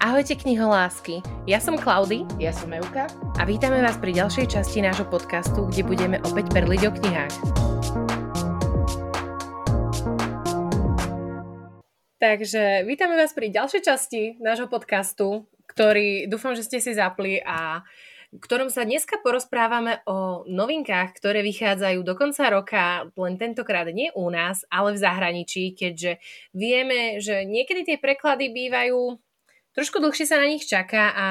Ahojte 0.00 0.32
kniholásky, 0.32 1.20
ja 1.44 1.60
som 1.60 1.76
Klaudy 1.76 2.24
Ja 2.40 2.56
som 2.56 2.72
Euka. 2.72 3.04
a 3.36 3.44
vítame 3.44 3.84
vás 3.84 4.00
pri 4.00 4.16
ďalšej 4.16 4.48
časti 4.48 4.80
nášho 4.80 5.04
podcastu, 5.04 5.68
kde 5.68 5.84
budeme 5.84 6.16
opäť 6.24 6.48
perliť 6.56 6.82
o 6.88 6.92
knihách. 6.96 7.34
Takže 12.16 12.88
vítame 12.88 13.20
vás 13.20 13.36
pri 13.36 13.52
ďalšej 13.52 13.82
časti 13.84 14.40
nášho 14.40 14.72
podcastu, 14.72 15.44
ktorý 15.68 16.32
dúfam, 16.32 16.56
že 16.56 16.64
ste 16.64 16.80
si 16.80 16.96
zapli 16.96 17.36
a 17.44 17.84
v 18.32 18.40
ktorom 18.40 18.72
sa 18.72 18.88
dneska 18.88 19.20
porozprávame 19.20 20.00
o 20.08 20.48
novinkách, 20.48 21.12
ktoré 21.12 21.44
vychádzajú 21.44 22.00
do 22.00 22.16
konca 22.16 22.48
roka, 22.48 22.84
len 23.20 23.36
tentokrát 23.36 23.84
nie 23.92 24.08
u 24.16 24.32
nás, 24.32 24.64
ale 24.72 24.96
v 24.96 25.02
zahraničí, 25.04 25.76
keďže 25.76 26.16
vieme, 26.56 27.20
že 27.20 27.44
niekedy 27.44 27.84
tie 27.84 27.96
preklady 28.00 28.48
bývajú 28.48 29.28
trošku 29.74 30.02
dlhšie 30.02 30.26
sa 30.26 30.40
na 30.40 30.50
nich 30.50 30.66
čaká 30.66 31.10
a, 31.12 31.28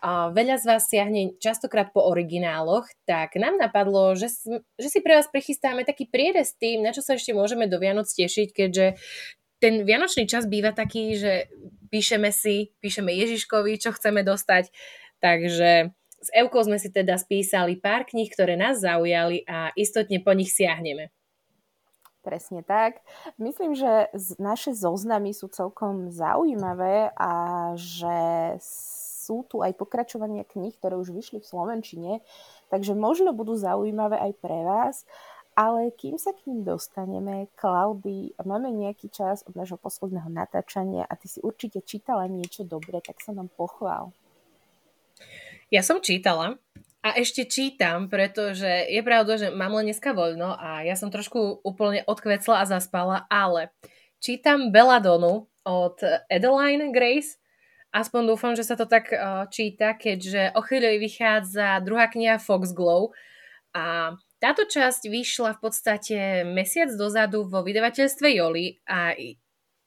a 0.00 0.10
veľa 0.32 0.56
z 0.60 0.64
vás 0.64 0.82
siahne 0.88 1.36
častokrát 1.40 1.92
po 1.92 2.04
origináloch, 2.04 2.88
tak 3.08 3.36
nám 3.36 3.56
napadlo, 3.56 4.12
že, 4.16 4.32
že 4.76 4.88
si 4.88 4.98
pre 5.00 5.16
vás 5.16 5.28
prichystáme 5.28 5.84
taký 5.84 6.08
prierez 6.08 6.56
tým, 6.56 6.84
na 6.84 6.92
čo 6.92 7.00
sa 7.00 7.16
ešte 7.16 7.32
môžeme 7.32 7.70
do 7.70 7.80
Vianoc 7.80 8.08
tešiť, 8.08 8.48
keďže 8.52 8.86
ten 9.60 9.84
vianočný 9.84 10.24
čas 10.24 10.48
býva 10.48 10.72
taký, 10.72 11.20
že 11.20 11.52
píšeme 11.92 12.32
si, 12.32 12.72
píšeme 12.80 13.12
Ježiškovi, 13.12 13.76
čo 13.76 13.92
chceme 13.92 14.24
dostať, 14.24 14.72
takže 15.20 15.92
s 16.20 16.28
Evkou 16.36 16.64
sme 16.64 16.80
si 16.80 16.88
teda 16.92 17.16
spísali 17.16 17.76
pár 17.76 18.08
kníh, 18.08 18.28
ktoré 18.28 18.56
nás 18.56 18.80
zaujali 18.80 19.44
a 19.44 19.72
istotne 19.76 20.20
po 20.20 20.32
nich 20.32 20.52
siahneme. 20.52 21.12
Presne 22.20 22.60
tak. 22.60 23.00
Myslím, 23.40 23.72
že 23.72 24.12
naše 24.36 24.76
zoznamy 24.76 25.32
sú 25.32 25.48
celkom 25.48 26.12
zaujímavé 26.12 27.16
a 27.16 27.32
že 27.80 28.18
sú 28.60 29.48
tu 29.48 29.64
aj 29.64 29.72
pokračovania 29.78 30.44
kníh, 30.44 30.76
ktoré 30.76 31.00
už 31.00 31.16
vyšli 31.16 31.40
v 31.40 31.48
Slovenčine, 31.48 32.12
takže 32.68 32.92
možno 32.92 33.32
budú 33.32 33.56
zaujímavé 33.56 34.20
aj 34.20 34.32
pre 34.36 34.58
vás. 34.68 35.08
Ale 35.56 35.92
kým 35.92 36.16
sa 36.16 36.32
k 36.32 36.46
ním 36.48 36.64
dostaneme, 36.64 37.48
Klaudy, 37.58 38.32
máme 38.40 38.72
nejaký 38.72 39.12
čas 39.12 39.44
od 39.44 39.56
nášho 39.56 39.76
posledného 39.76 40.28
natáčania 40.32 41.04
a 41.04 41.16
ty 41.16 41.28
si 41.28 41.42
určite 41.44 41.84
čítala 41.84 42.30
niečo 42.30 42.64
dobré, 42.64 43.00
tak 43.04 43.20
sa 43.20 43.32
nám 43.36 43.52
pochvál. 43.52 44.14
Ja 45.68 45.84
som 45.84 46.00
čítala 46.00 46.56
a 47.00 47.16
ešte 47.16 47.48
čítam, 47.48 48.12
pretože 48.12 48.68
je 48.68 49.00
pravda, 49.00 49.40
že 49.40 49.48
mám 49.48 49.72
len 49.72 49.88
dneska 49.88 50.12
voľno 50.12 50.52
a 50.52 50.84
ja 50.84 50.92
som 51.00 51.08
trošku 51.08 51.64
úplne 51.64 52.04
odkvecla 52.04 52.60
a 52.60 52.68
zaspala, 52.68 53.24
ale 53.32 53.72
čítam 54.20 54.68
Belladonu 54.68 55.48
od 55.64 55.96
Adeline 56.28 56.92
Grace. 56.92 57.40
Aspoň 57.90 58.22
dúfam, 58.36 58.52
že 58.54 58.68
sa 58.68 58.78
to 58.78 58.86
tak 58.86 59.10
uh, 59.10 59.48
číta, 59.50 59.96
keďže 59.96 60.54
o 60.54 60.60
chvíľu 60.62 61.00
vychádza 61.00 61.82
druhá 61.82 62.06
kniha 62.06 62.38
Foxglow 62.38 63.10
a 63.74 64.14
táto 64.38 64.68
časť 64.68 65.10
vyšla 65.10 65.56
v 65.56 65.60
podstate 65.60 66.18
mesiac 66.46 66.92
dozadu 66.94 67.48
vo 67.48 67.64
vydavateľstve 67.64 68.28
Joli 68.30 68.78
a 68.86 69.16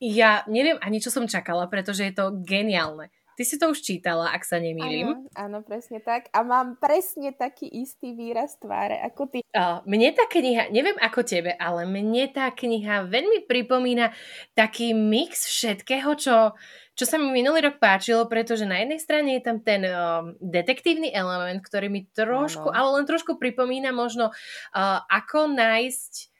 ja 0.04 0.44
neviem 0.52 0.76
ani, 0.84 1.00
čo 1.00 1.14
som 1.14 1.32
čakala, 1.32 1.72
pretože 1.72 2.04
je 2.04 2.14
to 2.14 2.36
geniálne. 2.44 3.08
Ty 3.34 3.44
si 3.44 3.56
to 3.58 3.74
už 3.74 3.80
čítala, 3.82 4.30
ak 4.30 4.46
sa 4.46 4.62
nemýlim. 4.62 5.10
Áno, 5.10 5.18
áno, 5.34 5.58
presne 5.66 5.98
tak. 6.00 6.30
A 6.30 6.46
mám 6.46 6.78
presne 6.78 7.34
taký 7.34 7.66
istý 7.66 8.14
výraz 8.14 8.62
tváre 8.62 9.02
ako 9.02 9.22
ty. 9.30 9.40
Uh, 9.54 9.82
mne 9.90 10.14
tá 10.14 10.30
kniha, 10.30 10.70
neviem 10.70 10.98
ako 11.02 11.26
tebe, 11.26 11.58
ale 11.58 11.90
mne 11.90 12.30
tá 12.30 12.54
kniha 12.54 13.10
veľmi 13.10 13.50
pripomína 13.50 14.14
taký 14.54 14.94
mix 14.94 15.50
všetkého, 15.50 16.14
čo, 16.14 16.54
čo 16.94 17.06
sa 17.10 17.18
mi 17.18 17.34
minulý 17.34 17.66
rok 17.74 17.82
páčilo, 17.82 18.30
pretože 18.30 18.70
na 18.70 18.86
jednej 18.86 19.02
strane 19.02 19.30
je 19.38 19.42
tam 19.42 19.58
ten 19.66 19.82
uh, 19.82 20.30
detektívny 20.38 21.10
element, 21.10 21.58
ktorý 21.66 21.90
mi 21.90 22.06
trošku, 22.14 22.70
Áno. 22.70 22.78
ale 22.78 22.90
len 23.02 23.06
trošku 23.10 23.42
pripomína 23.42 23.90
možno, 23.90 24.30
uh, 24.30 25.00
ako 25.10 25.50
nájsť 25.50 26.34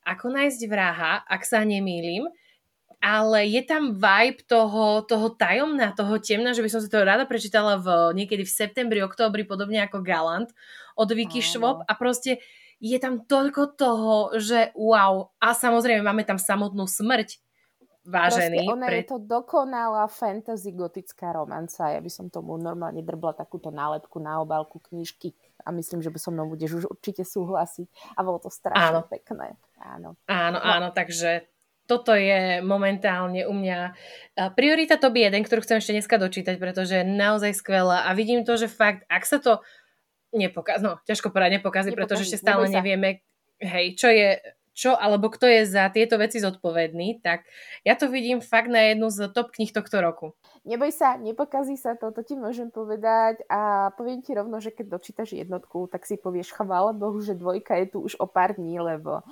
ako 0.00 0.32
nájsť 0.32 0.60
vraha, 0.66 1.22
ak 1.28 1.44
sa 1.44 1.60
nemýlim, 1.60 2.24
ale 3.00 3.48
je 3.48 3.64
tam 3.64 3.96
vibe 3.96 4.44
toho, 4.44 5.00
toho 5.08 5.32
tajomna, 5.32 5.96
toho 5.96 6.20
temna, 6.20 6.52
že 6.52 6.60
by 6.60 6.68
som 6.68 6.80
si 6.84 6.92
to 6.92 7.00
rada 7.00 7.24
prečítala 7.24 7.80
v, 7.80 8.12
niekedy 8.12 8.44
v 8.44 8.52
septembri, 8.52 9.00
októbri, 9.00 9.48
podobne 9.48 9.80
ako 9.80 10.04
Galant 10.04 10.52
od 11.00 11.08
Vicky. 11.16 11.40
Schwab 11.40 11.80
a 11.88 11.92
proste 11.96 12.44
je 12.80 12.96
tam 13.00 13.24
toľko 13.24 13.76
toho, 13.76 14.14
že 14.36 14.72
wow. 14.76 15.32
A 15.40 15.56
samozrejme 15.56 16.04
máme 16.04 16.24
tam 16.28 16.36
samotnú 16.36 16.84
smrť, 16.84 17.40
vážený. 18.04 18.64
Proste 18.64 18.72
ona 18.72 18.86
pre- 18.88 18.98
je 19.00 19.06
to 19.08 19.18
dokonalá 19.20 20.04
fantasy 20.08 20.72
gotická 20.72 21.32
romanca. 21.32 21.92
Ja 21.92 22.00
by 22.00 22.10
som 22.12 22.32
tomu 22.32 22.56
normálne 22.56 23.04
drbla 23.04 23.36
takúto 23.36 23.68
nálepku 23.68 24.16
na 24.20 24.40
obálku 24.40 24.80
knižky 24.92 25.36
a 25.64 25.72
myslím, 25.76 26.00
že 26.00 26.08
by 26.08 26.18
so 26.20 26.32
mnou 26.32 26.48
budeš 26.48 26.80
už 26.80 26.84
určite 26.88 27.24
súhlasiť. 27.24 28.16
A 28.16 28.24
bolo 28.24 28.40
to 28.40 28.48
strašne 28.48 29.04
Áno. 29.04 29.08
pekné. 29.08 29.56
Áno. 29.80 30.16
Áno, 30.24 30.58
No. 30.60 30.64
áno, 30.64 30.88
takže 30.92 31.44
toto 31.90 32.14
je 32.14 32.62
momentálne 32.62 33.42
u 33.42 33.50
mňa 33.50 33.98
priorita 34.54 34.94
top 34.94 35.18
1, 35.18 35.34
ktorú 35.42 35.66
chcem 35.66 35.82
ešte 35.82 35.98
dneska 35.98 36.22
dočítať, 36.22 36.54
pretože 36.62 37.02
je 37.02 37.10
naozaj 37.10 37.58
skvelá. 37.58 38.06
A 38.06 38.14
vidím 38.14 38.46
to, 38.46 38.54
že 38.54 38.70
fakt, 38.70 39.02
ak 39.10 39.26
sa 39.26 39.42
to 39.42 39.58
nepokazí, 40.30 40.86
no 40.86 41.02
ťažko 41.02 41.34
povedať 41.34 41.58
nepokazí, 41.58 41.90
Nepokazí, 41.90 41.98
pretože 41.98 42.22
ešte 42.30 42.38
stále 42.38 42.70
nevieme, 42.70 43.26
hej, 43.58 43.98
čo 43.98 44.06
je, 44.06 44.38
čo 44.70 44.94
alebo 44.94 45.26
kto 45.26 45.50
je 45.50 45.66
za 45.66 45.90
tieto 45.90 46.14
veci 46.16 46.38
zodpovedný, 46.38 47.18
tak 47.18 47.42
ja 47.82 47.98
to 47.98 48.06
vidím 48.06 48.38
fakt 48.38 48.70
na 48.70 48.94
jednu 48.94 49.10
z 49.10 49.26
top 49.34 49.50
kníh 49.50 49.74
tohto 49.74 49.98
roku. 49.98 50.38
Neboj 50.62 50.94
sa, 50.94 51.18
nepokazí 51.18 51.74
sa 51.74 51.98
to, 51.98 52.14
to 52.14 52.22
ti 52.22 52.38
môžem 52.38 52.70
povedať. 52.70 53.42
A 53.50 53.90
poviem 53.98 54.22
ti 54.22 54.36
rovno, 54.36 54.62
že 54.62 54.70
keď 54.70 54.96
dočítaš 54.96 55.34
jednotku, 55.34 55.90
tak 55.90 56.06
si 56.06 56.14
povieš 56.14 56.54
chvála 56.54 56.94
Bohu, 56.94 57.18
že 57.18 57.34
dvojka 57.34 57.76
je 57.82 57.86
tu 57.90 57.98
už 58.06 58.14
o 58.22 58.30
pár 58.30 58.54
dní, 58.54 58.78
lebo 58.78 59.26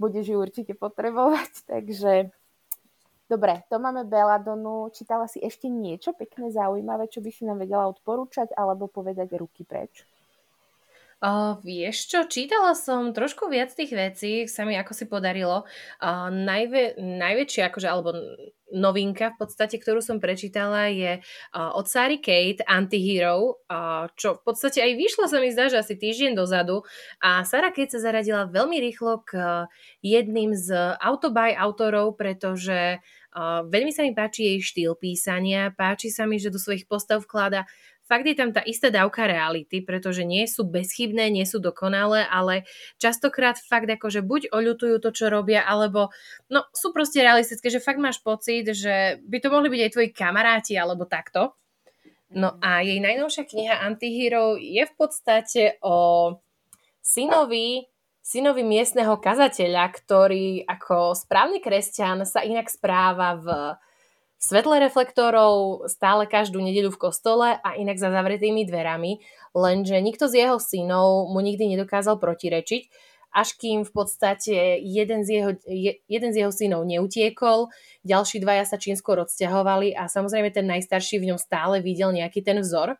budeš 0.00 0.32
ju 0.32 0.36
určite 0.40 0.72
potrebovať, 0.76 1.50
takže 1.72 2.30
Dobre, 3.32 3.64
to 3.72 3.80
máme 3.80 4.04
Beladonu. 4.04 4.92
Čítala 4.92 5.24
si 5.24 5.40
ešte 5.40 5.64
niečo 5.64 6.12
pekné, 6.12 6.52
zaujímavé, 6.52 7.08
čo 7.08 7.24
by 7.24 7.32
si 7.32 7.48
nám 7.48 7.64
vedela 7.64 7.88
odporúčať 7.88 8.52
alebo 8.52 8.92
povedať 8.92 9.32
ruky 9.40 9.64
preč? 9.64 10.04
Uh, 11.22 11.54
vieš 11.62 12.10
čo, 12.10 12.26
čítala 12.26 12.74
som 12.74 13.14
trošku 13.14 13.46
viac 13.46 13.70
tých 13.70 13.94
vecí, 13.94 14.50
sa 14.50 14.66
mi 14.66 14.74
ako 14.74 14.90
si 14.90 15.06
podarilo. 15.06 15.62
Uh, 16.02 16.34
najvä, 16.34 16.98
najväčšia, 16.98 17.70
akože, 17.70 17.86
alebo 17.86 18.10
novinka 18.72 19.36
v 19.36 19.46
podstate, 19.46 19.76
ktorú 19.78 20.00
som 20.00 20.18
prečítala 20.18 20.88
je 20.90 21.20
uh, 21.20 21.70
od 21.78 21.86
Sary 21.86 22.18
Kate, 22.18 22.64
Antihero, 22.64 23.62
uh, 23.70 24.08
čo 24.16 24.40
v 24.40 24.42
podstate 24.42 24.82
aj 24.82 24.98
vyšlo 24.98 25.30
sa 25.30 25.38
mi 25.38 25.52
zdá, 25.52 25.68
že 25.70 25.78
asi 25.78 25.94
týždeň 25.94 26.34
dozadu 26.34 26.82
a 27.20 27.44
Sara 27.46 27.70
Kate 27.70 27.92
sa 27.92 28.02
zaradila 28.02 28.48
veľmi 28.48 28.80
rýchlo 28.82 29.22
k 29.22 29.30
uh, 29.38 29.70
jedným 30.02 30.56
z 30.56 30.98
autobaj 30.98 31.54
autorov, 31.54 32.16
pretože 32.16 32.98
uh, 32.98 33.62
veľmi 33.68 33.92
sa 33.92 34.02
mi 34.02 34.16
páči 34.16 34.56
jej 34.56 34.58
štýl 34.64 34.98
písania, 34.98 35.70
páči 35.70 36.08
sa 36.08 36.24
mi, 36.24 36.40
že 36.40 36.50
do 36.50 36.58
svojich 36.58 36.88
postav 36.88 37.22
vklada 37.22 37.68
fakt 38.12 38.28
je 38.28 38.36
tam 38.36 38.52
tá 38.52 38.60
istá 38.60 38.92
dávka 38.92 39.24
reality, 39.24 39.80
pretože 39.80 40.20
nie 40.20 40.44
sú 40.44 40.68
bezchybné, 40.68 41.32
nie 41.32 41.48
sú 41.48 41.64
dokonalé, 41.64 42.28
ale 42.28 42.68
častokrát 43.00 43.56
fakt 43.56 43.88
akože 43.88 44.20
buď 44.20 44.52
oľutujú 44.52 45.00
to, 45.00 45.16
čo 45.16 45.32
robia, 45.32 45.64
alebo 45.64 46.12
no 46.52 46.68
sú 46.76 46.92
proste 46.92 47.24
realistické, 47.24 47.72
že 47.72 47.80
fakt 47.80 47.96
máš 47.96 48.20
pocit, 48.20 48.68
že 48.76 49.16
by 49.24 49.40
to 49.40 49.48
mohli 49.48 49.72
byť 49.72 49.80
aj 49.80 49.92
tvoji 49.96 50.10
kamaráti, 50.12 50.76
alebo 50.76 51.08
takto. 51.08 51.56
No 52.36 52.60
a 52.60 52.84
jej 52.84 53.00
najnovšia 53.00 53.48
kniha 53.48 53.80
Antihero 53.80 54.60
je 54.60 54.84
v 54.84 54.94
podstate 54.96 55.80
o 55.80 56.36
synovi, 57.00 57.88
synovi 58.20 58.60
miestneho 58.60 59.16
kazateľa, 59.16 59.88
ktorý 59.88 60.68
ako 60.68 61.16
správny 61.16 61.64
kresťan 61.64 62.28
sa 62.28 62.44
inak 62.44 62.68
správa 62.68 63.40
v 63.40 63.48
svetle 64.42 64.82
reflektorov 64.82 65.86
stále 65.86 66.26
každú 66.26 66.58
nedeľu 66.58 66.98
v 66.98 67.02
kostole 67.06 67.48
a 67.54 67.78
inak 67.78 68.02
za 68.02 68.10
zavretými 68.10 68.66
dverami, 68.66 69.22
lenže 69.54 69.94
nikto 70.02 70.26
z 70.26 70.44
jeho 70.44 70.58
synov 70.58 71.30
mu 71.30 71.38
nikdy 71.38 71.78
nedokázal 71.78 72.18
protirečiť, 72.18 72.90
až 73.32 73.56
kým 73.56 73.86
v 73.86 73.92
podstate 73.94 74.82
jeden 74.82 75.24
z 75.24 75.28
jeho, 75.30 75.50
je, 75.64 75.92
jeden 76.04 76.30
z 76.34 76.44
jeho 76.44 76.52
synov 76.52 76.84
neutiekol, 76.84 77.70
ďalší 78.04 78.42
dvaja 78.42 78.66
sa 78.68 78.76
čínsko 78.76 79.24
rozťahovali 79.24 79.94
a 79.96 80.10
samozrejme 80.10 80.52
ten 80.52 80.66
najstarší 80.68 81.22
v 81.22 81.32
ňom 81.32 81.38
stále 81.40 81.80
videl 81.80 82.12
nejaký 82.12 82.44
ten 82.44 82.60
vzor. 82.60 82.98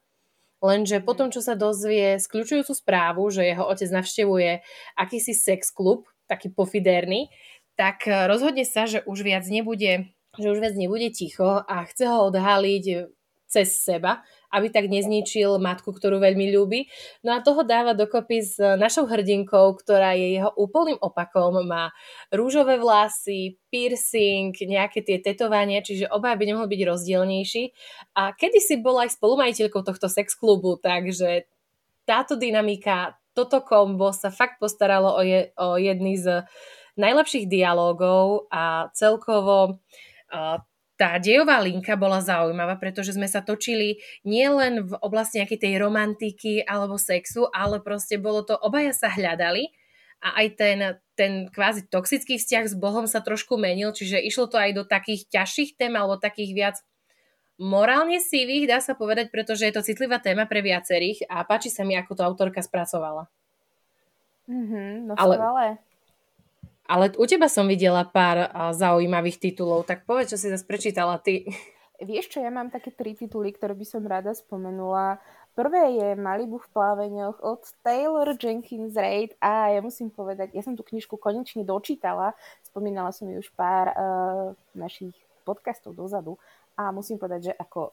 Lenže 0.62 1.02
potom, 1.02 1.34
čo 1.34 1.42
sa 1.42 1.58
dozvie 1.58 2.22
skľúčujúcu 2.22 2.70
správu, 2.70 3.26
že 3.34 3.50
jeho 3.50 3.66
otec 3.66 3.90
navštevuje 3.90 4.62
akýsi 4.94 5.34
sex 5.34 5.74
klub, 5.74 6.06
taký 6.30 6.54
pofiderný, 6.54 7.28
tak 7.74 8.06
eh, 8.06 8.30
rozhodne 8.30 8.62
sa, 8.62 8.86
že 8.86 9.02
už 9.04 9.26
viac 9.26 9.44
nebude 9.50 10.08
že 10.40 10.48
už 10.48 10.64
viac 10.64 10.76
nebude 10.76 11.12
ticho 11.12 11.60
a 11.60 11.84
chce 11.84 12.08
ho 12.08 12.32
odhaliť 12.32 13.12
cez 13.52 13.84
seba, 13.84 14.24
aby 14.48 14.72
tak 14.72 14.88
nezničil 14.88 15.60
matku, 15.60 15.92
ktorú 15.92 16.16
veľmi 16.16 16.56
ľúbi. 16.56 16.88
No 17.20 17.36
a 17.36 17.44
toho 17.44 17.68
dáva 17.68 17.92
dokopy 17.92 18.40
s 18.40 18.56
našou 18.56 19.04
hrdinkou, 19.04 19.76
ktorá 19.76 20.16
je 20.16 20.40
jeho 20.40 20.48
úplným 20.56 20.96
opakom, 20.96 21.60
má 21.68 21.92
rúžové 22.32 22.80
vlasy, 22.80 23.60
piercing, 23.68 24.56
nejaké 24.56 25.04
tie 25.04 25.20
tetovania, 25.20 25.84
čiže 25.84 26.08
obaja 26.08 26.40
by 26.40 26.44
nemohli 26.48 26.68
byť 26.72 26.82
rozdielnejší. 26.88 27.64
A 28.16 28.32
kedysi 28.32 28.80
bola 28.80 29.04
aj 29.04 29.20
spolumajiteľkou 29.20 29.84
tohto 29.84 30.08
sex 30.08 30.32
klubu, 30.32 30.80
takže 30.80 31.44
táto 32.08 32.40
dynamika, 32.40 33.20
toto 33.36 33.60
kombo 33.60 34.16
sa 34.16 34.32
fakt 34.32 34.56
postaralo 34.56 35.12
o, 35.12 35.20
je, 35.20 35.52
o 35.60 35.76
jedný 35.76 36.16
z 36.16 36.44
najlepších 36.96 37.48
dialógov 37.48 38.52
a 38.52 38.92
celkovo 38.92 39.56
uh, 39.64 39.76
tá 40.96 41.18
dejová 41.18 41.58
linka 41.58 41.98
bola 41.98 42.22
zaujímavá, 42.22 42.78
pretože 42.78 43.16
sme 43.16 43.26
sa 43.26 43.42
točili 43.42 43.98
nielen 44.22 44.86
v 44.86 44.94
oblasti 45.02 45.42
nejakej 45.42 45.58
tej 45.58 45.74
romantiky 45.82 46.62
alebo 46.62 46.94
sexu, 46.94 47.50
ale 47.50 47.82
proste 47.82 48.22
bolo 48.22 48.46
to, 48.46 48.54
obaja 48.54 48.94
sa 48.94 49.10
hľadali 49.10 49.72
a 50.22 50.38
aj 50.38 50.46
ten, 50.54 50.78
ten 51.18 51.32
kvázi 51.50 51.90
toxický 51.90 52.38
vzťah 52.38 52.64
s 52.70 52.74
Bohom 52.78 53.10
sa 53.10 53.18
trošku 53.18 53.58
menil, 53.58 53.90
čiže 53.90 54.22
išlo 54.22 54.46
to 54.46 54.56
aj 54.60 54.70
do 54.78 54.86
takých 54.86 55.26
ťažších 55.26 55.74
tém 55.74 55.90
alebo 55.98 56.22
takých 56.22 56.52
viac 56.54 56.76
morálne 57.58 58.22
sivých, 58.22 58.70
dá 58.70 58.78
sa 58.78 58.94
povedať, 58.94 59.34
pretože 59.34 59.66
je 59.66 59.74
to 59.74 59.82
citlivá 59.82 60.22
téma 60.22 60.46
pre 60.46 60.62
viacerých 60.62 61.26
a 61.26 61.42
páči 61.42 61.68
sa 61.68 61.82
mi, 61.82 61.98
ako 61.98 62.14
to 62.14 62.22
autorka 62.22 62.62
spracovala. 62.62 63.26
Mm-hmm, 64.46 64.90
no 65.10 65.12
ale, 65.18 65.34
ale... 65.38 65.66
ale 66.92 67.08
u 67.16 67.24
teba 67.24 67.48
som 67.48 67.64
videla 67.64 68.04
pár 68.04 68.52
zaujímavých 68.76 69.40
titulov, 69.40 69.88
tak 69.88 70.04
povedz, 70.04 70.36
čo 70.36 70.38
si 70.38 70.52
zase 70.52 70.68
prečítala 70.68 71.16
ty. 71.16 71.48
Vieš 72.02 72.36
čo, 72.36 72.38
ja 72.44 72.52
mám 72.52 72.68
také 72.68 72.92
tri 72.92 73.16
tituly, 73.16 73.54
ktoré 73.56 73.72
by 73.72 73.86
som 73.88 74.04
rada 74.04 74.36
spomenula. 74.36 75.16
Prvé 75.56 75.96
je 75.96 76.08
Malibu 76.18 76.60
v 76.60 76.68
pláveňoch 76.72 77.40
od 77.40 77.62
Taylor 77.84 78.36
Jenkins 78.36 78.96
Reid 78.96 79.36
a 79.40 79.72
ja 79.72 79.80
musím 79.84 80.12
povedať, 80.12 80.52
ja 80.52 80.64
som 80.64 80.76
tú 80.76 80.84
knižku 80.84 81.20
konečne 81.20 81.64
dočítala, 81.64 82.36
spomínala 82.64 83.12
som 83.12 83.28
ju 83.28 83.40
už 83.40 83.52
pár 83.52 83.92
uh, 83.92 83.96
našich 84.72 85.12
podcastov 85.44 85.92
dozadu 85.92 86.40
a 86.74 86.88
musím 86.88 87.20
povedať, 87.20 87.52
že 87.52 87.54
ako 87.54 87.92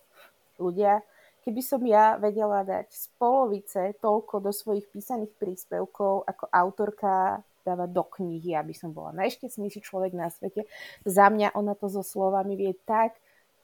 ľudia, 0.55 1.03
keby 1.43 1.61
som 1.61 1.83
ja 1.83 2.15
vedela 2.15 2.63
dať 2.63 2.87
z 2.95 3.05
polovice 3.19 3.93
toľko 3.99 4.39
do 4.39 4.51
svojich 4.55 4.87
písaných 4.87 5.35
príspevkov 5.35 6.25
ako 6.25 6.47
autorka 6.49 7.43
dávať 7.63 7.89
do 7.91 8.03
knihy, 8.05 8.55
aby 8.55 8.73
som 8.73 8.91
bola 8.91 9.15
najšťastnejší 9.15 9.79
človek 9.83 10.15
na 10.15 10.31
svete. 10.31 10.65
Za 11.03 11.29
mňa 11.29 11.55
ona 11.55 11.75
to 11.75 11.91
so 11.91 12.03
slovami 12.03 12.55
vie 12.55 12.73
tak 12.87 13.17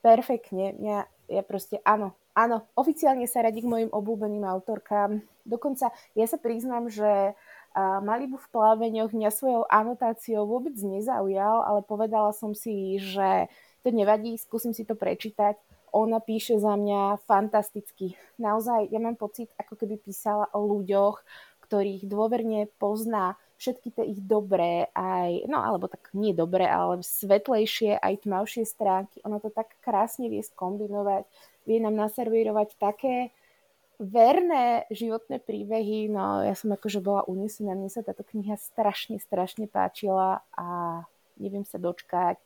perfektne. 0.06 0.78
Mňa, 0.78 0.98
ja 1.34 1.42
proste, 1.42 1.82
áno, 1.82 2.14
áno, 2.38 2.70
oficiálne 2.78 3.26
sa 3.26 3.42
radí 3.42 3.66
k 3.66 3.72
mojim 3.72 3.90
obľúbeným 3.90 4.46
autorkám. 4.46 5.26
Dokonca 5.46 5.90
ja 6.14 6.26
sa 6.30 6.38
priznám, 6.38 6.94
že 6.94 7.34
uh, 7.34 8.00
Malibu 8.06 8.38
v 8.38 8.52
pláveňoch 8.54 9.14
mňa 9.14 9.30
svojou 9.34 9.64
anotáciou 9.66 10.46
vôbec 10.46 10.78
nezaujal, 10.78 11.66
ale 11.66 11.82
povedala 11.82 12.30
som 12.38 12.54
si, 12.54 13.02
že 13.02 13.50
to 13.82 13.90
nevadí, 13.90 14.38
skúsim 14.38 14.74
si 14.74 14.86
to 14.86 14.94
prečítať. 14.94 15.58
Ona 15.96 16.20
píše 16.20 16.60
za 16.60 16.76
mňa 16.76 17.24
fantasticky. 17.24 18.20
Naozaj, 18.36 18.92
ja 18.92 19.00
mám 19.00 19.16
pocit, 19.16 19.48
ako 19.56 19.80
keby 19.80 19.96
písala 20.02 20.50
o 20.52 20.60
ľuďoch, 20.66 21.24
ktorých 21.66 22.04
dôverne 22.06 22.68
pozná 22.78 23.40
všetky 23.56 23.88
tie 23.96 24.06
ich 24.12 24.22
dobré, 24.22 24.92
aj, 24.92 25.48
no 25.48 25.64
alebo 25.64 25.88
tak 25.88 26.12
nie 26.12 26.36
dobré, 26.36 26.68
ale 26.68 27.00
svetlejšie, 27.02 27.98
aj 28.00 28.28
tmavšie 28.28 28.68
stránky. 28.68 29.24
Ona 29.24 29.40
to 29.40 29.48
tak 29.48 29.74
krásne 29.80 30.28
vie 30.28 30.44
skombinovať, 30.44 31.24
vie 31.64 31.78
nám 31.80 31.96
naservírovať 31.96 32.76
také 32.76 33.32
verné 33.96 34.84
životné 34.92 35.40
príbehy. 35.40 36.12
No 36.12 36.44
ja 36.44 36.56
som 36.56 36.76
akože 36.76 37.00
bola 37.00 37.24
unesená, 37.28 37.74
mne 37.76 37.88
sa 37.88 38.04
táto 38.04 38.28
kniha 38.28 38.60
strašne, 38.60 39.20
strašne 39.24 39.72
páčila 39.72 40.44
a 40.52 40.68
neviem 41.40 41.64
sa 41.64 41.80
dočkať 41.80 42.40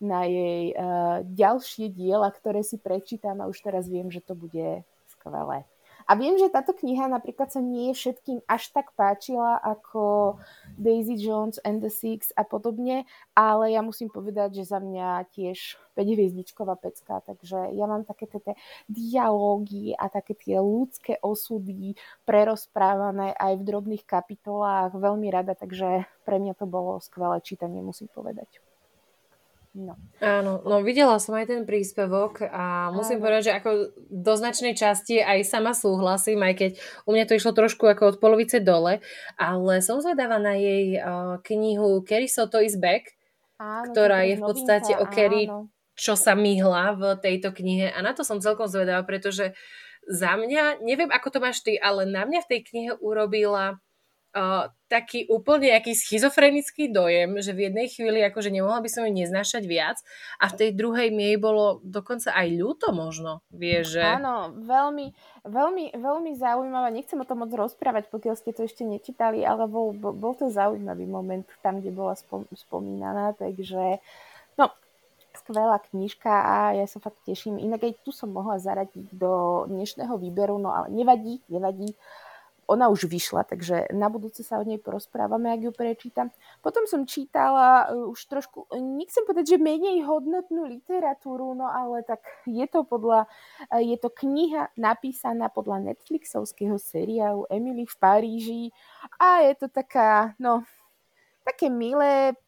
na 0.00 0.24
jej 0.24 0.72
uh, 0.72 1.20
ďalšie 1.28 1.92
diela, 1.92 2.32
ktoré 2.32 2.64
si 2.64 2.80
prečítam 2.80 3.44
a 3.44 3.48
už 3.52 3.60
teraz 3.60 3.84
viem, 3.84 4.08
že 4.08 4.24
to 4.24 4.32
bude 4.32 4.80
skvelé. 5.12 5.68
A 6.08 6.12
viem, 6.16 6.38
že 6.40 6.52
táto 6.52 6.72
kniha 6.72 7.10
napríklad 7.10 7.50
sa 7.52 7.58
nie 7.58 7.92
všetkým 7.92 8.44
až 8.48 8.72
tak 8.72 8.94
páčila 8.94 9.58
ako 9.60 10.36
Daisy 10.78 11.18
Jones 11.18 11.60
and 11.66 11.84
the 11.84 11.92
Six 11.92 12.32
a 12.38 12.46
podobne, 12.46 13.04
ale 13.36 13.74
ja 13.74 13.84
musím 13.84 14.08
povedať, 14.08 14.62
že 14.62 14.70
za 14.70 14.78
mňa 14.78 15.28
tiež 15.34 15.76
5-hviezdičková 15.98 16.78
pecka, 16.78 17.20
takže 17.26 17.74
ja 17.74 17.84
mám 17.84 18.06
také 18.06 18.30
tie 18.30 18.54
dialógy 18.86 19.92
a 19.98 20.08
také 20.08 20.38
tie 20.38 20.56
ľudské 20.62 21.18
osudy 21.20 21.98
prerozprávané 22.24 23.36
aj 23.36 23.58
v 23.58 23.66
drobných 23.66 24.04
kapitolách 24.06 24.96
veľmi 24.96 25.28
rada, 25.28 25.52
takže 25.58 26.06
pre 26.24 26.36
mňa 26.38 26.54
to 26.56 26.64
bolo 26.64 27.02
skvelé 27.02 27.42
čítanie, 27.42 27.82
musím 27.82 28.08
povedať. 28.08 28.69
No. 29.70 29.94
Áno, 30.18 30.66
no 30.66 30.82
videla 30.82 31.22
som 31.22 31.38
aj 31.38 31.46
ten 31.46 31.62
príspevok 31.62 32.42
a 32.42 32.90
musím 32.90 33.22
Áno. 33.22 33.24
povedať, 33.30 33.42
že 33.46 33.52
ako 33.54 33.70
do 34.10 34.32
značnej 34.34 34.74
časti 34.74 35.22
aj 35.22 35.46
sama 35.46 35.78
súhlasím, 35.78 36.42
aj 36.42 36.54
keď 36.58 36.70
u 37.06 37.10
mňa 37.14 37.24
to 37.30 37.38
išlo 37.38 37.54
trošku 37.54 37.86
ako 37.86 38.10
od 38.10 38.16
polovice 38.18 38.58
dole, 38.58 38.98
ale 39.38 39.74
som 39.78 40.02
zvedáva 40.02 40.42
na 40.42 40.58
jej 40.58 40.98
uh, 40.98 41.38
knihu 41.46 42.02
Kerry 42.02 42.26
Soto 42.26 42.58
is 42.58 42.74
Back, 42.74 43.14
áno, 43.62 43.94
ktorá 43.94 44.26
je 44.26 44.34
v 44.36 44.42
podstate 44.42 44.98
novinka, 44.98 45.06
o 45.06 45.14
Kerry, 45.14 45.44
čo 45.94 46.18
sa 46.18 46.34
myhla 46.34 46.98
v 46.98 47.02
tejto 47.22 47.54
knihe 47.54 47.94
a 47.94 47.98
na 48.02 48.10
to 48.10 48.26
som 48.26 48.42
celkom 48.42 48.66
zvedavá, 48.66 49.06
pretože 49.06 49.54
za 50.10 50.34
mňa, 50.34 50.82
neviem 50.82 51.14
ako 51.14 51.30
to 51.30 51.38
máš 51.38 51.62
ty, 51.62 51.78
ale 51.78 52.10
na 52.10 52.26
mňa 52.26 52.42
v 52.42 52.50
tej 52.50 52.60
knihe 52.66 52.92
urobila 52.98 53.78
taký 54.86 55.26
úplne 55.26 55.74
aký 55.74 55.90
schizofrenický 55.90 56.90
dojem, 56.90 57.42
že 57.42 57.50
v 57.50 57.70
jednej 57.70 57.90
chvíli 57.90 58.22
akože 58.26 58.50
nemohla 58.50 58.78
by 58.78 58.90
som 58.90 59.02
ju 59.06 59.10
neznášať 59.10 59.66
viac 59.66 59.98
a 60.38 60.46
v 60.50 60.54
tej 60.54 60.70
druhej 60.78 61.10
mi 61.10 61.34
jej 61.34 61.38
bolo 61.38 61.82
dokonca 61.82 62.30
aj 62.30 62.46
ľúto 62.54 62.94
možno, 62.94 63.42
vieš, 63.50 63.98
že... 63.98 64.02
Áno, 64.06 64.54
veľmi, 64.54 65.10
veľmi, 65.46 65.84
veľmi 65.98 66.30
zaujímavé. 66.38 66.94
Nechcem 66.94 67.18
o 67.18 67.26
tom 67.26 67.42
moc 67.42 67.50
rozprávať, 67.50 68.06
pokiaľ 68.10 68.34
ste 68.38 68.54
to 68.54 68.66
ešte 68.66 68.86
nečítali, 68.86 69.42
ale 69.42 69.66
bol, 69.66 69.94
bol 69.94 70.34
to 70.38 70.46
zaujímavý 70.46 71.10
moment 71.10 71.46
tam, 71.66 71.82
kde 71.82 71.90
bola 71.90 72.14
spom, 72.14 72.46
spomínaná, 72.54 73.34
takže 73.34 73.98
no, 74.54 74.70
skvelá 75.34 75.82
knižka 75.90 76.30
a 76.30 76.54
ja 76.78 76.86
sa 76.86 77.02
fakt 77.02 77.18
teším. 77.26 77.58
Inak 77.58 77.82
aj 77.82 77.98
tu 78.06 78.14
som 78.14 78.30
mohla 78.30 78.62
zaradiť 78.62 79.10
do 79.10 79.66
dnešného 79.66 80.14
výberu, 80.22 80.54
no 80.62 80.70
ale 80.70 80.94
nevadí, 80.94 81.42
nevadí. 81.50 81.90
Uh, 81.90 82.29
ona 82.70 82.86
už 82.86 83.10
vyšla, 83.10 83.42
takže 83.42 83.90
na 83.90 84.06
budúce 84.06 84.46
sa 84.46 84.62
o 84.62 84.64
nej 84.64 84.78
porozprávame, 84.78 85.50
ak 85.50 85.60
ju 85.66 85.72
prečítam. 85.74 86.30
Potom 86.62 86.86
som 86.86 87.02
čítala 87.02 87.90
uh, 87.90 88.06
už 88.14 88.30
trošku, 88.30 88.70
nechcem 88.78 89.26
povedať, 89.26 89.58
že 89.58 89.58
menej 89.58 90.06
hodnotnú 90.06 90.70
literatúru, 90.70 91.58
no 91.58 91.66
ale 91.66 92.06
tak 92.06 92.22
je 92.46 92.62
to 92.70 92.86
podľa, 92.86 93.26
uh, 93.26 93.82
je 93.82 93.98
to 93.98 94.06
kniha 94.14 94.70
napísaná 94.78 95.50
podľa 95.50 95.90
Netflixovského 95.90 96.78
seriálu 96.78 97.50
Emily 97.50 97.90
v 97.90 97.96
Paríži 97.98 98.62
a 99.18 99.42
je 99.50 99.54
to 99.58 99.66
taká, 99.66 100.38
no, 100.38 100.62
také 101.42 101.66
milé, 101.66 102.38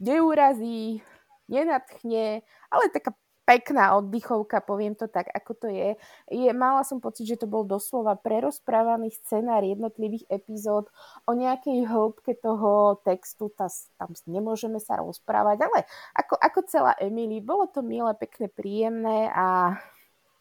neurazí, 0.00 1.04
nenatchne, 1.52 2.40
ale 2.72 2.84
taká 2.88 3.12
pekná 3.48 3.96
oddychovka, 3.96 4.60
poviem 4.60 4.92
to 4.92 5.08
tak, 5.08 5.32
ako 5.32 5.56
to 5.56 5.68
je. 5.72 5.96
je. 6.28 6.50
Mala 6.52 6.84
som 6.84 7.00
pocit, 7.00 7.24
že 7.24 7.40
to 7.40 7.48
bol 7.48 7.64
doslova 7.64 8.12
prerozprávaný 8.20 9.08
scenár 9.24 9.64
jednotlivých 9.64 10.28
epizód 10.28 10.92
o 11.24 11.32
nejakej 11.32 11.88
hĺbke 11.88 12.36
toho 12.36 13.00
textu, 13.08 13.48
tá, 13.56 13.72
tam 13.96 14.12
nemôžeme 14.28 14.76
sa 14.76 15.00
rozprávať, 15.00 15.64
ale 15.64 15.88
ako, 16.12 16.36
ako 16.36 16.58
celá 16.68 16.92
Emily, 17.00 17.40
bolo 17.40 17.64
to 17.72 17.80
milé, 17.80 18.12
pekné, 18.20 18.52
príjemné 18.52 19.32
a 19.32 19.80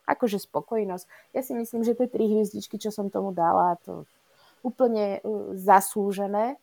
akože 0.04 0.44
spokojnosť. 0.44 1.08
Ja 1.32 1.48
si 1.48 1.56
myslím, 1.56 1.88
že 1.88 1.96
tie 1.96 2.12
tri 2.12 2.28
hviezdičky, 2.28 2.76
čo 2.76 2.92
som 2.92 3.08
tomu 3.08 3.32
dala, 3.32 3.80
to 3.88 4.04
úplne 4.68 5.24
uh, 5.24 5.56
zaslúžené. 5.56 6.60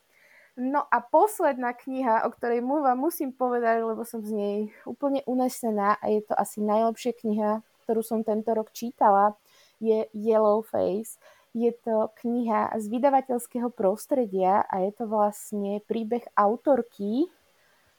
No 0.54 0.86
a 0.86 1.02
posledná 1.02 1.74
kniha, 1.74 2.22
o 2.22 2.30
ktorej 2.30 2.62
mu 2.62 2.78
vám 2.78 2.94
musím 3.02 3.34
povedať, 3.34 3.82
lebo 3.82 4.06
som 4.06 4.22
z 4.22 4.30
nej 4.30 4.58
úplne 4.86 5.26
unesená 5.26 5.98
a 5.98 6.06
je 6.06 6.22
to 6.22 6.34
asi 6.38 6.62
najlepšia 6.62 7.10
kniha, 7.10 7.50
ktorú 7.82 8.06
som 8.06 8.22
tento 8.22 8.54
rok 8.54 8.70
čítala, 8.70 9.34
je 9.82 10.06
Yellow 10.14 10.62
Face. 10.62 11.18
Je 11.58 11.74
to 11.74 12.14
kniha 12.22 12.70
z 12.78 12.86
vydavateľského 12.86 13.66
prostredia 13.74 14.62
a 14.70 14.86
je 14.86 14.94
to 14.94 15.10
vlastne 15.10 15.82
príbeh 15.90 16.22
autorky, 16.38 17.26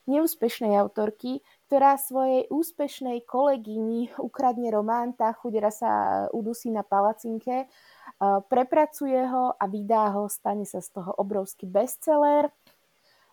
neúspešnej 0.07 0.79
autorky, 0.79 1.41
ktorá 1.67 1.97
svojej 1.97 2.47
úspešnej 2.47 3.25
kolegyni 3.25 4.13
ukradne 4.21 4.69
román, 4.69 5.17
tá 5.17 5.33
chudera 5.33 5.73
sa 5.73 6.25
udusí 6.31 6.69
na 6.69 6.85
palacinke 6.85 7.67
prepracuje 8.47 9.19
ho 9.27 9.51
a 9.55 9.65
vydá 9.67 10.11
ho, 10.15 10.29
stane 10.31 10.63
sa 10.63 10.79
z 10.79 10.95
toho 10.95 11.11
obrovský 11.15 11.67
bestseller. 11.67 12.51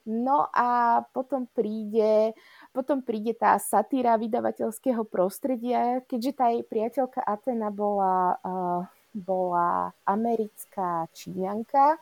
No 0.03 0.51
a 0.51 1.03
potom 1.15 1.47
príde 1.47 2.35
Potom 2.73 3.05
príde 3.05 3.37
tá 3.37 3.53
satíra 3.61 4.17
vydavateľského 4.17 5.05
prostredia, 5.05 6.01
keďže 6.09 6.33
tá 6.33 6.49
jej 6.49 6.65
priateľka 6.65 7.21
Atena 7.21 7.69
bola, 7.69 8.41
uh, 8.41 8.81
bola 9.13 9.93
americká 10.09 11.05
číňanka, 11.13 12.01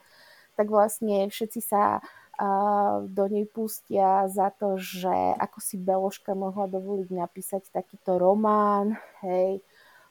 tak 0.55 0.67
vlastne 0.71 1.27
všetci 1.27 1.59
sa 1.59 1.99
uh, 1.99 3.03
do 3.03 3.27
nej 3.27 3.51
pustia 3.51 4.31
za 4.31 4.55
to, 4.55 4.79
že 4.79 5.11
ako 5.43 5.59
si 5.59 5.75
Beloška 5.75 6.39
mohla 6.39 6.71
dovoliť 6.71 7.11
napísať 7.19 7.67
takýto 7.75 8.23
román, 8.23 8.95
hej, 9.27 9.59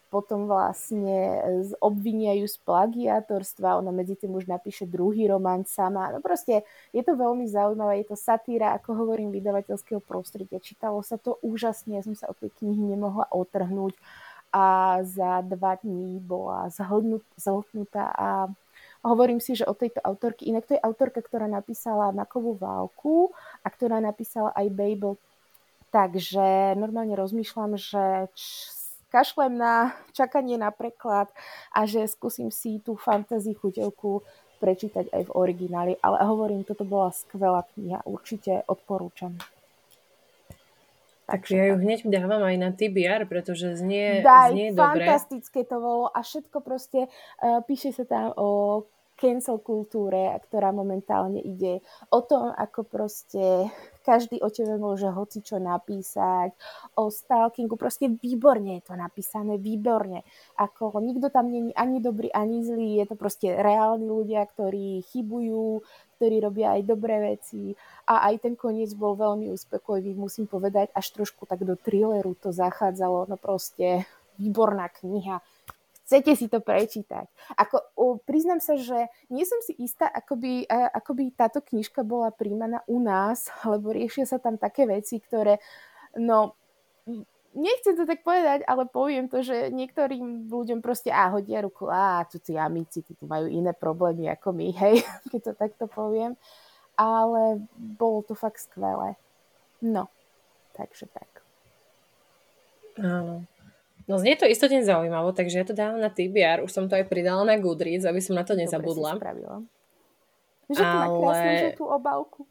potom 0.09 0.49
vlastne 0.49 1.45
obviniajú 1.77 2.49
z 2.49 2.57
plagiátorstva, 2.65 3.77
ona 3.77 3.93
medzi 3.93 4.17
tým 4.17 4.33
už 4.33 4.49
napíše 4.49 4.89
druhý 4.89 5.29
román 5.29 5.69
sama. 5.69 6.09
No 6.09 6.17
proste 6.19 6.65
je 6.89 7.05
to 7.05 7.13
veľmi 7.13 7.45
zaujímavé, 7.45 8.01
je 8.01 8.13
to 8.13 8.17
satíra, 8.17 8.73
ako 8.73 9.05
hovorím, 9.05 9.29
vydavateľského 9.29 10.01
prostredia. 10.01 10.57
Čítalo 10.57 11.05
sa 11.05 11.21
to 11.21 11.37
úžasne, 11.45 11.93
ja 11.93 12.03
som 12.03 12.17
sa 12.17 12.25
od 12.25 12.41
tej 12.41 12.49
knihy 12.57 12.97
nemohla 12.97 13.29
otrhnúť 13.29 13.93
a 14.49 14.97
za 15.05 15.45
dva 15.45 15.77
dní 15.77 16.17
bola 16.17 16.73
zhltnutá 17.37 18.09
a 18.17 18.49
hovorím 19.05 19.37
si, 19.37 19.53
že 19.53 19.69
od 19.69 19.77
tejto 19.77 20.01
autorky, 20.01 20.49
inak 20.49 20.65
to 20.65 20.73
je 20.73 20.81
autorka, 20.81 21.21
ktorá 21.21 21.45
napísala 21.45 22.09
Makovú 22.09 22.57
válku 22.57 23.29
a 23.61 23.67
ktorá 23.69 24.01
napísala 24.01 24.49
aj 24.57 24.73
Babel, 24.73 25.21
takže 25.93 26.73
normálne 26.73 27.13
rozmýšľam, 27.13 27.77
že 27.77 28.33
kašlem 29.09 29.57
na 29.57 29.93
čakanie 30.13 30.55
na 30.55 30.69
preklad 30.69 31.27
a 31.73 31.83
že 31.89 32.05
skúsim 32.05 32.53
si 32.53 32.79
tú 32.79 32.95
fantasy 32.95 33.57
chuťovku 33.57 34.23
prečítať 34.61 35.09
aj 35.09 35.23
v 35.27 35.35
origináli. 35.35 35.93
Ale 35.99 36.21
hovorím, 36.23 36.67
toto 36.67 36.83
bola 36.83 37.09
skvelá 37.09 37.65
kniha, 37.73 38.05
určite 38.05 38.61
odporúčam. 38.67 39.33
Tak 41.29 41.45
ja 41.53 41.69
ju 41.69 41.77
hneď 41.77 42.09
dávam 42.09 42.41
aj 42.41 42.57
na 42.57 42.69
TBR, 42.73 43.29
pretože 43.29 43.77
znie, 43.77 44.25
Daj, 44.25 44.49
znie 44.49 44.73
dobre. 44.73 45.05
fantastické 45.05 45.61
to 45.61 45.77
bolo 45.77 46.09
a 46.09 46.25
všetko 46.25 46.57
proste, 46.65 47.05
uh, 47.05 47.61
píše 47.61 47.93
sa 47.93 48.01
tam 48.09 48.33
o 48.33 48.49
cancel 49.13 49.61
kultúre, 49.61 50.31
ktorá 50.49 50.73
momentálne 50.73 51.37
ide 51.43 51.85
o 52.09 52.23
tom, 52.25 52.49
ako 52.55 52.81
proste 52.87 53.69
každý 54.09 54.41
o 54.41 54.49
tebe 54.49 54.81
môže 54.81 55.05
hoci 55.13 55.45
čo 55.45 55.61
napísať, 55.61 56.57
o 56.97 57.13
stalkingu, 57.13 57.77
proste 57.77 58.09
výborne 58.09 58.81
je 58.81 58.89
to 58.89 58.97
napísané, 58.97 59.61
výborne. 59.61 60.25
Ako 60.57 60.97
nikto 60.97 61.29
tam 61.29 61.53
není 61.53 61.69
ani 61.77 62.01
dobrý, 62.01 62.33
ani 62.33 62.65
zlý, 62.65 62.97
je 62.97 63.05
to 63.05 63.15
proste 63.15 63.53
reálni 63.53 64.09
ľudia, 64.09 64.41
ktorí 64.49 65.05
chybujú, 65.13 65.85
ktorí 66.17 66.41
robia 66.41 66.73
aj 66.73 66.81
dobré 66.89 67.37
veci. 67.37 67.77
A 68.09 68.33
aj 68.33 68.49
ten 68.49 68.57
koniec 68.57 68.89
bol 68.97 69.13
veľmi 69.13 69.53
uspokojivý, 69.53 70.17
musím 70.17 70.49
povedať, 70.49 70.89
až 70.97 71.13
trošku 71.13 71.45
tak 71.45 71.61
do 71.61 71.77
thrilleru 71.77 72.33
to 72.33 72.49
zachádzalo, 72.49 73.29
no 73.29 73.37
proste 73.37 74.09
výborná 74.41 74.89
kniha 74.89 75.45
chcete 76.09 76.33
si 76.33 76.49
to 76.49 76.57
prečítať. 76.57 77.29
Ako, 77.53 77.77
o, 77.93 78.17
priznám 78.17 78.57
sa, 78.57 78.73
že 78.81 79.13
nie 79.29 79.45
som 79.45 79.61
si 79.61 79.77
istá, 79.77 80.09
ako 80.09 80.41
by, 80.41 80.65
a, 80.65 80.89
ako 80.97 81.13
by 81.13 81.23
táto 81.37 81.61
knižka 81.61 82.01
bola 82.01 82.33
príjmaná 82.33 82.81
u 82.89 82.97
nás, 82.97 83.53
lebo 83.69 83.93
riešia 83.93 84.25
sa 84.25 84.41
tam 84.41 84.57
také 84.57 84.89
veci, 84.89 85.21
ktoré, 85.21 85.61
no, 86.17 86.57
nechcem 87.53 87.93
to 87.93 88.09
tak 88.09 88.25
povedať, 88.25 88.65
ale 88.65 88.89
poviem 88.89 89.29
to, 89.29 89.45
že 89.45 89.69
niektorým 89.69 90.49
ľuďom 90.49 90.81
proste 90.81 91.13
á, 91.13 91.29
hodia 91.29 91.61
ruku, 91.61 91.85
á, 91.85 92.25
tu 92.25 92.41
tí 92.41 92.57
amici, 92.57 93.05
tu 93.05 93.13
majú 93.29 93.45
iné 93.45 93.69
problémy 93.77 94.33
ako 94.33 94.49
my, 94.49 94.73
hej, 94.73 95.05
keď 95.29 95.39
to 95.45 95.53
takto 95.53 95.85
poviem. 95.85 96.33
Ale 96.97 97.63
bolo 97.77 98.25
to 98.25 98.33
fakt 98.33 98.59
skvelé. 98.59 99.13
No, 99.79 100.11
takže 100.73 101.05
tak. 101.07 101.29
Áno. 102.99 103.47
No 104.09 104.17
znie 104.17 104.33
to 104.33 104.49
istotne 104.49 104.81
zaujímavo, 104.81 105.37
takže 105.37 105.61
ja 105.61 105.65
to 105.69 105.77
dávam 105.77 106.01
na 106.01 106.09
TBR, 106.09 106.65
už 106.65 106.73
som 106.73 106.89
to 106.89 106.97
aj 106.97 107.05
pridala 107.05 107.45
na 107.45 107.61
Goodreads, 107.61 108.09
aby 108.09 108.17
som 108.17 108.33
na 108.33 108.41
to 108.41 108.57
nezabudla. 108.57 109.13
Dobre 109.13 109.21
si 109.21 109.21
spravila. 109.21 109.55
Že 110.69 110.81
Ale... 110.81 111.05
krásnu 111.13 111.51
žltú 111.61 111.85
obálku. 111.85 112.41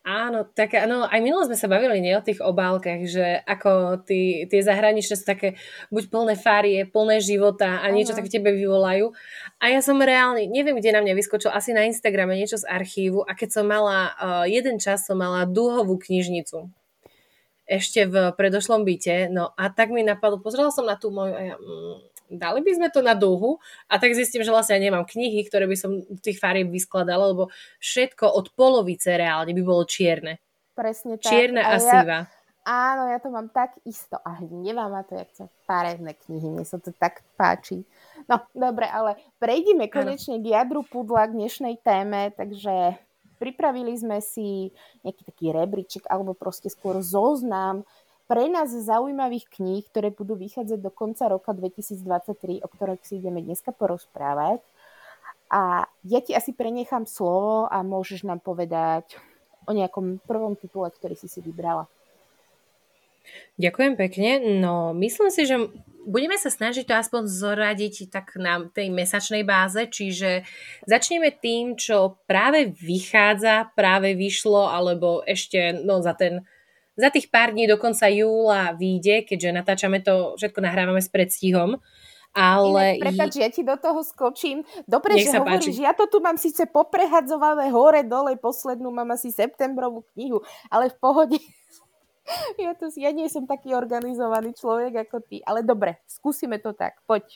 Áno, 0.00 0.48
tak 0.48 0.80
áno, 0.80 1.04
aj 1.04 1.20
minulo 1.20 1.44
sme 1.44 1.60
sa 1.60 1.68
bavili 1.68 2.00
nie 2.00 2.16
o 2.16 2.24
tých 2.24 2.40
obálkach, 2.40 3.04
že 3.04 3.44
ako 3.44 4.00
tí, 4.08 4.48
tie 4.48 4.64
zahraničné 4.64 5.12
sú 5.12 5.28
také 5.28 5.60
buď 5.92 6.08
plné 6.08 6.34
farie, 6.40 6.88
plné 6.88 7.20
života 7.20 7.84
a 7.84 7.86
niečo 7.92 8.16
také 8.16 8.32
tebe 8.32 8.48
vyvolajú. 8.48 9.12
A 9.60 9.68
ja 9.68 9.84
som 9.84 10.00
reálne, 10.00 10.48
neviem, 10.48 10.80
kde 10.80 10.96
na 10.96 11.04
mňa 11.04 11.12
vyskočil, 11.20 11.52
asi 11.52 11.76
na 11.76 11.84
Instagrame 11.84 12.32
niečo 12.32 12.56
z 12.56 12.64
archívu 12.64 13.28
a 13.28 13.36
keď 13.36 13.60
som 13.60 13.68
mala, 13.68 14.16
uh, 14.16 14.48
jeden 14.48 14.80
čas 14.80 15.04
som 15.04 15.20
mala 15.20 15.44
dúhovú 15.44 16.00
knižnicu 16.00 16.72
ešte 17.70 18.10
v 18.10 18.34
predošlom 18.34 18.82
byte. 18.82 19.30
No 19.30 19.54
a 19.54 19.70
tak 19.70 19.94
mi 19.94 20.02
napadlo, 20.02 20.42
pozrela 20.42 20.74
som 20.74 20.82
na 20.82 20.98
tú 20.98 21.14
moju 21.14 21.30
a 21.30 21.42
ja, 21.54 21.56
mm, 21.56 21.94
dali 22.34 22.66
by 22.66 22.72
sme 22.74 22.88
to 22.90 22.98
na 22.98 23.14
dlhu 23.14 23.62
a 23.86 23.94
tak 24.02 24.18
zistím, 24.18 24.42
že 24.42 24.50
vlastne 24.50 24.74
ja 24.74 24.82
nemám 24.90 25.06
knihy, 25.06 25.46
ktoré 25.46 25.70
by 25.70 25.76
som 25.78 26.02
tých 26.18 26.42
farieb 26.42 26.74
vyskladala, 26.74 27.30
lebo 27.30 27.46
všetko 27.78 28.26
od 28.26 28.50
polovice 28.58 29.14
reálne 29.14 29.54
by 29.54 29.62
bolo 29.62 29.86
čierne. 29.86 30.42
Presne 30.74 31.22
tak. 31.22 31.30
Čierne 31.30 31.62
a, 31.62 31.78
a. 31.78 31.78
Ja, 31.78 32.18
áno, 32.66 33.06
ja 33.06 33.18
to 33.22 33.30
mám 33.30 33.50
tak 33.54 33.78
isto 33.86 34.18
a 34.18 34.42
hnevá 34.42 34.90
ma 34.90 35.06
to, 35.06 35.14
jak 35.14 35.30
sa 35.34 35.44
farebné 35.66 36.18
knihy, 36.26 36.50
mne 36.50 36.66
sa 36.66 36.82
to 36.82 36.90
tak 36.90 37.22
páči. 37.38 37.86
No, 38.26 38.42
dobre, 38.50 38.90
ale 38.90 39.14
prejdime 39.38 39.86
konečne 39.86 40.42
k 40.42 40.58
jadru 40.58 40.82
pudla, 40.82 41.30
k 41.30 41.38
dnešnej 41.38 41.78
téme, 41.82 42.34
takže 42.34 42.98
Pripravili 43.40 43.96
sme 43.96 44.20
si 44.20 44.68
nejaký 45.00 45.22
taký 45.24 45.46
rebríček 45.56 46.04
alebo 46.12 46.36
proste 46.36 46.68
skôr 46.68 47.00
zoznam 47.00 47.88
pre 48.30 48.46
nás 48.46 48.70
zaujímavých 48.70 49.48
kníh, 49.50 49.82
ktoré 49.90 50.14
budú 50.14 50.38
vychádzať 50.38 50.78
do 50.78 50.92
konca 50.92 51.26
roka 51.26 51.50
2023, 51.50 52.62
o 52.62 52.68
ktorých 52.70 53.02
si 53.02 53.18
ideme 53.18 53.42
dneska 53.42 53.74
porozprávať. 53.74 54.62
A 55.50 55.90
ja 56.06 56.20
ti 56.22 56.30
asi 56.30 56.54
prenechám 56.54 57.10
slovo 57.10 57.66
a 57.66 57.82
môžeš 57.82 58.22
nám 58.22 58.38
povedať 58.38 59.18
o 59.66 59.74
nejakom 59.74 60.22
prvom 60.22 60.54
titule, 60.54 60.86
ktorý 60.94 61.18
si 61.18 61.26
si 61.26 61.42
vybrala. 61.42 61.90
Ďakujem 63.58 63.98
pekne. 63.98 64.30
No, 64.62 64.94
myslím 64.94 65.34
si, 65.34 65.42
že 65.50 65.58
budeme 66.06 66.36
sa 66.40 66.48
snažiť 66.48 66.84
to 66.88 66.94
aspoň 66.96 67.22
zoradiť 67.28 68.08
tak 68.08 68.36
na 68.40 68.68
tej 68.68 68.88
mesačnej 68.92 69.44
báze, 69.44 69.84
čiže 69.88 70.44
začneme 70.88 71.32
tým, 71.34 71.76
čo 71.76 72.20
práve 72.24 72.72
vychádza, 72.78 73.72
práve 73.76 74.16
vyšlo, 74.16 74.68
alebo 74.70 75.20
ešte 75.24 75.76
no, 75.84 76.00
za 76.00 76.16
ten 76.16 76.44
za 77.00 77.08
tých 77.08 77.32
pár 77.32 77.56
dní 77.56 77.64
do 77.64 77.80
konca 77.80 78.12
júla 78.12 78.76
vyjde, 78.76 79.24
keďže 79.24 79.56
natáčame 79.56 80.04
to, 80.04 80.36
všetko 80.36 80.60
nahrávame 80.60 81.00
s 81.00 81.08
predstihom. 81.08 81.80
Ale... 82.30 83.02
Prepač, 83.02 83.42
ja 83.42 83.50
ti 83.50 83.66
do 83.66 83.74
toho 83.74 84.06
skočím. 84.06 84.62
Dobre, 84.86 85.18
Nech 85.18 85.26
že 85.26 85.34
hovoríš, 85.34 85.74
páči. 85.74 85.82
ja 85.82 85.92
to 85.96 86.06
tu 86.06 86.22
mám 86.22 86.38
síce 86.38 86.62
poprehadzované 86.70 87.74
hore, 87.74 88.06
dole, 88.06 88.38
poslednú 88.38 88.94
mám 88.94 89.10
asi 89.10 89.34
septembrovú 89.34 90.06
knihu, 90.14 90.38
ale 90.70 90.94
v 90.94 90.96
pohode 91.02 91.38
ja, 92.64 92.72
to, 92.76 92.88
ja 92.96 93.10
nie 93.10 93.26
som 93.26 93.44
taký 93.46 93.74
organizovaný 93.74 94.54
človek 94.54 95.08
ako 95.08 95.16
ty, 95.24 95.42
ale 95.42 95.66
dobre, 95.66 95.98
skúsime 96.06 96.62
to 96.62 96.72
tak, 96.72 97.02
poď. 97.04 97.26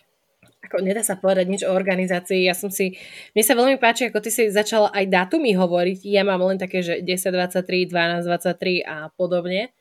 Ako 0.64 0.80
nedá 0.80 1.04
sa 1.04 1.16
povedať 1.16 1.46
nič 1.48 1.62
o 1.64 1.72
organizácii. 1.72 2.44
Ja 2.44 2.56
som 2.56 2.72
si, 2.72 2.96
mne 3.36 3.44
sa 3.44 3.56
veľmi 3.56 3.76
páči, 3.76 4.08
ako 4.08 4.20
ty 4.24 4.32
si 4.32 4.48
začala 4.48 4.92
aj 4.92 5.08
dátumy 5.08 5.52
hovoriť. 5.56 6.04
Ja 6.08 6.24
mám 6.24 6.40
len 6.44 6.56
také, 6.56 6.80
že 6.80 7.00
10.23, 7.04 7.88
12.23 7.88 8.80
a 8.84 9.08
podobne. 9.12 9.72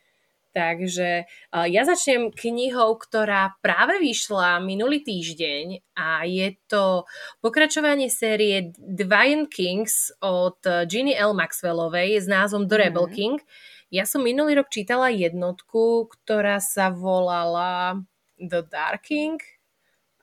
Takže 0.53 1.25
ja 1.50 1.82
začnem 1.82 2.29
knihou, 2.29 3.01
ktorá 3.01 3.58
práve 3.65 3.98
vyšla 3.98 4.62
minulý 4.62 5.01
týždeň 5.01 5.82
a 5.98 6.29
je 6.29 6.53
to 6.70 7.10
pokračovanie 7.41 8.05
série 8.13 8.70
Divine 8.77 9.50
Kings 9.50 10.13
od 10.22 10.62
Ginny 10.86 11.17
L. 11.17 11.34
Maxwellovej 11.34 12.22
s 12.22 12.29
názvom 12.29 12.70
The 12.70 12.77
Rebel 12.86 13.10
mm. 13.10 13.13
King. 13.17 13.38
Ja 13.93 14.09
som 14.09 14.25
minulý 14.25 14.57
rok 14.57 14.73
čítala 14.73 15.13
jednotku, 15.13 16.09
ktorá 16.09 16.57
sa 16.57 16.89
volala 16.89 18.01
The 18.41 18.65
Darking, 18.65 19.38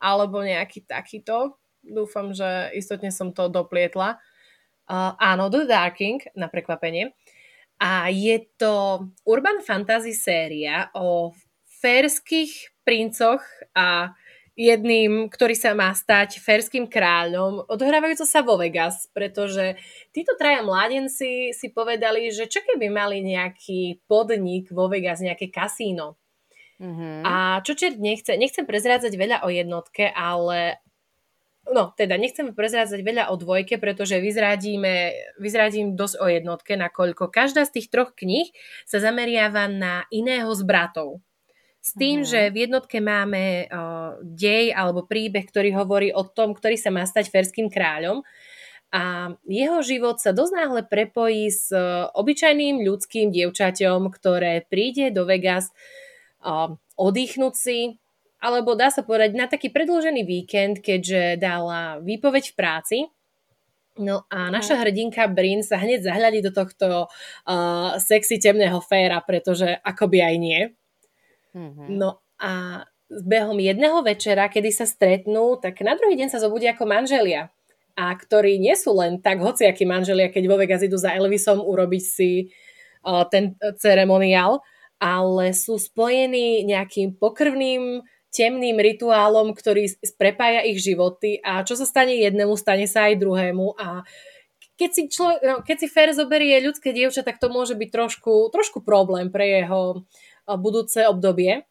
alebo 0.02 0.42
nejaký 0.42 0.82
takýto. 0.90 1.54
Dúfam, 1.78 2.34
že 2.34 2.74
istotne 2.74 3.14
som 3.14 3.30
to 3.30 3.46
doplietla. 3.46 4.18
Uh, 4.90 5.14
áno, 5.22 5.46
The 5.54 5.70
Darking, 5.70 6.18
na 6.34 6.50
prekvapenie. 6.50 7.14
A 7.78 8.10
je 8.10 8.42
to 8.58 9.06
urban 9.22 9.62
fantasy 9.62 10.18
séria 10.18 10.90
o 10.90 11.30
férských 11.78 12.74
princoch 12.82 13.46
a 13.78 14.18
jedným, 14.58 15.30
ktorý 15.30 15.54
sa 15.54 15.72
má 15.72 15.90
stať 15.94 16.42
ferským 16.42 16.86
kráľom, 16.90 17.64
odohrávajúco 17.66 18.26
sa 18.26 18.44
vo 18.44 18.58
Vegas, 18.60 19.08
pretože 19.14 19.78
títo 20.10 20.34
traja 20.34 20.60
mladenci 20.62 21.54
si 21.54 21.66
povedali, 21.72 22.28
že 22.34 22.50
čo 22.50 22.60
keby 22.64 22.90
mali 22.90 23.22
nejaký 23.24 24.04
podnik 24.04 24.68
vo 24.70 24.90
Vegas, 24.90 25.22
nejaké 25.22 25.48
kasíno. 25.48 26.20
Mm-hmm. 26.80 27.28
A 27.28 27.60
čo 27.60 27.76
čert 27.76 28.00
nechce, 28.00 28.32
nechcem 28.40 28.64
prezrádzať 28.64 29.12
veľa 29.12 29.44
o 29.44 29.52
jednotke, 29.52 30.08
ale 30.08 30.80
no 31.68 31.92
teda 31.92 32.16
nechcem 32.16 32.56
prezrádzať 32.56 33.00
veľa 33.04 33.24
o 33.28 33.36
dvojke, 33.36 33.76
pretože 33.76 34.16
vyzradíme, 34.16 35.12
vyzradím 35.36 35.92
dosť 35.92 36.16
o 36.18 36.26
jednotke, 36.26 36.80
nakoľko 36.80 37.28
každá 37.28 37.68
z 37.68 37.80
tých 37.80 37.92
troch 37.92 38.16
kníh 38.16 38.48
sa 38.88 38.96
zameriava 38.96 39.68
na 39.68 40.08
iného 40.08 40.48
z 40.56 40.62
bratov. 40.64 41.20
S 41.80 41.96
tým, 41.96 42.22
uh-huh. 42.22 42.28
že 42.28 42.40
v 42.52 42.68
jednotke 42.68 43.00
máme 43.00 43.66
uh, 43.66 44.20
dej 44.20 44.76
alebo 44.76 45.08
príbeh, 45.08 45.48
ktorý 45.48 45.72
hovorí 45.72 46.12
o 46.12 46.22
tom, 46.28 46.52
ktorý 46.52 46.76
sa 46.76 46.92
má 46.92 47.02
stať 47.08 47.32
ferským 47.32 47.72
kráľom 47.72 48.20
a 48.90 49.34
jeho 49.46 49.78
život 49.86 50.18
sa 50.18 50.34
dosť 50.34 50.52
náhle 50.52 50.82
prepojí 50.82 51.46
s 51.46 51.70
uh, 51.70 52.10
obyčajným 52.10 52.82
ľudským 52.82 53.30
dievčaťom, 53.30 54.10
ktoré 54.10 54.66
príde 54.66 55.14
do 55.14 55.22
Vegas 55.22 55.70
uh, 56.42 56.74
oddychnúť 56.98 57.54
si, 57.54 57.78
alebo 58.42 58.74
dá 58.74 58.90
sa 58.90 59.06
povedať 59.06 59.38
na 59.38 59.46
taký 59.46 59.70
predlžený 59.70 60.26
víkend, 60.26 60.82
keďže 60.82 61.38
dala 61.38 62.02
výpoveď 62.02 62.50
v 62.50 62.56
práci. 62.58 62.98
No 63.94 64.26
a 64.26 64.50
naša 64.50 64.82
hrdinka 64.82 65.22
Brin 65.30 65.62
sa 65.62 65.78
hneď 65.78 66.02
zahľadí 66.02 66.42
do 66.42 66.50
tohto 66.50 67.06
uh, 67.06 67.94
sexy 67.94 68.42
temného 68.42 68.82
féra, 68.82 69.22
pretože 69.22 69.70
akoby 69.86 70.18
aj 70.18 70.34
nie. 70.42 70.60
Mm-hmm. 71.54 71.86
No 71.96 72.22
a 72.40 72.84
behom 73.10 73.58
jedného 73.58 74.00
večera, 74.06 74.46
kedy 74.46 74.70
sa 74.70 74.86
stretnú, 74.86 75.58
tak 75.58 75.82
na 75.82 75.98
druhý 75.98 76.14
deň 76.14 76.30
sa 76.30 76.42
zobudia 76.42 76.72
ako 76.78 76.86
manželia. 76.86 77.50
A 77.98 78.14
ktorí 78.14 78.62
nie 78.62 78.78
sú 78.78 78.94
len 78.94 79.18
tak 79.18 79.42
hociakí 79.42 79.82
manželia, 79.82 80.30
keď 80.30 80.44
vo 80.46 80.56
Vegas 80.56 80.86
idú 80.86 80.94
za 80.94 81.10
Elvisom 81.12 81.58
urobiť 81.58 82.04
si 82.06 82.54
uh, 83.02 83.26
ten 83.26 83.58
ceremoniál, 83.82 84.62
ale 85.02 85.50
sú 85.52 85.76
spojení 85.76 86.62
nejakým 86.64 87.18
pokrvným 87.18 88.06
temným 88.30 88.78
rituálom, 88.78 89.50
ktorý 89.50 89.90
prepája 90.14 90.62
ich 90.62 90.78
životy 90.78 91.42
a 91.42 91.66
čo 91.66 91.74
sa 91.74 91.82
stane 91.82 92.14
jednému, 92.14 92.54
stane 92.54 92.86
sa 92.86 93.10
aj 93.10 93.18
druhému 93.18 93.74
a 93.74 94.06
keď 94.80 94.90
si, 94.96 95.02
člo, 95.12 95.36
no, 95.44 95.60
keď 95.60 95.76
si 95.76 95.86
Fer 95.92 96.08
zoberie 96.16 96.56
ľudské 96.64 96.96
dievča, 96.96 97.20
tak 97.20 97.36
to 97.36 97.52
môže 97.52 97.76
byť 97.76 97.90
trošku, 97.92 98.48
trošku 98.48 98.80
problém 98.80 99.28
pre 99.28 99.60
jeho 99.60 100.08
budúce 100.56 101.06
obdobie. 101.06 101.66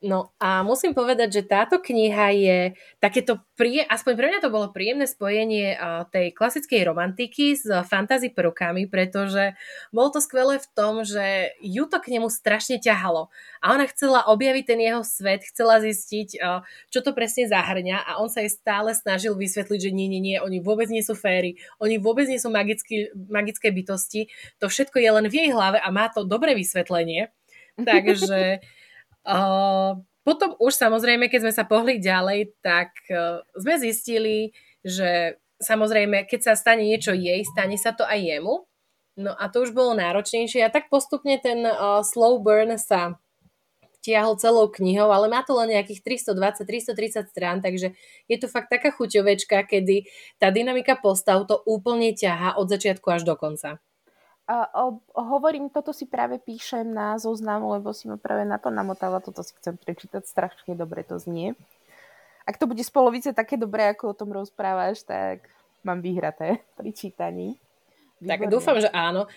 No 0.00 0.32
a 0.40 0.64
musím 0.64 0.96
povedať, 0.96 1.28
že 1.28 1.42
táto 1.44 1.76
kniha 1.76 2.32
je 2.32 2.58
takéto, 3.04 3.36
prie, 3.52 3.84
aspoň 3.84 4.12
pre 4.16 4.26
mňa 4.32 4.40
to 4.40 4.48
bolo 4.48 4.72
príjemné 4.72 5.04
spojenie 5.04 5.76
tej 6.08 6.32
klasickej 6.32 6.88
romantiky 6.88 7.52
s 7.52 7.68
fantasy 7.84 8.32
prvkami, 8.32 8.88
pretože 8.88 9.52
bolo 9.92 10.08
to 10.08 10.24
skvelé 10.24 10.56
v 10.56 10.68
tom, 10.72 11.04
že 11.04 11.52
ju 11.60 11.84
to 11.84 12.00
k 12.00 12.16
nemu 12.16 12.32
strašne 12.32 12.80
ťahalo. 12.80 13.28
A 13.60 13.76
ona 13.76 13.84
chcela 13.92 14.24
objaviť 14.24 14.64
ten 14.72 14.80
jeho 14.80 15.04
svet, 15.04 15.44
chcela 15.44 15.84
zistiť, 15.84 16.40
čo 16.88 16.98
to 17.04 17.12
presne 17.12 17.44
zahrňa 17.44 18.00
a 18.00 18.24
on 18.24 18.32
sa 18.32 18.40
jej 18.40 18.56
stále 18.56 18.96
snažil 18.96 19.36
vysvetliť, 19.36 19.84
že 19.84 19.92
nie, 19.92 20.08
nie, 20.08 20.24
nie, 20.24 20.40
oni 20.40 20.64
vôbec 20.64 20.88
nie 20.88 21.04
sú 21.04 21.12
féry, 21.12 21.60
oni 21.76 22.00
vôbec 22.00 22.24
nie 22.24 22.40
sú 22.40 22.48
magický, 22.48 23.12
magické 23.28 23.68
bytosti, 23.68 24.32
to 24.64 24.72
všetko 24.72 24.96
je 24.96 25.10
len 25.12 25.28
v 25.28 25.44
jej 25.44 25.48
hlave 25.52 25.76
a 25.76 25.92
má 25.92 26.08
to 26.08 26.24
dobré 26.24 26.56
vysvetlenie. 26.56 27.28
Takže 27.90 28.60
Uh, 29.20 30.00
potom 30.24 30.56
už 30.56 30.72
samozrejme, 30.72 31.28
keď 31.28 31.40
sme 31.48 31.52
sa 31.52 31.64
pohli 31.68 32.00
ďalej, 32.00 32.56
tak 32.64 32.92
uh, 33.12 33.44
sme 33.52 33.76
zistili, 33.76 34.56
že 34.80 35.36
samozrejme, 35.60 36.24
keď 36.24 36.52
sa 36.52 36.54
stane 36.56 36.88
niečo 36.88 37.12
jej, 37.12 37.44
stane 37.44 37.76
sa 37.76 37.92
to 37.92 38.08
aj 38.08 38.16
jemu. 38.16 38.64
No 39.20 39.36
a 39.36 39.52
to 39.52 39.60
už 39.60 39.76
bolo 39.76 39.92
náročnejšie 39.92 40.64
a 40.64 40.72
tak 40.72 40.88
postupne 40.88 41.36
ten 41.36 41.60
uh, 41.68 42.00
slow 42.00 42.40
burn 42.40 42.80
sa 42.80 43.20
tiahol 44.00 44.40
celou 44.40 44.72
knihou, 44.72 45.12
ale 45.12 45.28
má 45.28 45.44
to 45.44 45.52
len 45.52 45.76
nejakých 45.76 46.24
320-330 46.24 47.28
strán, 47.28 47.60
takže 47.60 47.92
je 48.32 48.36
to 48.40 48.48
fakt 48.48 48.72
taká 48.72 48.88
chuťovečka, 48.88 49.68
kedy 49.68 50.08
tá 50.40 50.48
dynamika 50.48 50.96
postav 50.96 51.44
to 51.44 51.60
úplne 51.68 52.16
ťaha 52.16 52.56
od 52.56 52.72
začiatku 52.72 53.04
až 53.12 53.28
do 53.28 53.36
konca. 53.36 53.76
A, 54.48 54.66
o, 54.82 54.98
hovorím, 55.14 55.70
toto 55.70 55.94
si 55.94 56.08
práve 56.08 56.40
píšem 56.42 56.82
na 56.82 57.18
zoznamu, 57.20 57.70
lebo 57.78 57.94
si 57.94 58.10
ma 58.10 58.18
práve 58.18 58.42
na 58.42 58.58
to 58.58 58.72
namotala, 58.72 59.22
toto 59.22 59.46
si 59.46 59.54
chcem 59.60 59.78
prečítať, 59.78 60.26
strašne 60.26 60.74
dobre 60.74 61.06
to 61.06 61.20
znie. 61.22 61.54
Ak 62.48 62.58
to 62.58 62.66
bude 62.66 62.82
z 62.82 62.90
polovice 62.90 63.30
také 63.30 63.54
dobré, 63.54 63.94
ako 63.94 64.10
o 64.10 64.18
tom 64.18 64.34
rozprávaš, 64.34 65.06
tak 65.06 65.46
mám 65.86 66.02
vyhraté 66.02 66.60
pri 66.78 66.90
čítaní. 66.90 67.56
Výborné. 68.18 68.30
Tak 68.36 68.40
dúfam, 68.52 68.76
že 68.76 68.90
áno. 68.92 69.30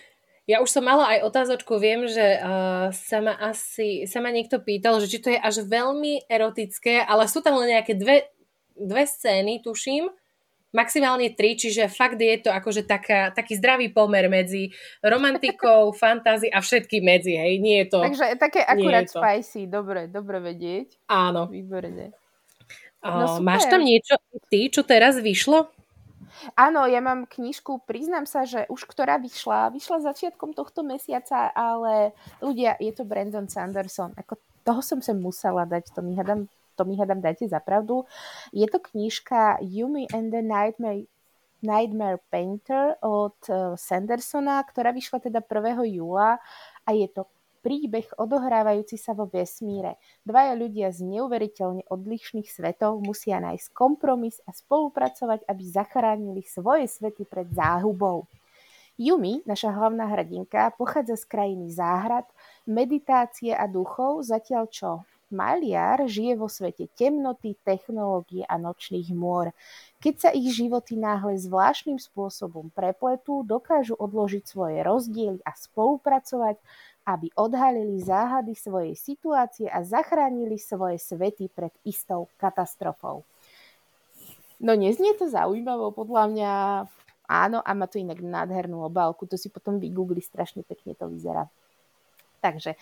Ja 0.44 0.60
už 0.60 0.68
som 0.68 0.84
mala 0.84 1.08
aj 1.08 1.24
otázočku, 1.24 1.80
viem, 1.80 2.04
že 2.04 2.36
uh, 2.36 2.92
sa 2.92 3.24
ma 3.24 3.32
asi, 3.40 4.04
sa 4.04 4.20
ma 4.20 4.28
niekto 4.28 4.60
pýtal, 4.60 5.00
že 5.00 5.08
či 5.08 5.18
to 5.24 5.32
je 5.32 5.40
až 5.40 5.64
veľmi 5.64 6.28
erotické, 6.28 7.00
ale 7.00 7.24
sú 7.32 7.40
tam 7.40 7.56
len 7.64 7.72
nejaké 7.72 7.96
dve, 7.96 8.28
dve 8.76 9.08
scény, 9.08 9.64
tuším, 9.64 10.12
maximálne 10.74 11.30
tri, 11.32 11.54
čiže 11.54 11.86
fakt 11.86 12.18
je 12.18 12.36
to 12.42 12.50
akože 12.50 12.84
taká, 12.84 13.30
taký 13.30 13.54
zdravý 13.56 13.94
pomer 13.94 14.26
medzi 14.26 14.74
romantikou, 15.00 15.90
fantázi 16.02 16.50
a 16.50 16.58
všetky 16.58 16.98
medzi, 16.98 17.38
hej, 17.38 17.62
nie 17.62 17.86
je 17.86 17.94
to... 17.94 17.98
Takže 18.02 18.26
také 18.36 18.60
akurát 18.60 19.06
spicy, 19.06 19.70
dobre, 19.70 20.10
dobre 20.10 20.42
vedieť. 20.42 20.98
Áno. 21.06 21.46
Výborne. 21.46 22.10
No, 23.04 23.38
máš 23.44 23.68
tam 23.68 23.84
niečo 23.84 24.16
ty, 24.48 24.72
čo 24.72 24.80
teraz 24.80 25.20
vyšlo? 25.20 25.68
Áno, 26.58 26.88
ja 26.88 26.98
mám 26.98 27.28
knižku, 27.28 27.86
priznám 27.86 28.26
sa, 28.26 28.42
že 28.48 28.66
už 28.66 28.88
ktorá 28.90 29.20
vyšla, 29.20 29.70
vyšla 29.70 30.02
začiatkom 30.02 30.56
tohto 30.56 30.82
mesiaca, 30.82 31.52
ale 31.54 32.16
ľudia, 32.42 32.74
je 32.80 32.90
to 32.90 33.06
Brandon 33.06 33.46
Sanderson. 33.46 34.16
Ako 34.18 34.40
toho 34.66 34.80
som 34.80 34.98
sa 35.04 35.12
musela 35.12 35.68
dať, 35.68 35.92
to 35.94 36.00
mi 36.00 36.16
hádam 36.16 36.48
to 36.74 36.84
mi 36.84 36.98
hádam 36.98 37.20
dáte 37.20 37.48
za 37.48 37.60
pravdu. 37.60 38.04
Je 38.52 38.66
to 38.66 38.78
knižka 38.78 39.58
Yumi 39.62 40.06
and 40.14 40.30
the 40.30 40.42
Nightmare, 40.42 41.06
Nightmare 41.62 42.18
Painter 42.30 43.00
od 43.00 43.38
eh, 43.48 43.78
Sandersona, 43.78 44.60
ktorá 44.62 44.92
vyšla 44.92 45.18
teda 45.24 45.40
1. 45.40 45.96
júla 45.96 46.38
a 46.84 46.90
je 46.92 47.08
to 47.08 47.24
príbeh 47.64 48.04
odohrávajúci 48.20 49.00
sa 49.00 49.16
vo 49.16 49.24
vesmíre. 49.24 49.96
Dvaja 50.20 50.52
ľudia 50.52 50.92
z 50.92 51.00
neuveriteľne 51.08 51.88
odlišných 51.88 52.44
svetov 52.44 53.00
musia 53.00 53.40
nájsť 53.40 53.72
kompromis 53.72 54.36
a 54.44 54.52
spolupracovať, 54.52 55.48
aby 55.48 55.62
zachránili 55.64 56.44
svoje 56.44 56.84
svety 56.84 57.24
pred 57.24 57.48
záhubou. 57.56 58.28
Yumi, 59.00 59.42
naša 59.42 59.74
hlavná 59.74 60.06
hrdinka, 60.06 60.76
pochádza 60.76 61.18
z 61.18 61.24
krajiny 61.26 61.72
záhrad, 61.72 62.28
meditácie 62.68 63.50
a 63.50 63.66
duchov, 63.66 64.22
zatiaľ 64.22 64.70
čo 64.70 64.90
Maliar 65.32 66.04
žije 66.04 66.36
vo 66.36 66.48
svete 66.48 66.88
temnoty, 66.92 67.56
technológie 67.64 68.44
a 68.44 68.60
nočných 68.60 69.12
môr. 69.16 69.56
Keď 70.00 70.14
sa 70.20 70.30
ich 70.32 70.52
životy 70.52 71.00
náhle 71.00 71.40
zvláštnym 71.40 71.96
spôsobom 71.96 72.68
prepletú, 72.72 73.40
dokážu 73.44 73.96
odložiť 73.96 74.44
svoje 74.44 74.84
rozdiely 74.84 75.40
a 75.44 75.52
spolupracovať, 75.56 76.60
aby 77.04 77.28
odhalili 77.36 78.00
záhady 78.00 78.56
svojej 78.56 78.96
situácie 78.96 79.68
a 79.68 79.84
zachránili 79.84 80.56
svoje 80.56 80.96
svety 81.00 81.52
pred 81.52 81.72
istou 81.84 82.32
katastrofou. 82.40 83.24
No 84.60 84.72
neznie 84.72 85.12
to 85.16 85.28
zaujímavo, 85.28 85.92
podľa 85.92 86.24
mňa 86.32 86.52
áno, 87.28 87.58
a 87.60 87.70
má 87.76 87.84
to 87.88 88.00
inak 88.00 88.20
nádhernú 88.20 88.84
obálku, 88.84 89.28
to 89.28 89.36
si 89.36 89.52
potom 89.52 89.76
vygoogli, 89.76 90.24
strašne 90.24 90.64
pekne 90.64 90.96
to 90.96 91.08
vyzerá. 91.08 91.48
Takže 92.40 92.76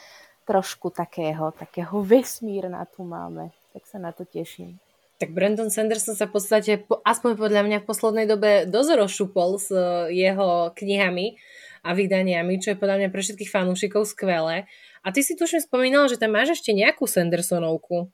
trošku 0.46 0.90
takého, 0.90 1.50
takého 1.54 2.02
vesmírna 2.02 2.84
tu 2.90 3.06
máme. 3.06 3.54
Tak 3.72 3.82
sa 3.88 3.98
na 3.98 4.12
to 4.12 4.26
teším. 4.26 4.76
Tak 5.22 5.30
Brandon 5.30 5.70
Sanderson 5.70 6.18
sa 6.18 6.26
v 6.26 6.34
podstate, 6.34 6.82
aspoň 7.06 7.38
podľa 7.38 7.62
mňa 7.62 7.78
v 7.82 7.88
poslednej 7.88 8.26
dobe 8.26 8.66
dosť 8.66 8.90
rozšupol 9.06 9.50
s 9.54 9.70
e, 9.70 10.10
jeho 10.18 10.74
knihami 10.74 11.38
a 11.86 11.94
vydaniami, 11.94 12.58
čo 12.58 12.74
je 12.74 12.80
podľa 12.82 12.98
mňa 12.98 13.08
pre 13.14 13.22
všetkých 13.22 13.54
fanúšikov 13.54 14.02
skvelé. 14.02 14.66
A 15.06 15.14
ty 15.14 15.22
si 15.22 15.38
tuším 15.38 15.62
spomínal, 15.62 16.10
že 16.10 16.18
tam 16.18 16.34
máš 16.34 16.58
ešte 16.58 16.74
nejakú 16.74 17.06
Sandersonovku. 17.06 18.10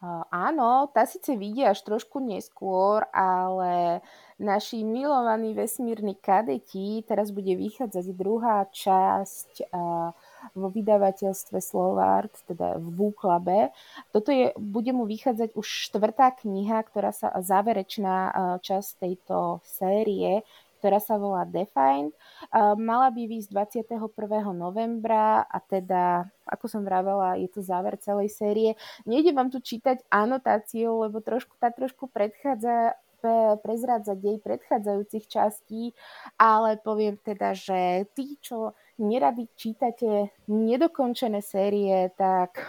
Uh, 0.00 0.24
áno, 0.32 0.88
tá 0.96 1.04
síce 1.04 1.36
vidia 1.36 1.76
až 1.76 1.84
trošku 1.84 2.24
neskôr, 2.24 3.04
ale 3.12 4.00
naši 4.40 4.80
milovaní 4.80 5.52
vesmírni 5.52 6.16
kadeti, 6.16 7.04
teraz 7.04 7.28
bude 7.28 7.52
vychádzať 7.52 8.06
druhá 8.16 8.64
časť 8.72 9.68
uh, 9.68 10.16
vo 10.54 10.68
vydavateľstve 10.68 11.58
Slovart, 11.62 12.32
teda 12.50 12.78
v 12.78 12.88
Búklabe. 12.90 13.58
Toto 14.10 14.34
je, 14.34 14.52
bude 14.56 14.90
mu 14.90 15.06
vychádzať 15.06 15.54
už 15.54 15.66
štvrtá 15.66 16.34
kniha, 16.42 16.82
ktorá 16.86 17.14
sa, 17.14 17.34
záverečná 17.38 18.16
e, 18.16 18.32
časť 18.64 18.90
tejto 19.00 19.62
série, 19.62 20.42
ktorá 20.80 20.96
sa 20.96 21.20
volá 21.20 21.44
Defined. 21.44 22.16
Mala 22.80 23.12
by 23.12 23.28
výsť 23.28 23.52
21. 23.52 24.00
novembra 24.56 25.44
a 25.44 25.60
teda, 25.60 26.24
ako 26.48 26.66
som 26.72 26.80
vravela, 26.80 27.36
je 27.36 27.52
to 27.52 27.60
záver 27.60 28.00
celej 28.00 28.32
série. 28.32 28.72
Nejde 29.04 29.36
vám 29.36 29.52
tu 29.52 29.60
čítať 29.60 30.00
anotáciu, 30.08 31.04
lebo 31.04 31.20
trošku, 31.20 31.52
tá 31.60 31.68
trošku 31.68 32.08
predchádza 32.08 32.96
prezrádzať 33.60 34.16
jej 34.16 34.38
predchádzajúcich 34.40 35.24
častí, 35.28 35.92
ale 36.40 36.80
poviem 36.80 37.20
teda, 37.20 37.52
že 37.52 38.08
tí, 38.16 38.40
čo 38.40 38.72
nerady 39.00 39.48
čítate 39.56 40.30
nedokončené 40.46 41.40
série, 41.40 42.12
tak 42.14 42.60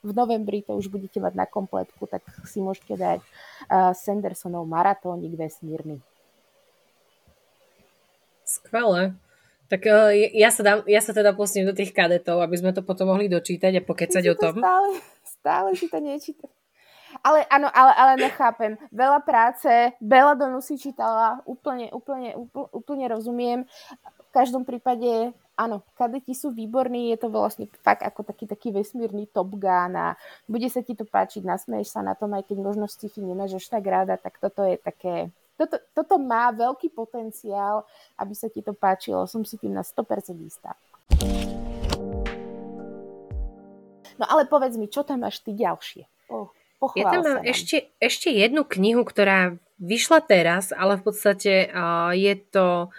v 0.00 0.10
novembri 0.14 0.62
to 0.62 0.78
už 0.78 0.86
budete 0.86 1.18
mať 1.18 1.34
na 1.34 1.44
kompletku, 1.50 2.06
tak 2.06 2.22
si 2.46 2.62
môžete 2.62 2.94
dať 2.94 3.20
Sandersonov 3.98 4.64
maratónik 4.70 5.34
vesmírny. 5.34 5.98
Skvelé. 8.46 9.12
Tak 9.68 9.84
uh, 9.84 10.08
ja, 10.32 10.48
sa 10.48 10.64
dám, 10.64 10.78
ja 10.88 11.04
sa 11.04 11.12
teda 11.12 11.36
pustím 11.36 11.68
do 11.68 11.76
tých 11.76 11.92
kadetov, 11.92 12.40
aby 12.40 12.56
sme 12.56 12.72
to 12.72 12.80
potom 12.80 13.12
mohli 13.12 13.28
dočítať 13.28 13.76
a 13.76 13.84
pokecať 13.84 14.24
o 14.32 14.34
tom. 14.40 14.56
Stále, 14.56 14.88
stále 15.20 15.68
si 15.76 15.86
to 15.92 16.00
nečítam. 16.00 16.48
Ale 17.20 17.44
áno, 17.52 17.68
ale, 17.68 17.92
ale 17.92 18.12
nechápem. 18.16 18.80
Veľa 18.88 19.20
práce, 19.20 19.92
Bela 20.00 20.32
Donu 20.32 20.64
si 20.64 20.80
čítala, 20.80 21.44
úplne, 21.44 21.92
úplne, 21.92 22.32
úplne, 22.36 22.68
úplne 22.72 23.04
rozumiem. 23.12 23.58
V 24.00 24.30
každom 24.32 24.64
prípade, 24.64 25.36
áno, 25.58 25.82
kadeti 25.98 26.38
sú 26.38 26.54
výborní, 26.54 27.10
je 27.10 27.26
to 27.26 27.28
vlastne 27.34 27.66
fakt 27.82 28.06
ako 28.06 28.22
taký, 28.22 28.46
taký 28.46 28.70
vesmírny 28.70 29.26
Top 29.26 29.50
Gun 29.58 29.98
a 29.98 30.14
bude 30.46 30.70
sa 30.70 30.86
ti 30.86 30.94
to 30.94 31.02
páčiť, 31.02 31.42
nasmeješ 31.42 31.98
sa 31.98 32.00
na 32.06 32.14
tom, 32.14 32.30
aj 32.38 32.46
keď 32.46 32.62
možno 32.62 32.86
sci-fi 32.86 33.18
nemáš 33.18 33.58
až 33.58 33.66
tak 33.66 33.82
ráda, 33.82 34.14
tak 34.14 34.38
toto 34.38 34.62
je 34.62 34.78
také, 34.78 35.34
toto, 35.58 35.82
toto 35.90 36.14
má 36.22 36.54
veľký 36.54 36.94
potenciál, 36.94 37.82
aby 38.14 38.32
sa 38.38 38.46
ti 38.46 38.62
to 38.62 38.70
páčilo. 38.70 39.26
Som 39.26 39.42
si 39.42 39.58
tým 39.58 39.74
na 39.74 39.82
100% 39.82 40.38
istá. 40.46 40.78
No 44.18 44.24
ale 44.26 44.46
povedz 44.46 44.78
mi, 44.78 44.86
čo 44.86 45.02
tam 45.02 45.26
máš 45.26 45.42
ty 45.42 45.50
ďalšie? 45.50 46.06
Oh. 46.30 46.54
Ja 46.94 47.10
tam 47.10 47.26
mám 47.26 47.42
ešte, 47.42 47.90
ešte 47.98 48.30
jednu 48.30 48.62
knihu, 48.62 49.02
ktorá 49.02 49.58
vyšla 49.82 50.22
teraz, 50.22 50.70
ale 50.70 50.94
v 50.94 51.02
podstate 51.10 51.70
uh, 51.74 52.14
je 52.14 52.34
to 52.38 52.94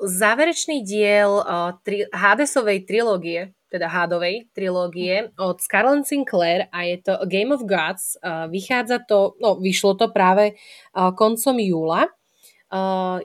záverečný 0.00 0.80
diel 0.86 1.44
tri, 1.84 2.08
Hadesovej 2.08 2.88
trilógie, 2.88 3.52
teda 3.72 3.88
Hadovej 3.88 4.52
trilógie 4.52 5.32
od 5.40 5.60
Scarlett 5.64 6.04
Sinclair 6.04 6.68
a 6.68 6.84
je 6.84 7.00
to 7.00 7.16
Game 7.24 7.52
of 7.56 7.64
Gods. 7.64 8.20
Uh, 8.20 8.44
vychádza 8.52 9.00
to, 9.08 9.32
no 9.40 9.56
vyšlo 9.56 9.96
to 9.96 10.12
práve 10.12 10.52
uh, 10.92 11.12
koncom 11.16 11.56
júla. 11.56 12.12
Uh, 12.68 13.24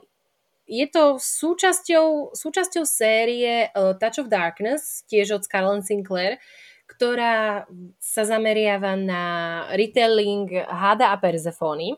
je 0.68 0.84
to 0.88 1.16
súčasťou, 1.16 2.36
súčasťou 2.36 2.84
série 2.84 3.72
Touch 3.72 4.20
of 4.20 4.28
Darkness, 4.28 5.00
tiež 5.08 5.40
od 5.40 5.42
Scarlett 5.48 5.88
Sinclair, 5.88 6.36
ktorá 6.84 7.64
sa 7.96 8.22
zameriava 8.28 8.92
na 8.92 9.24
retelling 9.72 10.48
Hada 10.68 11.12
a 11.12 11.16
Persefony. 11.16 11.96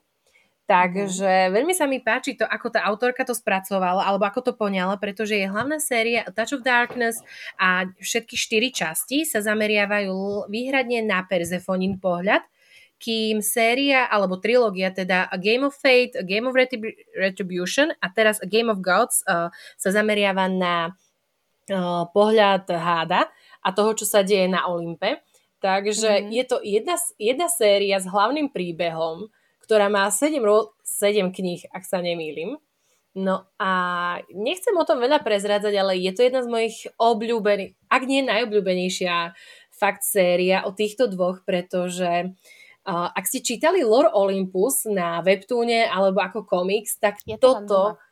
Takže 0.70 1.50
mm. 1.50 1.50
veľmi 1.50 1.74
sa 1.74 1.90
mi 1.90 1.98
páči 1.98 2.38
to, 2.38 2.46
ako 2.46 2.70
tá 2.70 2.86
autorka 2.86 3.26
to 3.26 3.34
spracovala, 3.34 4.06
alebo 4.06 4.22
ako 4.22 4.40
to 4.46 4.52
poňala, 4.54 5.02
pretože 5.02 5.34
je 5.34 5.50
hlavná 5.50 5.82
séria 5.82 6.22
Touch 6.30 6.54
of 6.54 6.62
Darkness 6.62 7.18
a 7.58 7.90
všetky 7.98 8.38
štyri 8.38 8.70
časti 8.70 9.26
sa 9.26 9.42
zameriavajú 9.42 10.46
výhradne 10.46 11.02
na 11.02 11.26
Persefonin 11.26 11.98
pohľad, 11.98 12.46
kým 13.02 13.42
séria 13.42 14.06
alebo 14.06 14.38
trilógia, 14.38 14.94
teda 14.94 15.26
A 15.26 15.36
Game 15.42 15.66
of 15.66 15.74
Fate, 15.74 16.14
A 16.14 16.22
Game 16.22 16.46
of 16.46 16.54
Retribution 17.18 17.90
a 17.98 18.06
teraz 18.14 18.38
A 18.38 18.46
Game 18.46 18.70
of 18.70 18.78
Gods 18.78 19.26
uh, 19.26 19.50
sa 19.74 19.90
zameriava 19.90 20.46
na 20.46 20.94
uh, 20.94 22.06
pohľad 22.14 22.70
Háda 22.70 23.26
a 23.58 23.68
toho, 23.74 23.98
čo 23.98 24.06
sa 24.06 24.22
deje 24.22 24.46
na 24.46 24.70
Olympe. 24.70 25.18
Takže 25.58 26.22
mm-hmm. 26.22 26.30
je 26.30 26.44
to 26.46 26.56
jedna, 26.62 26.96
jedna 27.18 27.48
séria 27.50 27.98
s 27.98 28.06
hlavným 28.06 28.54
príbehom, 28.54 29.26
ktorá 29.70 29.86
má 29.86 30.10
7, 30.10 30.42
ro- 30.42 30.74
7 30.82 31.30
kníh, 31.30 31.62
ak 31.70 31.86
sa 31.86 32.02
nemýlim. 32.02 32.58
No 33.14 33.46
a 33.54 33.70
nechcem 34.34 34.74
o 34.74 34.82
tom 34.82 34.98
veľa 34.98 35.22
prezrádzať, 35.22 35.74
ale 35.78 35.94
je 36.02 36.10
to 36.10 36.26
jedna 36.26 36.42
z 36.42 36.50
mojich 36.50 36.76
obľúbených, 36.98 37.78
ak 37.86 38.02
nie 38.02 38.26
najobľúbenejšia 38.26 39.30
fakt 39.70 40.02
séria 40.02 40.66
o 40.66 40.74
týchto 40.74 41.06
dvoch, 41.06 41.46
pretože 41.46 42.34
uh, 42.34 43.08
ak 43.14 43.30
ste 43.30 43.46
čítali 43.46 43.86
Lore 43.86 44.10
Olympus 44.10 44.90
na 44.90 45.22
webtúne 45.22 45.86
alebo 45.86 46.18
ako 46.18 46.42
komiks, 46.42 46.98
tak 46.98 47.22
je 47.22 47.38
to 47.38 47.62
toto 47.62 48.02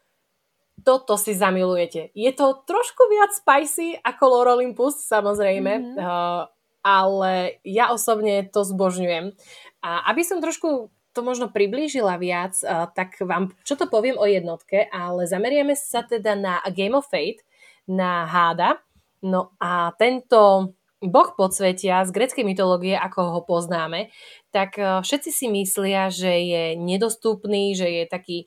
toto 0.86 1.18
si 1.18 1.34
zamilujete. 1.34 2.14
Je 2.14 2.30
to 2.30 2.62
trošku 2.62 3.10
viac 3.10 3.34
spicy 3.34 3.98
ako 3.98 4.22
Lore 4.30 4.62
Olympus, 4.62 5.02
samozrejme, 5.10 5.72
mm-hmm. 5.74 5.96
uh, 5.98 6.46
ale 6.86 7.58
ja 7.66 7.90
osobne 7.90 8.46
to 8.46 8.62
zbožňujem. 8.62 9.34
A 9.82 10.06
aby 10.14 10.22
som 10.22 10.38
trošku 10.38 10.94
to 11.18 11.26
možno 11.26 11.50
priblížila 11.50 12.14
viac, 12.22 12.54
uh, 12.62 12.86
tak 12.94 13.18
vám 13.18 13.50
čo 13.66 13.74
to 13.74 13.90
poviem 13.90 14.14
o 14.14 14.22
jednotke, 14.22 14.86
ale 14.94 15.26
zameriame 15.26 15.74
sa 15.74 16.06
teda 16.06 16.38
na 16.38 16.62
Game 16.70 16.94
of 16.94 17.10
Fate, 17.10 17.42
na 17.90 18.22
Háda. 18.22 18.78
No 19.18 19.50
a 19.58 19.90
tento 19.98 20.70
boh 21.02 21.30
podsvetia 21.34 22.06
z 22.06 22.14
greckej 22.14 22.46
mytológie, 22.46 22.94
ako 22.94 23.34
ho 23.34 23.40
poznáme, 23.42 24.14
tak 24.54 24.78
uh, 24.78 25.02
všetci 25.02 25.30
si 25.34 25.46
myslia, 25.50 26.06
že 26.14 26.30
je 26.30 26.64
nedostupný, 26.78 27.74
že 27.74 27.90
je 27.90 28.04
taký 28.06 28.38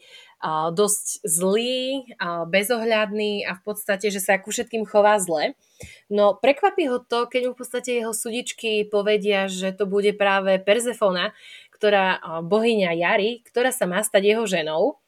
dosť 0.74 1.22
zlý, 1.22 2.10
bezohľadný 2.50 3.46
a 3.46 3.54
v 3.54 3.62
podstate, 3.62 4.10
že 4.10 4.18
sa 4.18 4.42
ku 4.42 4.50
všetkým 4.50 4.90
chová 4.90 5.22
zle. 5.22 5.54
No 6.10 6.34
prekvapí 6.34 6.90
ho 6.90 6.98
to, 6.98 7.30
keď 7.30 7.42
mu 7.46 7.52
v 7.54 7.62
podstate 7.62 8.02
jeho 8.02 8.10
sudičky 8.10 8.90
povedia, 8.90 9.46
že 9.46 9.70
to 9.70 9.86
bude 9.86 10.18
práve 10.18 10.58
Perzefona, 10.58 11.38
ktorá 11.82 12.22
bohyňa 12.46 12.94
Jary, 12.94 13.42
ktorá 13.42 13.74
sa 13.74 13.90
má 13.90 14.06
stať 14.06 14.38
jeho 14.38 14.46
ženou. 14.46 15.02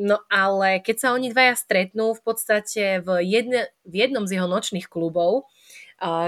No 0.00 0.24
ale 0.32 0.80
keď 0.80 0.96
sa 0.96 1.08
oni 1.12 1.28
dvaja 1.28 1.52
stretnú 1.52 2.16
v 2.16 2.22
podstate 2.24 3.04
v, 3.04 3.20
jedne, 3.20 3.68
v 3.84 3.94
jednom 4.08 4.24
z 4.24 4.40
jeho 4.40 4.48
nočných 4.48 4.88
klubov, 4.88 5.44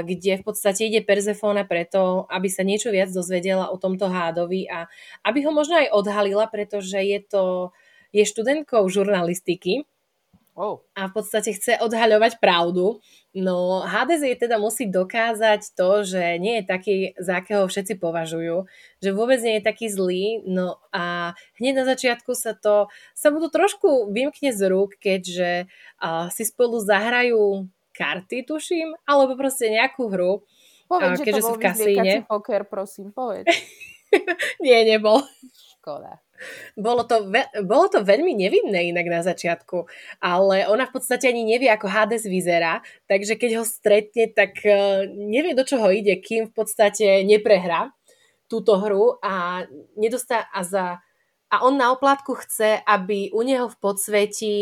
kde 0.04 0.38
v 0.38 0.44
podstate 0.44 0.84
ide 0.86 1.00
Perzefóna 1.00 1.64
preto, 1.64 2.28
aby 2.28 2.52
sa 2.52 2.60
niečo 2.60 2.92
viac 2.92 3.08
dozvedela 3.08 3.72
o 3.72 3.80
tomto 3.80 4.12
hádovi 4.12 4.68
a 4.68 4.84
aby 5.24 5.48
ho 5.48 5.50
možno 5.50 5.80
aj 5.80 5.96
odhalila, 5.96 6.44
pretože 6.46 7.00
je 7.00 7.18
to 7.24 7.72
je 8.12 8.22
študentkou 8.22 8.84
žurnalistiky 8.86 9.88
oh. 10.56 10.82
a 10.96 11.06
v 11.06 11.12
podstate 11.12 11.52
chce 11.52 11.78
odhaľovať 11.78 12.40
pravdu. 12.40 12.98
No 13.36 13.84
Hades 13.84 14.24
jej 14.24 14.34
teda 14.34 14.56
musí 14.56 14.88
dokázať 14.88 15.76
to, 15.76 16.02
že 16.02 16.40
nie 16.40 16.60
je 16.60 16.64
taký, 16.64 16.96
za 17.20 17.44
akého 17.44 17.68
všetci 17.68 18.00
považujú, 18.00 18.64
že 19.04 19.10
vôbec 19.12 19.38
nie 19.44 19.60
je 19.60 19.68
taký 19.68 19.86
zlý, 19.92 20.40
no 20.48 20.80
a 20.90 21.36
hneď 21.60 21.72
na 21.76 21.84
začiatku 21.84 22.32
sa 22.32 22.56
to, 22.56 22.88
sa 23.12 23.28
mu 23.28 23.38
to 23.44 23.52
trošku 23.52 24.08
vymkne 24.08 24.50
z 24.50 24.60
rúk, 24.72 24.96
keďže 24.96 25.68
uh, 26.00 26.32
si 26.32 26.42
spolu 26.48 26.80
zahrajú 26.80 27.68
karty, 27.92 28.48
tuším, 28.48 28.96
alebo 29.04 29.36
proste 29.36 29.68
nejakú 29.68 30.08
hru. 30.08 30.44
Povedz, 30.88 31.20
uh, 31.20 31.24
že 31.24 31.32
to 31.32 31.44
bol 31.44 31.56
v 31.60 32.24
poker, 32.24 32.62
prosím, 32.64 33.12
povedz. 33.12 33.48
nie, 34.64 34.80
nebol. 34.88 35.20
Škoda. 35.76 36.25
Bolo 36.76 37.04
to, 37.04 37.28
ve- 37.28 37.50
bolo 37.64 37.86
to 37.88 38.04
veľmi 38.04 38.32
nevinné 38.36 38.90
inak 38.90 39.06
na 39.08 39.20
začiatku, 39.24 39.88
ale 40.20 40.68
ona 40.68 40.86
v 40.88 40.94
podstate 40.94 41.28
ani 41.28 41.44
nevie, 41.44 41.68
ako 41.68 41.88
Hades 41.88 42.24
vyzerá, 42.24 42.84
takže 43.10 43.36
keď 43.36 43.62
ho 43.62 43.64
stretne, 43.64 44.30
tak 44.30 44.60
uh, 44.64 45.04
nevie, 45.08 45.56
do 45.56 45.64
čoho 45.64 45.88
ide, 45.92 46.16
kým 46.20 46.48
v 46.48 46.54
podstate 46.54 47.24
neprehrá 47.24 47.92
túto 48.46 48.78
hru 48.78 49.18
a 49.20 49.66
nedostá 49.98 50.46
a 50.50 50.62
za 50.62 51.02
a 51.46 51.62
on 51.62 51.78
na 51.78 51.94
oplátku 51.94 52.34
chce, 52.42 52.82
aby 52.82 53.30
u 53.30 53.46
neho 53.46 53.70
v 53.70 53.76
podsvetí 53.78 54.56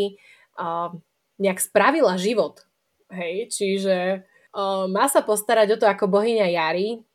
uh, 0.61 0.93
nejak 1.41 1.57
spravila 1.57 2.13
život. 2.13 2.61
Hej, 3.09 3.49
čiže 3.49 4.21
uh, 4.53 4.85
má 4.85 5.09
sa 5.09 5.25
postarať 5.25 5.75
o 5.75 5.79
to 5.81 5.89
ako 5.89 6.05
bohyňa 6.05 6.45
Jary, 6.45 7.01
Mm, 7.01 7.14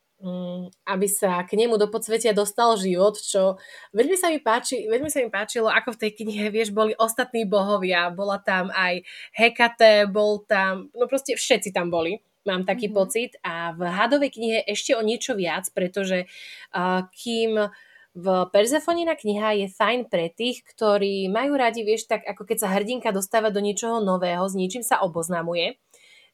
aby 0.84 1.06
sa 1.08 1.40
k 1.48 1.56
nemu 1.56 1.80
do 1.80 1.88
podsvetia 1.88 2.36
dostal 2.36 2.76
život, 2.76 3.16
čo 3.16 3.56
veľmi 3.96 4.16
sa 4.20 4.28
mi, 4.28 4.36
páči, 4.36 4.84
veľmi 4.84 5.08
sa 5.08 5.24
mi 5.24 5.32
páčilo, 5.32 5.72
ako 5.72 5.96
v 5.96 6.00
tej 6.06 6.10
knihe, 6.20 6.52
vieš, 6.52 6.76
boli 6.76 6.92
ostatní 7.00 7.48
bohovia, 7.48 8.12
bola 8.12 8.36
tam 8.36 8.68
aj 8.68 9.00
Hekate, 9.32 10.04
bol 10.12 10.44
tam, 10.44 10.92
no 10.92 11.08
proste 11.08 11.40
všetci 11.40 11.72
tam 11.72 11.88
boli, 11.88 12.20
mám 12.44 12.68
taký 12.68 12.92
mm-hmm. 12.92 13.00
pocit 13.00 13.32
a 13.40 13.72
v 13.72 13.80
hadovej 13.88 14.30
knihe 14.36 14.58
ešte 14.68 14.92
o 14.92 15.00
niečo 15.00 15.32
viac, 15.32 15.68
pretože 15.72 16.28
uh, 16.76 17.08
kým 17.16 17.72
v 18.10 18.26
Perzefonina 18.50 19.14
kniha 19.14 19.64
je 19.64 19.66
fajn 19.70 20.10
pre 20.10 20.34
tých, 20.34 20.66
ktorí 20.66 21.30
majú 21.30 21.54
radi, 21.54 21.86
vieš, 21.86 22.10
tak 22.10 22.26
ako 22.26 22.42
keď 22.42 22.58
sa 22.58 22.72
hrdinka 22.74 23.14
dostáva 23.14 23.54
do 23.54 23.62
niečoho 23.62 24.02
nového, 24.02 24.42
s 24.50 24.58
niečím 24.58 24.82
sa 24.82 24.98
oboznamuje, 25.00 25.78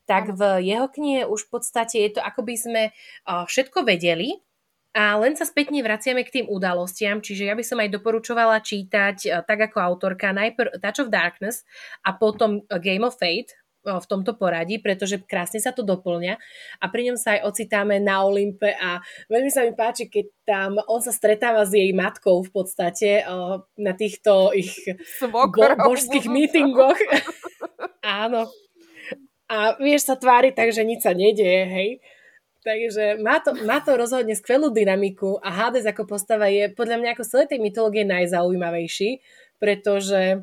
tak 0.07 0.33
v 0.33 0.63
jeho 0.63 0.87
knihe 0.87 1.27
už 1.27 1.51
v 1.51 1.51
podstate 1.59 1.97
je 2.07 2.11
to, 2.17 2.21
ako 2.23 2.47
by 2.47 2.55
sme 2.55 2.83
všetko 3.27 3.83
vedeli, 3.83 4.39
a 4.97 5.13
len 5.21 5.37
sa 5.37 5.45
spätne 5.45 5.85
vraciame 5.85 6.25
k 6.25 6.41
tým 6.41 6.47
udalostiam, 6.49 7.21
čiže 7.21 7.45
ja 7.45 7.53
by 7.53 7.61
som 7.61 7.77
aj 7.85 7.93
doporučovala 8.01 8.65
čítať 8.65 9.45
tak 9.45 9.69
ako 9.69 9.77
autorka 9.77 10.33
najprv 10.33 10.81
Touch 10.81 11.05
of 11.05 11.13
Darkness 11.13 11.69
a 12.01 12.17
potom 12.17 12.65
Game 12.81 13.05
of 13.05 13.21
Fate 13.21 13.53
v 13.87 14.07
tomto 14.11 14.35
poradí, 14.35 14.83
pretože 14.83 15.23
krásne 15.23 15.63
sa 15.63 15.71
to 15.71 15.87
doplňa. 15.87 16.35
A 16.83 16.85
pri 16.91 17.13
ňom 17.13 17.19
sa 17.21 17.39
aj 17.39 17.47
ocitáme 17.47 18.03
na 18.03 18.27
Olympe 18.27 18.75
a 18.75 18.99
veľmi 19.31 19.51
sa 19.53 19.63
mi 19.63 19.79
páči, 19.79 20.11
keď 20.11 20.27
tam 20.43 20.71
on 20.91 20.99
sa 20.99 21.15
stretáva 21.15 21.63
s 21.63 21.71
jej 21.71 21.95
matkou 21.95 22.43
v 22.43 22.51
podstate 22.51 23.23
na 23.79 23.93
týchto 23.95 24.51
ich 24.57 24.75
bo- 25.31 25.53
božských 25.87 26.27
meetingoch. 26.35 26.99
Áno, 28.03 28.51
a 29.47 29.79
vieš 29.79 30.11
sa 30.11 30.19
tváriť 30.19 30.53
tak, 30.59 30.75
že 30.75 30.83
nič 30.83 31.07
sa 31.07 31.15
nedieje, 31.15 31.65
hej. 31.67 31.91
Takže 32.67 33.23
má 33.23 33.39
to, 33.39 33.55
má 33.63 33.79
to 33.79 33.95
rozhodne 33.95 34.35
skvelú 34.35 34.75
dynamiku 34.75 35.39
a 35.39 35.55
Hades 35.55 35.87
ako 35.87 36.03
postava 36.03 36.51
je 36.51 36.67
podľa 36.75 36.99
mňa 36.99 37.11
ako 37.15 37.23
z 37.23 37.31
celej 37.31 37.49
tej 37.55 37.61
mytológie 37.63 38.03
najzaujímavejší, 38.03 39.23
pretože 39.63 40.43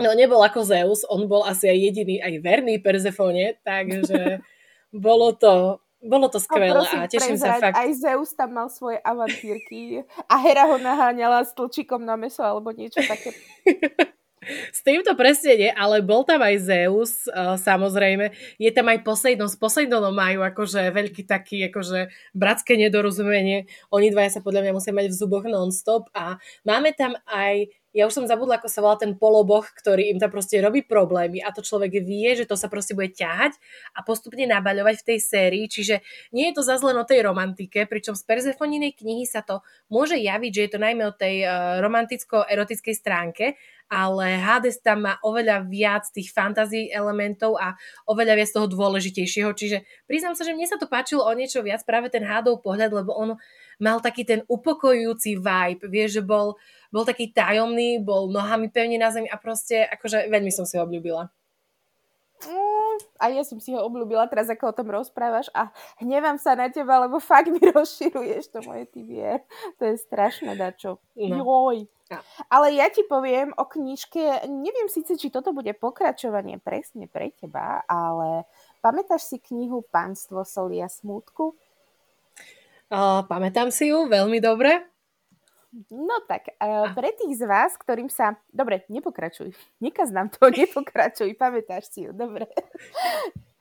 no 0.00 0.10
nebol 0.16 0.40
ako 0.40 0.64
Zeus, 0.64 1.04
on 1.04 1.28
bol 1.28 1.44
asi 1.44 1.68
aj 1.68 1.78
jediný, 1.92 2.16
aj 2.24 2.40
verný 2.40 2.80
Perzefone, 2.80 3.60
takže 3.60 4.40
bolo 5.04 5.36
to, 5.36 5.84
bolo 6.00 6.32
to 6.32 6.40
skvelé 6.40 6.72
a, 6.72 6.80
prosím, 6.80 7.00
a 7.04 7.12
teším 7.12 7.36
prezrať, 7.36 7.60
sa 7.60 7.60
fakt. 7.60 7.76
Aj 7.76 7.90
Zeus 7.92 8.30
tam 8.32 8.50
mal 8.56 8.72
svoje 8.72 8.96
avantírky 9.04 10.00
a 10.24 10.34
Hera 10.40 10.64
ho 10.64 10.80
naháňala 10.80 11.44
s 11.44 11.52
tlčikom 11.52 12.08
na 12.08 12.16
meso 12.16 12.40
alebo 12.40 12.72
niečo 12.72 13.04
také. 13.04 13.36
S 14.72 14.80
týmto 14.84 15.12
presne 15.18 15.52
nie, 15.56 15.70
ale 15.72 16.00
bol 16.04 16.22
tam 16.22 16.40
aj 16.44 16.56
Zeus, 16.64 17.26
uh, 17.28 17.56
samozrejme. 17.58 18.32
Je 18.60 18.70
tam 18.70 18.88
aj 18.88 19.04
Poseidon. 19.04 19.50
S 19.50 19.56
Poseidonom 19.58 20.12
majú 20.14 20.44
akože 20.44 20.90
veľký 20.92 21.22
taký 21.26 21.68
akože 21.68 22.12
bratské 22.36 22.76
nedorozumenie. 22.80 23.66
Oni 23.90 24.08
dvaja 24.08 24.38
sa 24.38 24.44
podľa 24.44 24.68
mňa 24.68 24.72
musia 24.76 24.92
mať 24.96 25.12
v 25.12 25.18
zuboch 25.18 25.46
non-stop 25.46 26.08
a 26.14 26.40
máme 26.64 26.92
tam 26.96 27.16
aj 27.28 27.68
ja 27.94 28.10
už 28.10 28.12
som 28.12 28.26
zabudla, 28.26 28.58
ako 28.58 28.66
sa 28.66 28.82
volá 28.82 28.98
ten 28.98 29.14
poloboh, 29.14 29.62
ktorý 29.62 30.10
im 30.10 30.18
tam 30.18 30.34
proste 30.34 30.58
robí 30.58 30.82
problémy 30.82 31.38
a 31.38 31.54
to 31.54 31.62
človek 31.62 32.02
vie, 32.02 32.34
že 32.34 32.42
to 32.42 32.58
sa 32.58 32.66
proste 32.66 32.98
bude 32.98 33.14
ťahať 33.14 33.54
a 33.94 34.02
postupne 34.02 34.42
nabaľovať 34.50 34.98
v 34.98 35.06
tej 35.14 35.18
sérii, 35.22 35.64
čiže 35.70 36.02
nie 36.34 36.50
je 36.50 36.58
to 36.58 36.66
zase 36.66 36.82
len 36.82 36.98
o 36.98 37.06
tej 37.06 37.22
romantike, 37.22 37.86
pričom 37.86 38.18
z 38.18 38.26
Perzefoninej 38.26 38.98
knihy 38.98 39.22
sa 39.30 39.46
to 39.46 39.62
môže 39.86 40.18
javiť, 40.18 40.50
že 40.50 40.62
je 40.66 40.70
to 40.74 40.82
najmä 40.82 41.06
o 41.06 41.14
tej 41.14 41.46
uh, 41.46 41.78
romanticko-erotickej 41.78 42.94
stránke, 42.98 43.54
ale 43.86 44.42
Hades 44.42 44.82
tam 44.82 45.06
má 45.06 45.14
oveľa 45.22 45.70
viac 45.70 46.10
tých 46.10 46.34
fantazí 46.34 46.90
elementov 46.90 47.54
a 47.60 47.78
oveľa 48.10 48.34
viac 48.42 48.50
toho 48.50 48.66
dôležitejšieho, 48.66 49.54
čiže 49.54 49.86
priznám 50.10 50.34
sa, 50.34 50.42
že 50.42 50.56
mne 50.56 50.66
sa 50.66 50.82
to 50.82 50.90
páčilo 50.90 51.22
o 51.22 51.30
niečo 51.30 51.62
viac 51.62 51.86
práve 51.86 52.10
ten 52.10 52.26
hádov 52.26 52.58
pohľad, 52.64 52.90
lebo 52.90 53.14
on 53.14 53.38
mal 53.78 53.98
taký 54.02 54.26
ten 54.26 54.40
upokojujúci 54.50 55.38
vibe, 55.38 55.86
vieš, 55.86 56.20
že 56.20 56.22
bol, 56.26 56.58
bol 56.94 57.02
taký 57.02 57.34
tajomný, 57.34 57.98
bol 57.98 58.30
nohami 58.30 58.70
pevne 58.70 59.02
na 59.02 59.10
zemi 59.10 59.26
a 59.26 59.34
proste 59.34 59.82
akože 59.82 60.30
veľmi 60.30 60.54
som 60.54 60.62
si 60.62 60.78
ho 60.78 60.86
obľúbila. 60.86 61.26
Mm, 62.46 62.96
a 63.18 63.24
ja 63.34 63.42
som 63.42 63.58
si 63.58 63.74
ho 63.74 63.82
obľúbila 63.82 64.30
teraz, 64.30 64.46
ako 64.46 64.70
o 64.70 64.76
tom 64.76 64.94
rozprávaš 64.94 65.50
a 65.50 65.74
hnevám 65.98 66.38
sa 66.38 66.54
na 66.54 66.70
teba, 66.70 67.02
lebo 67.02 67.18
fakt 67.18 67.50
mi 67.50 67.58
rozširuješ 67.74 68.54
to 68.54 68.62
moje 68.62 68.86
TVR. 68.94 69.42
To 69.82 69.90
je 69.90 69.98
strašné, 69.98 70.54
dačo. 70.54 71.02
No. 71.18 71.42
Joj. 71.42 71.90
Ja. 72.12 72.20
Ale 72.52 72.76
ja 72.76 72.86
ti 72.92 73.00
poviem 73.02 73.50
o 73.56 73.64
knižke, 73.64 74.46
neviem 74.46 74.92
síce, 74.92 75.16
či 75.16 75.32
toto 75.32 75.56
bude 75.56 75.72
pokračovanie 75.72 76.60
presne 76.60 77.08
pre 77.08 77.32
teba, 77.32 77.80
ale 77.88 78.44
pamätáš 78.84 79.34
si 79.34 79.40
knihu 79.40 79.82
Pánstvo 79.88 80.44
solia 80.44 80.86
smútku? 80.86 81.56
Uh, 82.92 83.24
pamätám 83.24 83.72
si 83.72 83.88
ju 83.88 84.04
veľmi 84.04 84.38
dobre. 84.38 84.93
No 85.90 86.22
tak, 86.30 86.54
uh, 86.62 86.94
pre 86.94 87.10
tých 87.18 87.34
z 87.34 87.50
vás, 87.50 87.74
ktorým 87.74 88.06
sa... 88.06 88.38
Dobre, 88.54 88.86
nepokračuj. 88.86 89.50
Nekaz 89.82 90.14
nám 90.14 90.30
to, 90.30 90.46
nepokračuj, 90.54 91.34
pamätáš 91.34 91.90
si 91.90 92.06
ju, 92.06 92.14
dobre. 92.14 92.46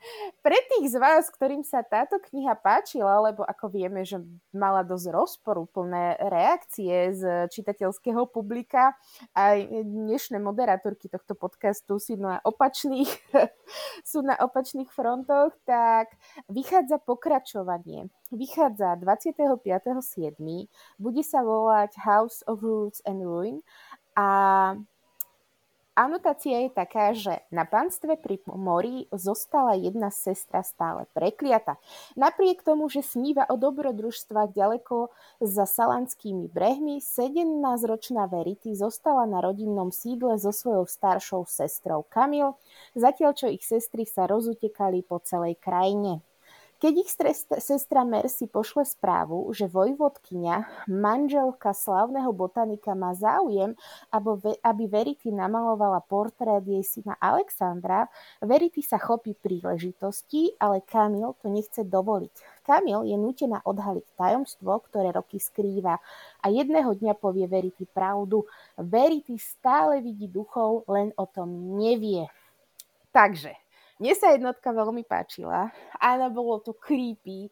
Pre 0.43 0.57
tých 0.75 0.91
z 0.91 0.97
vás, 0.99 1.31
ktorým 1.31 1.63
sa 1.63 1.79
táto 1.83 2.19
kniha 2.19 2.59
páčila, 2.59 3.23
lebo 3.23 3.47
ako 3.47 3.71
vieme, 3.71 4.03
že 4.03 4.19
mala 4.51 4.83
dosť 4.83 5.07
rozporúplné 5.15 6.19
reakcie 6.19 7.15
z 7.15 7.47
čitateľského 7.47 8.27
publika, 8.27 8.95
aj 9.31 9.63
dnešné 9.83 10.43
moderátorky 10.43 11.07
tohto 11.07 11.39
podcastu 11.39 12.03
sú 12.03 12.19
na 12.19 12.43
opačných, 12.43 13.11
sú 14.09 14.19
na 14.21 14.35
opačných 14.35 14.91
frontoch, 14.91 15.55
tak 15.63 16.11
vychádza 16.51 16.99
pokračovanie. 16.99 18.11
Vychádza 18.33 18.99
25.7. 18.99 20.35
Bude 20.99 21.23
sa 21.23 21.39
volať 21.45 21.91
House 22.01 22.41
of 22.49 22.59
Roots 22.65 22.99
and 23.07 23.21
Ruin 23.23 23.61
a 24.17 24.27
Anotácia 25.93 26.58
je 26.65 26.73
taká, 26.73 27.13
že 27.13 27.45
na 27.53 27.69
panstve 27.69 28.17
pri 28.17 28.41
mori 28.49 29.06
zostala 29.13 29.77
jedna 29.77 30.10
sestra 30.10 30.65
stále 30.65 31.06
prekliata. 31.13 31.77
Napriek 32.17 32.65
tomu, 32.65 32.89
že 32.89 33.06
sníva 33.06 33.45
o 33.45 33.62
dobrodružstvách 33.62 34.58
ďaleko 34.58 35.13
za 35.38 35.69
salanskými 35.69 36.49
brehmi, 36.49 36.97
17-ročná 36.97 38.25
Verity 38.25 38.73
zostala 38.73 39.29
na 39.29 39.38
rodinnom 39.38 39.93
sídle 39.93 40.41
so 40.41 40.49
svojou 40.49 40.89
staršou 40.89 41.45
sestrou 41.45 42.01
Kamil, 42.10 42.58
zatiaľ 42.97 43.38
čo 43.38 43.53
ich 43.53 43.62
sestry 43.62 44.10
sa 44.10 44.25
rozutekali 44.25 45.06
po 45.06 45.21
celej 45.21 45.62
krajine. 45.62 46.25
Keď 46.84 46.93
ich 47.00 47.15
sestra 47.63 48.04
Mercy 48.04 48.43
pošle 48.52 48.84
správu, 48.84 49.48
že 49.56 49.72
vojvodkynia, 49.72 50.67
manželka 50.91 51.72
slávneho 51.72 52.36
botanika 52.36 52.91
má 52.91 53.15
záujem, 53.15 53.72
aby 54.12 54.84
Verity 54.91 55.32
namalovala 55.32 56.04
portrét 56.04 56.60
jej 56.67 56.84
syna 56.84 57.15
Alexandra, 57.24 58.12
Verity 58.43 58.84
sa 58.84 59.00
chopí 59.00 59.32
príležitosti, 59.32 60.60
ale 60.60 60.84
Kamil 60.84 61.39
to 61.39 61.48
nechce 61.48 61.88
dovoliť. 61.88 62.67
Kamil 62.67 63.08
je 63.08 63.15
nutená 63.15 63.63
odhaliť 63.63 64.19
tajomstvo, 64.19 64.84
ktoré 64.84 65.15
roky 65.15 65.39
skrýva 65.39 66.04
a 66.43 66.46
jedného 66.52 67.00
dňa 67.00 67.15
povie 67.15 67.48
Verity 67.48 67.88
pravdu. 67.88 68.43
Verity 68.76 69.39
stále 69.39 70.04
vidí 70.04 70.28
duchov, 70.28 70.84
len 70.91 71.15
o 71.15 71.24
tom 71.32 71.80
nevie. 71.80 72.28
Takže, 73.15 73.56
mne 74.03 74.19
sa 74.19 74.35
jednotka 74.35 74.75
veľmi 74.75 75.07
páčila, 75.07 75.71
ale 75.95 76.27
bolo 76.27 76.59
to 76.59 76.75
creepy. 76.75 77.47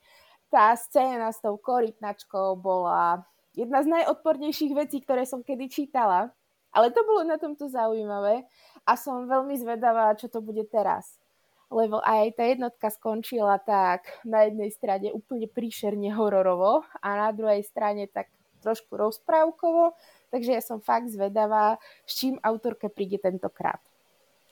Tá 0.51 0.75
scéna 0.75 1.31
s 1.31 1.39
tou 1.39 1.55
korytnačkou 1.55 2.59
bola 2.59 3.23
jedna 3.55 3.79
z 3.79 3.87
najodpornejších 3.87 4.75
vecí, 4.75 4.99
ktoré 4.99 5.23
som 5.23 5.39
kedy 5.47 5.71
čítala. 5.71 6.27
Ale 6.75 6.91
to 6.91 7.07
bolo 7.07 7.23
na 7.23 7.39
tomto 7.39 7.71
zaujímavé 7.71 8.43
a 8.83 8.99
som 8.99 9.31
veľmi 9.31 9.55
zvedavá, 9.63 10.11
čo 10.19 10.27
to 10.27 10.43
bude 10.43 10.67
teraz. 10.67 11.23
Lebo 11.71 12.03
aj 12.03 12.35
tá 12.35 12.43
jednotka 12.43 12.91
skončila 12.91 13.55
tak 13.63 14.11
na 14.27 14.43
jednej 14.43 14.75
strane 14.75 15.07
úplne 15.15 15.47
príšerne 15.47 16.11
hororovo 16.11 16.83
a 16.99 17.09
na 17.15 17.29
druhej 17.31 17.63
strane 17.63 18.11
tak 18.11 18.27
trošku 18.59 18.99
rozprávkovo. 18.99 19.95
Takže 20.35 20.51
ja 20.51 20.59
som 20.59 20.83
fakt 20.83 21.11
zvedavá, 21.15 21.79
s 22.03 22.19
čím 22.19 22.35
autorka 22.43 22.91
príde 22.91 23.23
tentokrát. 23.23 23.79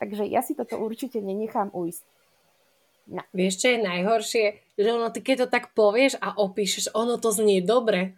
Takže 0.00 0.24
ja 0.24 0.40
si 0.40 0.56
toto 0.56 0.80
určite 0.80 1.20
nenechám 1.20 1.68
ujsť. 1.76 2.04
No. 3.10 3.22
Vieš, 3.36 3.54
čo 3.60 3.66
je 3.74 3.78
najhoršie? 3.84 4.46
Že 4.80 4.88
ono, 4.96 5.12
ty 5.12 5.20
keď 5.20 5.44
to 5.44 5.48
tak 5.52 5.76
povieš 5.76 6.16
a 6.22 6.32
opíšeš, 6.40 6.96
ono 6.96 7.20
to 7.20 7.28
znie 7.34 7.60
dobre. 7.60 8.16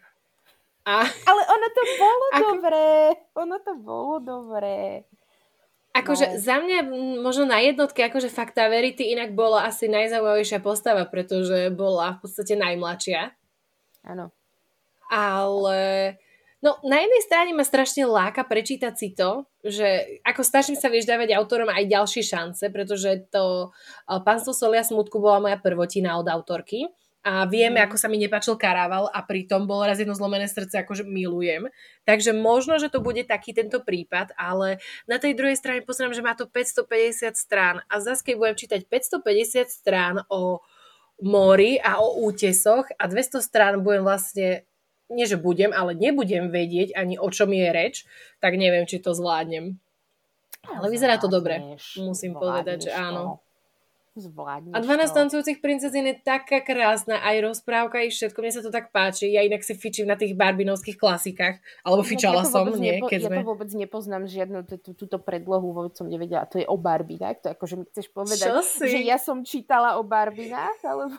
A... 0.87 1.03
Ale 1.03 1.43
ono 1.43 1.67
to 1.75 1.83
bolo 1.99 2.27
ako... 2.31 2.45
dobré. 2.55 2.89
Ono 3.35 3.57
to 3.59 3.73
bolo 3.79 4.15
dobré. 4.23 5.03
Akože 5.93 6.25
no. 6.25 6.35
za 6.41 6.57
mňa 6.57 6.79
možno 7.21 7.45
na 7.45 7.61
jednotke, 7.61 8.01
akože 8.09 8.33
fakt 8.33 8.57
tá 8.57 8.65
Verity 8.71 9.13
inak 9.13 9.37
bola 9.37 9.69
asi 9.69 9.93
najzaujímavejšia 9.93 10.65
postava, 10.65 11.05
pretože 11.05 11.69
bola 11.69 12.17
v 12.17 12.19
podstate 12.25 12.57
najmladšia. 12.57 13.29
Áno. 14.09 14.33
Ale 15.13 16.17
No, 16.63 16.79
na 16.87 17.03
jednej 17.03 17.23
strane 17.27 17.51
ma 17.51 17.67
strašne 17.67 18.07
láka 18.07 18.47
prečítať 18.47 18.95
si 18.95 19.11
to, 19.11 19.51
že 19.67 20.23
ako 20.23 20.47
snažím 20.47 20.79
sa 20.79 20.87
vieš 20.87 21.11
dávať 21.11 21.35
autorom 21.35 21.67
aj 21.67 21.91
ďalšie 21.91 22.23
šance, 22.23 22.63
pretože 22.71 23.27
to 23.35 23.75
Pánstvo 24.07 24.55
solia 24.55 24.87
smutku 24.87 25.19
bola 25.19 25.43
moja 25.43 25.59
prvotina 25.59 26.15
od 26.23 26.31
autorky 26.31 26.87
a 27.23 27.47
vieme, 27.47 27.79
mm. 27.79 27.87
ako 27.87 27.97
sa 27.99 28.11
mi 28.11 28.19
nepáčil 28.19 28.59
Karaval 28.59 29.07
a 29.11 29.23
pritom 29.23 29.67
bolo 29.67 29.87
raz 29.87 29.99
jedno 29.99 30.15
zlomené 30.15 30.51
srdce, 30.51 30.83
akože 30.83 31.07
milujem. 31.07 31.71
Takže 32.03 32.35
možno, 32.35 32.83
že 32.83 32.91
to 32.91 32.99
bude 32.99 33.23
taký 33.27 33.55
tento 33.55 33.83
prípad, 33.83 34.35
ale 34.35 34.83
na 35.07 35.23
tej 35.23 35.39
druhej 35.39 35.55
strane 35.55 35.87
pozriem, 35.87 36.15
že 36.15 36.23
má 36.23 36.35
to 36.35 36.51
550 36.51 37.35
strán 37.39 37.83
a 37.87 37.99
zase 38.03 38.27
keď 38.27 38.35
budem 38.39 38.57
čítať 38.59 38.81
550 38.87 39.67
strán 39.67 40.23
o 40.31 40.63
mori 41.23 41.79
a 41.79 42.03
o 42.03 42.27
útesoch 42.27 42.91
a 42.99 43.07
200 43.07 43.39
strán 43.39 43.75
budem 43.87 44.03
vlastne 44.03 44.67
nie 45.13 45.29
že 45.29 45.37
budem, 45.37 45.71
ale 45.71 45.93
nebudem 45.93 46.49
vedieť 46.49 46.97
ani 46.97 47.21
o 47.21 47.29
čom 47.29 47.53
je 47.53 47.69
reč, 47.69 47.95
tak 48.41 48.57
neviem, 48.57 48.89
či 48.89 48.99
to 48.99 49.13
zvládnem. 49.13 49.79
Ale 50.63 50.87
vyzerá 50.89 51.19
to 51.19 51.27
dobre, 51.27 51.59
musím 51.99 52.39
povedať, 52.39 52.89
že 52.89 52.93
áno. 52.95 53.43
Zvládneš 54.13 54.77
a 54.77 54.85
12 54.85 55.09
to. 55.09 55.17
tancujúcich 55.25 55.59
princezín 55.65 56.05
je 56.05 56.21
taká 56.21 56.61
krásna, 56.61 57.17
aj 57.25 57.49
rozprávka, 57.49 58.05
aj 58.05 58.13
všetko, 58.13 58.45
mne 58.45 58.53
sa 58.53 58.61
to 58.61 58.69
tak 58.69 58.93
páči. 58.93 59.33
Ja 59.33 59.41
inak 59.41 59.65
si 59.65 59.73
fičím 59.73 60.05
na 60.05 60.21
tých 60.21 60.37
barbinovských 60.37 61.01
klasikách, 61.01 61.65
alebo 61.81 62.05
fičala 62.05 62.45
ja 62.45 62.53
som, 62.53 62.69
nie? 62.77 63.01
Nepo, 63.01 63.09
keď 63.09 63.21
ja 63.25 63.29
sme... 63.33 63.41
to 63.41 63.49
vôbec 63.49 63.73
nepoznám 63.73 64.29
žiadnu 64.29 64.69
tú, 64.69 64.93
túto 64.93 65.17
predlohu, 65.17 65.73
vôbec 65.73 65.97
som 65.97 66.05
nevedela, 66.13 66.45
to 66.45 66.61
je 66.61 66.69
o 66.69 66.77
Barbinách, 66.77 67.41
to 67.41 67.49
akože 67.57 67.81
mi 67.81 67.89
chceš 67.89 68.13
povedať, 68.13 68.53
že 68.85 69.01
ja 69.01 69.17
som 69.17 69.41
čítala 69.49 69.97
o 69.97 70.05
Barbinách, 70.05 70.77
alebo... 70.85 71.17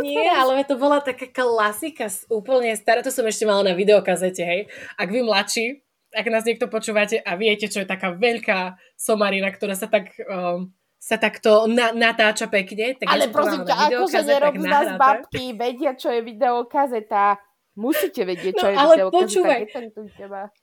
Nie, 0.00 0.24
teraz? 0.24 0.40
ale 0.40 0.52
to 0.64 0.74
bola 0.80 1.04
taká 1.04 1.28
klasika, 1.28 2.08
úplne 2.32 2.72
stará, 2.76 3.04
to 3.04 3.12
som 3.12 3.26
ešte 3.28 3.44
mala 3.44 3.60
na 3.60 3.74
videokazete, 3.76 4.42
hej. 4.42 4.60
Ak 4.96 5.12
vy 5.12 5.20
mladší, 5.20 5.84
ak 6.10 6.26
nás 6.26 6.42
niekto 6.42 6.66
počúvate 6.66 7.22
a 7.22 7.38
viete, 7.38 7.70
čo 7.70 7.84
je 7.84 7.88
taká 7.88 8.16
veľká 8.16 8.80
somarina, 8.98 9.52
ktorá 9.52 9.78
sa 9.78 9.86
tak 9.86 10.10
um, 10.26 10.72
sa 11.00 11.16
takto 11.16 11.64
na, 11.64 11.96
natáča 11.96 12.52
pekne. 12.52 12.92
Tak 13.00 13.08
Ale 13.08 13.32
prosím 13.32 13.64
ťa, 13.64 13.74
akože 13.88 14.20
nerob 14.20 14.54
z 14.60 14.66
nás 14.68 14.88
babky, 15.00 15.56
vedia, 15.56 15.96
čo 15.96 16.12
je 16.12 16.20
videokazeta. 16.20 17.40
Musíte 17.72 18.28
vedieť, 18.28 18.52
čo 18.60 18.66
no, 18.68 18.70
je 18.70 18.76
ale 18.76 18.94
počúvaj. 19.08 19.60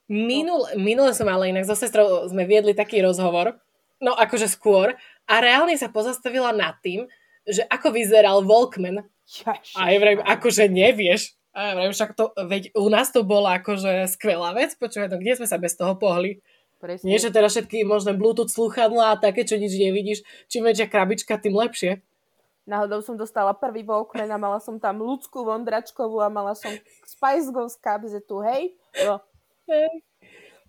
Minul, 0.06 0.62
minule 0.78 1.10
som 1.10 1.26
ale 1.26 1.50
inak 1.50 1.66
so 1.66 1.74
sestrou 1.74 2.30
sme 2.30 2.46
viedli 2.46 2.76
taký 2.76 3.02
rozhovor, 3.02 3.58
no 3.98 4.14
akože 4.14 4.46
skôr, 4.46 4.94
a 5.26 5.34
reálne 5.42 5.74
sa 5.74 5.90
pozastavila 5.90 6.54
nad 6.54 6.78
tým, 6.78 7.10
že 7.48 7.64
ako 7.66 7.96
vyzeral 7.96 8.44
Walkman. 8.44 9.08
Jaši. 9.24 9.74
A 9.76 9.92
ja 9.92 9.98
vrajím, 10.00 10.22
akože 10.24 10.64
nevieš. 10.68 11.36
A 11.56 11.72
ja 11.72 11.72
vrajím, 11.74 11.94
však 11.96 12.12
to, 12.14 12.30
veď 12.36 12.76
u 12.76 12.86
nás 12.92 13.08
to 13.10 13.24
bola 13.24 13.58
akože 13.58 14.06
skvelá 14.12 14.54
vec, 14.54 14.76
počúvaj, 14.76 15.10
no 15.10 15.18
kde 15.18 15.40
sme 15.40 15.48
sa 15.48 15.58
bez 15.58 15.74
toho 15.74 15.96
pohli? 15.96 16.44
Presne. 16.78 17.10
Nie, 17.10 17.18
že 17.18 17.34
teraz 17.34 17.58
všetky 17.58 17.82
možné 17.82 18.14
Bluetooth 18.14 18.54
sluchadlá 18.54 19.18
a 19.18 19.20
také, 19.20 19.42
čo 19.42 19.58
nič 19.58 19.74
nevidíš. 19.74 20.22
Čím 20.46 20.70
väčšia 20.70 20.86
krabička, 20.86 21.34
tým 21.34 21.58
lepšie. 21.58 21.98
Náhodou 22.68 23.02
som 23.02 23.18
dostala 23.18 23.50
prvý 23.56 23.82
Walkman 23.82 24.30
a 24.30 24.38
mala 24.38 24.62
som 24.62 24.78
tam 24.78 25.02
ľudskú 25.02 25.42
vondračkovú 25.42 26.22
a 26.22 26.30
mala 26.30 26.54
som 26.54 26.70
Spice 27.02 27.50
Girls 27.50 27.74
kabzetu, 27.80 28.44
hej? 28.46 28.76
No. 29.02 29.18
Hey. 29.66 30.04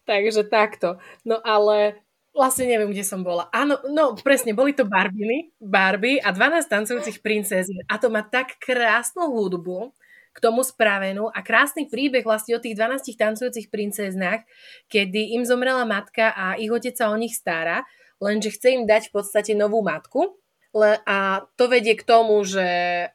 Takže 0.09 0.49
takto. 0.49 0.97
No 1.21 1.37
ale 1.45 2.01
vlastne 2.33 2.69
neviem, 2.69 2.91
kde 2.93 3.03
som 3.05 3.21
bola. 3.21 3.49
Áno, 3.51 3.79
no 3.89 4.15
presne, 4.19 4.55
boli 4.55 4.71
to 4.71 4.85
Barbiny, 4.85 5.51
Barbie 5.59 6.21
a 6.21 6.31
12 6.31 6.69
tancujúcich 6.69 7.19
princezín. 7.19 7.81
A 7.89 7.97
to 7.97 8.07
má 8.07 8.23
tak 8.25 8.57
krásnu 8.61 9.27
hudbu, 9.29 9.91
k 10.29 10.37
tomu 10.37 10.61
spravenú 10.61 11.27
a 11.33 11.41
krásny 11.41 11.89
príbeh 11.89 12.21
vlastne 12.21 12.55
o 12.55 12.63
tých 12.63 12.77
12 12.77 13.17
tancujúcich 13.17 13.67
princeznách, 13.73 14.45
kedy 14.87 15.35
im 15.35 15.43
zomrela 15.43 15.83
matka 15.83 16.31
a 16.31 16.55
ich 16.55 16.69
otec 16.69 16.95
sa 16.95 17.09
o 17.09 17.17
nich 17.17 17.33
stará, 17.33 17.83
lenže 18.21 18.53
chce 18.53 18.77
im 18.77 18.83
dať 18.85 19.09
v 19.09 19.13
podstate 19.19 19.51
novú 19.57 19.81
matku 19.81 20.37
a 21.05 21.49
to 21.57 21.65
vedie 21.65 21.97
k 21.97 22.05
tomu, 22.05 22.45
že 22.45 22.63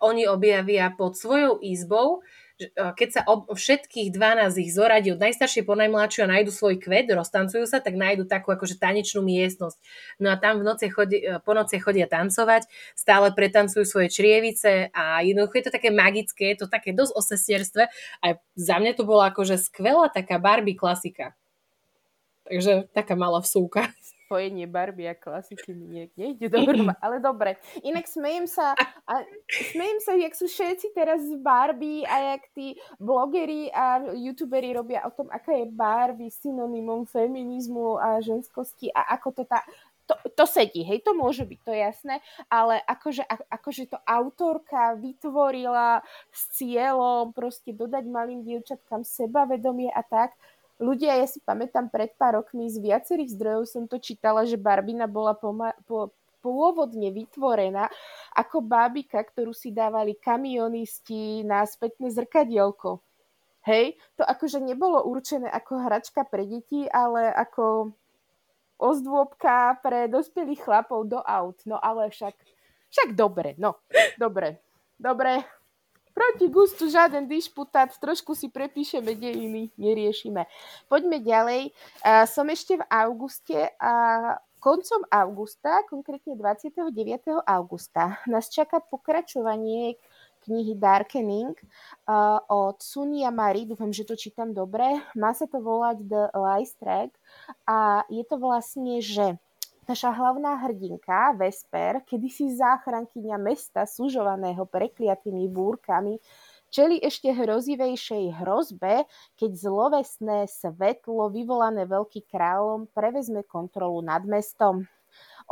oni 0.03 0.27
objavia 0.27 0.91
pod 0.91 1.15
svojou 1.15 1.63
izbou, 1.63 2.27
keď 2.75 3.09
sa 3.11 3.21
ob, 3.27 3.51
všetkých 3.51 4.15
12 4.15 4.63
ich 4.63 4.71
zoradí 4.71 5.11
od 5.11 5.19
najstaršej 5.19 5.67
po 5.67 5.75
najmladšiu 5.75 6.23
a 6.23 6.31
nájdu 6.39 6.55
svoj 6.55 6.79
kvet, 6.79 7.11
roztancujú 7.11 7.67
sa, 7.67 7.83
tak 7.83 7.99
nájdu 7.99 8.31
takú 8.31 8.55
akože 8.55 8.79
tanečnú 8.79 9.27
miestnosť. 9.27 9.79
No 10.23 10.31
a 10.31 10.39
tam 10.39 10.63
v 10.63 10.67
noci 10.71 10.87
chodí, 10.87 11.19
e, 11.19 11.43
po 11.43 11.51
noci 11.51 11.83
chodia 11.83 12.07
tancovať, 12.07 12.71
stále 12.95 13.35
pretancujú 13.35 13.83
svoje 13.83 14.15
črievice 14.15 14.95
a 14.95 15.27
jednoducho 15.27 15.59
je 15.59 15.65
to 15.67 15.75
také 15.75 15.91
magické, 15.91 16.55
je 16.55 16.63
to 16.63 16.69
také 16.71 16.95
dosť 16.95 17.13
o 17.19 17.21
sestierstve 17.27 17.83
a 18.23 18.27
za 18.55 18.77
mňa 18.79 18.93
to 18.95 19.03
bola 19.03 19.35
akože 19.35 19.59
skvelá 19.59 20.07
taká 20.15 20.39
Barbie 20.39 20.79
klasika. 20.79 21.35
Takže 22.47 22.87
taká 22.95 23.19
malá 23.19 23.43
vsúka 23.43 23.91
spojenie 24.35 24.67
Barbie 24.67 25.07
a 25.07 25.15
klasiky 25.15 25.71
mi 25.71 26.11
nejde 26.19 26.51
dobre, 26.51 26.83
ale 26.99 27.23
dobre. 27.23 27.55
Inak 27.87 28.11
smejem 28.11 28.51
sa, 28.51 28.75
a 29.07 29.23
smejem 29.47 30.03
sa, 30.03 30.19
jak 30.19 30.35
sú 30.35 30.51
všetci 30.51 30.91
teraz 30.91 31.23
z 31.23 31.39
Barbie 31.39 32.03
a 32.03 32.35
jak 32.35 32.51
tí 32.51 32.75
blogeri 32.99 33.71
a 33.71 34.03
youtuberi 34.11 34.75
robia 34.75 35.07
o 35.07 35.15
tom, 35.15 35.31
aká 35.31 35.55
je 35.55 35.71
Barbie 35.71 36.35
synonymom 36.35 37.07
feminizmu 37.07 37.95
a 37.95 38.19
ženskosti 38.19 38.91
a 38.91 39.15
ako 39.15 39.39
to 39.39 39.43
tá, 39.47 39.63
to, 40.11 40.19
to 40.35 40.45
sedí, 40.51 40.83
hej, 40.83 40.99
to 41.07 41.15
môže 41.15 41.47
byť, 41.47 41.59
to 41.63 41.71
je 41.71 41.81
jasné, 41.81 42.15
ale 42.51 42.83
akože, 42.91 43.23
akože 43.55 43.95
to 43.95 43.99
autorka 44.03 44.99
vytvorila 44.99 46.03
s 46.35 46.59
cieľom 46.59 47.31
proste 47.31 47.71
dodať 47.71 48.03
malým 48.11 48.43
dievčatkám 48.43 49.07
sebavedomie 49.07 49.95
a 49.95 50.03
tak, 50.03 50.35
ľudia, 50.85 51.17
ja 51.17 51.27
si 51.27 51.41
pamätám 51.41 51.89
pred 51.89 52.13
pár 52.21 52.45
rokmi 52.45 52.69
z 52.69 52.77
viacerých 52.85 53.33
zdrojov 53.33 53.65
som 53.65 53.85
to 53.89 53.97
čítala, 53.97 54.45
že 54.45 54.61
Barbina 54.61 55.09
bola 55.09 55.33
poma- 55.33 55.77
po, 55.89 56.13
pôvodne 56.45 57.09
vytvorená 57.09 57.89
ako 58.37 58.61
bábika, 58.61 59.25
ktorú 59.25 59.57
si 59.57 59.73
dávali 59.73 60.21
kamionisti 60.21 61.41
na 61.41 61.65
spätné 61.65 62.13
zrkadielko. 62.13 63.01
Hej, 63.65 63.97
to 64.21 64.29
akože 64.29 64.61
nebolo 64.61 65.01
určené 65.09 65.49
ako 65.49 65.89
hračka 65.89 66.29
pre 66.29 66.45
deti, 66.45 66.85
ale 66.85 67.33
ako 67.33 67.97
ozdôbka 68.77 69.81
pre 69.81 70.05
dospelých 70.13 70.69
chlapov 70.69 71.09
do 71.09 71.17
aut. 71.25 71.57
No 71.65 71.81
ale 71.81 72.13
však, 72.13 72.37
však 72.93 73.17
dobre, 73.17 73.57
no, 73.57 73.81
dobre, 74.21 74.61
dobre, 75.01 75.49
proti 76.15 76.47
gustu 76.49 76.87
žiaden 76.87 77.27
dišputát, 77.27 77.91
trošku 77.99 78.39
si 78.39 78.47
prepíšeme 78.49 79.13
dejiny, 79.19 79.75
neriešime. 79.75 80.47
Poďme 80.87 81.19
ďalej. 81.19 81.75
Som 82.31 82.49
ešte 82.49 82.79
v 82.79 82.85
auguste 82.87 83.75
a 83.83 83.93
koncom 84.63 85.05
augusta, 85.13 85.85
konkrétne 85.91 86.41
29. 86.41 87.45
augusta, 87.45 88.17
nás 88.25 88.49
čaká 88.49 88.81
pokračovanie 88.81 90.01
knihy 90.45 90.77
Darkening 90.77 91.57
uh, 91.57 92.41
od 92.49 92.77
Sunia 92.81 93.33
Mari, 93.33 93.65
dúfam, 93.65 93.89
že 93.93 94.05
to 94.05 94.13
čítam 94.17 94.53
dobre. 94.53 95.01
Má 95.17 95.33
sa 95.33 95.49
to 95.49 95.61
volať 95.61 96.05
The 96.05 96.23
Lice 96.37 96.77
Track 96.77 97.11
a 97.65 98.05
je 98.13 98.25
to 98.29 98.37
vlastne, 98.37 99.01
že 99.01 99.41
Naša 99.85 100.17
hlavná 100.17 100.65
hrdinka, 100.65 101.37
Vesper, 101.37 102.01
kedysi 102.09 102.57
záchrankyňa 102.57 103.37
mesta 103.37 103.85
sužovaného 103.85 104.65
prekliatými 104.65 105.45
búrkami, 105.53 106.17
čeli 106.73 106.97
ešte 107.05 107.29
hrozivejšej 107.29 108.41
hrozbe, 108.41 109.05
keď 109.37 109.51
zlovesné 109.53 110.49
svetlo 110.49 111.29
vyvolané 111.29 111.85
veľký 111.85 112.25
kráľom 112.33 112.89
prevezme 112.97 113.45
kontrolu 113.45 114.01
nad 114.01 114.25
mestom. 114.25 114.89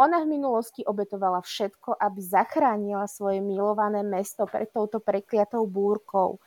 Ona 0.01 0.25
v 0.25 0.41
minulosti 0.41 0.81
obetovala 0.81 1.45
všetko, 1.45 2.01
aby 2.01 2.21
zachránila 2.25 3.05
svoje 3.05 3.45
milované 3.45 4.01
mesto 4.01 4.49
pred 4.49 4.73
touto 4.73 4.97
prekliatou 5.05 5.69
búrkou. 5.69 6.41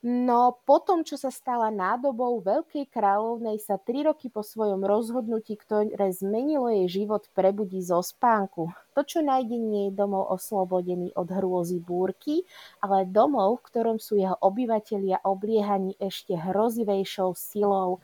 No 0.00 0.56
potom, 0.64 1.04
čo 1.04 1.20
sa 1.20 1.28
stala 1.28 1.68
nádobou 1.68 2.40
Veľkej 2.40 2.88
kráľovnej, 2.88 3.60
sa 3.60 3.76
tri 3.76 4.00
roky 4.00 4.32
po 4.32 4.40
svojom 4.40 4.80
rozhodnutí, 4.80 5.60
ktoré 5.60 6.08
zmenilo 6.16 6.72
jej 6.72 7.04
život, 7.04 7.28
prebudí 7.36 7.84
zo 7.84 8.00
spánku. 8.00 8.72
To, 8.96 9.00
čo 9.04 9.20
nájde, 9.20 9.60
nie 9.60 9.92
je 9.92 9.98
domov 10.00 10.32
oslobodený 10.32 11.12
od 11.12 11.28
hrôzy 11.28 11.84
búrky, 11.84 12.48
ale 12.80 13.04
domov, 13.04 13.60
v 13.60 13.66
ktorom 13.68 13.96
sú 14.00 14.16
jeho 14.16 14.40
obyvatelia 14.40 15.20
obliehaní 15.20 15.92
ešte 16.00 16.32
hrozivejšou 16.32 17.36
silou 17.36 18.00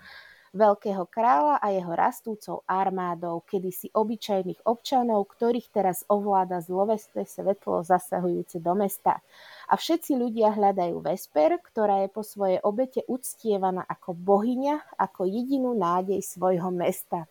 veľkého 0.55 1.09
kráľa 1.09 1.59
a 1.59 1.73
jeho 1.75 1.93
rastúcou 1.97 2.57
armádou, 2.69 3.43
kedysi 3.47 3.91
obyčajných 3.91 4.63
občanov, 4.69 5.27
ktorých 5.33 5.73
teraz 5.73 6.07
ovláda 6.07 6.63
zlovesté 6.63 7.25
svetlo 7.25 7.83
zasahujúce 7.83 8.61
do 8.61 8.75
mesta 8.77 9.23
a 9.67 9.75
všetci 9.75 10.15
ľudia 10.15 10.55
hľadajú 10.55 11.03
Vesper, 11.03 11.59
ktorá 11.59 12.07
je 12.07 12.11
po 12.11 12.23
svojej 12.23 12.63
obete 12.63 13.03
uctievaná 13.11 13.83
ako 13.83 14.15
bohyňa, 14.15 14.95
ako 14.95 15.27
jedinú 15.27 15.75
nádej 15.75 16.23
svojho 16.23 16.71
mesta. 16.71 17.27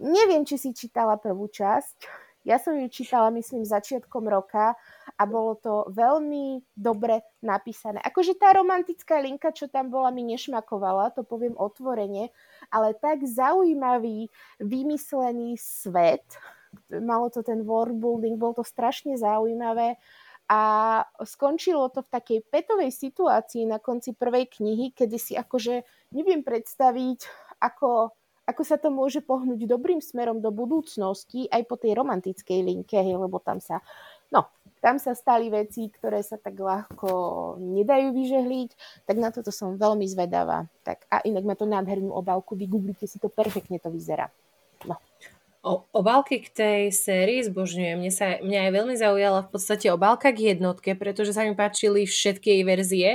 Neviem, 0.00 0.44
či 0.44 0.56
si 0.56 0.70
čítala 0.72 1.20
prvú 1.20 1.48
časť. 1.48 2.24
Ja 2.48 2.56
som 2.62 2.78
ju 2.78 2.86
čítala, 2.88 3.28
myslím, 3.34 3.66
začiatkom 3.66 4.28
roka 4.28 4.76
a 5.16 5.24
bolo 5.24 5.56
to 5.56 5.88
veľmi 5.96 6.60
dobre 6.76 7.24
napísané. 7.40 8.00
Akože 8.04 8.36
tá 8.36 8.52
romantická 8.52 9.16
linka, 9.20 9.48
čo 9.52 9.66
tam 9.66 9.88
bola, 9.88 10.12
mi 10.12 10.22
nešmakovala, 10.28 11.16
to 11.16 11.24
poviem 11.24 11.56
otvorene, 11.56 12.28
ale 12.68 12.92
tak 12.96 13.24
zaujímavý, 13.24 14.28
vymyslený 14.60 15.56
svet, 15.56 16.24
malo 16.92 17.32
to 17.32 17.40
ten 17.40 17.64
world 17.64 17.96
building, 17.96 18.36
bolo 18.36 18.60
to 18.60 18.64
strašne 18.64 19.16
zaujímavé 19.16 19.96
a 20.46 20.60
skončilo 21.26 21.90
to 21.90 22.06
v 22.06 22.12
takej 22.12 22.38
petovej 22.46 22.94
situácii 22.94 23.66
na 23.66 23.82
konci 23.82 24.14
prvej 24.14 24.46
knihy, 24.46 24.94
kedy 24.94 25.16
si 25.18 25.34
akože 25.34 25.82
neviem 26.14 26.46
predstaviť, 26.46 27.26
ako, 27.58 28.14
ako 28.46 28.62
sa 28.62 28.78
to 28.78 28.94
môže 28.94 29.26
pohnúť 29.26 29.66
dobrým 29.66 29.98
smerom 29.98 30.38
do 30.38 30.54
budúcnosti 30.54 31.50
aj 31.50 31.66
po 31.66 31.74
tej 31.74 31.98
romantickej 31.98 32.62
linke, 32.62 32.94
hej, 32.94 33.18
lebo 33.18 33.42
tam 33.42 33.58
sa, 33.58 33.82
no, 34.30 34.46
tam 34.80 35.00
sa 35.00 35.16
stali 35.16 35.48
veci, 35.48 35.88
ktoré 35.88 36.20
sa 36.20 36.36
tak 36.36 36.56
ľahko 36.60 37.10
nedajú 37.58 38.12
vyžehliť, 38.12 38.70
tak 39.08 39.16
na 39.18 39.32
toto 39.32 39.50
som 39.50 39.80
veľmi 39.80 40.04
zvedavá. 40.06 40.68
Tak, 40.84 41.08
a 41.10 41.24
inak 41.24 41.44
má 41.44 41.54
to 41.58 41.66
nádhernú 41.66 42.12
obálku, 42.12 42.54
vygooglite 42.54 43.08
si 43.08 43.16
to, 43.18 43.32
perfektne 43.32 43.80
to 43.80 43.88
vyzerá. 43.88 44.30
No. 44.84 45.00
O, 45.66 45.82
obálky 45.90 46.46
k 46.46 46.48
tej 46.54 46.82
sérii 46.94 47.42
zbožňujem. 47.42 47.98
Mne, 47.98 48.12
sa, 48.14 48.38
mňa 48.38 48.70
aj 48.70 48.72
veľmi 48.72 48.94
zaujala 48.94 49.40
v 49.42 49.50
podstate 49.50 49.90
obálka 49.90 50.30
k 50.30 50.54
jednotke, 50.54 50.94
pretože 50.94 51.34
sa 51.34 51.42
mi 51.42 51.58
páčili 51.58 52.06
všetky 52.06 52.54
jej 52.54 52.62
verzie. 52.62 53.10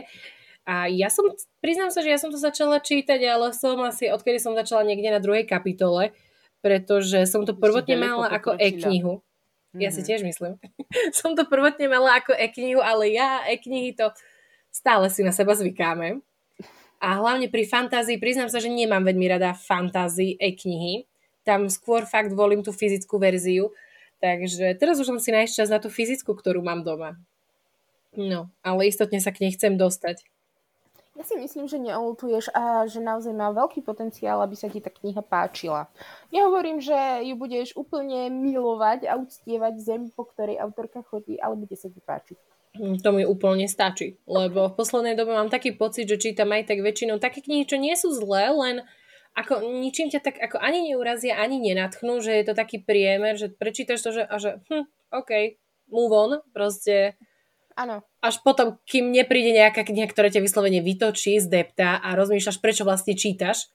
A 0.67 0.91
ja 0.91 1.07
som, 1.07 1.31
priznám 1.63 1.95
sa, 1.95 2.03
že 2.03 2.11
ja 2.11 2.19
som 2.19 2.27
to 2.27 2.35
začala 2.35 2.83
čítať, 2.83 3.23
ale 3.23 3.55
som 3.55 3.79
asi, 3.87 4.11
odkedy 4.11 4.43
som 4.43 4.51
začala 4.51 4.83
niekde 4.83 5.15
na 5.15 5.23
druhej 5.23 5.47
kapitole, 5.47 6.11
pretože 6.59 7.23
som 7.25 7.47
to 7.47 7.55
prvotne 7.55 7.95
mala 7.95 8.27
ako 8.27 8.59
e-knihu. 8.59 9.23
Ja 9.71 9.87
mm-hmm. 9.87 9.95
si 9.95 10.01
mhm. 10.03 10.07
tiež 10.07 10.21
myslím. 10.27 10.53
som 11.19 11.31
to 11.35 11.47
prvotne 11.47 11.87
mala 11.87 12.19
ako 12.19 12.35
e-knihu, 12.35 12.83
ale 12.83 13.15
ja 13.15 13.47
e-knihy 13.47 13.95
to 13.95 14.11
stále 14.71 15.07
si 15.07 15.23
na 15.23 15.31
seba 15.31 15.55
zvykáme. 15.55 16.19
A 17.01 17.17
hlavne 17.17 17.49
pri 17.49 17.65
fantázii, 17.65 18.21
priznám 18.21 18.51
sa, 18.53 18.61
že 18.61 18.69
nemám 18.69 19.01
veľmi 19.01 19.25
rada 19.25 19.57
fantázii 19.57 20.37
e-knihy, 20.37 21.09
tam 21.41 21.65
skôr 21.65 22.05
fakt 22.05 22.29
volím 22.37 22.61
tú 22.61 22.69
fyzickú 22.69 23.17
verziu. 23.17 23.73
Takže 24.21 24.77
teraz 24.77 25.01
už 25.01 25.09
som 25.09 25.17
si 25.17 25.33
nájsť 25.33 25.65
čas 25.65 25.69
na 25.73 25.81
tú 25.81 25.89
fyzickú, 25.89 26.37
ktorú 26.37 26.61
mám 26.61 26.85
doma. 26.85 27.17
No, 28.13 28.53
ale 28.61 28.91
istotne 28.91 29.17
sa 29.17 29.33
k 29.33 29.47
nej 29.47 29.57
chcem 29.57 29.79
dostať. 29.79 30.21
Ja 31.11 31.27
si 31.27 31.35
myslím, 31.35 31.67
že 31.67 31.75
neolutuješ 31.75 32.55
a 32.55 32.87
že 32.87 33.03
naozaj 33.03 33.35
má 33.35 33.51
veľký 33.51 33.83
potenciál, 33.83 34.39
aby 34.39 34.55
sa 34.55 34.71
ti 34.71 34.79
tá 34.79 34.87
kniha 34.87 35.19
páčila. 35.19 35.91
Nehovorím, 36.31 36.79
že 36.79 36.95
ju 37.27 37.35
budeš 37.35 37.75
úplne 37.75 38.31
milovať 38.31 39.11
a 39.11 39.19
uctievať 39.19 39.73
zem, 39.83 40.01
po 40.07 40.23
ktorej 40.23 40.63
autorka 40.63 41.03
chodí, 41.03 41.35
ale 41.35 41.59
bude 41.59 41.75
sa 41.75 41.91
ti 41.91 41.99
páčiť. 41.99 42.39
Hm, 42.79 43.03
to 43.03 43.09
mi 43.11 43.27
úplne 43.27 43.67
stačí, 43.67 44.15
lebo 44.23 44.71
v 44.71 44.77
poslednej 44.79 45.19
dobe 45.19 45.35
mám 45.35 45.51
taký 45.51 45.75
pocit, 45.75 46.07
že 46.07 46.15
čítam 46.15 46.47
aj 46.55 46.71
tak 46.71 46.79
väčšinou 46.79 47.19
také 47.19 47.43
knihy, 47.43 47.67
čo 47.67 47.75
nie 47.75 47.91
sú 47.99 48.15
zlé, 48.15 48.47
len 48.47 48.87
ako 49.35 49.67
ničím 49.67 50.07
ťa 50.07 50.23
tak 50.23 50.39
ako 50.39 50.63
ani 50.63 50.95
neurazia, 50.95 51.35
ani 51.35 51.59
nenatchnú, 51.59 52.23
že 52.23 52.39
je 52.39 52.45
to 52.47 52.55
taký 52.55 52.79
priemer, 52.79 53.35
že 53.35 53.51
prečítaš 53.51 53.99
to, 53.99 54.15
že, 54.15 54.23
a 54.23 54.35
že 54.39 54.63
hm, 54.71 54.87
OK, 55.11 55.59
move 55.91 56.15
on, 56.15 56.31
proste 56.55 57.19
Áno. 57.75 58.03
Až 58.21 58.37
potom, 58.45 58.77
kým 58.85 59.09
nepríde 59.09 59.57
nejaká 59.57 59.81
kniha, 59.81 60.05
ktorá 60.05 60.29
ťa 60.29 60.45
vyslovene 60.45 60.85
vytočí, 60.85 61.41
zdepta 61.41 61.97
a 61.97 62.13
rozmýšľaš, 62.13 62.61
prečo 62.61 62.85
vlastne 62.85 63.17
čítaš. 63.17 63.73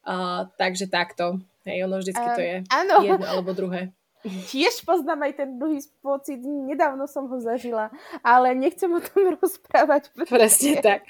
Uh, 0.00 0.48
takže 0.56 0.88
takto. 0.88 1.44
Hej, 1.68 1.84
ono 1.84 2.00
vždycky 2.00 2.24
uh, 2.24 2.32
to 2.32 2.40
je 2.40 2.56
áno. 2.72 2.96
jedno 3.04 3.26
alebo 3.28 3.52
druhé. 3.52 3.92
Tiež 4.24 4.84
poznám 4.84 5.28
aj 5.28 5.32
ten 5.44 5.56
druhý 5.56 5.80
pocit, 6.04 6.40
nedávno 6.44 7.08
som 7.08 7.24
ho 7.24 7.36
zažila, 7.40 7.88
ale 8.20 8.52
nechcem 8.52 8.88
o 8.92 9.00
tom 9.00 9.32
rozprávať. 9.40 10.12
Presne 10.28 10.80
tak. 10.80 11.08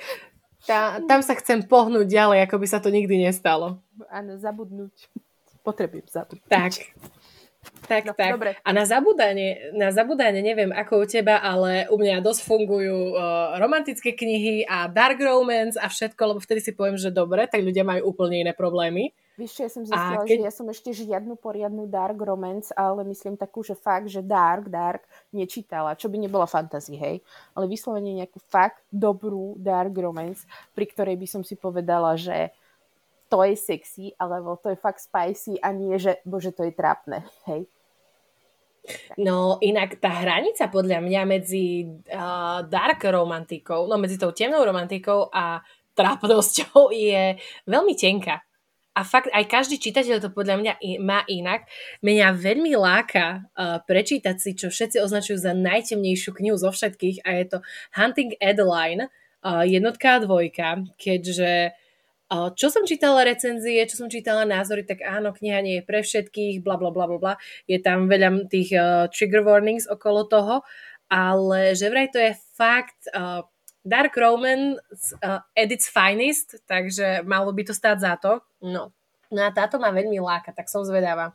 Tá, 0.67 1.01
tam 1.09 1.25
sa 1.25 1.35
chcem 1.39 1.65
pohnúť 1.65 2.07
ďalej, 2.07 2.45
ako 2.45 2.57
by 2.61 2.67
sa 2.69 2.79
to 2.79 2.93
nikdy 2.93 3.17
nestalo. 3.17 3.81
Áno, 4.13 4.37
zabudnúť. 4.37 4.93
Potrebujem 5.65 6.07
zabudnúť. 6.07 6.51
Tak. 6.51 6.73
Tak, 7.91 8.07
no, 8.09 8.15
tak. 8.17 8.33
Dobre. 8.39 8.57
A 8.63 8.71
na 8.73 8.89
zabudanie, 8.89 9.75
na 9.77 9.93
zabudanie, 9.93 10.41
neviem 10.41 10.73
ako 10.73 11.05
u 11.05 11.07
teba, 11.07 11.43
ale 11.43 11.91
u 11.93 12.01
mňa 12.01 12.25
dosť 12.25 12.41
fungujú 12.47 13.13
uh, 13.13 13.59
romantické 13.61 14.17
knihy 14.17 14.65
a 14.65 14.89
dark 14.89 15.21
romance 15.21 15.77
a 15.77 15.91
všetko, 15.91 16.23
lebo 16.33 16.41
vtedy 16.41 16.65
si 16.65 16.73
poviem, 16.73 16.97
že 16.97 17.13
dobre, 17.13 17.45
tak 17.51 17.61
ľudia 17.61 17.85
majú 17.85 18.17
úplne 18.17 18.47
iné 18.47 18.53
problémy. 18.57 19.13
Víš, 19.41 19.57
ja 19.65 19.73
som 19.73 19.83
zistila, 19.89 20.21
keď... 20.25 20.37
že 20.37 20.47
ja 20.47 20.53
som 20.53 20.67
ešte 20.69 20.91
žiadnu 20.93 21.33
poriadnu 21.41 21.89
dark 21.89 22.21
romance, 22.21 22.69
ale 22.77 23.05
myslím 23.09 23.41
takú, 23.41 23.65
že 23.65 23.73
fakt, 23.73 24.13
že 24.13 24.21
dark, 24.21 24.69
dark 24.69 25.05
nečítala, 25.33 25.97
čo 25.97 26.13
by 26.13 26.21
nebola 26.21 26.45
fantasy, 26.45 26.97
hej, 27.01 27.25
ale 27.57 27.65
vyslovene 27.65 28.13
nejakú 28.21 28.37
fakt 28.53 28.85
dobrú 28.93 29.57
dark 29.57 29.97
romance, 29.97 30.45
pri 30.77 30.85
ktorej 30.85 31.17
by 31.17 31.27
som 31.29 31.41
si 31.41 31.57
povedala, 31.57 32.21
že 32.21 32.53
to 33.31 33.47
je 33.47 33.55
sexy, 33.55 34.11
alebo 34.19 34.59
to 34.59 34.75
je 34.75 34.79
fakt 34.79 34.99
spicy 34.99 35.63
a 35.63 35.71
nie, 35.71 35.95
že 35.97 36.19
bože, 36.27 36.51
to 36.51 36.67
je 36.67 36.75
trápne, 36.75 37.23
hej. 37.47 37.71
No 39.21 39.61
inak 39.61 40.01
tá 40.01 40.09
hranica 40.25 40.67
podľa 40.73 41.05
mňa 41.05 41.23
medzi 41.29 41.85
uh, 42.11 42.65
dark 42.65 43.05
romantikou, 43.07 43.87
no 43.87 44.01
medzi 44.01 44.17
tou 44.17 44.33
temnou 44.33 44.65
romantikou 44.65 45.29
a 45.31 45.61
trápnosťou 45.95 46.91
je 46.97 47.37
veľmi 47.69 47.95
tenká. 47.95 48.43
A 48.91 49.07
fakt 49.07 49.31
aj 49.31 49.47
každý 49.47 49.79
čitateľ 49.79 50.19
to 50.19 50.35
podľa 50.35 50.59
mňa 50.59 50.73
má 50.99 51.23
inak. 51.31 51.71
Mňa 52.03 52.35
veľmi 52.35 52.75
láka 52.75 53.47
uh, 53.55 53.79
prečítať 53.87 54.37
si, 54.37 54.59
čo 54.59 54.67
všetci 54.67 54.99
označujú 54.99 55.39
za 55.39 55.55
najtemnejšiu 55.55 56.35
knihu 56.35 56.59
zo 56.59 56.75
všetkých 56.75 57.23
a 57.23 57.29
je 57.39 57.45
to 57.47 57.59
Hunting 57.95 58.35
Adeline, 58.43 59.07
uh, 59.47 59.63
jednotka 59.63 60.19
a 60.19 60.23
dvojka, 60.25 60.69
keďže 60.99 61.79
čo 62.31 62.71
som 62.71 62.87
čítala 62.87 63.27
recenzie, 63.27 63.83
čo 63.91 63.99
som 63.99 64.07
čítala 64.07 64.47
názory, 64.47 64.87
tak 64.87 65.03
áno, 65.03 65.35
kniha 65.35 65.59
nie 65.67 65.75
je 65.83 65.87
pre 65.87 66.07
všetkých, 66.07 66.63
bla 66.63 66.79
bla 66.79 66.95
bla 66.95 67.11
bla 67.11 67.35
Je 67.67 67.83
tam 67.83 68.07
veľa 68.07 68.47
tých 68.47 68.71
uh, 68.71 69.11
trigger 69.11 69.43
warnings 69.43 69.91
okolo 69.91 70.31
toho, 70.31 70.63
ale 71.11 71.75
že 71.75 71.91
vraj 71.91 72.07
to 72.15 72.23
je 72.23 72.39
fakt 72.55 73.11
uh, 73.11 73.43
Dark 73.83 74.15
Romance 74.15 75.11
uh, 75.27 75.43
at 75.59 75.69
its 75.75 75.91
finest, 75.91 76.63
takže 76.71 77.27
malo 77.27 77.51
by 77.51 77.67
to 77.67 77.75
stáť 77.75 77.99
za 77.99 78.15
to. 78.15 78.39
No. 78.63 78.95
No 79.31 79.41
a 79.47 79.51
táto 79.51 79.79
ma 79.83 79.91
veľmi 79.91 80.19
láka, 80.23 80.55
tak 80.55 80.71
som 80.71 80.87
zvedavá. 80.87 81.35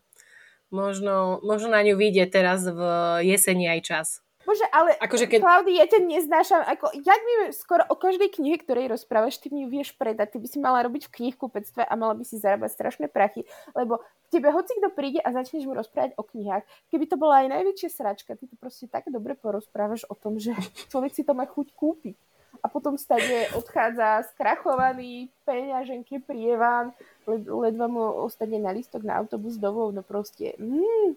Možno, 0.72 1.40
možno 1.44 1.72
na 1.72 1.84
ňu 1.84 1.96
vyjde 1.96 2.28
teraz 2.28 2.68
v 2.68 2.80
jeseni 3.24 3.72
aj 3.72 3.80
čas. 3.84 4.08
Bože, 4.46 4.66
ale 4.70 4.94
akože 5.02 5.26
keď... 5.26 5.40
Klaudy, 5.42 5.74
ja 5.74 5.90
ťa 5.90 6.00
neznášam. 6.06 6.62
Ako, 6.62 6.94
jak 6.94 7.22
mi 7.26 7.34
skoro 7.50 7.82
o 7.90 7.98
každej 7.98 8.30
knihe, 8.30 8.62
ktorej 8.62 8.94
rozprávaš, 8.94 9.42
ty 9.42 9.50
mi 9.50 9.66
vieš 9.66 9.98
predať. 9.98 10.38
Ty 10.38 10.38
by 10.38 10.48
si 10.48 10.58
mala 10.62 10.86
robiť 10.86 11.10
v 11.10 11.14
knihkupectve 11.18 11.82
a 11.82 11.94
mala 11.98 12.14
by 12.14 12.22
si 12.22 12.38
zarábať 12.38 12.78
strašné 12.78 13.10
prachy. 13.10 13.50
Lebo 13.74 14.06
k 14.30 14.38
tebe 14.38 14.54
hoci 14.54 14.78
kto 14.78 14.94
príde 14.94 15.18
a 15.22 15.34
začneš 15.34 15.66
mu 15.66 15.74
rozprávať 15.74 16.14
o 16.18 16.24
knihách, 16.26 16.66
keby 16.94 17.06
to 17.10 17.18
bola 17.18 17.46
aj 17.46 17.48
najväčšia 17.58 17.90
sračka, 17.90 18.38
ty 18.38 18.46
to 18.46 18.56
proste 18.58 18.90
tak 18.90 19.10
dobre 19.10 19.34
porozprávaš 19.38 20.06
o 20.10 20.16
tom, 20.18 20.38
že 20.38 20.54
človek 20.94 21.14
si 21.14 21.26
to 21.26 21.34
má 21.34 21.50
chuť 21.50 21.74
kúpiť. 21.74 22.18
A 22.64 22.72
potom 22.72 22.98
stade 22.98 23.52
odchádza 23.54 24.26
skrachovaný 24.34 25.30
peňaženky 25.46 26.24
prievan, 26.24 26.96
led, 27.30 27.46
ledva 27.46 27.86
mu 27.86 28.02
ostane 28.26 28.58
na 28.58 28.74
listok 28.74 29.06
na 29.06 29.22
autobus 29.22 29.60
domov, 29.60 29.94
no 29.94 30.02
proste... 30.02 30.56
Mm, 30.58 31.14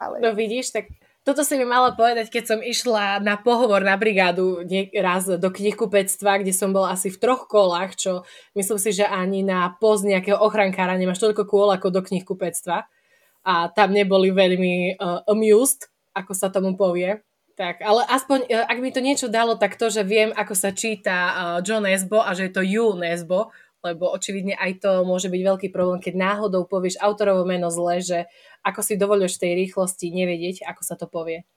ale... 0.00 0.18
No 0.24 0.32
vidíš, 0.32 0.72
tak 0.72 0.90
toto 1.30 1.46
si 1.46 1.54
mi 1.54 1.62
mala 1.62 1.94
povedať, 1.94 2.26
keď 2.26 2.44
som 2.50 2.58
išla 2.58 3.22
na 3.22 3.38
pohovor 3.38 3.86
na 3.86 3.94
brigádu 3.94 4.66
raz 4.98 5.30
do 5.30 5.48
knihkupectva, 5.54 6.42
kde 6.42 6.50
som 6.50 6.74
bola 6.74 6.98
asi 6.98 7.06
v 7.06 7.22
troch 7.22 7.46
kolách, 7.46 7.94
čo 7.94 8.12
myslím 8.58 8.82
si, 8.82 8.90
že 8.90 9.06
ani 9.06 9.46
na 9.46 9.70
post 9.78 10.02
nejakého 10.02 10.42
ochrankára 10.42 10.98
nemáš 10.98 11.22
toľko 11.22 11.46
kôl 11.46 11.70
ako 11.70 11.94
do 11.94 12.02
knihkupectva. 12.02 12.90
A 13.46 13.70
tam 13.70 13.94
neboli 13.94 14.34
veľmi 14.34 14.98
uh, 14.98 15.22
amused, 15.30 15.86
ako 16.10 16.34
sa 16.34 16.50
tomu 16.50 16.74
povie. 16.74 17.22
Tak, 17.54 17.78
ale 17.86 18.02
aspoň, 18.10 18.50
uh, 18.50 18.66
ak 18.66 18.78
mi 18.82 18.90
to 18.90 18.98
niečo 18.98 19.30
dalo, 19.30 19.54
tak 19.54 19.78
to, 19.78 19.86
že 19.86 20.02
viem, 20.02 20.34
ako 20.34 20.58
sa 20.58 20.74
číta 20.74 21.14
uh, 21.14 21.34
John 21.62 21.86
Nesbo 21.86 22.18
a 22.18 22.34
že 22.34 22.50
je 22.50 22.52
to 22.58 22.66
Ju 22.66 22.98
Nesbo, 22.98 23.54
lebo 23.80 24.12
očividne 24.12 24.56
aj 24.56 24.84
to 24.84 24.90
môže 25.02 25.32
byť 25.32 25.42
veľký 25.42 25.68
problém, 25.72 26.00
keď 26.00 26.14
náhodou 26.16 26.68
povieš 26.68 27.00
autorovo 27.00 27.44
meno 27.48 27.72
zle, 27.72 28.00
že 28.00 28.18
ako 28.60 28.80
si 28.84 29.00
dovolíš 29.00 29.40
tej 29.40 29.56
rýchlosti 29.56 30.12
nevedieť, 30.12 30.68
ako 30.68 30.82
sa 30.84 30.94
to 31.00 31.08
povie. 31.08 31.48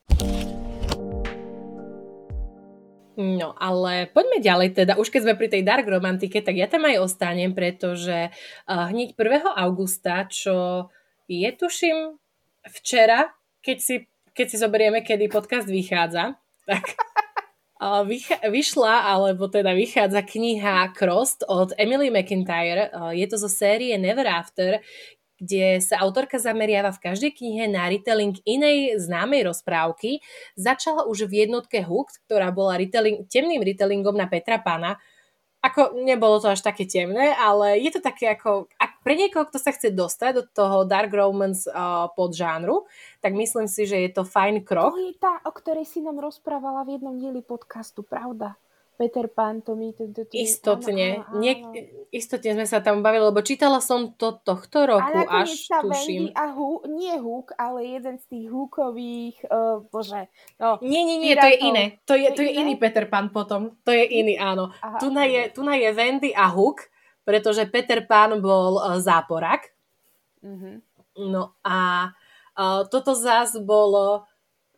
No, 3.13 3.53
ale 3.61 4.09
poďme 4.09 4.41
ďalej 4.41 4.73
teda. 4.73 4.97
Už 4.97 5.13
keď 5.13 5.21
sme 5.21 5.37
pri 5.37 5.45
tej 5.45 5.61
dark 5.61 5.85
romantike, 5.85 6.41
tak 6.41 6.57
ja 6.57 6.65
tam 6.65 6.89
aj 6.89 6.97
ostanem, 6.97 7.53
pretože 7.53 8.33
uh, 8.33 8.89
hneď 8.89 9.13
1. 9.13 9.53
augusta, 9.53 10.25
čo 10.25 10.89
je 11.29 11.45
tuším 11.53 12.17
včera, 12.65 13.29
keď 13.61 13.77
si, 13.77 13.95
keď 14.33 14.45
si 14.49 14.57
zoberieme, 14.57 15.05
kedy 15.05 15.29
podcast 15.29 15.69
vychádza, 15.69 16.41
tak 16.65 16.97
vyšla, 18.47 19.11
alebo 19.11 19.51
teda 19.51 19.75
vychádza 19.75 20.23
kniha 20.23 20.95
Crossed 20.95 21.43
od 21.47 21.75
Emily 21.75 22.07
McIntyre. 22.07 22.91
Je 23.11 23.25
to 23.27 23.35
zo 23.35 23.51
série 23.51 23.95
Never 23.99 24.27
After, 24.27 24.79
kde 25.43 25.83
sa 25.83 25.99
autorka 25.99 26.39
zameriava 26.39 26.95
v 26.95 27.03
každej 27.03 27.31
knihe 27.35 27.67
na 27.67 27.91
retelling 27.91 28.39
inej 28.47 28.95
známej 29.03 29.51
rozprávky. 29.51 30.23
Začala 30.55 31.03
už 31.03 31.27
v 31.27 31.43
jednotke 31.43 31.83
Hooked, 31.83 32.23
ktorá 32.23 32.53
bola 32.55 32.79
retelling, 32.79 33.27
temným 33.27 33.59
retellingom 33.59 34.15
na 34.15 34.31
Petra 34.31 34.63
Pana, 34.63 34.95
ako 35.63 35.99
nebolo 36.03 36.43
to 36.43 36.51
až 36.51 36.63
také 36.63 36.87
temné, 36.87 37.35
ale 37.35 37.79
je 37.79 37.91
to 37.91 37.99
také 38.03 38.31
ako, 38.31 38.67
ak 38.75 38.92
pre 39.03 39.13
niekoho, 39.19 39.45
kto 39.45 39.59
sa 39.59 39.75
chce 39.75 39.91
dostať 39.91 40.31
do 40.33 40.43
toho 40.47 40.87
dark 40.87 41.11
romance 41.11 41.67
uh, 41.67 42.07
pod 42.15 42.31
žánru, 42.33 42.87
tak 43.19 43.35
myslím 43.35 43.67
si, 43.67 43.83
že 43.83 43.99
je 43.99 44.09
to 44.09 44.23
fajn 44.23 44.63
krok. 44.63 44.95
To 44.95 45.03
je 45.03 45.13
tá, 45.19 45.43
o 45.43 45.51
ktorej 45.51 45.83
si 45.83 45.99
nám 45.99 46.23
rozprávala 46.23 46.87
v 46.87 46.97
jednom 46.97 47.19
dieli 47.19 47.43
podcastu, 47.43 48.01
pravda? 48.01 48.55
Peter 48.93 49.25
Pan, 49.25 49.57
to 49.65 49.73
mi... 49.73 49.89
To, 49.97 50.05
to, 50.05 50.21
to, 50.29 50.37
istotne. 50.37 51.25
Áno, 51.25 51.25
áno, 51.25 51.41
Niek- 51.41 51.65
istotne 52.13 52.53
sme 52.61 52.67
sa 52.69 52.77
tam 52.77 53.01
bavili, 53.01 53.25
lebo 53.25 53.41
čítala 53.41 53.81
som 53.81 54.13
to 54.13 54.37
tohto 54.37 54.85
roku 54.85 55.17
a 55.25 55.43
až 55.43 55.65
sa 55.65 55.81
tuším. 55.81 56.29
a 56.37 56.53
hu- 56.53 56.85
nie 56.85 57.17
Hook, 57.17 57.57
ale 57.57 57.89
jeden 57.89 58.21
z 58.21 58.25
tých 58.29 58.45
Hookových, 58.53 59.49
uh, 59.49 59.81
bože. 59.89 60.29
No, 60.61 60.77
nie, 60.85 61.01
nie, 61.09 61.17
nie, 61.17 61.33
to 61.33 61.47
je 61.49 61.57
iné. 61.57 61.83
To 62.05 62.13
je, 62.13 62.29
to 62.37 62.45
je, 62.45 62.53
iný 62.53 62.77
Peter 62.77 63.09
Pan 63.09 63.33
potom. 63.33 63.73
To 63.81 63.89
je 63.89 64.05
iný, 64.05 64.37
áno. 64.37 64.69
tu, 65.01 65.09
na 65.09 65.25
je, 65.25 65.49
tu 65.49 65.65
na 65.65 65.73
je 65.73 65.89
Wendy 65.89 66.29
a 66.29 66.45
Hook, 66.53 66.85
pretože 67.23 67.65
Peter 67.71 68.03
Pan 68.05 68.39
bol 68.39 68.79
uh, 68.79 68.99
záporak. 68.99 69.71
Mm-hmm. 70.43 70.75
No 71.33 71.55
a 71.63 72.09
uh, 72.55 72.81
toto 72.87 73.15
zás 73.15 73.55
bolo 73.59 74.27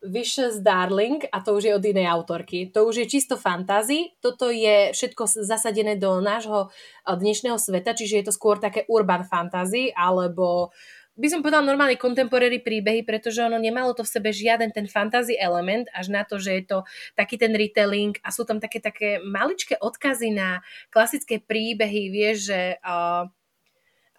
Vicious 0.06 0.62
Darling 0.62 1.24
a 1.32 1.40
to 1.42 1.56
už 1.56 1.62
je 1.66 1.72
od 1.74 1.84
inej 1.84 2.06
autorky. 2.06 2.70
To 2.70 2.86
už 2.86 3.04
je 3.04 3.06
čisto 3.10 3.34
fantasy. 3.34 4.14
Toto 4.22 4.52
je 4.52 4.94
všetko 4.94 5.26
zasadené 5.42 5.98
do 5.98 6.20
nášho 6.22 6.70
dnešného 7.08 7.58
sveta, 7.58 7.96
čiže 7.96 8.22
je 8.22 8.26
to 8.30 8.36
skôr 8.36 8.60
také 8.60 8.86
urban 8.86 9.26
fantasy 9.26 9.90
alebo 9.96 10.70
by 11.16 11.28
som 11.32 11.40
povedala 11.40 11.64
normálne 11.64 11.96
contemporary 11.96 12.60
príbehy, 12.60 13.00
pretože 13.02 13.40
ono 13.40 13.56
nemalo 13.56 13.96
to 13.96 14.04
v 14.04 14.12
sebe 14.12 14.30
žiaden 14.30 14.68
ten 14.68 14.84
fantasy 14.84 15.32
element, 15.40 15.88
až 15.96 16.12
na 16.12 16.22
to, 16.28 16.36
že 16.36 16.60
je 16.60 16.64
to 16.68 16.78
taký 17.16 17.40
ten 17.40 17.56
retelling 17.56 18.20
a 18.20 18.28
sú 18.28 18.44
tam 18.44 18.60
také, 18.60 18.84
také 18.84 19.18
maličké 19.24 19.80
odkazy 19.80 20.36
na 20.36 20.60
klasické 20.92 21.40
príbehy, 21.40 22.12
vieš, 22.12 22.52
že 22.52 22.60
uh, 22.84 23.32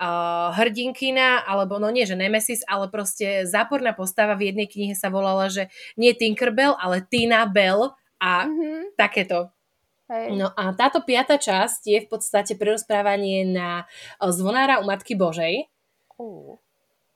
uh, 0.02 0.50
hrdinkina, 0.58 1.46
alebo 1.46 1.78
no 1.78 1.94
nie, 1.94 2.10
že 2.10 2.18
Nemesis, 2.18 2.66
ale 2.66 2.90
proste 2.90 3.46
záporná 3.46 3.94
postava 3.94 4.34
v 4.34 4.54
jednej 4.54 4.66
knihe 4.66 4.98
sa 4.98 5.14
volala, 5.14 5.54
že 5.54 5.70
nie 6.02 6.18
Tinkerbell, 6.18 6.74
ale 6.82 7.06
Tina 7.06 7.46
Bell 7.46 7.94
a 8.18 8.50
mm-hmm. 8.50 8.98
takéto. 8.98 9.54
Hej. 10.08 10.40
No 10.40 10.50
a 10.56 10.72
táto 10.72 11.04
piata 11.04 11.36
časť 11.36 11.82
je 11.84 12.00
v 12.00 12.08
podstate 12.08 12.56
prerozprávanie 12.56 13.44
na 13.44 13.84
zvonára 14.24 14.80
u 14.80 14.88
Matky 14.88 15.20
Božej. 15.20 15.68
Uh. 16.16 16.58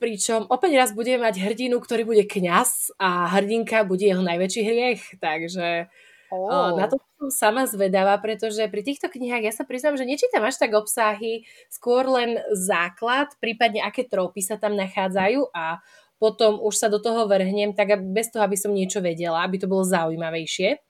Pričom 0.02 0.50
opäť 0.50 0.82
raz 0.82 0.90
budeme 0.98 1.30
mať 1.30 1.38
hrdinu, 1.38 1.78
ktorý 1.78 2.10
bude 2.10 2.26
kňaz 2.26 2.98
a 2.98 3.30
hrdinka 3.38 3.86
bude 3.86 4.02
jeho 4.02 4.26
najväčší 4.26 4.62
hriech. 4.66 5.22
Takže 5.22 5.94
oh. 6.34 6.74
na 6.74 6.90
to 6.90 6.98
som 7.22 7.30
sama 7.30 7.70
zvedavá, 7.70 8.18
pretože 8.18 8.66
pri 8.66 8.82
týchto 8.82 9.14
knihách 9.14 9.46
ja 9.46 9.54
sa 9.54 9.62
priznám, 9.62 10.02
že 10.02 10.10
nečítam 10.10 10.42
až 10.42 10.58
tak 10.58 10.74
obsahy, 10.74 11.46
skôr 11.70 12.10
len 12.10 12.42
základ, 12.58 13.30
prípadne 13.38 13.86
aké 13.86 14.10
tropy 14.10 14.42
sa 14.42 14.58
tam 14.58 14.74
nachádzajú 14.74 15.54
a 15.54 15.86
potom 16.18 16.58
už 16.58 16.74
sa 16.82 16.90
do 16.90 16.98
toho 16.98 17.30
vrhnem, 17.30 17.78
tak 17.78 17.98
bez 18.10 18.34
toho, 18.34 18.42
aby 18.42 18.58
som 18.58 18.74
niečo 18.74 19.06
vedela, 19.06 19.46
aby 19.46 19.62
to 19.62 19.70
bolo 19.70 19.86
zaujímavejšie. 19.86 20.82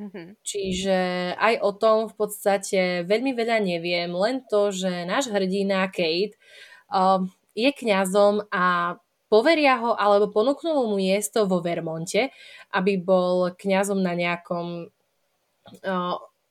Mm-hmm. 0.00 0.26
Čiže 0.40 0.98
aj 1.36 1.54
o 1.60 1.70
tom 1.76 2.08
v 2.08 2.14
podstate 2.16 3.04
veľmi 3.04 3.36
veľa 3.36 3.60
neviem, 3.60 4.08
len 4.08 4.40
to, 4.48 4.72
že 4.72 5.04
náš 5.04 5.28
hrdina 5.28 5.84
Kate 5.92 6.40
uh, 6.88 7.20
je 7.54 7.70
kňazom 7.72 8.46
a 8.50 8.96
poveria 9.30 9.78
ho 9.78 9.94
alebo 9.94 10.30
ponúknú 10.34 10.74
mu 10.74 10.98
miesto 10.98 11.46
vo 11.46 11.62
Vermonte, 11.62 12.34
aby 12.74 12.98
bol 12.98 13.54
kňazom 13.54 14.02
na 14.02 14.14
nejakom 14.18 14.90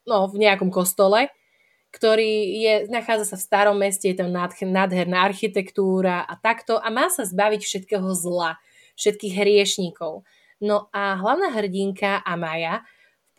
no, 0.07 0.19
v 0.31 0.35
nejakom 0.39 0.71
kostole, 0.71 1.27
ktorý 1.89 2.31
je, 2.61 2.73
nachádza 2.87 3.35
sa 3.35 3.37
v 3.37 3.45
starom 3.45 3.77
meste, 3.81 4.13
je 4.13 4.17
tam 4.17 4.29
nádherná 4.31 5.25
architektúra 5.25 6.23
a 6.23 6.33
takto 6.37 6.77
a 6.77 6.87
má 6.93 7.09
sa 7.09 7.25
zbaviť 7.25 7.61
všetkého 7.65 8.09
zla, 8.13 8.61
všetkých 8.95 9.33
hriešníkov. 9.33 10.23
No 10.59 10.91
a 10.91 11.15
hlavná 11.17 11.55
hrdinka 11.55 12.21
Amaya 12.23 12.83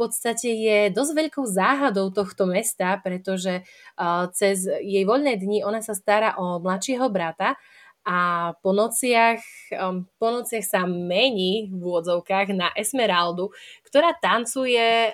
podstate 0.00 0.48
je 0.48 0.88
dosť 0.88 1.12
veľkou 1.12 1.44
záhadou 1.44 2.08
tohto 2.08 2.48
mesta, 2.48 2.96
pretože 3.04 3.60
cez 4.32 4.64
jej 4.64 5.04
voľné 5.04 5.36
dni 5.36 5.60
ona 5.60 5.84
sa 5.84 5.92
stará 5.92 6.40
o 6.40 6.56
mladšieho 6.56 7.04
brata 7.12 7.60
a 8.00 8.52
po 8.64 8.72
nociach, 8.72 9.44
um, 9.76 10.08
po 10.16 10.32
nociach 10.32 10.64
sa 10.64 10.80
mení 10.88 11.68
v 11.68 11.84
úvodzovkách 11.84 12.56
na 12.56 12.72
Esmeraldu, 12.72 13.52
ktorá 13.84 14.16
tancuje 14.16 15.12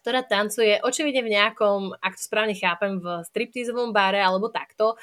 ktorá 0.00 0.24
tancuje 0.24 0.80
očividne 0.80 1.20
v 1.20 1.32
nejakom, 1.36 1.92
ak 2.00 2.16
to 2.16 2.24
správne 2.24 2.56
chápem, 2.56 3.04
v 3.04 3.20
striptizovom 3.20 3.92
bare 3.92 4.16
alebo 4.16 4.48
takto, 4.48 4.96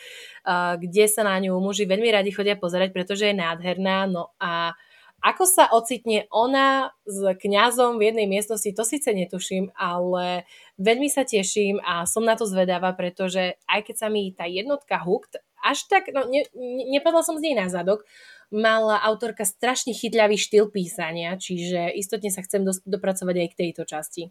kde 0.82 1.06
sa 1.06 1.22
na 1.22 1.38
ňu 1.38 1.54
muži 1.62 1.86
veľmi 1.86 2.10
radi 2.10 2.34
chodia 2.34 2.58
pozerať, 2.58 2.98
pretože 2.98 3.30
je 3.30 3.38
nádherná. 3.38 4.10
No 4.10 4.34
a 4.42 4.74
ako 5.22 5.44
sa 5.50 5.66
ocitne 5.74 6.30
ona 6.30 6.94
s 7.10 7.20
kňazom 7.20 7.98
v 7.98 8.14
jednej 8.14 8.28
miestnosti, 8.30 8.70
to 8.70 8.84
síce 8.86 9.10
netuším, 9.10 9.74
ale 9.74 10.46
veľmi 10.78 11.10
sa 11.10 11.26
teším 11.26 11.82
a 11.82 12.06
som 12.06 12.22
na 12.22 12.38
to 12.38 12.46
zvedáva, 12.46 12.94
pretože 12.94 13.58
aj 13.66 13.82
keď 13.90 13.96
sa 13.98 14.08
mi 14.14 14.30
tá 14.32 14.46
jednotka 14.46 15.02
hooked, 15.02 15.42
až 15.66 15.90
tak, 15.90 16.14
no 16.14 16.30
ne, 16.30 16.46
nepadla 16.94 17.26
som 17.26 17.36
z 17.42 17.50
nej 17.50 17.56
na 17.58 17.68
zadok, 17.68 18.06
mala 18.54 19.02
autorka 19.04 19.44
strašne 19.44 19.92
chytľavý 19.92 20.40
štýl 20.40 20.72
písania, 20.72 21.36
čiže 21.36 21.92
istotne 21.98 22.32
sa 22.32 22.46
chcem 22.46 22.64
dos- 22.64 22.86
dopracovať 22.86 23.36
aj 23.36 23.48
k 23.52 23.60
tejto 23.60 23.84
časti. 23.84 24.24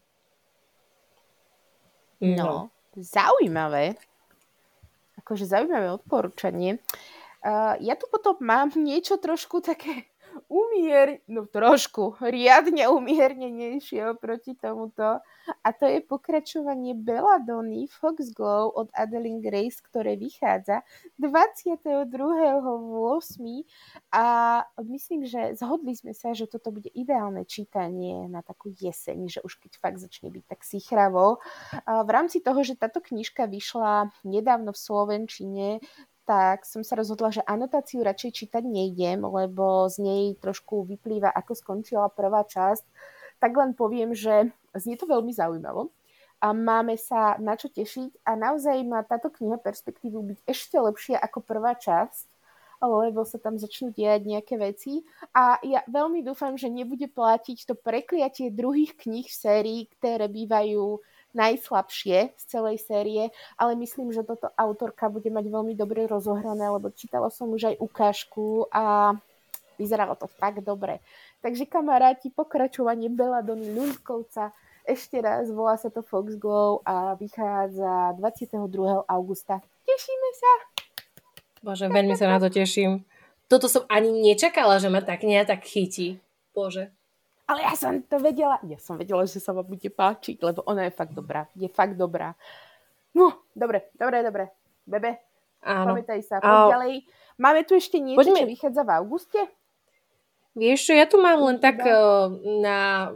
No, 2.22 2.32
no 2.32 2.56
zaujímavé. 2.96 4.00
Akože 5.20 5.44
zaujímavé 5.44 5.92
odporúčanie. 5.92 6.80
Uh, 7.44 7.76
ja 7.84 7.94
tu 7.94 8.08
potom 8.08 8.40
mám 8.40 8.72
niečo 8.88 9.20
trošku 9.20 9.60
také 9.60 10.08
umier, 10.48 11.20
no 11.28 11.46
trošku, 11.46 12.18
riadne 12.20 12.88
umiernenejšie 12.90 14.14
oproti 14.14 14.54
tomuto. 14.54 15.20
A 15.62 15.68
to 15.70 15.86
je 15.86 16.02
pokračovanie 16.02 16.94
Belladony 16.98 17.86
Foxglow 17.86 18.74
od 18.74 18.90
Adeline 18.94 19.38
Grace, 19.38 19.78
ktoré 19.78 20.18
vychádza 20.18 20.82
22.8. 21.22 22.10
A 24.10 24.24
myslím, 24.82 25.22
že 25.26 25.54
zhodli 25.54 25.94
sme 25.94 26.12
sa, 26.12 26.34
že 26.34 26.50
toto 26.50 26.74
bude 26.74 26.90
ideálne 26.90 27.46
čítanie 27.46 28.26
na 28.26 28.42
takú 28.42 28.74
jeseň, 28.74 29.30
že 29.30 29.40
už 29.46 29.62
keď 29.62 29.78
fakt 29.78 29.98
začne 30.02 30.34
byť 30.34 30.44
tak 30.50 30.60
sichravo. 30.66 31.38
A 31.86 32.02
v 32.02 32.10
rámci 32.10 32.42
toho, 32.42 32.62
že 32.66 32.74
táto 32.74 32.98
knižka 32.98 33.46
vyšla 33.46 34.10
nedávno 34.26 34.74
v 34.74 34.82
Slovenčine, 34.82 35.68
tak 36.26 36.66
som 36.66 36.82
sa 36.82 36.98
rozhodla, 36.98 37.30
že 37.30 37.46
anotáciu 37.46 38.02
radšej 38.02 38.44
čítať 38.44 38.66
nejdem, 38.66 39.22
lebo 39.22 39.86
z 39.86 40.02
nej 40.02 40.22
trošku 40.42 40.82
vyplýva, 40.82 41.30
ako 41.30 41.54
skončila 41.54 42.10
prvá 42.10 42.42
časť. 42.42 42.82
Tak 43.38 43.54
len 43.54 43.78
poviem, 43.78 44.10
že 44.10 44.50
znie 44.74 44.98
to 44.98 45.06
veľmi 45.06 45.30
zaujímavo 45.30 45.94
a 46.42 46.52
máme 46.52 47.00
sa 47.00 47.38
na 47.40 47.56
čo 47.56 47.72
tešiť 47.72 48.26
a 48.28 48.36
naozaj 48.36 48.76
má 48.84 49.00
táto 49.06 49.32
kniha 49.32 49.56
perspektívu 49.56 50.20
byť 50.34 50.38
ešte 50.44 50.76
lepšia 50.76 51.16
ako 51.16 51.40
prvá 51.40 51.72
časť, 51.78 52.28
lebo 52.84 53.24
sa 53.24 53.40
tam 53.40 53.56
začnú 53.56 53.88
diať 53.88 54.28
nejaké 54.28 54.60
veci 54.60 55.00
a 55.32 55.56
ja 55.64 55.80
veľmi 55.88 56.20
dúfam, 56.20 56.60
že 56.60 56.68
nebude 56.68 57.08
platiť 57.08 57.64
to 57.64 57.74
prekliatie 57.78 58.52
druhých 58.52 59.00
kníh 59.00 59.24
v 59.24 59.32
sérii, 59.32 59.80
ktoré 59.96 60.28
bývajú 60.28 61.00
najslabšie 61.36 62.32
z 62.32 62.44
celej 62.48 62.80
série, 62.80 63.28
ale 63.60 63.76
myslím, 63.76 64.10
že 64.10 64.24
toto 64.24 64.48
autorka 64.56 65.12
bude 65.12 65.28
mať 65.28 65.46
veľmi 65.52 65.76
dobre 65.76 66.08
rozohrané, 66.08 66.72
lebo 66.72 66.88
čítala 66.88 67.28
som 67.28 67.52
už 67.52 67.76
aj 67.76 67.76
ukážku 67.78 68.66
a 68.72 69.14
vyzeralo 69.76 70.16
to 70.16 70.24
fakt 70.26 70.64
dobre. 70.64 71.04
Takže 71.44 71.68
kamaráti, 71.68 72.32
pokračovanie 72.32 73.12
Beladony 73.12 73.68
Ľudkovca, 73.76 74.56
ešte 74.88 75.20
raz, 75.20 75.52
volá 75.52 75.76
sa 75.76 75.92
to 75.92 76.00
Foxglow 76.00 76.80
a 76.86 77.12
vychádza 77.20 78.16
22. 78.16 79.04
augusta. 79.04 79.60
Tešíme 79.84 80.30
sa! 80.32 80.52
Bože, 81.60 81.90
veľmi 81.92 82.14
sa 82.16 82.30
na 82.30 82.38
to 82.40 82.48
teším. 82.48 83.04
Toto 83.50 83.68
som 83.68 83.84
ani 83.92 84.10
nečakala, 84.10 84.78
že 84.80 84.88
ma 84.88 85.04
tak 85.04 85.26
nejak 85.26 85.50
tak 85.50 85.62
chytí. 85.66 86.22
Bože 86.56 86.95
ale 87.46 87.62
ja 87.62 87.74
som 87.78 88.02
to 88.02 88.18
vedela, 88.18 88.58
ja 88.66 88.78
som 88.82 88.98
vedela, 88.98 89.22
že 89.22 89.38
sa 89.38 89.54
vám 89.54 89.66
bude 89.70 89.86
páčiť, 89.86 90.42
lebo 90.42 90.66
ona 90.66 90.90
je 90.90 90.92
fakt 90.92 91.14
dobrá, 91.14 91.46
je 91.54 91.70
fakt 91.70 91.94
dobrá. 91.94 92.34
No, 93.14 93.46
dobre, 93.54 93.90
dobre, 93.94 94.26
dobre. 94.26 94.44
Bebe, 94.86 95.18
Áno. 95.62 95.94
pamätaj 95.94 96.20
sa, 96.22 96.38
poď 96.38 96.78
ďalej. 96.78 96.94
Máme 97.42 97.60
tu 97.66 97.74
ešte 97.74 97.98
niečo, 97.98 98.22
Poďme. 98.22 98.46
čo 98.46 98.50
vychádza 98.50 98.82
v 98.86 98.90
auguste? 98.94 99.40
Vieš 100.56 100.80
čo, 100.88 100.92
ja 100.96 101.06
tu 101.06 101.20
mám 101.20 101.42
len 101.42 101.58
tak 101.60 101.82
uh, 101.84 102.32
na 102.62 103.10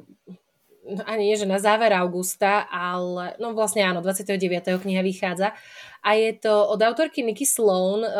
ani 1.06 1.30
nie, 1.30 1.36
že 1.36 1.46
na 1.46 1.60
záver 1.60 1.92
augusta, 1.92 2.66
ale 2.68 3.36
no 3.36 3.52
vlastne 3.52 3.84
áno, 3.84 4.00
29. 4.00 4.80
kniha 4.80 5.02
vychádza 5.04 5.52
a 6.00 6.08
je 6.16 6.32
to 6.36 6.52
od 6.72 6.80
autorky 6.80 7.20
Niky 7.20 7.44
Sloan, 7.44 8.00
uh, 8.02 8.10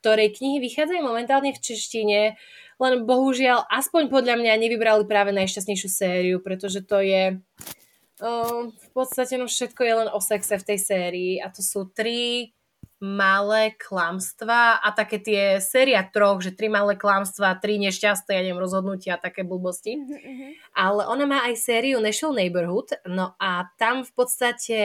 ktorej 0.00 0.34
knihy 0.36 0.58
vychádzajú 0.64 1.00
momentálne 1.04 1.52
v 1.52 1.60
češtine 1.60 2.18
len 2.78 3.02
bohužiaľ, 3.04 3.66
aspoň 3.68 4.10
podľa 4.10 4.38
mňa 4.38 4.62
nevybrali 4.62 5.04
práve 5.04 5.34
najšťastnejšiu 5.34 5.88
sériu, 5.90 6.36
pretože 6.38 6.82
to 6.86 7.02
je 7.02 7.42
uh, 8.22 8.60
v 8.70 8.88
podstate 8.94 9.34
no 9.34 9.50
všetko 9.50 9.82
je 9.82 9.94
len 9.94 10.08
o 10.10 10.18
sexe 10.22 10.54
v 10.58 10.66
tej 10.74 10.78
sérii 10.78 11.34
a 11.42 11.50
to 11.50 11.62
sú 11.62 11.90
tri 11.90 12.54
malé 12.98 13.78
klamstvá 13.78 14.82
a 14.82 14.88
také 14.90 15.22
tie 15.22 15.42
séria 15.62 16.02
troch, 16.02 16.42
že 16.42 16.50
tri 16.50 16.66
malé 16.66 16.98
klamstvá, 16.98 17.54
tri 17.62 17.78
nešťastné, 17.78 18.30
ja 18.34 18.42
neviem, 18.42 18.58
rozhodnutia 18.58 19.14
a 19.14 19.22
také 19.22 19.46
blbosti. 19.46 20.02
Mm-hmm. 20.02 20.50
Ale 20.74 21.06
ona 21.06 21.24
má 21.30 21.38
aj 21.46 21.62
sériu 21.62 22.02
National 22.02 22.34
Neighborhood, 22.42 22.98
no 23.06 23.38
a 23.38 23.70
tam 23.78 24.02
v 24.02 24.12
podstate 24.18 24.78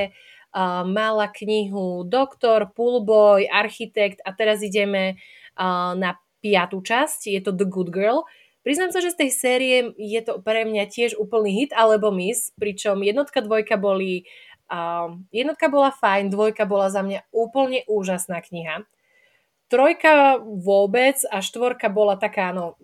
uh, 0.53 0.85
mala 0.85 1.25
knihu 1.41 2.05
Doktor, 2.05 2.69
Poolboy, 2.69 3.49
Architekt 3.49 4.21
a 4.21 4.29
teraz 4.37 4.61
ideme 4.61 5.17
uh, 5.57 5.97
na 5.97 6.13
piatú 6.43 6.83
časť, 6.83 7.31
je 7.31 7.39
to 7.39 7.55
The 7.55 7.63
Good 7.63 7.95
Girl. 7.95 8.27
Priznám 8.67 8.91
sa, 8.91 8.99
že 8.99 9.15
z 9.15 9.27
tej 9.27 9.31
série 9.31 9.77
je 9.95 10.21
to 10.23 10.43
pre 10.43 10.67
mňa 10.67 10.91
tiež 10.91 11.15
úplný 11.15 11.63
hit 11.63 11.71
alebo 11.71 12.11
miss, 12.11 12.51
pričom 12.59 12.99
jednotka, 13.03 13.39
dvojka 13.39 13.79
boli 13.79 14.27
uh, 14.67 15.15
jednotka 15.31 15.71
bola 15.71 15.95
fajn, 15.95 16.31
dvojka 16.31 16.67
bola 16.67 16.91
za 16.91 17.03
mňa 17.03 17.27
úplne 17.31 17.87
úžasná 17.87 18.43
kniha. 18.43 18.83
Trojka 19.71 20.37
vôbec 20.43 21.17
a 21.31 21.41
štvorka 21.41 21.89
bola 21.89 22.19
taká, 22.19 22.53
no, 22.53 22.77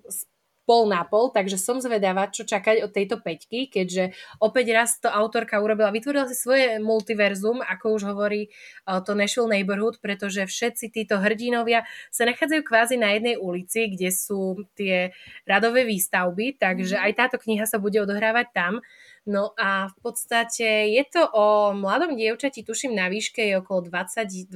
pol 0.69 0.85
na 0.85 1.01
pol, 1.01 1.33
takže 1.33 1.57
som 1.57 1.81
zvedavá, 1.81 2.29
čo 2.29 2.45
čakať 2.45 2.85
od 2.85 2.93
tejto 2.93 3.17
peťky, 3.17 3.73
keďže 3.73 4.13
opäť 4.37 4.77
raz 4.77 5.01
to 5.01 5.09
autorka 5.09 5.57
urobila, 5.57 5.89
vytvorila 5.89 6.29
si 6.29 6.37
svoje 6.37 6.77
multiverzum, 6.77 7.65
ako 7.65 7.97
už 7.97 8.13
hovorí 8.13 8.53
uh, 8.85 9.01
to 9.01 9.17
Nashville 9.17 9.49
Neighborhood, 9.49 9.97
pretože 9.97 10.45
všetci 10.45 10.93
títo 10.93 11.17
hrdinovia 11.17 11.89
sa 12.13 12.29
nachádzajú 12.29 12.61
kvázi 12.61 13.01
na 13.01 13.17
jednej 13.17 13.41
ulici, 13.41 13.89
kde 13.89 14.13
sú 14.13 14.69
tie 14.77 15.09
radové 15.49 15.89
výstavby, 15.89 16.61
takže 16.61 17.01
mhm. 17.01 17.03
aj 17.09 17.11
táto 17.17 17.41
kniha 17.41 17.65
sa 17.65 17.81
bude 17.81 17.97
odohrávať 17.97 18.53
tam. 18.53 18.85
No 19.29 19.53
a 19.57 19.89
v 19.89 19.97
podstate 20.01 20.89
je 20.89 21.03
to 21.05 21.21
o 21.21 21.73
mladom 21.73 22.17
dievčati, 22.17 22.65
tuším 22.65 22.97
na 22.97 23.09
výške 23.09 23.41
je 23.45 23.61
okolo 23.61 23.89
20-21 23.89 24.49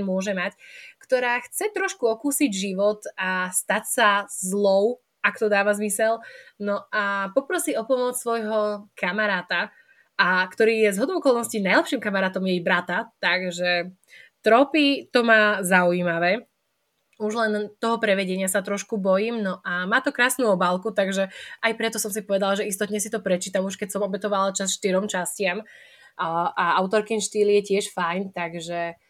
môže 0.00 0.32
mať, 0.32 0.56
ktorá 1.00 1.36
chce 1.44 1.68
trošku 1.72 2.08
okúsiť 2.08 2.48
život 2.48 3.04
a 3.20 3.52
stať 3.52 3.84
sa 3.84 4.08
zlou, 4.32 5.04
ak 5.26 5.34
to 5.42 5.50
dáva 5.50 5.74
zmysel. 5.74 6.22
No 6.62 6.86
a 6.94 7.34
poprosí 7.34 7.74
o 7.74 7.82
pomoc 7.82 8.14
svojho 8.14 8.86
kamaráta, 8.94 9.74
a 10.16 10.46
ktorý 10.48 10.88
je 10.88 10.96
z 10.96 11.00
hodou 11.02 11.20
okolností 11.20 11.60
najlepším 11.60 12.00
kamarátom 12.00 12.46
jej 12.48 12.62
brata, 12.64 13.12
takže 13.20 13.92
tropy 14.40 15.12
to 15.12 15.20
má 15.26 15.60
zaujímavé 15.60 16.46
už 17.16 17.32
len 17.32 17.72
toho 17.80 17.96
prevedenia 17.96 18.44
sa 18.44 18.60
trošku 18.60 19.00
bojím, 19.00 19.40
no 19.40 19.64
a 19.64 19.88
má 19.88 20.04
to 20.04 20.12
krásnu 20.12 20.52
obálku, 20.52 20.92
takže 20.92 21.32
aj 21.64 21.72
preto 21.80 21.96
som 21.96 22.12
si 22.12 22.20
povedala, 22.20 22.60
že 22.60 22.68
istotne 22.68 23.00
si 23.00 23.08
to 23.08 23.24
prečítam, 23.24 23.64
už 23.64 23.80
keď 23.80 23.96
som 23.96 24.04
obetovala 24.04 24.52
čas 24.52 24.76
štyrom 24.76 25.08
častiam 25.08 25.64
a, 26.20 26.52
a 26.52 26.64
autorkin 26.76 27.24
štýl 27.24 27.48
je 27.60 27.62
tiež 27.72 27.96
fajn, 27.96 28.36
takže 28.36 29.00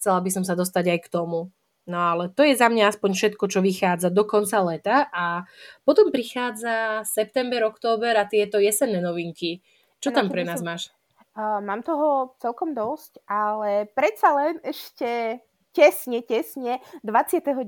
chcela 0.00 0.18
by 0.24 0.30
som 0.32 0.44
sa 0.44 0.56
dostať 0.56 0.84
aj 0.96 0.98
k 1.04 1.12
tomu. 1.12 1.52
No 1.84 2.00
ale 2.00 2.32
to 2.32 2.40
je 2.40 2.56
za 2.56 2.72
mňa 2.72 2.96
aspoň 2.96 3.10
všetko, 3.12 3.44
čo 3.44 3.60
vychádza 3.60 4.08
do 4.08 4.24
konca 4.24 4.64
leta 4.64 4.96
a 5.12 5.44
potom 5.84 6.08
prichádza 6.08 7.04
september, 7.04 7.60
október 7.68 8.16
a 8.16 8.24
tieto 8.24 8.56
jesenné 8.56 9.04
novinky. 9.04 9.60
Čo 10.00 10.12
tam 10.12 10.32
pre 10.32 10.48
nás 10.48 10.64
máš? 10.64 10.88
Uh, 11.34 11.60
mám 11.60 11.84
toho 11.84 12.38
celkom 12.40 12.72
dosť, 12.72 13.20
ale 13.28 13.90
predsa 13.92 14.32
len 14.32 14.54
ešte 14.64 15.42
tesne, 15.74 16.22
tesne 16.22 16.78
29. 17.02 17.58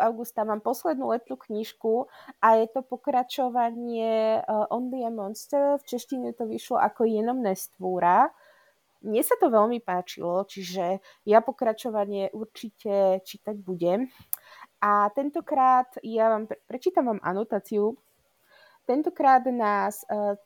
augusta 0.00 0.42
mám 0.48 0.64
poslednú 0.64 1.12
letnú 1.12 1.36
knižku 1.36 2.08
a 2.40 2.56
je 2.56 2.66
to 2.72 2.80
pokračovanie 2.80 4.40
uh, 4.40 4.72
Only 4.72 5.04
a 5.04 5.12
Monster. 5.12 5.76
V 5.78 5.84
češtine 5.84 6.32
to 6.32 6.48
vyšlo 6.48 6.80
ako 6.80 7.04
Jenom 7.04 7.44
nestvúra. 7.44 8.32
Mne 9.00 9.22
sa 9.24 9.36
to 9.40 9.48
veľmi 9.48 9.80
páčilo, 9.80 10.44
čiže 10.44 11.00
ja 11.24 11.38
pokračovanie 11.40 12.28
určite 12.36 13.24
čítať 13.24 13.56
budem. 13.56 14.12
A 14.84 15.08
tentokrát, 15.16 15.88
ja 16.04 16.32
vám 16.32 16.48
prečítam 16.68 17.08
vám 17.08 17.20
anotáciu, 17.24 17.96
tentokrát 18.84 19.44
nás 19.48 20.04
uh, 20.08 20.36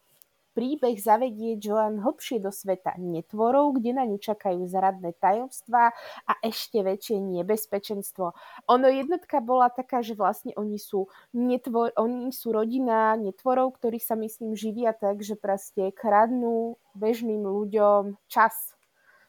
príbeh 0.55 0.97
zavedie 0.97 1.59
Joan 1.59 2.01
hlbšie 2.01 2.39
do 2.39 2.55
sveta 2.55 2.95
netvorov, 2.97 3.77
kde 3.77 3.91
na 3.93 4.07
ňu 4.07 4.23
čakajú 4.23 4.63
zradné 4.71 5.13
tajomstvá 5.19 5.91
a 6.25 6.33
ešte 6.41 6.81
väčšie 6.81 7.19
nebezpečenstvo. 7.19 8.33
Ono 8.71 8.87
jednotka 8.89 9.43
bola 9.43 9.69
taká, 9.69 10.01
že 10.01 10.15
vlastne 10.15 10.55
oni 10.55 10.79
sú, 10.79 11.11
netvor, 11.35 11.91
oni 11.99 12.31
sú 12.31 12.55
rodina 12.55 13.19
netvorov, 13.19 13.77
ktorí 13.77 13.99
sa 13.99 14.15
myslím 14.15 14.55
živia 14.55 14.95
tak, 14.95 15.21
že 15.21 15.35
proste 15.35 15.91
kradnú 15.91 16.79
bežným 16.95 17.43
ľuďom 17.43 18.17
čas. 18.31 18.73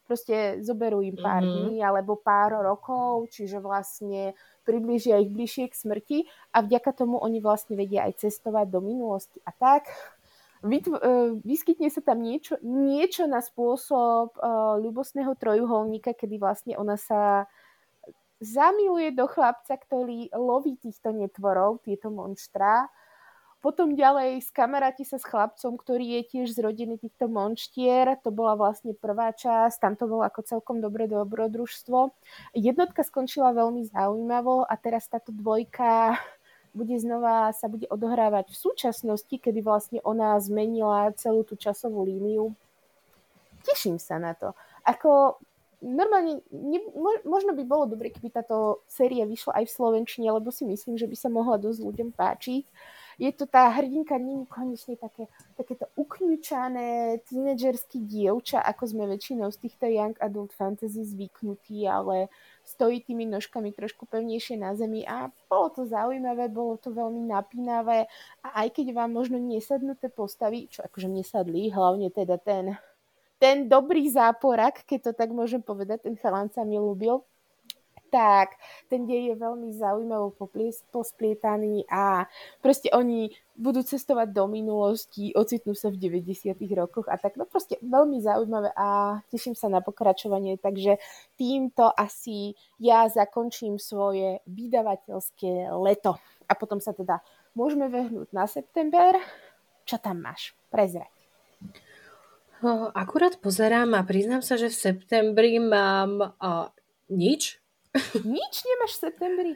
Proste 0.05 0.61
zoberú 0.61 1.01
im 1.01 1.17
pár 1.17 1.41
mm-hmm. 1.41 1.61
dní 1.65 1.77
alebo 1.81 2.13
pár 2.13 2.61
rokov, 2.61 3.25
čiže 3.33 3.57
vlastne 3.57 4.37
približia 4.61 5.17
ich 5.17 5.33
bližšie 5.33 5.65
k 5.73 5.75
smrti 5.77 6.17
a 6.53 6.61
vďaka 6.61 6.93
tomu 6.93 7.17
oni 7.17 7.41
vlastne 7.41 7.73
vedia 7.73 8.05
aj 8.05 8.21
cestovať 8.21 8.69
do 8.69 8.85
minulosti 8.85 9.41
a 9.45 9.53
tak 9.53 9.89
vyskytne 11.45 11.93
sa 11.93 12.01
tam 12.01 12.25
niečo, 12.25 12.57
niečo 12.65 13.29
na 13.29 13.39
spôsob 13.39 14.33
uh, 14.37 14.81
ľubostného 14.81 15.37
trojuholníka, 15.37 16.17
kedy 16.17 16.41
vlastne 16.41 16.73
ona 16.75 16.97
sa 16.97 17.45
zamiluje 18.41 19.15
do 19.15 19.29
chlapca, 19.29 19.77
ktorý 19.77 20.33
loví 20.35 20.75
týchto 20.81 21.15
netvorov, 21.15 21.85
tieto 21.85 22.11
monštra. 22.11 22.89
Potom 23.65 23.97
ďalej 23.97 24.45
skamaráti 24.45 25.01
sa 25.09 25.17
s 25.17 25.25
chlapcom, 25.25 25.73
ktorý 25.73 26.21
je 26.21 26.37
tiež 26.37 26.53
z 26.53 26.61
rodiny 26.61 27.01
týchto 27.01 27.25
monštier. 27.25 28.13
To 28.21 28.29
bola 28.29 28.53
vlastne 28.53 28.93
prvá 28.93 29.33
časť, 29.33 29.81
tam 29.81 29.97
to 29.97 30.05
bolo 30.05 30.21
ako 30.21 30.45
celkom 30.45 30.85
dobré 30.85 31.09
dobrodružstvo. 31.09 32.13
Jednotka 32.53 33.01
skončila 33.01 33.57
veľmi 33.57 33.89
zaujímavo 33.89 34.69
a 34.69 34.73
teraz 34.77 35.09
táto 35.09 35.33
dvojka 35.33 36.13
bude 36.75 36.99
znova 36.99 37.55
sa 37.55 37.71
bude 37.71 37.87
odohrávať 37.87 38.51
v 38.51 38.59
súčasnosti, 38.59 39.31
kedy 39.31 39.63
vlastne 39.63 39.99
ona 40.03 40.35
zmenila 40.43 41.15
celú 41.15 41.47
tú 41.47 41.55
časovú 41.55 42.03
líniu. 42.03 42.51
Teším 43.63 43.97
sa 43.97 44.19
na 44.19 44.35
to. 44.35 44.51
Ako 44.83 45.39
normálne, 45.81 46.41
ne, 46.51 46.79
možno 47.25 47.53
by 47.53 47.63
bolo 47.63 47.85
dobre, 47.95 48.09
keby 48.09 48.29
táto 48.33 48.83
séria 48.89 49.23
vyšla 49.29 49.61
aj 49.61 49.65
v 49.69 49.75
Slovenčine, 49.75 50.27
lebo 50.33 50.49
si 50.49 50.65
myslím, 50.65 50.97
že 50.97 51.09
by 51.09 51.15
sa 51.15 51.29
mohla 51.29 51.61
dosť 51.61 51.79
ľuďom 51.81 52.09
páčiť. 52.13 52.65
Je 53.15 53.31
to 53.31 53.47
tá 53.47 53.71
hrdinka, 53.71 54.19
nie 54.19 54.43
je 54.43 54.51
konečne 54.51 54.99
také, 54.99 55.31
takéto 55.55 55.87
ukňučané 55.95 57.23
tínedžerský 57.31 58.03
dievča, 58.03 58.59
ako 58.59 58.83
sme 58.91 59.07
väčšinou 59.07 59.47
z 59.55 59.61
týchto 59.63 59.87
young 59.87 60.19
adult 60.19 60.51
fantasy 60.51 61.07
zvyknutí, 61.07 61.87
ale 61.87 62.27
stojí 62.65 63.05
tými 63.05 63.29
nožkami 63.29 63.71
trošku 63.71 64.09
pevnejšie 64.09 64.57
na 64.57 64.73
zemi 64.73 65.05
a 65.05 65.29
bolo 65.49 65.69
to 65.69 65.85
zaujímavé, 65.85 66.49
bolo 66.49 66.81
to 66.81 66.89
veľmi 66.89 67.29
napínavé 67.29 68.09
a 68.41 68.65
aj 68.65 68.81
keď 68.81 68.97
vám 68.97 69.13
možno 69.13 69.37
nesadnú 69.37 69.93
tie 69.95 70.09
postavy, 70.09 70.67
čo 70.67 70.81
akože 70.81 71.05
mne 71.05 71.23
hlavne 71.69 72.09
teda 72.09 72.41
ten, 72.41 72.73
ten 73.37 73.69
dobrý 73.69 74.09
záporak, 74.09 74.83
keď 74.89 74.99
to 75.09 75.11
tak 75.13 75.29
môžem 75.29 75.61
povedať, 75.61 76.09
ten 76.09 76.17
chalan 76.17 76.49
sa 76.49 76.65
mi 76.65 76.81
ľúbil, 76.81 77.21
tak 78.15 78.55
ten 78.87 79.03
dej 79.03 79.27
je 79.27 79.35
veľmi 79.35 79.75
zaujímavo 79.75 80.39
posplietaný 80.95 81.83
a 81.91 82.31
proste 82.63 82.87
oni 82.95 83.27
budú 83.59 83.83
cestovať 83.83 84.31
do 84.31 84.47
minulosti, 84.47 85.35
ocitnú 85.35 85.75
sa 85.75 85.91
v 85.91 85.99
90. 85.99 86.55
rokoch 86.79 87.11
a 87.11 87.19
tak. 87.19 87.35
No 87.35 87.43
proste 87.43 87.75
veľmi 87.83 88.23
zaujímavé 88.23 88.71
a 88.71 89.19
teším 89.27 89.51
sa 89.51 89.67
na 89.67 89.83
pokračovanie, 89.83 90.55
takže 90.55 90.95
týmto 91.35 91.91
asi 91.91 92.55
ja 92.79 93.03
zakončím 93.11 93.83
svoje 93.83 94.39
vydavateľské 94.47 95.75
leto. 95.75 96.15
A 96.47 96.55
potom 96.55 96.79
sa 96.79 96.95
teda 96.95 97.19
môžeme 97.51 97.91
vehnúť 97.91 98.31
na 98.31 98.47
september. 98.47 99.19
Čo 99.83 99.99
tam 99.99 100.23
máš? 100.23 100.55
Prezrať. 100.71 101.11
Akurát 102.95 103.35
pozerám 103.43 103.91
a 103.99 104.07
priznám 104.07 104.39
sa, 104.39 104.55
že 104.55 104.71
v 104.71 104.79
septembri 104.79 105.59
mám 105.59 106.23
uh, 106.39 106.71
nič, 107.11 107.59
nič 108.23 108.53
nemáš 108.67 108.99
v 108.99 109.01
septembri? 109.09 109.53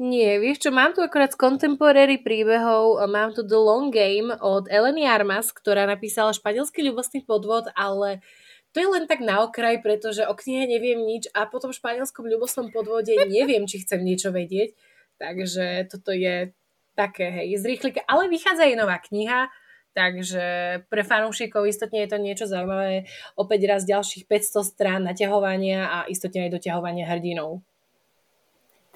Nie, 0.00 0.40
vieš 0.40 0.64
čo, 0.64 0.70
mám 0.72 0.96
tu 0.96 1.04
akorát 1.04 1.28
z 1.28 1.36
contemporary 1.36 2.16
príbehov, 2.16 3.04
mám 3.04 3.36
tu 3.36 3.44
The 3.44 3.60
Long 3.60 3.92
Game 3.92 4.32
od 4.32 4.64
Eleny 4.72 5.04
Armas, 5.04 5.52
ktorá 5.52 5.84
napísala 5.84 6.32
španielský 6.32 6.80
ľubostný 6.88 7.20
podvod, 7.28 7.68
ale 7.76 8.24
to 8.72 8.80
je 8.80 8.88
len 8.88 9.04
tak 9.04 9.20
na 9.20 9.44
okraj, 9.44 9.84
pretože 9.84 10.24
o 10.24 10.32
knihe 10.32 10.64
neviem 10.64 11.04
nič 11.04 11.28
a 11.36 11.44
po 11.44 11.60
tom 11.60 11.76
španielskom 11.76 12.24
ľubostnom 12.24 12.72
podvode 12.72 13.12
neviem, 13.28 13.68
či 13.68 13.84
chcem 13.84 14.00
niečo 14.00 14.32
vedieť. 14.32 14.72
Takže 15.20 15.92
toto 15.92 16.16
je 16.16 16.56
také, 16.96 17.28
hej, 17.28 17.60
z. 17.60 17.76
Ale 18.08 18.32
vychádza 18.32 18.72
aj 18.72 18.80
nová 18.80 18.96
kniha, 19.04 19.52
Takže 19.90 20.44
pre 20.86 21.02
fanúšikov 21.02 21.66
istotne 21.66 22.06
je 22.06 22.14
to 22.14 22.18
niečo 22.22 22.46
zaujímavé. 22.46 23.10
Opäť 23.34 23.60
raz 23.66 23.82
ďalších 23.82 24.30
500 24.30 24.62
strán 24.62 25.02
naťahovania 25.02 25.90
a 25.90 25.98
istotne 26.06 26.46
aj 26.46 26.54
doťahovania 26.54 27.10
hrdinov 27.10 27.66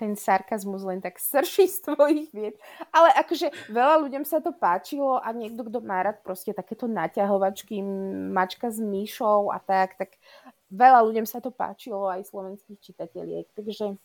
ten 0.04 0.12
sarkazmus 0.20 0.84
len 0.84 1.00
tak 1.00 1.16
srší 1.16 1.64
z 1.64 1.80
tvojich 1.80 2.28
vied. 2.36 2.60
Ale 2.92 3.08
akože 3.24 3.72
veľa 3.72 4.04
ľuďom 4.04 4.28
sa 4.28 4.44
to 4.44 4.52
páčilo 4.52 5.16
a 5.16 5.32
niekto, 5.32 5.64
kto 5.64 5.80
má 5.80 6.04
rád 6.04 6.20
proste 6.20 6.52
takéto 6.52 6.84
naťahovačky, 6.84 7.80
mačka 8.28 8.68
s 8.68 8.76
myšou 8.76 9.48
a 9.48 9.56
tak, 9.56 9.96
tak 9.96 10.20
veľa 10.68 11.00
ľuďom 11.08 11.24
sa 11.24 11.40
to 11.40 11.48
páčilo 11.48 12.04
aj 12.12 12.28
slovenských 12.28 12.76
čitatieliek. 12.84 13.48
Takže 13.56 13.96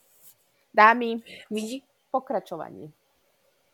dámy, 0.72 1.20
Vidí? 1.52 1.84
pokračovanie. 2.08 2.88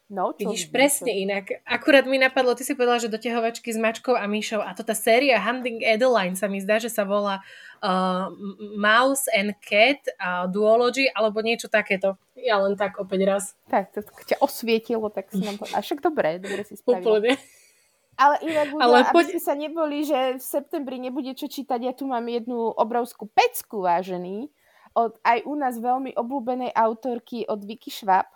No, 0.06 0.30
čo 0.30 0.46
Vidíš, 0.46 0.70
presne 0.70 1.10
čo? 1.10 1.18
inak. 1.26 1.44
Akurát 1.66 2.06
mi 2.06 2.14
napadlo, 2.14 2.54
ty 2.54 2.62
si 2.62 2.78
povedala, 2.78 3.02
že 3.02 3.10
doťahovačky 3.10 3.74
s 3.74 3.78
mačkou 3.78 4.14
a 4.14 4.30
myšou 4.30 4.62
a 4.62 4.70
to 4.70 4.86
tá 4.86 4.94
séria 4.94 5.34
Hunting 5.42 5.82
Adeline 5.82 6.38
sa 6.38 6.46
mi 6.46 6.62
zdá, 6.62 6.78
že 6.78 6.86
sa 6.86 7.02
volá 7.02 7.42
uh, 7.82 8.30
Mouse 8.78 9.26
and 9.34 9.58
Cat 9.58 10.06
uh, 10.22 10.46
Duology 10.46 11.10
alebo 11.10 11.42
niečo 11.42 11.66
takéto. 11.66 12.14
Ja 12.38 12.62
len 12.62 12.78
tak 12.78 13.02
opäť 13.02 13.20
raz. 13.26 13.44
Tak, 13.66 13.98
to 13.98 14.06
ťa 14.06 14.38
osvietilo, 14.38 15.10
tak 15.10 15.26
si 15.34 15.42
nám 15.42 15.58
to... 15.58 15.66
A 15.74 15.82
však 15.82 15.98
dobre, 15.98 16.38
dobre 16.38 16.62
si 16.62 16.78
spravila. 16.78 17.18
Úplne. 17.18 17.34
Ale 18.16 18.34
inak, 18.46 18.66
Ale 18.78 18.96
aby 19.04 19.12
poď... 19.12 19.26
ste 19.34 19.40
sa 19.42 19.54
neboli, 19.58 20.06
že 20.06 20.38
v 20.38 20.44
septembri 20.44 20.96
nebude 21.02 21.34
čo 21.34 21.50
čítať, 21.50 21.82
ja 21.82 21.92
tu 21.92 22.06
mám 22.06 22.24
jednu 22.30 22.72
obrovskú 22.78 23.26
pecku, 23.28 23.82
vážený, 23.82 24.48
od 24.96 25.18
aj 25.20 25.44
u 25.44 25.52
nás 25.58 25.76
veľmi 25.76 26.16
obľúbenej 26.16 26.72
autorky 26.72 27.44
od 27.44 27.60
Vicky 27.66 27.92
Schwab, 27.92 28.30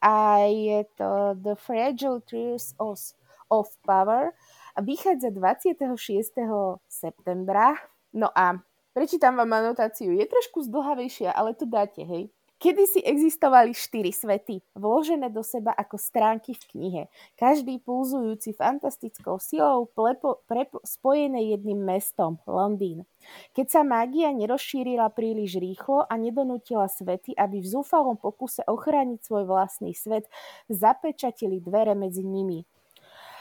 a 0.00 0.38
je 0.46 0.84
to 0.94 1.34
The 1.34 1.54
Fragile 1.54 2.20
Truth 2.20 2.74
of, 2.78 3.00
of 3.48 3.68
Power 3.86 4.32
a 4.76 4.80
vychádza 4.82 5.30
26. 5.30 6.32
septembra. 6.88 7.74
No 8.12 8.28
a 8.38 8.58
prečítam 8.94 9.36
vám 9.36 9.52
anotáciu. 9.52 10.12
Je 10.12 10.26
trošku 10.26 10.62
zdlhavejšia, 10.62 11.32
ale 11.32 11.54
to 11.54 11.66
dáte, 11.66 12.02
hej. 12.02 12.30
Kedy 12.64 12.84
si 12.88 13.00
existovali 13.04 13.76
štyri 13.76 14.08
svety, 14.08 14.64
vložené 14.72 15.28
do 15.28 15.44
seba 15.44 15.76
ako 15.76 16.00
stránky 16.00 16.56
v 16.56 16.64
knihe, 16.72 17.02
každý 17.36 17.76
pulzujúci 17.76 18.56
fantastickou 18.56 19.36
silou 19.36 19.84
plepo, 19.84 20.40
prepo, 20.48 20.80
spojené 20.80 21.52
jedným 21.52 21.84
mestom, 21.84 22.40
Londýn. 22.48 23.04
Keď 23.52 23.66
sa 23.68 23.80
mágia 23.84 24.32
nerozšírila 24.32 25.12
príliš 25.12 25.60
rýchlo 25.60 26.08
a 26.08 26.16
nedonútila 26.16 26.88
svety, 26.88 27.36
aby 27.36 27.60
v 27.60 27.68
zúfalom 27.68 28.16
pokuse 28.16 28.64
ochrániť 28.64 29.20
svoj 29.20 29.44
vlastný 29.44 29.92
svet, 29.92 30.24
zapečatili 30.72 31.60
dvere 31.60 31.92
medzi 31.92 32.24
nimi. 32.24 32.64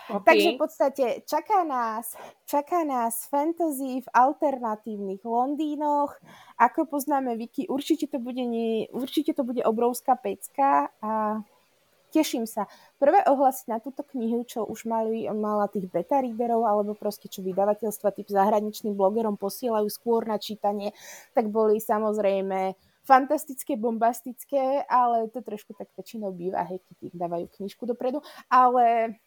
Okay. 0.04 0.26
Takže 0.28 0.50
v 0.52 0.60
podstate 0.60 1.06
čaká 1.24 1.64
nás, 1.64 2.12
čaká 2.44 2.84
nás 2.84 3.24
fantasy 3.32 4.04
v 4.04 4.08
alternatívnych 4.12 5.24
Londýnoch. 5.24 6.20
Ako 6.60 6.92
poznáme 6.92 7.40
Viki, 7.40 7.72
určite 7.72 8.12
to 8.12 8.20
bude, 8.20 8.44
nie, 8.44 8.92
určite 8.92 9.32
to 9.32 9.48
bude 9.48 9.64
obrovská 9.64 10.20
pecka 10.20 10.92
a 11.00 11.40
teším 12.12 12.44
sa. 12.46 12.68
Prvé 13.00 13.24
ohlasy 13.26 13.72
na 13.72 13.80
túto 13.80 14.04
knihu, 14.12 14.44
čo 14.44 14.68
už 14.68 14.86
mali, 14.86 15.26
mala 15.32 15.72
tých 15.72 15.90
beta 15.90 16.22
readerov, 16.22 16.68
alebo 16.68 16.92
proste 16.94 17.32
čo 17.32 17.42
vydavateľstva 17.42 18.14
typ 18.14 18.28
zahraničným 18.30 18.94
blogerom 18.94 19.40
posielajú 19.40 19.90
skôr 19.90 20.28
na 20.28 20.38
čítanie, 20.38 20.94
tak 21.32 21.50
boli 21.50 21.82
samozrejme 21.82 22.78
fantastické, 23.04 23.76
bombastické, 23.76 24.86
ale 24.88 25.28
to 25.28 25.44
trošku 25.44 25.76
tak 25.76 25.92
väčšinou 25.96 26.32
býva, 26.32 26.64
hej, 26.70 26.80
keď 26.88 27.12
dávajú 27.18 27.46
knižku 27.60 27.84
dopredu. 27.84 28.24
Ale 28.48 29.18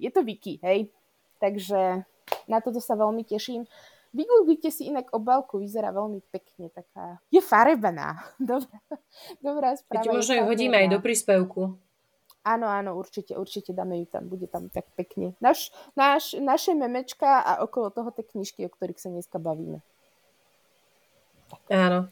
je 0.00 0.10
to 0.10 0.24
Wiki, 0.24 0.56
hej. 0.64 0.88
Takže 1.36 2.08
na 2.48 2.58
toto 2.64 2.80
sa 2.80 2.96
veľmi 2.96 3.22
teším. 3.28 3.68
Vygooglite 4.10 4.74
si 4.74 4.90
inak 4.90 5.14
obálku, 5.14 5.62
vyzerá 5.62 5.94
veľmi 5.94 6.18
pekne, 6.34 6.66
taká, 6.74 7.22
je 7.30 7.38
farebná. 7.38 8.18
Dobrá, 8.42 8.78
dobrá 9.38 9.68
správa. 9.78 10.02
Keď 10.02 10.10
možno 10.10 10.34
ju 10.34 10.44
hodíme 10.50 10.76
aj 10.82 10.88
do 10.90 10.98
príspevku. 10.98 11.78
Áno, 12.40 12.66
áno, 12.66 12.96
určite, 12.96 13.36
určite 13.36 13.76
dáme 13.76 14.00
ju 14.00 14.06
tam, 14.08 14.24
bude 14.26 14.48
tam 14.48 14.72
tak 14.72 14.88
pekne. 14.96 15.36
Naš, 15.44 15.68
naš, 15.92 16.32
naše 16.40 16.72
memečka 16.72 17.44
a 17.44 17.60
okolo 17.60 17.92
toho 17.92 18.08
tie 18.16 18.24
knižky, 18.24 18.64
o 18.64 18.72
ktorých 18.72 18.96
sa 18.96 19.12
dneska 19.12 19.36
bavíme. 19.36 19.84
Áno. 21.68 22.08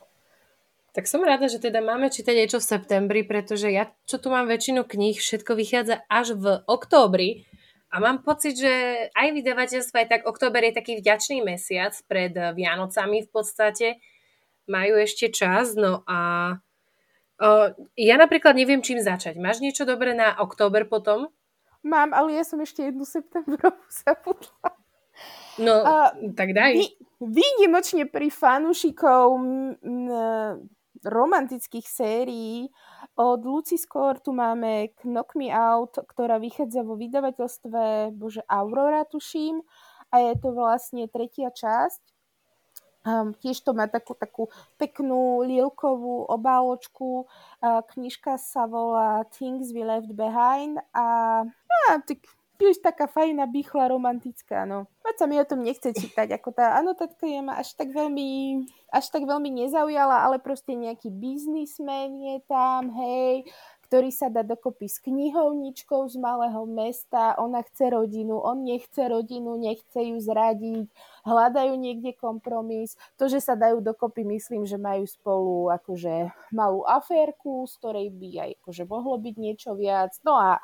Tak 0.93 1.09
som 1.09 1.25
rada, 1.25 1.49
že 1.49 1.63
teda 1.63 1.81
máme 1.81 2.13
čítať 2.13 2.35
niečo 2.35 2.59
v 2.61 2.69
septembri, 2.69 3.21
pretože 3.25 3.73
ja, 3.73 3.89
čo 4.05 4.21
tu 4.21 4.29
mám 4.29 4.47
väčšinu 4.53 4.85
kníh, 4.85 5.17
všetko 5.17 5.57
vychádza 5.57 6.05
až 6.13 6.37
v 6.37 6.61
októbri, 6.69 7.49
a 7.89 7.97
mám 8.05 8.21
pocit, 8.21 8.61
že 8.61 8.73
aj 9.17 9.29
vydavateľstvo, 9.33 9.97
aj 9.97 10.09
tak 10.09 10.23
október 10.29 10.61
je 10.69 10.77
taký 10.77 11.01
vďačný 11.01 11.41
mesiac 11.41 11.97
pred 12.05 12.37
Vianocami 12.37 13.25
v 13.25 13.31
podstate. 13.33 13.97
Majú 14.69 15.01
ešte 15.01 15.33
čas, 15.33 15.73
no 15.73 16.05
a 16.05 16.53
o, 17.41 17.49
ja 17.97 18.21
napríklad 18.21 18.53
neviem, 18.53 18.85
čím 18.85 19.01
začať. 19.01 19.41
Máš 19.41 19.65
niečo 19.65 19.89
dobré 19.89 20.13
na 20.13 20.37
október 20.37 20.85
potom? 20.85 21.33
Mám, 21.81 22.13
ale 22.13 22.37
ja 22.37 22.45
som 22.45 22.61
ešte 22.61 22.93
jednu 22.93 23.09
septembrovú 23.09 23.81
zabudla. 24.05 24.69
No, 25.59 25.83
a, 25.83 26.13
tak 26.37 26.53
daj. 26.53 26.77
Vy, 26.77 26.87
výnimočne 27.25 28.05
pri 28.05 28.29
fanúšikov 28.29 29.41
romantických 31.05 31.87
sérií 31.87 32.69
od 33.19 33.43
Lucy 33.43 33.79
Score 33.79 34.23
tu 34.23 34.31
máme 34.31 34.95
Knock 35.03 35.35
Me 35.35 35.51
Out, 35.51 35.99
ktorá 36.07 36.39
vychádza 36.39 36.87
vo 36.87 36.95
vydavateľstve, 36.95 38.15
bože, 38.15 38.47
Aurora 38.47 39.03
tuším. 39.07 39.63
A 40.09 40.25
je 40.25 40.35
to 40.41 40.57
vlastne 40.57 41.05
tretia 41.11 41.53
časť. 41.53 42.01
Um, 43.09 43.33
tiež 43.33 43.63
to 43.65 43.73
má 43.73 43.89
takú, 43.89 44.13
takú 44.19 44.53
peknú 44.77 45.41
lilkovú 45.45 46.29
obáločku. 46.29 47.25
Uh, 47.63 47.81
knižka 47.95 48.37
sa 48.37 48.69
volá 48.69 49.25
Things 49.33 49.73
We 49.73 49.87
Left 49.87 50.13
Behind 50.13 50.77
a, 50.93 51.43
a 51.47 51.91
tak 52.05 52.25
tiež 52.59 52.83
taká 52.83 53.07
fajná, 53.07 53.47
býchla, 53.47 53.89
romantická, 53.89 54.67
no. 54.67 54.91
Moc 55.07 55.17
sa 55.17 55.31
mi 55.31 55.39
o 55.39 55.47
tom 55.47 55.63
nechce 55.63 55.95
čítať, 55.95 56.35
ako 56.37 56.53
tá 56.53 56.77
anotatka 56.77 57.25
je 57.25 57.41
ma 57.41 57.57
až 57.57 57.73
tak 57.79 57.95
veľmi, 57.95 58.61
až 58.91 59.07
tak 59.09 59.25
veľmi 59.25 59.65
nezaujala, 59.65 60.27
ale 60.27 60.43
proste 60.43 60.75
nejaký 60.75 61.09
biznismen 61.09 62.19
je 62.19 62.37
tam, 62.51 62.93
hej, 62.93 63.47
ktorý 63.89 64.13
sa 64.13 64.29
dá 64.29 64.45
dokopy 64.45 64.85
s 64.85 65.01
knihovničkou 65.01 66.05
z 66.13 66.21
malého 66.21 66.61
mesta, 66.69 67.33
ona 67.41 67.65
chce 67.65 67.89
rodinu, 67.89 68.37
on 68.37 68.69
nechce 68.69 69.01
rodinu, 69.01 69.57
nechce 69.57 69.97
ju 69.97 70.21
zradiť, 70.21 70.93
hľadajú 71.25 71.73
niekde 71.73 72.13
kompromis. 72.21 73.01
To, 73.17 73.33
že 73.33 73.41
sa 73.41 73.57
dajú 73.57 73.81
dokopy, 73.81 74.29
myslím, 74.29 74.69
že 74.69 74.77
majú 74.77 75.09
spolu 75.09 75.73
akože 75.73 76.29
malú 76.53 76.85
aférku, 76.85 77.65
z 77.65 77.73
ktorej 77.81 78.09
by 78.13 78.29
aj 78.45 78.51
akože 78.61 78.85
mohlo 78.85 79.17
byť 79.17 79.35
niečo 79.41 79.73
viac. 79.73 80.13
No 80.21 80.37
a 80.37 80.61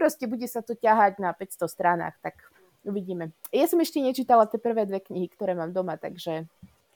proste 0.00 0.24
bude 0.24 0.48
sa 0.48 0.64
to 0.64 0.72
ťahať 0.72 1.20
na 1.20 1.36
500 1.36 1.68
stranách, 1.68 2.16
tak 2.24 2.40
uvidíme. 2.88 3.36
Ja 3.52 3.68
som 3.68 3.76
ešte 3.84 4.00
nečítala 4.00 4.48
tie 4.48 4.56
prvé 4.56 4.88
dve 4.88 5.04
knihy, 5.04 5.28
ktoré 5.28 5.52
mám 5.52 5.76
doma, 5.76 6.00
takže... 6.00 6.48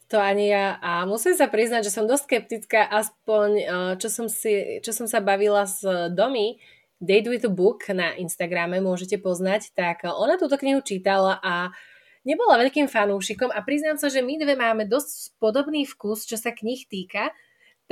To 0.08 0.16
ani 0.20 0.48
ja. 0.52 0.80
A 0.80 1.04
musím 1.04 1.36
sa 1.36 1.48
priznať, 1.48 1.88
že 1.88 1.92
som 1.92 2.08
dosť 2.08 2.24
skeptická, 2.24 2.88
aspoň 2.88 3.48
eh, 3.60 3.68
čo 4.00 4.08
som, 4.08 4.26
si, 4.32 4.80
čo 4.80 4.96
som 4.96 5.04
sa 5.04 5.20
bavila 5.20 5.68
s 5.68 5.84
Domy, 6.16 6.56
Date 7.04 7.28
with 7.28 7.44
a 7.44 7.52
Book 7.52 7.84
na 7.92 8.16
Instagrame, 8.16 8.80
môžete 8.80 9.20
poznať, 9.20 9.76
tak 9.76 10.08
ona 10.08 10.40
túto 10.40 10.56
knihu 10.56 10.80
čítala 10.80 11.36
a 11.44 11.68
nebola 12.24 12.56
veľkým 12.64 12.88
fanúšikom 12.88 13.52
a 13.52 13.60
priznám 13.60 14.00
sa, 14.00 14.08
že 14.08 14.24
my 14.24 14.40
dve 14.40 14.56
máme 14.56 14.88
dosť 14.88 15.36
podobný 15.36 15.84
vkus, 15.84 16.24
čo 16.24 16.40
sa 16.40 16.56
knih 16.56 16.88
týka, 16.88 17.34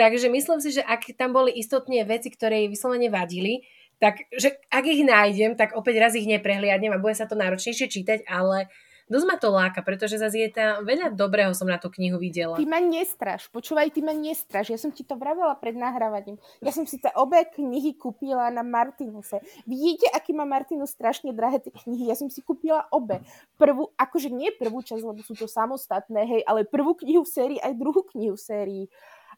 takže 0.00 0.32
myslím 0.32 0.64
si, 0.64 0.80
že 0.80 0.82
ak 0.82 1.12
tam 1.20 1.36
boli 1.36 1.52
istotne 1.52 2.00
veci, 2.08 2.32
ktoré 2.32 2.64
jej 2.64 2.72
vyslovene 2.72 3.12
vadili, 3.12 3.68
tak 4.03 4.26
že 4.34 4.59
ak 4.66 4.82
ich 4.82 5.07
nájdem, 5.07 5.55
tak 5.55 5.78
opäť 5.78 6.03
raz 6.03 6.12
ich 6.18 6.26
neprehliadnem 6.26 6.90
a 6.90 6.98
bude 6.98 7.14
sa 7.14 7.30
to 7.30 7.38
náročnejšie 7.38 7.86
čítať, 7.86 8.26
ale 8.26 8.66
dosť 9.07 9.26
ma 9.30 9.36
to 9.38 9.48
láka, 9.55 9.78
pretože 9.86 10.18
zase 10.18 10.42
je 10.42 10.50
tam 10.50 10.82
veľa 10.82 11.14
dobrého 11.14 11.55
som 11.55 11.70
na 11.70 11.78
tú 11.78 11.86
knihu 11.94 12.18
videla. 12.18 12.59
Ty 12.59 12.66
ma 12.66 12.82
nestraš, 12.82 13.46
počúvaj, 13.55 13.94
ty 13.94 14.03
ma 14.03 14.11
nestraš. 14.11 14.74
Ja 14.74 14.78
som 14.82 14.90
ti 14.90 15.07
to 15.07 15.14
vravela 15.14 15.55
pred 15.55 15.78
nahrávaním. 15.78 16.34
Ja 16.59 16.74
som 16.74 16.82
si 16.82 16.98
tie 16.98 17.14
obe 17.14 17.46
knihy 17.55 17.94
kúpila 17.94 18.50
na 18.50 18.66
Martinuse. 18.66 19.38
Vidíte, 19.70 20.11
aký 20.11 20.34
má 20.34 20.42
Martinus 20.42 20.90
strašne 20.90 21.30
drahé 21.30 21.62
tie 21.62 21.70
knihy? 21.70 22.11
Ja 22.11 22.18
som 22.18 22.26
si 22.26 22.42
kúpila 22.42 22.90
obe. 22.90 23.22
Prvú, 23.55 23.94
akože 23.94 24.34
nie 24.34 24.50
prvú 24.50 24.82
časť, 24.82 25.03
lebo 25.07 25.22
sú 25.22 25.38
to 25.38 25.46
samostatné, 25.46 26.26
hej, 26.26 26.42
ale 26.42 26.66
prvú 26.66 26.98
knihu 26.98 27.22
v 27.22 27.30
sérii, 27.30 27.59
aj 27.62 27.78
druhú 27.78 28.03
knihu 28.11 28.34
v 28.34 28.42
sérii. 28.42 28.84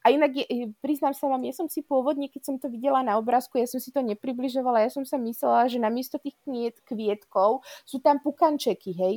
A 0.05 0.13
inak, 0.13 0.37
je, 0.37 0.69
priznám 0.85 1.17
sa 1.17 1.33
vám, 1.33 1.41
ja 1.49 1.57
som 1.57 1.65
si 1.65 1.81
pôvodne, 1.81 2.29
keď 2.29 2.43
som 2.45 2.57
to 2.61 2.69
videla 2.69 3.01
na 3.01 3.17
obrázku, 3.17 3.57
ja 3.57 3.65
som 3.65 3.81
si 3.81 3.89
to 3.89 4.05
nepribližovala, 4.05 4.85
ja 4.85 4.93
som 4.93 5.01
sa 5.09 5.17
myslela, 5.17 5.65
že 5.73 5.81
namiesto 5.81 6.21
tých 6.21 6.37
kniet, 6.45 6.77
kvietkov 6.85 7.65
sú 7.89 8.05
tam 8.05 8.21
pukančeky, 8.21 8.93
hej, 8.93 9.15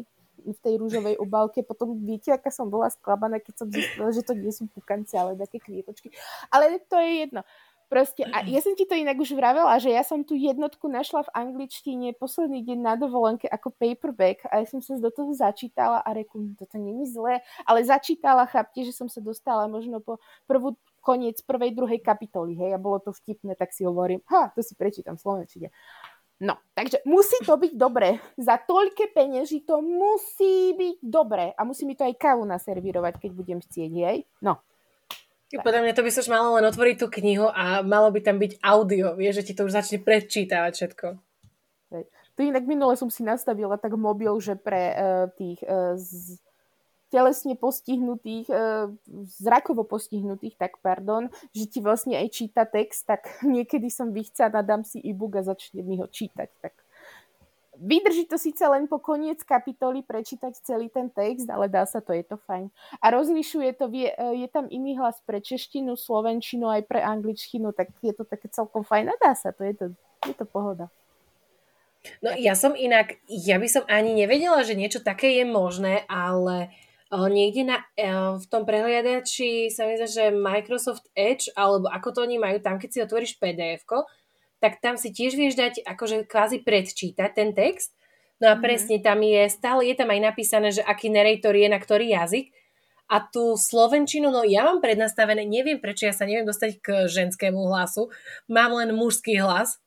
v 0.47 0.59
tej 0.63 0.79
rúžovej 0.79 1.19
obálke. 1.23 1.65
Potom 1.65 1.97
viete, 1.99 2.31
aká 2.31 2.47
som 2.53 2.71
bola 2.71 2.88
sklabaná, 2.88 3.43
keď 3.43 3.53
som 3.59 3.67
zistila, 3.67 4.09
že 4.15 4.23
to 4.23 4.31
nie 4.31 4.53
sú 4.53 4.71
pukance, 4.71 5.11
ale 5.17 5.35
také 5.35 5.59
kvietočky. 5.59 6.13
Ale 6.47 6.79
to 6.88 6.95
je 7.03 7.27
jedno. 7.27 7.41
Proste, 7.88 8.27
a 8.27 8.43
ja 8.43 8.59
som 8.59 8.75
ti 8.75 8.83
to 8.83 8.99
inak 8.99 9.15
už 9.15 9.31
vravela, 9.31 9.79
že 9.79 9.88
ja 9.88 10.03
som 10.03 10.19
tú 10.19 10.35
jednotku 10.35 10.91
našla 10.91 11.23
v 11.23 11.33
angličtine 11.39 12.11
posledný 12.19 12.59
deň 12.59 12.79
na 12.83 12.99
dovolenke 12.99 13.47
ako 13.47 13.71
paperback 13.79 14.43
a 14.51 14.59
ja 14.59 14.67
som 14.67 14.83
sa 14.83 14.99
do 14.99 15.07
toho 15.07 15.31
začítala 15.31 16.03
a 16.03 16.09
reku, 16.11 16.51
toto 16.59 16.75
není 16.75 17.07
zlé, 17.07 17.39
ale 17.63 17.88
začítala, 17.88 18.43
chápte, 18.43 18.83
že 18.83 18.91
som 18.91 19.07
sa 19.07 19.23
dostala 19.23 19.71
možno 19.71 20.03
po 20.03 20.19
prvú 20.51 20.75
koniec 20.99 21.39
prvej, 21.47 21.71
druhej 21.71 22.03
kapitoly, 22.03 22.59
hej, 22.59 22.75
a 22.75 22.79
bolo 22.83 22.99
to 22.99 23.15
vtipné, 23.15 23.55
tak 23.55 23.71
si 23.71 23.88
hovorím, 23.88 24.19
ha, 24.27 24.51
to 24.51 24.59
si 24.59 24.75
prečítam 24.75 25.15
v 25.15 25.23
Slovenčine. 25.23 25.71
No, 26.38 26.53
takže 26.77 27.01
musí 27.09 27.39
to 27.41 27.57
byť 27.57 27.73
dobré. 27.73 28.21
Za 28.38 28.61
toľké 28.61 29.09
penieží 29.09 29.65
to 29.65 29.81
musí 29.81 30.77
byť 30.77 30.97
dobré. 31.01 31.49
A 31.57 31.65
musí 31.65 31.81
mi 31.81 31.97
to 31.97 32.05
aj 32.05 32.13
kávu 32.13 32.45
naservírovať, 32.45 33.17
keď 33.17 33.31
budem 33.33 33.57
chcieť, 33.57 33.91
hej? 34.05 34.17
No, 34.38 34.61
podľa 35.55 35.81
mňa 35.87 35.93
to 35.95 36.03
by 36.03 36.11
som 36.11 36.27
malo 36.27 36.59
len 36.59 36.67
otvoriť 36.67 36.95
tú 36.99 37.07
knihu 37.07 37.47
a 37.47 37.79
malo 37.79 38.11
by 38.11 38.19
tam 38.19 38.35
byť 38.35 38.59
audio, 38.59 39.15
vieš, 39.15 39.43
že 39.43 39.51
ti 39.51 39.53
to 39.55 39.63
už 39.63 39.71
začne 39.71 40.03
predčítavať 40.03 40.71
všetko. 40.75 41.07
To 42.37 42.45
inak 42.45 42.69
minule 42.69 42.93
som 42.93 43.09
si 43.09 43.25
nastavila 43.25 43.81
tak 43.81 43.97
mobil, 43.97 44.29
že 44.37 44.53
pre 44.53 44.93
uh, 44.93 45.25
tých 45.33 45.57
uh, 45.65 45.97
z, 45.97 46.37
telesne 47.09 47.57
postihnutých, 47.57 48.45
uh, 48.53 48.93
zrakovo 49.25 49.81
postihnutých, 49.81 50.53
tak 50.53 50.77
pardon, 50.85 51.33
že 51.49 51.65
ti 51.65 51.79
vlastne 51.81 52.13
aj 52.13 52.29
číta 52.29 52.69
text, 52.69 53.09
tak 53.09 53.25
niekedy 53.41 53.89
som 53.89 54.13
vychcána, 54.13 54.61
dám 54.61 54.85
si 54.85 55.01
e-book 55.01 55.33
a 55.39 55.41
začne 55.41 55.81
mi 55.81 55.97
ho 55.97 56.05
čítať. 56.05 56.49
Tak 56.61 56.77
Vydrží 57.78 58.25
to 58.25 58.41
síce 58.41 58.59
len 58.65 58.89
po 58.89 58.97
koniec 58.97 59.41
kapitoly 59.45 60.01
prečítať 60.01 60.57
celý 60.65 60.89
ten 60.89 61.13
text, 61.13 61.45
ale 61.45 61.69
dá 61.69 61.86
sa 61.86 62.01
to, 62.01 62.13
je 62.13 62.25
to 62.25 62.38
fajn. 62.49 62.73
A 63.01 63.13
rozlišuje 63.13 63.69
to, 63.78 63.86
je, 63.93 64.09
je 64.13 64.47
tam 64.49 64.65
iný 64.73 64.97
hlas 64.97 65.21
pre 65.23 65.38
češtinu, 65.38 65.93
slovenčinu, 65.93 66.67
aj 66.67 66.89
pre 66.89 67.05
angličtinu, 67.05 67.71
tak 67.71 67.93
je 68.01 68.13
to 68.17 68.25
také 68.25 68.49
celkom 68.49 68.82
fajn 68.82 69.13
a 69.13 69.15
dá 69.21 69.38
sa 69.38 69.53
to, 69.53 69.61
je 69.61 69.73
to, 69.78 69.86
je 70.25 70.34
to 70.34 70.45
pohoda. 70.49 70.89
No 72.21 72.32
ja 72.34 72.55
som 72.55 72.78
inak, 72.78 73.19
ja 73.28 73.59
by 73.59 73.67
som 73.67 73.84
ani 73.89 74.13
nevedela, 74.15 74.63
že 74.63 74.78
niečo 74.78 75.03
také 75.03 75.38
je 75.38 75.45
možné, 75.45 76.07
ale 76.07 76.71
niekde 77.11 77.63
na, 77.67 77.84
v 78.36 78.45
tom 78.47 78.63
prehliadači 78.67 79.71
sa 79.71 79.88
mi 79.88 79.95
zdá, 79.95 80.07
že 80.07 80.36
Microsoft 80.36 81.07
Edge, 81.15 81.51
alebo 81.55 81.88
ako 81.88 82.07
to 82.15 82.19
oni 82.23 82.36
majú, 82.39 82.59
tam 82.59 82.80
keď 82.80 82.89
si 82.91 82.99
otvoríš 83.03 83.39
pdf 83.39 83.84
tak 84.57 84.81
tam 84.81 84.97
si 84.97 85.13
tiež 85.13 85.37
vieš 85.37 85.55
dať 85.57 85.85
akože 85.85 86.25
kvázi 86.25 86.65
predčítať 86.65 87.29
ten 87.33 87.53
text. 87.53 87.93
No 88.37 88.49
a 88.49 88.53
mm-hmm. 88.53 88.65
presne 88.65 88.97
tam 89.01 89.19
je, 89.21 89.41
stále 89.49 89.81
je 89.89 89.95
tam 89.97 90.09
aj 90.13 90.21
napísané, 90.21 90.69
že 90.73 90.85
aký 90.85 91.09
narrator 91.09 91.53
je 91.57 91.67
na 91.69 91.79
ktorý 91.81 92.13
jazyk. 92.13 92.53
A 93.07 93.23
tú 93.23 93.55
slovenčinu, 93.55 94.27
no 94.27 94.43
ja 94.43 94.67
mám 94.67 94.83
prednastavené, 94.83 95.47
neviem 95.47 95.79
prečo, 95.79 96.03
ja 96.03 96.11
sa 96.11 96.27
neviem 96.27 96.43
dostať 96.43 96.83
k 96.83 96.87
ženskému 97.07 97.71
hlasu, 97.71 98.11
mám 98.51 98.75
len 98.75 98.91
mužský 98.91 99.39
hlas. 99.39 99.79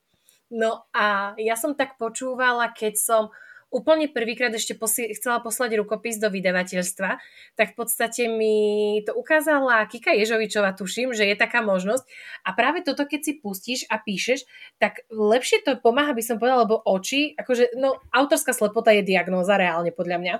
No 0.49 0.89
a 0.97 1.37
ja 1.37 1.55
som 1.55 1.77
tak 1.77 2.01
počúvala, 2.01 2.73
keď 2.73 2.97
som 2.97 3.23
úplne 3.71 4.11
prvýkrát 4.11 4.51
ešte 4.51 4.75
posi- 4.75 5.15
chcela 5.15 5.39
poslať 5.39 5.79
rukopis 5.79 6.19
do 6.19 6.27
vydavateľstva, 6.27 7.11
tak 7.55 7.67
v 7.73 7.77
podstate 7.79 8.27
mi 8.27 8.99
to 9.07 9.15
ukázala 9.15 9.87
Kika 9.87 10.11
Ježovičova, 10.13 10.75
tuším, 10.75 11.15
že 11.15 11.25
je 11.31 11.39
taká 11.39 11.63
možnosť. 11.63 12.05
A 12.43 12.53
práve 12.53 12.83
toto, 12.83 13.07
keď 13.07 13.21
si 13.23 13.33
pustíš 13.39 13.81
a 13.87 14.03
píšeš, 14.03 14.45
tak 14.83 15.07
lepšie 15.09 15.63
to 15.63 15.79
pomáha, 15.79 16.13
by 16.13 16.23
som 16.23 16.43
povedala, 16.43 16.67
lebo 16.67 16.83
oči, 16.83 17.39
akože, 17.39 17.79
no, 17.79 18.03
autorská 18.11 18.51
slepota 18.51 18.91
je 18.91 19.07
diagnóza 19.07 19.55
reálne 19.55 19.95
podľa 19.95 20.19
mňa. 20.19 20.35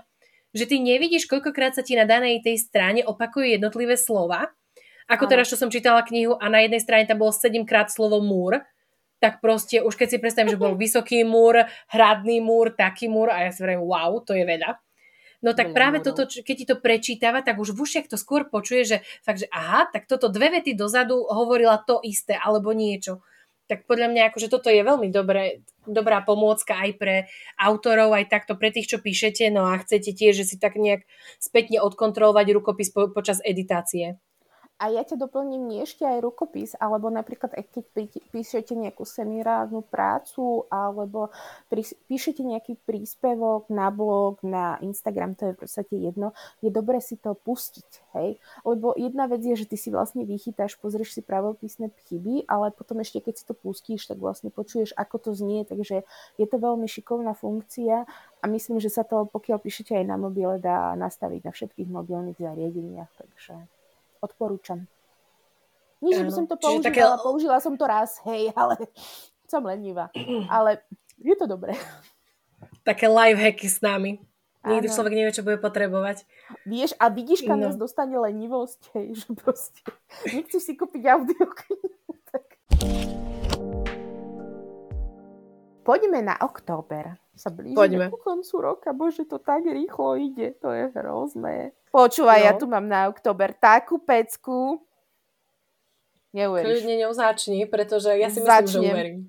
Že 0.51 0.65
ty 0.67 0.77
nevidíš, 0.83 1.31
koľkokrát 1.31 1.79
sa 1.79 1.87
ti 1.87 1.95
na 1.95 2.03
danej 2.03 2.43
tej 2.43 2.59
strane 2.59 3.07
opakujú 3.07 3.47
jednotlivé 3.47 3.95
slova, 3.95 4.51
ako 5.11 5.27
teraz, 5.27 5.51
čo 5.51 5.59
som 5.59 5.75
čítala 5.75 6.07
knihu 6.07 6.39
a 6.39 6.47
na 6.47 6.63
jednej 6.63 6.79
strane 6.79 7.03
tam 7.03 7.19
bolo 7.19 7.35
7 7.35 7.67
krát 7.67 7.91
slovo 7.91 8.23
múr, 8.23 8.63
tak 9.21 9.45
proste 9.45 9.85
už 9.85 9.95
keď 9.95 10.09
si 10.09 10.19
predstavím, 10.19 10.51
že 10.51 10.59
bol 10.59 10.75
vysoký 10.81 11.23
múr, 11.23 11.69
hradný 11.93 12.41
múr, 12.41 12.73
taký 12.73 13.07
múr 13.07 13.31
a 13.31 13.47
ja 13.47 13.51
si 13.53 13.61
vrajím, 13.63 13.85
wow, 13.85 14.19
to 14.25 14.35
je 14.35 14.43
veľa. 14.49 14.81
No 15.41 15.57
tak 15.57 15.73
práve 15.73 16.05
toto, 16.05 16.29
keď 16.29 16.57
ti 16.57 16.67
to 16.69 16.77
prečítava, 16.77 17.41
tak 17.41 17.57
už 17.57 17.73
v 17.73 17.89
ušiach 17.89 18.13
to 18.13 18.21
skôr 18.21 18.45
počuje, 18.53 18.85
že 18.85 18.97
fakt, 19.25 19.41
že 19.41 19.49
aha, 19.49 19.89
tak 19.89 20.05
toto 20.05 20.29
dve 20.29 20.53
vety 20.53 20.77
dozadu 20.77 21.17
hovorila 21.17 21.81
to 21.81 21.97
isté, 22.05 22.37
alebo 22.37 22.77
niečo. 22.77 23.25
Tak 23.65 23.89
podľa 23.89 24.13
mňa 24.13 24.23
akože 24.29 24.53
toto 24.53 24.69
je 24.69 24.85
veľmi 24.85 25.09
dobré, 25.09 25.65
dobrá 25.89 26.21
pomôcka 26.21 26.77
aj 26.85 26.91
pre 27.01 27.17
autorov, 27.57 28.13
aj 28.13 28.29
takto 28.29 28.53
pre 28.53 28.69
tých, 28.69 28.93
čo 28.93 28.99
píšete, 29.01 29.49
no 29.49 29.65
a 29.65 29.81
chcete 29.81 30.13
tiež, 30.13 30.45
že 30.45 30.45
si 30.45 30.57
tak 30.61 30.77
nejak 30.77 31.09
spätne 31.41 31.81
odkontrolovať 31.81 32.47
rukopis 32.53 32.93
po, 32.93 33.09
počas 33.09 33.41
editácie. 33.41 34.21
A 34.81 34.89
ja 34.89 35.05
ťa 35.05 35.21
doplním 35.21 35.69
nie 35.69 35.85
ešte 35.85 36.09
aj 36.09 36.25
rukopis, 36.25 36.73
alebo 36.81 37.13
napríklad 37.13 37.53
keď 37.53 37.85
píšete 38.33 38.73
nejakú 38.73 39.05
seminárnu 39.05 39.85
prácu, 39.85 40.65
alebo 40.73 41.29
píšete 42.09 42.41
nejaký 42.41 42.81
príspevok 42.89 43.69
na 43.69 43.93
blog, 43.93 44.41
na 44.41 44.81
Instagram, 44.81 45.37
to 45.37 45.53
je 45.53 45.55
v 45.55 45.61
podstate 45.61 45.95
jedno, 46.01 46.33
je 46.65 46.73
dobre 46.73 46.97
si 47.05 47.21
to 47.21 47.37
pustiť, 47.37 48.17
hej? 48.17 48.41
Lebo 48.65 48.97
jedna 48.97 49.29
vec 49.29 49.45
je, 49.45 49.53
že 49.53 49.69
ty 49.69 49.77
si 49.77 49.93
vlastne 49.93 50.25
vychytáš, 50.25 50.81
pozrieš 50.81 51.13
si 51.13 51.21
pravopisné 51.21 51.93
chyby, 52.09 52.49
ale 52.49 52.73
potom 52.73 53.05
ešte 53.05 53.21
keď 53.21 53.35
si 53.37 53.45
to 53.45 53.53
pustíš, 53.53 54.09
tak 54.09 54.17
vlastne 54.17 54.49
počuješ, 54.49 54.97
ako 54.97 55.29
to 55.29 55.31
znie, 55.37 55.69
takže 55.69 56.09
je 56.41 56.47
to 56.49 56.57
veľmi 56.57 56.89
šikovná 56.89 57.37
funkcia 57.37 58.09
a 58.41 58.45
myslím, 58.49 58.81
že 58.81 58.89
sa 58.89 59.05
to, 59.05 59.29
pokiaľ 59.29 59.61
píšete 59.61 59.93
aj 59.93 60.09
na 60.09 60.17
mobile, 60.17 60.57
dá 60.57 60.97
nastaviť 60.97 61.41
na 61.45 61.53
všetkých 61.53 61.89
mobilných 61.93 62.41
zariadeniach, 62.41 63.13
takže 63.21 63.69
odporúčam. 64.21 64.87
Nie, 66.01 66.17
že 66.17 66.25
by 66.25 66.33
som 66.33 66.47
to 66.49 66.57
použila, 66.57 66.85
také... 66.85 67.03
použila 67.21 67.57
som 67.61 67.77
to 67.77 67.85
raz, 67.85 68.21
hej, 68.25 68.53
ale 68.61 68.77
som 69.45 69.65
lenivá. 69.65 70.09
Ale 70.55 70.81
je 71.19 71.35
to 71.37 71.51
dobré. 71.51 71.75
Také 72.87 73.11
live 73.11 73.37
hacky 73.37 73.69
s 73.69 73.83
nami. 73.85 74.23
Nikdy 74.61 74.93
ano. 74.93 74.95
človek 74.95 75.13
nevie, 75.17 75.33
čo 75.33 75.45
bude 75.45 75.57
potrebovať. 75.57 76.29
Vieš, 76.69 76.93
a 77.01 77.09
vidíš, 77.09 77.49
kam 77.49 77.65
no. 77.65 77.69
nás 77.69 77.81
dostane 77.81 78.13
lenivosť, 78.13 78.93
hej, 78.93 79.09
že 79.25 79.29
proste 79.33 79.81
nechceš 80.29 80.63
si 80.63 80.73
kúpiť 80.77 81.03
audioknihu, 81.09 82.13
tak... 82.29 82.45
Poďme 85.81 86.21
na 86.21 86.37
október. 86.45 87.17
Sa 87.41 87.49
blížime 87.49 88.13
ku 88.13 88.21
koncu 88.21 88.55
roka. 88.61 88.93
Bože, 88.93 89.25
to 89.25 89.41
tak 89.41 89.65
rýchlo 89.65 90.21
ide. 90.21 90.53
To 90.61 90.77
je 90.77 90.93
hrozné. 90.93 91.73
Počúvaj, 91.89 92.37
no. 92.37 92.45
ja 92.45 92.53
tu 92.53 92.69
mám 92.69 92.85
na 92.85 93.09
október 93.09 93.57
takú 93.57 93.97
pecku. 93.97 94.85
Neuveríš. 96.37 96.85
Kľudne 96.85 96.95
ňou 97.01 97.13
začni, 97.17 97.65
pretože 97.65 98.13
ja 98.13 98.29
si 98.29 98.45
myslím, 98.45 98.69
Začnem. 98.69 98.85
že 98.85 98.93
uverím. 98.93 99.21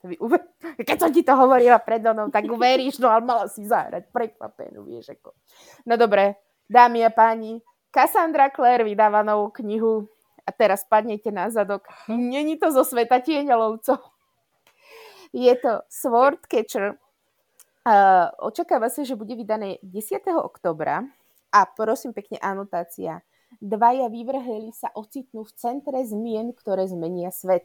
Keď 0.88 0.96
som 0.98 1.10
ti 1.14 1.22
to 1.22 1.32
hovorila 1.38 1.78
pred 1.78 2.02
onou, 2.02 2.32
tak 2.34 2.50
uveríš, 2.50 2.98
no 2.98 3.08
ale 3.12 3.22
mala 3.22 3.46
si 3.46 3.62
zahrať 3.62 4.10
prekvapenú, 4.10 4.84
vieš 4.84 5.14
ako. 5.14 5.30
No 5.86 5.94
dobre, 6.00 6.40
dámy 6.66 7.06
a 7.06 7.12
páni, 7.12 7.60
Cassandra 7.92 8.50
Clare 8.50 8.82
vydáva 8.82 9.22
novú 9.22 9.54
knihu 9.60 10.08
a 10.44 10.50
teraz 10.50 10.82
padnete 10.88 11.28
na 11.30 11.52
zadok. 11.52 11.86
Není 12.08 12.56
to 12.56 12.72
zo 12.74 12.82
sveta 12.82 13.20
tieňalovcov. 13.20 14.00
Je 15.30 15.54
to 15.62 15.86
Swordcatcher. 15.86 16.98
Uh, 17.80 18.28
očakáva 18.44 18.92
sa, 18.92 19.00
že 19.08 19.16
bude 19.16 19.32
vydané 19.32 19.80
10. 19.80 20.20
oktobra 20.36 21.00
a 21.48 21.60
prosím 21.64 22.12
pekne 22.12 22.36
anotácia. 22.44 23.24
Dvaja 23.56 24.12
vyvrheli 24.12 24.68
sa 24.76 24.92
ocitnú 24.92 25.48
v 25.48 25.56
centre 25.56 25.96
zmien, 26.04 26.52
ktoré 26.52 26.84
zmenia 26.84 27.32
svet. 27.32 27.64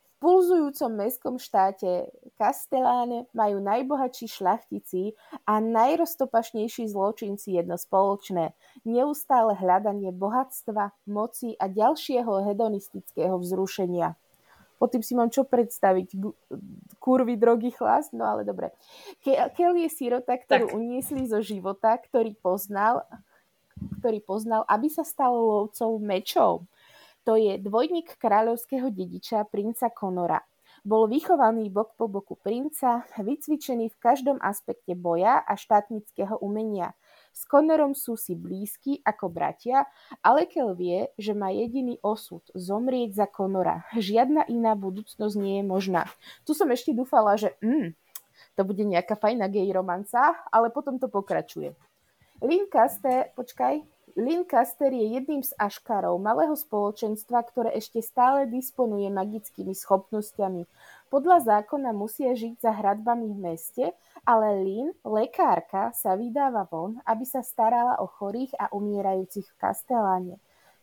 V 0.00 0.10
pulzujúcom 0.22 0.94
mestskom 0.94 1.36
štáte 1.42 2.14
Castelláne 2.38 3.26
majú 3.34 3.58
najbohatší 3.58 4.30
šlachtici 4.30 5.18
a 5.42 5.58
najroztopašnejší 5.58 6.86
zločinci 6.86 7.58
jedno 7.58 7.74
spoločné. 7.74 8.54
Neustále 8.86 9.58
hľadanie 9.58 10.14
bohatstva, 10.14 10.94
moci 11.10 11.58
a 11.58 11.66
ďalšieho 11.66 12.46
hedonistického 12.46 13.34
vzrušenia. 13.34 14.14
Po 14.80 14.88
tým 14.88 15.04
si 15.04 15.12
mám 15.12 15.28
čo 15.28 15.44
predstaviť. 15.44 16.16
Kurvy, 16.96 17.36
drogy, 17.36 17.68
chlas? 17.68 18.08
No 18.16 18.24
ale 18.24 18.48
dobre. 18.48 18.72
Kel 19.20 19.76
je 19.76 19.92
sirota, 19.92 20.40
ktorú 20.40 20.72
tak. 20.72 20.76
uniesli 20.76 21.28
zo 21.28 21.44
života, 21.44 21.92
ktorý 22.00 22.32
poznal, 22.40 23.04
ktorý 24.00 24.24
poznal, 24.24 24.64
aby 24.64 24.88
sa 24.88 25.04
stal 25.04 25.36
lovcov 25.36 26.00
mečov. 26.00 26.64
To 27.28 27.36
je 27.36 27.60
dvojník 27.60 28.16
kráľovského 28.16 28.88
dediča, 28.88 29.44
princa 29.52 29.92
Konora. 29.92 30.40
Bol 30.80 31.12
vychovaný 31.12 31.68
bok 31.68 31.92
po 32.00 32.08
boku 32.08 32.40
princa, 32.40 33.04
vycvičený 33.20 33.92
v 33.92 34.00
každom 34.00 34.40
aspekte 34.40 34.96
boja 34.96 35.44
a 35.44 35.52
štátnického 35.52 36.40
umenia. 36.40 36.96
S 37.30 37.46
Connorom 37.46 37.94
sú 37.94 38.18
si 38.18 38.34
blízki 38.34 39.00
ako 39.06 39.30
bratia, 39.30 39.86
ale 40.20 40.44
Kel 40.50 40.74
vie, 40.74 41.08
že 41.16 41.32
má 41.32 41.54
jediný 41.54 41.96
osud– 42.02 42.42
zomrieť 42.54 43.24
za 43.24 43.26
Connora. 43.30 43.86
Žiadna 43.96 44.50
iná 44.50 44.74
budúcnosť 44.74 45.36
nie 45.38 45.62
je 45.62 45.64
možná. 45.64 46.02
Tu 46.44 46.52
som 46.52 46.68
ešte 46.68 46.90
dúfala, 46.92 47.38
že 47.38 47.54
mm, 47.62 47.94
to 48.58 48.62
bude 48.66 48.82
nejaká 48.82 49.14
fajná 49.16 49.46
gay 49.48 49.70
romanca, 49.70 50.36
ale 50.50 50.68
potom 50.74 50.98
to 50.98 51.06
pokračuje. 51.06 51.72
Caster, 52.72 53.32
počkaj, 53.36 53.84
Caster 54.48 54.90
je 54.90 55.06
jedným 55.16 55.42
z 55.44 55.54
aškarov 55.54 56.18
malého 56.18 56.56
spoločenstva, 56.56 57.46
ktoré 57.46 57.76
ešte 57.76 58.02
stále 58.02 58.48
disponuje 58.48 59.06
magickými 59.12 59.76
schopnosťami. 59.76 60.66
Podľa 61.10 61.42
zákona 61.42 61.90
musia 61.90 62.38
žiť 62.38 62.62
za 62.62 62.70
hradbami 62.70 63.34
v 63.34 63.38
meste, 63.42 63.84
ale 64.22 64.62
Lynn, 64.62 64.94
lekárka, 65.02 65.90
sa 65.90 66.14
vydáva 66.14 66.70
von, 66.70 67.02
aby 67.02 67.26
sa 67.26 67.42
starala 67.42 67.98
o 67.98 68.06
chorých 68.06 68.54
a 68.54 68.70
umierajúcich 68.70 69.50
v 69.50 69.58
Kasteláne. 69.58 70.36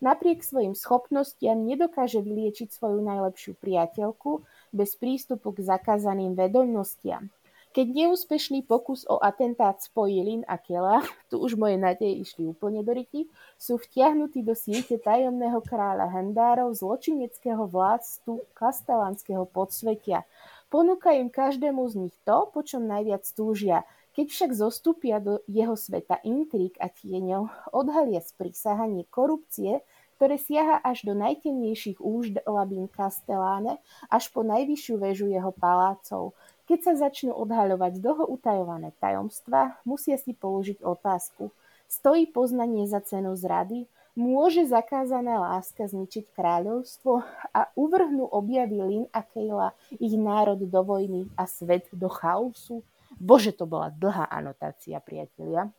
Napriek 0.03 0.43
svojim 0.43 0.75
schopnostiam 0.75 1.63
nedokáže 1.63 2.19
vyliečiť 2.19 2.69
svoju 2.69 3.01
najlepšiu 3.07 3.55
priateľku 3.55 4.43
bez 4.75 4.99
prístupu 4.99 5.55
k 5.55 5.63
zakázaným 5.63 6.36
vedomostiam. 6.36 7.32
Keď 7.76 7.88
neúspešný 7.93 8.65
pokus 8.65 9.05
o 9.05 9.22
atentát 9.22 9.78
spojí 9.78 10.24
Lin 10.24 10.43
a 10.49 10.57
Kela, 10.57 11.03
tu 11.30 11.38
už 11.38 11.59
moje 11.59 11.78
nádeje 11.78 12.26
išli 12.26 12.49
úplne 12.49 12.82
do 12.82 12.91
ryti, 12.95 13.30
sú 13.55 13.78
vtiahnutí 13.78 14.41
do 14.41 14.57
siete 14.57 14.97
tajomného 14.97 15.61
kráľa 15.61 16.09
Hendárov 16.09 16.74
zločineckého 16.74 17.70
vládstu 17.70 18.43
kastelánskeho 18.57 19.45
podsvetia– 19.45 20.24
Ponúka 20.68 21.15
im 21.15 21.32
každému 21.32 21.88
z 21.88 21.95
nich 21.95 22.15
to, 22.28 22.51
po 22.51 22.59
čom 22.59 22.91
najviac 22.91 23.24
túžia. 23.32 23.88
Keď 24.11 24.28
však 24.28 24.51
zostúpia 24.51 25.24
do 25.24 25.39
jeho 25.47 25.80
sveta 25.80 26.20
intrík 26.28 26.76
a 26.84 26.91
tieňov, 26.91 27.72
odhalia 27.72 28.20
sprísahanie 28.20 29.07
korupcie, 29.07 29.80
ktoré 30.20 30.36
siaha 30.36 30.84
až 30.84 31.07
do 31.07 31.15
najtemnejších 31.15 32.03
labín 32.43 32.91
Castelláne, 32.91 33.80
až 34.11 34.28
po 34.36 34.43
najvyššiu 34.43 34.95
väžu 34.99 35.32
jeho 35.32 35.55
palácov. 35.55 36.36
Keď 36.68 36.80
sa 36.84 36.93
začnú 37.07 37.32
odhaľovať 37.32 38.03
dlho 38.03 38.28
utajované 38.28 38.91
tajomstva, 38.99 39.80
musia 39.88 40.20
si 40.20 40.36
položiť 40.36 40.84
otázku. 40.84 41.55
Stojí 41.88 42.28
poznanie 42.28 42.84
za 42.91 42.99
cenu 42.99 43.32
zrady? 43.39 43.88
Môže 44.20 44.68
zakázaná 44.68 45.39
láska 45.39 45.88
zničiť 45.88 46.36
kráľovstvo 46.36 47.24
a 47.55 47.72
uvrhnú 47.78 48.28
objavy 48.28 48.84
Lin 48.84 49.05
a 49.15 49.24
Kejla 49.24 49.72
ich 49.95 50.11
národ 50.20 50.59
do 50.59 50.82
vojny 50.84 51.32
a 51.39 51.47
svet 51.47 51.88
do 51.95 52.11
chaosu? 52.11 52.84
Bože, 53.15 53.55
to 53.55 53.63
bola 53.63 53.88
dlhá 53.88 54.28
anotácia, 54.28 54.99
priatelia. 54.99 55.72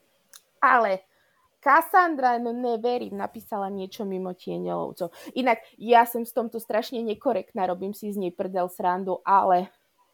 Ale 0.62 1.04
Cassandra, 1.58 2.38
no 2.38 2.54
neverím, 2.54 3.18
napísala 3.18 3.66
niečo 3.68 4.06
mimo 4.06 4.30
tieňovcov. 4.32 5.10
Inak 5.34 5.58
ja 5.74 6.06
som 6.06 6.22
s 6.22 6.30
tomto 6.30 6.62
strašne 6.62 7.02
nekorektná, 7.02 7.66
robím 7.66 7.90
si 7.92 8.08
z 8.08 8.16
nej 8.16 8.32
prdel 8.32 8.70
srandu, 8.70 9.18
ale 9.26 9.68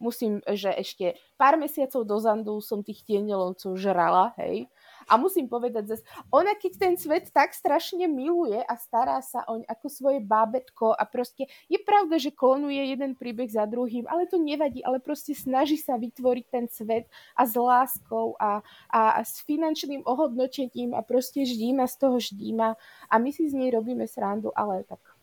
musím, 0.04 0.44
že 0.44 0.68
ešte 0.68 1.16
pár 1.40 1.56
mesiacov 1.56 2.04
dozadu 2.04 2.60
som 2.60 2.84
tých 2.84 3.00
tieňovcov 3.08 3.72
žrala, 3.80 4.36
hej. 4.36 4.68
A 5.08 5.20
musím 5.20 5.48
povedať 5.48 5.96
zase, 5.96 6.04
ona 6.32 6.56
keď 6.56 6.72
ten 6.80 6.94
svet 6.96 7.28
tak 7.28 7.52
strašne 7.52 8.08
miluje 8.08 8.56
a 8.56 8.74
stará 8.76 9.20
sa 9.20 9.44
oň 9.48 9.64
ako 9.68 9.86
svoje 9.88 10.20
bábetko 10.24 10.96
a 10.96 11.04
proste 11.04 11.48
je 11.68 11.76
pravda, 11.80 12.16
že 12.16 12.32
klonuje 12.32 12.80
jeden 12.92 13.12
príbeh 13.12 13.48
za 13.48 13.68
druhým, 13.68 14.08
ale 14.08 14.24
to 14.24 14.40
nevadí, 14.40 14.80
ale 14.80 15.00
proste 15.00 15.36
snaží 15.36 15.76
sa 15.76 16.00
vytvoriť 16.00 16.46
ten 16.48 16.64
svet 16.68 17.08
a 17.36 17.44
s 17.44 17.54
láskou 17.56 18.36
a, 18.40 18.64
a, 18.88 19.00
a 19.16 19.20
s 19.20 19.44
finančným 19.44 20.04
ohodnotením 20.08 20.96
a 20.96 21.04
proste 21.04 21.44
ždíma 21.44 21.84
z 21.84 21.96
toho 22.00 22.16
ždíma 22.16 22.76
a 23.12 23.14
my 23.20 23.30
si 23.32 23.48
z 23.48 23.54
nej 23.56 23.70
robíme 23.72 24.08
srandu, 24.08 24.52
ale 24.56 24.84
tak 24.88 25.13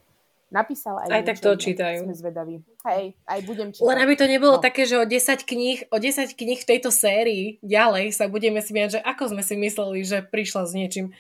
napísala 0.52 1.08
aj 1.08 1.10
Aj 1.10 1.24
tak 1.24 1.40
to 1.40 1.56
čítajú. 1.56 2.04
Sme 2.04 2.14
zvedaví. 2.14 2.56
Hej, 2.84 3.16
aj 3.24 3.40
budem 3.48 3.72
čítať. 3.72 3.88
Len 3.88 3.98
aby 4.04 4.14
to 4.20 4.28
nebolo 4.28 4.60
no. 4.60 4.62
také, 4.62 4.84
že 4.84 5.00
o 5.00 5.08
10 5.08 5.48
kníh, 5.48 5.88
o 5.90 5.98
10 5.98 6.36
kníh 6.36 6.60
v 6.60 6.70
tejto 6.70 6.92
sérii 6.92 7.58
ďalej 7.64 8.12
sa 8.12 8.28
budeme 8.28 8.60
si 8.60 8.76
miať, 8.76 9.00
že 9.00 9.02
ako 9.02 9.32
sme 9.32 9.42
si 9.42 9.56
mysleli, 9.56 10.04
že 10.04 10.22
prišla 10.22 10.68
s 10.68 10.72
niečím 10.76 11.16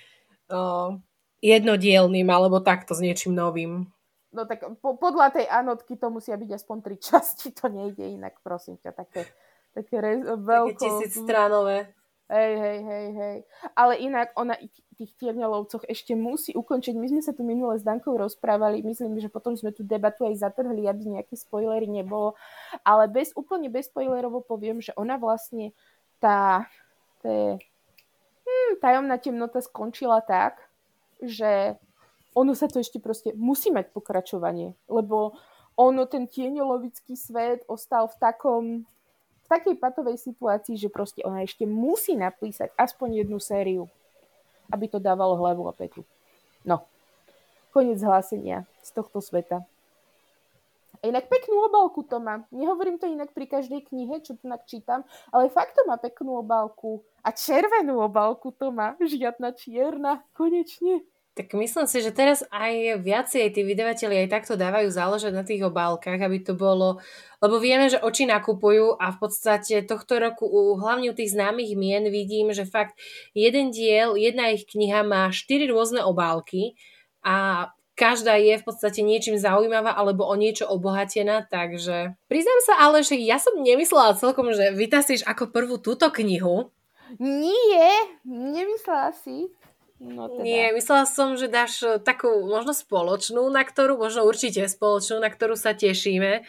uh, 0.51 0.99
jednodielným 1.39 2.27
alebo 2.27 2.59
takto 2.59 2.93
s 2.93 3.01
niečím 3.01 3.33
novým. 3.33 3.87
No 4.31 4.47
tak 4.47 4.63
po, 4.79 4.95
podľa 4.95 5.35
tej 5.35 5.45
anotky 5.47 5.99
to 5.99 6.07
musia 6.11 6.35
byť 6.35 6.51
aspoň 6.55 6.77
tri 6.83 6.95
časti, 7.07 7.55
to 7.55 7.71
nejde 7.71 8.03
inak, 8.03 8.35
prosím 8.43 8.75
ťa, 8.83 8.91
také, 8.91 9.27
také 9.71 9.95
re, 9.97 10.19
veľko... 10.23 10.75
Také 10.75 10.83
tisíc 10.83 11.15
stránové. 11.15 11.91
Hej, 12.31 12.53
hej, 12.63 12.79
hej, 12.87 13.07
hej. 13.11 13.37
Ale 13.75 13.99
inak 13.99 14.31
ona 14.39 14.55
tých 14.95 15.11
tierňalovcoch 15.19 15.83
ešte 15.83 16.15
musí 16.15 16.55
ukončiť. 16.55 16.95
My 16.95 17.11
sme 17.11 17.19
sa 17.19 17.35
tu 17.35 17.43
minule 17.43 17.75
s 17.75 17.83
Dankou 17.83 18.15
rozprávali, 18.15 18.79
myslím, 18.87 19.19
že 19.19 19.27
potom 19.27 19.51
sme 19.51 19.75
tu 19.75 19.83
debatu 19.83 20.23
aj 20.23 20.39
zatrhli, 20.39 20.87
aby 20.87 21.19
nejaké 21.19 21.35
spoilery 21.35 21.91
nebolo. 21.91 22.39
Ale 22.87 23.11
bez, 23.11 23.35
úplne 23.35 23.67
bez 23.67 23.91
spoilerovo 23.91 24.39
poviem, 24.39 24.79
že 24.79 24.95
ona 24.95 25.19
vlastne 25.19 25.75
tá, 26.23 26.71
tá 27.19 27.59
hm, 28.47 28.79
tajomná 28.79 29.19
temnota 29.19 29.59
skončila 29.59 30.23
tak, 30.23 30.63
že 31.19 31.75
ono 32.31 32.55
sa 32.55 32.71
to 32.71 32.79
ešte 32.79 33.03
proste 33.03 33.35
musí 33.35 33.75
mať 33.75 33.91
pokračovanie, 33.91 34.71
lebo 34.87 35.35
ono, 35.75 36.07
ten 36.07 36.31
tieňolovický 36.31 37.19
svet 37.19 37.67
ostal 37.67 38.07
v 38.07 38.15
takom 38.23 38.63
takej 39.51 39.75
patovej 39.75 40.15
situácii, 40.15 40.79
že 40.79 40.87
proste 40.87 41.19
ona 41.27 41.43
ešte 41.43 41.67
musí 41.67 42.15
napísať 42.15 42.71
aspoň 42.79 43.27
jednu 43.27 43.35
sériu, 43.43 43.91
aby 44.71 44.87
to 44.87 45.03
dávalo 45.03 45.35
hlavu 45.35 45.67
a 45.67 45.75
petu. 45.75 46.07
No, 46.63 46.87
koniec 47.75 47.99
hlásenia 47.99 48.63
z 48.79 48.89
tohto 48.95 49.19
sveta. 49.19 49.67
A 51.01 51.09
inak 51.09 51.27
peknú 51.27 51.65
obálku 51.65 52.05
to 52.05 52.21
má. 52.21 52.45
Nehovorím 52.53 53.01
to 53.01 53.09
inak 53.09 53.33
pri 53.33 53.49
každej 53.49 53.89
knihe, 53.89 54.21
čo 54.21 54.37
tu 54.37 54.45
čítam, 54.69 55.01
ale 55.33 55.49
fakt 55.49 55.73
to 55.73 55.81
má 55.89 55.97
peknú 55.97 56.37
obálku. 56.37 57.01
A 57.25 57.33
červenú 57.33 57.97
obálku 58.05 58.53
to 58.53 58.69
má. 58.69 58.93
Žiadna 59.01 59.57
čierna. 59.57 60.21
Konečne. 60.37 61.01
Tak 61.31 61.55
myslím 61.55 61.87
si, 61.87 62.03
že 62.03 62.11
teraz 62.11 62.43
aj 62.51 62.99
viacej 63.07 63.55
tí 63.55 63.63
vydavateľi 63.63 64.27
aj 64.27 64.31
takto 64.35 64.59
dávajú 64.59 64.91
záležať 64.91 65.31
na 65.31 65.47
tých 65.47 65.63
obálkach, 65.63 66.19
aby 66.19 66.43
to 66.43 66.59
bolo, 66.59 66.99
lebo 67.39 67.55
vieme, 67.55 67.87
že 67.87 68.03
oči 68.03 68.27
nakupujú 68.27 68.99
a 68.99 69.15
v 69.15 69.17
podstate 69.17 69.87
tohto 69.87 70.19
roku 70.19 70.43
u, 70.43 70.75
hlavne 70.75 71.07
u 71.07 71.15
tých 71.15 71.31
známych 71.31 71.71
mien 71.79 72.03
vidím, 72.11 72.51
že 72.51 72.67
fakt 72.67 72.99
jeden 73.31 73.71
diel, 73.71 74.19
jedna 74.19 74.51
ich 74.51 74.67
kniha 74.67 75.07
má 75.07 75.31
štyri 75.31 75.71
rôzne 75.71 76.03
obálky 76.03 76.75
a 77.23 77.71
každá 77.95 78.35
je 78.35 78.59
v 78.59 78.67
podstate 78.67 78.99
niečím 78.99 79.39
zaujímavá 79.39 79.95
alebo 79.95 80.27
o 80.27 80.35
niečo 80.35 80.67
obohatená, 80.67 81.47
takže 81.47 82.11
priznám 82.27 82.59
sa 82.67 82.73
ale, 82.75 83.07
že 83.07 83.15
ja 83.15 83.39
som 83.39 83.55
nemyslela 83.55 84.19
celkom, 84.19 84.51
že 84.51 84.75
vytasíš 84.75 85.23
ako 85.23 85.47
prvú 85.47 85.79
túto 85.79 86.11
knihu. 86.11 86.75
Nie, 87.23 88.19
nemyslela 88.27 89.15
si. 89.15 89.47
No 90.01 90.25
teda. 90.33 90.41
Nie, 90.41 90.73
myslela 90.73 91.05
som, 91.05 91.37
že 91.37 91.45
dáš 91.45 91.85
e, 91.85 92.01
takú 92.01 92.33
možno 92.49 92.73
spoločnú, 92.73 93.45
na 93.53 93.61
ktorú, 93.61 94.01
možno 94.01 94.25
určite 94.25 94.65
spoločnú, 94.65 95.21
na 95.21 95.29
ktorú 95.29 95.53
sa 95.53 95.77
tešíme. 95.77 96.41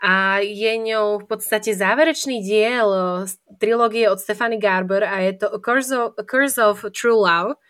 A 0.00 0.40
je 0.40 0.72
ňou 0.80 1.20
v 1.20 1.26
podstate 1.28 1.76
záverečný 1.76 2.40
diel 2.40 2.88
e, 2.88 3.28
trilógie 3.60 4.08
od 4.08 4.24
Stephanie 4.24 4.56
Garber 4.56 5.04
a 5.04 5.20
je 5.20 5.36
to 5.36 5.52
A 5.52 5.60
Curse 5.60 5.92
of, 5.92 6.16
A 6.16 6.24
Curse 6.24 6.60
of 6.64 6.80
True 6.96 7.20
Love, 7.20 7.60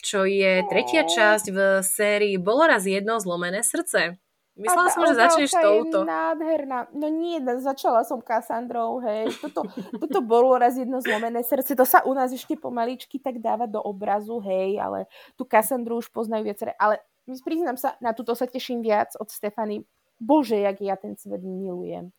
čo 0.00 0.24
je 0.24 0.64
tretia 0.72 1.04
časť 1.04 1.46
v 1.52 1.58
sérii 1.84 2.40
Bolo 2.40 2.64
raz 2.64 2.88
jedno 2.88 3.20
zlomené 3.20 3.60
srdce. 3.60 4.16
Myslela 4.60 4.90
som, 4.92 5.02
že 5.08 5.16
začneš 5.16 5.50
touto. 5.56 5.98
Je 6.04 6.08
nádherná. 6.08 6.78
No 6.92 7.08
nie, 7.08 7.40
začala 7.64 8.04
som 8.04 8.20
Kassandrou, 8.20 9.00
hej. 9.00 9.32
Toto, 9.40 9.64
toto 9.96 10.18
bolo 10.20 10.52
raz 10.60 10.76
jedno 10.76 11.00
zlomené 11.00 11.40
srdce. 11.40 11.72
To 11.72 11.88
sa 11.88 12.04
u 12.04 12.12
nás 12.12 12.28
ešte 12.28 12.60
pomaličky 12.60 13.16
tak 13.16 13.40
dáva 13.40 13.64
do 13.64 13.80
obrazu, 13.80 14.36
hej, 14.44 14.76
ale 14.76 15.08
tu 15.40 15.48
Kassandru 15.48 16.04
už 16.04 16.12
poznajú 16.12 16.44
viaceré. 16.44 16.76
Ale 16.76 17.00
priznám 17.40 17.80
sa, 17.80 17.96
na 18.04 18.12
túto 18.12 18.36
sa 18.36 18.44
teším 18.44 18.84
viac 18.84 19.16
od 19.16 19.32
Stefany. 19.32 19.80
Bože, 20.20 20.60
jak 20.60 20.76
ja 20.84 21.00
ten 21.00 21.16
svet 21.16 21.40
milujem. 21.40 22.12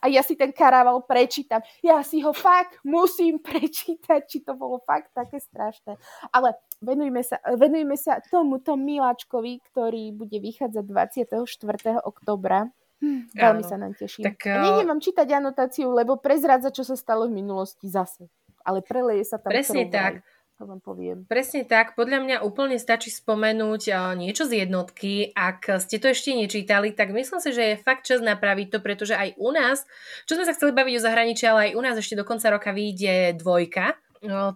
A 0.00 0.08
ja 0.08 0.20
si 0.20 0.36
ten 0.36 0.52
karaval 0.52 1.04
prečítam. 1.04 1.60
Ja 1.80 2.00
si 2.04 2.20
ho 2.20 2.30
fakt 2.36 2.80
musím 2.84 3.40
prečítať, 3.46 4.20
či 4.28 4.42
to 4.44 4.54
bolo 4.54 4.82
fakt 4.84 5.12
také 5.16 5.40
strašné. 5.40 5.96
Ale 6.30 6.56
venujme 6.80 7.22
sa, 7.24 7.40
venujme 7.56 7.96
sa 7.96 8.20
tomuto 8.28 8.76
miláčkovi, 8.76 9.60
ktorý 9.72 10.12
bude 10.12 10.38
vychádzať 10.38 10.84
24. 10.84 12.04
oktobra. 12.04 12.68
Hm, 12.96 13.28
veľmi 13.36 13.64
sa 13.64 13.76
nám 13.76 13.92
teším. 13.92 14.24
Tak, 14.24 14.40
uh... 14.48 14.62
Nejdem 14.64 14.88
vám 14.88 15.00
čítať 15.04 15.28
anotáciu, 15.36 15.92
lebo 15.92 16.16
prezrádza, 16.16 16.72
čo 16.72 16.80
sa 16.80 16.96
stalo 16.96 17.28
v 17.28 17.36
minulosti 17.44 17.92
zase. 17.92 18.32
Ale 18.64 18.80
preleje 18.82 19.28
sa 19.28 19.36
tam 19.38 19.52
Presne 19.52 19.86
tak. 19.92 20.24
Vám 20.56 20.80
poviem. 20.80 21.28
Presne 21.28 21.68
tak. 21.68 21.92
Podľa 22.00 22.24
mňa 22.24 22.36
úplne 22.40 22.80
stačí 22.80 23.12
spomenúť 23.12 24.16
niečo 24.16 24.48
z 24.48 24.64
jednotky. 24.64 25.36
Ak 25.36 25.68
ste 25.84 26.00
to 26.00 26.08
ešte 26.08 26.32
nečítali, 26.32 26.96
tak 26.96 27.12
myslím 27.12 27.44
si, 27.44 27.52
že 27.52 27.64
je 27.76 27.82
fakt 27.84 28.08
čas 28.08 28.24
napraviť 28.24 28.72
to, 28.72 28.78
pretože 28.80 29.12
aj 29.12 29.36
u 29.36 29.52
nás, 29.52 29.84
čo 30.24 30.40
sme 30.40 30.48
sa 30.48 30.56
chceli 30.56 30.72
baviť 30.72 30.96
o 30.96 31.04
zahraničí, 31.04 31.44
ale 31.44 31.60
aj 31.70 31.72
u 31.76 31.80
nás 31.84 31.96
ešte 32.00 32.16
do 32.16 32.24
konca 32.24 32.48
roka 32.48 32.72
vyjde 32.72 33.36
dvojka 33.36 34.00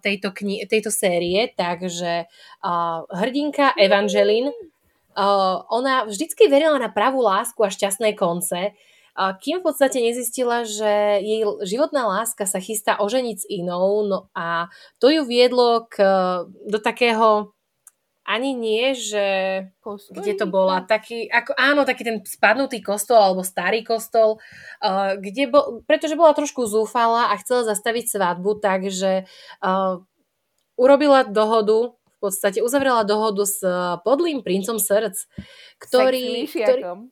tejto, 0.01 0.33
kni- 0.33 0.65
tejto 0.67 0.91
série, 0.91 1.53
takže 1.53 2.27
uh, 2.65 3.07
hrdinka 3.13 3.77
Evangeline, 3.77 4.51
uh, 4.51 5.63
ona 5.69 6.09
vždycky 6.09 6.49
verila 6.49 6.81
na 6.81 6.91
pravú 6.91 7.23
lásku 7.23 7.61
a 7.63 7.71
šťastné 7.73 8.17
konce, 8.17 8.75
kým 9.37 9.61
v 9.61 9.67
podstate 9.69 10.01
nezistila, 10.01 10.65
že 10.65 11.21
jej 11.21 11.45
životná 11.69 12.09
láska 12.09 12.49
sa 12.49 12.57
chystá 12.57 12.97
oženiť 12.97 13.37
s 13.37 13.47
inou 13.53 14.07
no 14.09 14.19
a 14.33 14.73
to 14.97 15.13
ju 15.13 15.29
viedlo 15.29 15.85
k, 15.91 16.01
do 16.49 16.79
takého 16.81 17.53
ani 18.31 18.55
nie, 18.55 18.95
že 18.95 19.27
Kostolíka. 19.83 20.23
kde 20.23 20.33
to 20.39 20.47
bola, 20.47 20.87
taký, 20.87 21.27
ako, 21.27 21.51
áno, 21.59 21.83
taký 21.83 22.07
ten 22.07 22.17
spadnutý 22.23 22.79
kostol 22.79 23.19
alebo 23.19 23.43
starý 23.43 23.83
kostol, 23.83 24.39
uh, 24.85 25.19
kde 25.19 25.51
bol, 25.51 25.83
pretože 25.83 26.15
bola 26.15 26.31
trošku 26.31 26.63
zúfala 26.71 27.35
a 27.35 27.35
chcela 27.43 27.67
zastaviť 27.67 28.07
svadbu, 28.07 28.63
takže 28.63 29.27
uh, 29.67 29.99
urobila 30.79 31.27
dohodu, 31.27 31.91
v 31.91 32.19
podstate 32.23 32.63
uzavrela 32.63 33.03
dohodu 33.03 33.43
s 33.49 33.59
podlým 34.07 34.47
princom 34.47 34.79
srdc, 34.79 35.17
ktorý, 35.83 36.47
ktorý, 36.47 37.11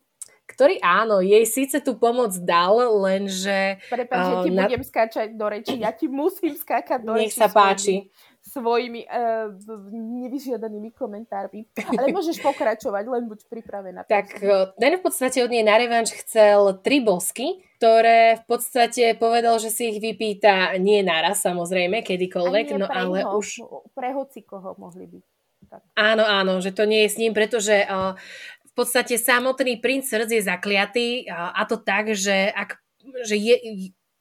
ktorý 0.59 0.83
áno, 0.83 1.23
jej 1.23 1.47
síce 1.47 1.79
tú 1.79 1.95
pomoc 1.95 2.35
dal, 2.43 2.83
lenže... 2.99 3.79
Prepač, 3.87 4.19
uh, 4.19 4.27
že 4.27 4.35
ti 4.43 4.51
na... 4.51 4.67
budem 4.67 4.83
skáčať 4.83 5.29
do 5.39 5.47
reči, 5.47 5.79
ja 5.79 5.95
ti 5.95 6.11
musím 6.11 6.59
skákať 6.59 7.07
do 7.07 7.15
Nech 7.15 7.31
reči. 7.31 7.39
Nech 7.39 7.39
sa 7.39 7.47
páči. 7.47 8.11
Svojimi 8.43 9.07
uh, 9.07 9.55
nevyžiadanými 9.95 10.91
komentármi. 10.99 11.63
Ale 11.95 12.11
môžeš 12.11 12.43
pokračovať, 12.43 13.07
len 13.07 13.31
buď 13.31 13.47
pripravená. 13.47 14.03
Tak 14.11 14.43
uh, 14.43 14.75
ten 14.75 14.99
v 14.99 15.03
podstate 15.07 15.47
od 15.47 15.51
nej 15.55 15.63
na 15.63 15.79
revanš 15.79 16.11
chcel 16.27 16.83
tri 16.83 16.99
bosky, 16.99 17.63
ktoré 17.79 18.43
v 18.43 18.45
podstate 18.51 19.15
povedal, 19.15 19.63
že 19.63 19.71
si 19.71 19.95
ich 19.95 20.03
vypýta 20.03 20.75
nie 20.83 21.07
naraz, 21.07 21.39
samozrejme, 21.47 22.03
kedykoľvek, 22.03 22.67
no 22.83 22.91
ale 22.91 23.23
ho, 23.23 23.39
už... 23.39 23.63
Pre 23.95 24.11
hoci 24.11 24.43
koho 24.43 24.75
mohli 24.75 25.07
byť. 25.07 25.25
Tak. 25.69 25.85
Áno, 26.01 26.25
áno, 26.25 26.65
že 26.65 26.73
to 26.73 26.89
nie 26.89 27.05
je 27.05 27.13
s 27.13 27.21
ním, 27.21 27.37
pretože 27.37 27.85
uh, 27.85 28.17
podstate 28.79 29.19
samotný 29.19 29.83
princ 29.83 30.07
srdc 30.07 30.31
je 30.31 30.43
zakliatý 30.47 31.09
a, 31.27 31.67
to 31.67 31.83
tak, 31.83 32.15
že, 32.15 32.55
ak, 32.55 32.79
že 33.27 33.35
je, 33.35 33.55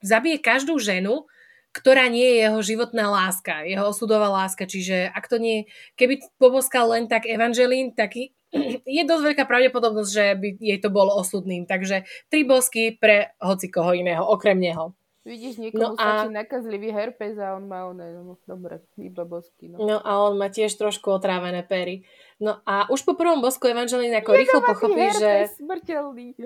zabije 0.02 0.42
každú 0.42 0.82
ženu, 0.82 1.30
ktorá 1.76 2.10
nie 2.10 2.26
je 2.26 2.38
jeho 2.50 2.60
životná 2.66 3.06
láska, 3.06 3.62
jeho 3.62 3.94
osudová 3.94 4.34
láska. 4.34 4.66
Čiže 4.66 5.14
ak 5.14 5.30
to 5.30 5.38
nie, 5.38 5.70
keby 5.94 6.26
poboskal 6.42 6.90
len 6.90 7.06
tak 7.06 7.30
Evangelín, 7.30 7.94
tak 7.94 8.18
je 8.98 9.04
dosť 9.06 9.24
veľká 9.24 9.44
pravdepodobnosť, 9.46 10.10
že 10.10 10.26
by 10.34 10.48
jej 10.58 10.80
to 10.82 10.90
bolo 10.90 11.14
osudným. 11.22 11.70
Takže 11.70 12.10
tri 12.34 12.42
bosky 12.42 12.98
pre 12.98 13.38
hoci 13.38 13.70
koho 13.70 13.94
iného, 13.94 14.26
okrem 14.26 14.58
neho. 14.58 14.98
Vidíš, 15.28 15.60
niekomu 15.60 15.92
no 15.92 16.00
a... 16.00 16.24
stačí 16.24 16.32
nakazlivý 16.32 16.90
herpes 16.96 17.36
a 17.36 17.60
on 17.60 17.68
má 17.68 17.84
oné, 17.84 18.16
no, 18.16 18.40
dobre, 18.48 18.80
iba 18.96 19.28
bosky. 19.28 19.68
No. 19.68 19.84
no 19.84 20.00
a 20.00 20.24
on 20.24 20.40
má 20.40 20.48
tiež 20.48 20.72
trošku 20.80 21.12
otrávené 21.12 21.68
pery. 21.68 22.08
No 22.38 22.62
a 22.70 22.86
už 22.94 23.02
po 23.02 23.18
prvom 23.18 23.42
bosku 23.42 23.66
Evangelina 23.66 24.22
ako 24.22 24.32
rýchlo 24.38 24.62
pochopí, 24.62 25.10
že... 25.18 25.50
smrteľný 25.58 26.38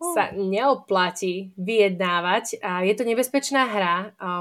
sa 0.00 0.32
neoplatí 0.32 1.52
vyjednávať 1.60 2.64
a 2.64 2.80
je 2.88 2.94
to 2.96 3.04
nebezpečná 3.04 3.68
hra, 3.68 3.96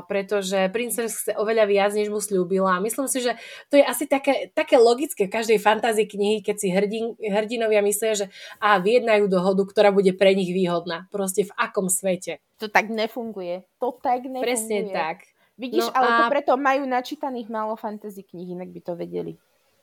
pretože 0.08 0.72
princes 0.72 1.20
chce 1.20 1.36
oveľa 1.36 1.68
viac, 1.68 1.92
než 1.92 2.08
mu 2.08 2.24
slúbila. 2.24 2.80
Myslím 2.80 3.12
si, 3.12 3.20
že 3.20 3.36
to 3.68 3.76
je 3.76 3.84
asi 3.84 4.08
také, 4.08 4.56
také 4.56 4.80
logické 4.80 5.28
v 5.28 5.36
každej 5.36 5.60
fantázii 5.60 6.08
knihy, 6.08 6.38
keď 6.40 6.56
si 6.56 6.72
hrdin, 6.72 7.12
hrdinovia 7.20 7.84
myslia, 7.84 8.16
že 8.16 8.26
a 8.64 8.80
vyjednajú 8.80 9.28
dohodu, 9.28 9.68
ktorá 9.68 9.92
bude 9.92 10.16
pre 10.16 10.32
nich 10.32 10.56
výhodná. 10.56 11.12
Proste 11.12 11.44
v 11.44 11.52
akom 11.60 11.92
svete. 11.92 12.40
To 12.64 12.72
tak 12.72 12.88
nefunguje. 12.88 13.68
To 13.84 13.92
tak 14.00 14.32
nefunguje. 14.32 14.48
Presne 14.48 14.88
tak. 14.96 15.28
Vidíš, 15.60 15.92
no 15.92 15.92
ale 15.92 16.08
a... 16.08 16.16
to 16.16 16.24
preto 16.32 16.54
majú 16.56 16.88
načítaných 16.88 17.52
málo 17.52 17.76
fantasy 17.76 18.24
kníh, 18.24 18.56
inak 18.56 18.72
by 18.72 18.80
to 18.80 18.96
vedeli. 18.96 19.36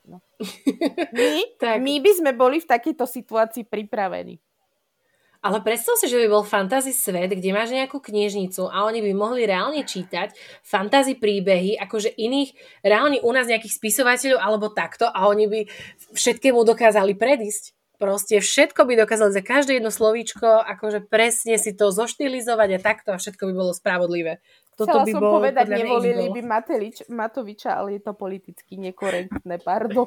No. 0.06 0.22
My, 1.12 1.42
tak. 1.62 1.82
my 1.82 1.94
by 1.98 2.12
sme 2.14 2.30
boli 2.32 2.62
v 2.62 2.70
takejto 2.70 3.04
situácii 3.04 3.66
pripravení. 3.66 4.38
Ale 5.46 5.62
predstav 5.62 5.94
si, 6.00 6.10
že 6.10 6.18
by 6.26 6.26
bol 6.26 6.42
fantasy 6.42 6.90
svet, 6.90 7.30
kde 7.30 7.54
máš 7.54 7.70
nejakú 7.70 8.02
knižnicu 8.02 8.66
a 8.66 8.82
oni 8.82 8.98
by 8.98 9.12
mohli 9.14 9.46
reálne 9.46 9.86
čítať 9.86 10.34
fantasy 10.66 11.14
príbehy, 11.14 11.78
akože 11.78 12.10
iných, 12.18 12.82
reálne 12.82 13.22
u 13.22 13.30
nás 13.30 13.46
nejakých 13.46 13.78
spisovateľov 13.78 14.42
alebo 14.42 14.74
takto 14.74 15.06
a 15.06 15.30
oni 15.30 15.46
by 15.46 15.60
všetkému 16.18 16.58
dokázali 16.66 17.14
predísť. 17.14 17.78
Proste 17.96 18.44
všetko 18.44 18.84
by 18.84 19.06
dokázali 19.06 19.32
za 19.32 19.40
každé 19.40 19.80
jedno 19.80 19.88
slovíčko, 19.88 20.66
akože 20.66 21.08
presne 21.08 21.56
si 21.56 21.72
to 21.72 21.88
zoštilizovať 21.88 22.76
a 22.76 22.82
takto 22.82 23.08
a 23.14 23.20
všetko 23.20 23.48
by 23.48 23.52
bolo 23.56 23.72
spravodlivé. 23.72 24.44
Toto 24.76 24.92
Chcela 24.92 25.06
by 25.08 25.12
som 25.16 25.22
bol, 25.24 25.32
povedať, 25.40 25.66
nevolili 25.72 26.24
by 26.28 26.40
Matelič, 26.44 27.08
Matoviča, 27.08 27.80
ale 27.80 27.96
je 27.96 28.00
to 28.04 28.12
politicky 28.12 28.76
nekorektné, 28.76 29.56
pardon. 29.64 30.04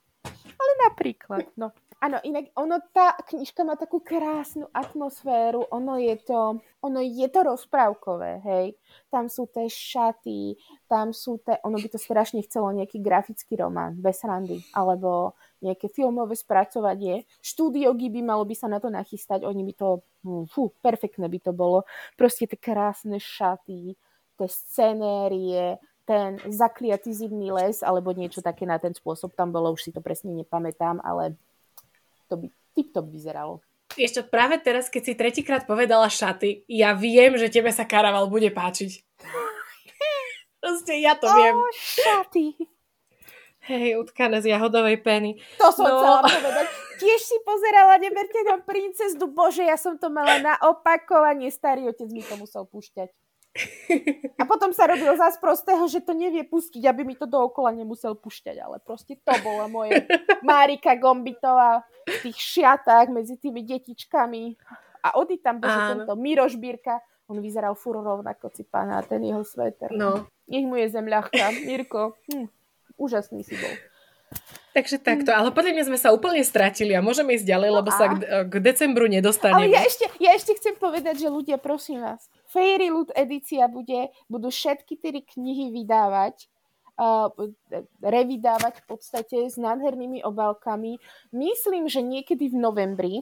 ale 0.60 0.72
napríklad, 0.84 1.48
no. 1.56 1.72
Áno, 2.02 2.18
inak 2.26 2.50
ono, 2.58 2.82
tá 2.90 3.14
knižka 3.14 3.62
má 3.62 3.78
takú 3.78 4.02
krásnu 4.02 4.66
atmosféru, 4.74 5.70
ono 5.70 5.94
je 6.02 6.18
to, 6.18 6.58
ono 6.82 6.98
je 6.98 7.30
to 7.30 7.46
rozprávkové, 7.46 8.42
hej. 8.42 8.74
Tam 9.06 9.30
sú 9.30 9.46
tie 9.46 9.70
šaty, 9.70 10.58
tam 10.90 11.14
sú 11.14 11.38
tie, 11.46 11.62
ono 11.62 11.78
by 11.78 11.88
to 11.94 12.02
strašne 12.02 12.42
chcelo 12.42 12.74
nejaký 12.74 12.98
grafický 12.98 13.54
román, 13.54 13.94
bez 14.02 14.18
randy, 14.26 14.66
alebo 14.74 15.38
nejaké 15.62 15.86
filmové 15.94 16.34
spracovanie. 16.34 17.22
Štúdio 17.38 17.94
by 17.94 18.18
malo 18.18 18.42
by 18.50 18.54
sa 18.58 18.66
na 18.66 18.82
to 18.82 18.90
nachystať, 18.90 19.46
oni 19.46 19.62
by 19.62 19.72
to, 19.78 20.02
hm, 20.26 20.50
fú, 20.50 20.74
perfektné 20.82 21.30
by 21.30 21.38
to 21.38 21.54
bolo. 21.54 21.86
Proste 22.18 22.50
tie 22.50 22.58
krásne 22.58 23.22
šaty, 23.22 23.94
tie 24.42 24.48
scenérie, 24.50 25.78
ten 26.02 26.42
zakliatý 26.50 27.14
zimný 27.14 27.54
les, 27.54 27.78
alebo 27.86 28.10
niečo 28.10 28.42
také 28.42 28.66
na 28.66 28.82
ten 28.82 28.90
spôsob 28.90 29.38
tam 29.38 29.54
bolo, 29.54 29.70
už 29.70 29.86
si 29.86 29.90
to 29.94 30.02
presne 30.02 30.34
nepamätám, 30.34 30.98
ale 30.98 31.38
to 32.32 32.40
by 32.40 32.48
tip-top 32.72 33.12
vyzeralo. 33.12 33.60
Ešte 33.92 34.24
práve 34.24 34.56
teraz, 34.56 34.88
keď 34.88 35.02
si 35.04 35.12
tretíkrát 35.12 35.68
povedala 35.68 36.08
šaty, 36.08 36.64
ja 36.64 36.96
viem, 36.96 37.36
že 37.36 37.52
tebe 37.52 37.68
sa 37.68 37.84
karaval 37.84 38.32
bude 38.32 38.48
páčiť. 38.48 39.04
Proste 40.64 40.96
ja 40.96 41.12
to 41.12 41.28
oh, 41.28 41.36
viem. 41.36 41.54
šaty. 41.76 42.46
Hej, 43.62 44.00
utkané 44.00 44.42
z 44.42 44.50
jahodovej 44.50 44.98
peny. 45.04 45.38
To 45.60 45.70
som 45.70 45.86
no. 45.86 46.00
chcela 46.00 46.18
povedať. 46.26 46.66
Tiež 46.98 47.20
si 47.22 47.38
pozerala 47.46 47.94
Neberte 48.00 48.42
na 48.42 48.58
princezdu. 48.58 49.30
Bože, 49.30 49.62
ja 49.62 49.78
som 49.78 49.94
to 50.02 50.10
mala 50.10 50.42
na 50.42 50.54
opakovanie. 50.66 51.46
Starý 51.46 51.86
otec 51.86 52.10
mi 52.10 52.26
to 52.26 52.34
musel 52.34 52.66
púšťať. 52.66 53.14
A 54.40 54.48
potom 54.48 54.72
sa 54.72 54.88
robil 54.88 55.12
zás 55.12 55.36
prostého, 55.36 55.84
že 55.84 56.00
to 56.00 56.16
nevie 56.16 56.40
pustiť, 56.40 56.80
aby 56.88 57.04
mi 57.04 57.12
to 57.12 57.28
dookola 57.28 57.76
nemusel 57.76 58.16
pušťať, 58.16 58.56
ale 58.56 58.80
proste 58.80 59.20
to 59.20 59.32
bola 59.44 59.68
moje 59.68 60.08
Marika 60.40 60.96
Gombitová 60.96 61.84
v 62.08 62.16
tých 62.28 62.38
šiatách 62.40 63.12
medzi 63.12 63.36
tými 63.36 63.60
detičkami. 63.60 64.56
A 65.04 65.20
ody 65.20 65.36
tam 65.42 65.60
bol 65.60 65.68
tento 65.68 66.14
Miro 66.16 66.48
Žbírka, 66.48 67.02
on 67.28 67.40
vyzeral 67.44 67.76
fur 67.76 67.96
rovnako 67.96 68.52
pána 68.68 69.00
a 69.00 69.06
ten 69.06 69.20
jeho 69.24 69.44
sveter. 69.44 69.92
No. 69.92 70.28
Nech 70.48 70.66
mu 70.68 70.76
je 70.76 70.88
zem 70.92 71.06
ľahká. 71.08 71.64
Mirko, 71.68 72.16
hm, 72.28 72.48
úžasný 72.96 73.44
si 73.44 73.56
bol. 73.56 73.74
Takže 74.72 75.04
takto, 75.04 75.28
ale 75.36 75.52
podľa 75.52 75.76
mňa 75.76 75.84
sme 75.84 75.98
sa 76.00 76.16
úplne 76.16 76.40
stratili 76.40 76.96
a 76.96 77.04
môžeme 77.04 77.36
ísť 77.36 77.44
ďalej, 77.44 77.70
no 77.70 77.76
lebo 77.84 77.90
a... 77.92 77.96
sa 77.96 78.06
k, 78.08 78.48
k 78.48 78.54
decembru 78.56 79.04
nedostaneme. 79.04 79.68
Ale 79.68 79.76
ja 79.76 79.84
ešte, 79.84 80.08
ja 80.16 80.32
ešte 80.32 80.56
chcem 80.56 80.80
povedať, 80.80 81.20
že 81.20 81.28
ľudia, 81.28 81.60
prosím 81.60 82.00
vás, 82.00 82.24
Fairy 82.48 82.88
Loot 82.88 83.12
edícia 83.12 83.68
bude, 83.68 84.08
budú 84.32 84.48
všetky 84.48 84.96
tie 84.96 85.20
knihy 85.20 85.76
vydávať, 85.76 86.48
uh, 86.96 87.28
revydávať 88.00 88.80
v 88.80 88.84
podstate 88.88 89.36
s 89.52 89.60
nádhernými 89.60 90.24
obálkami. 90.24 90.96
Myslím, 91.36 91.92
že 91.92 92.00
niekedy 92.00 92.48
v 92.48 92.56
novembri. 92.56 93.14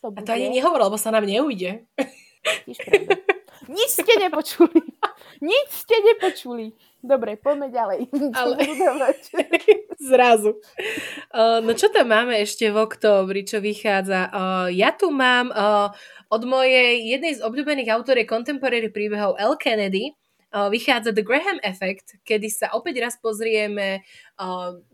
To 0.00 0.08
bude. 0.08 0.24
A 0.24 0.28
to 0.28 0.36
ani 0.36 0.56
nehovor, 0.56 0.88
lebo 0.88 0.96
sa 0.96 1.12
nám 1.12 1.28
neujde. 1.28 1.84
Nič 3.68 3.88
ste 3.92 4.14
nepočuli. 4.20 4.93
Nič 5.40 5.68
ste 5.86 5.96
nepočuli. 6.00 6.74
Dobre, 7.04 7.36
poďme 7.36 7.68
ďalej. 7.68 8.00
Ale... 8.38 8.54
Zrazu. 10.00 10.56
No 11.36 11.70
čo 11.76 11.92
tam 11.92 12.10
máme 12.12 12.40
ešte 12.40 12.72
v 12.72 12.80
októbri, 12.80 13.44
čo 13.44 13.60
vychádza? 13.60 14.32
Ja 14.72 14.90
tu 14.96 15.12
mám 15.12 15.52
od 16.32 16.42
mojej 16.48 17.04
jednej 17.04 17.36
z 17.36 17.44
obľúbených 17.44 17.92
autoriek 17.92 18.28
contemporary 18.28 18.88
príbehov 18.88 19.36
L. 19.36 19.54
Kennedy, 19.60 20.16
vychádza 20.54 21.10
The 21.10 21.26
Graham 21.26 21.58
Effect, 21.66 22.22
kedy 22.22 22.46
sa 22.46 22.70
opäť 22.78 23.02
raz 23.02 23.18
pozrieme 23.18 24.06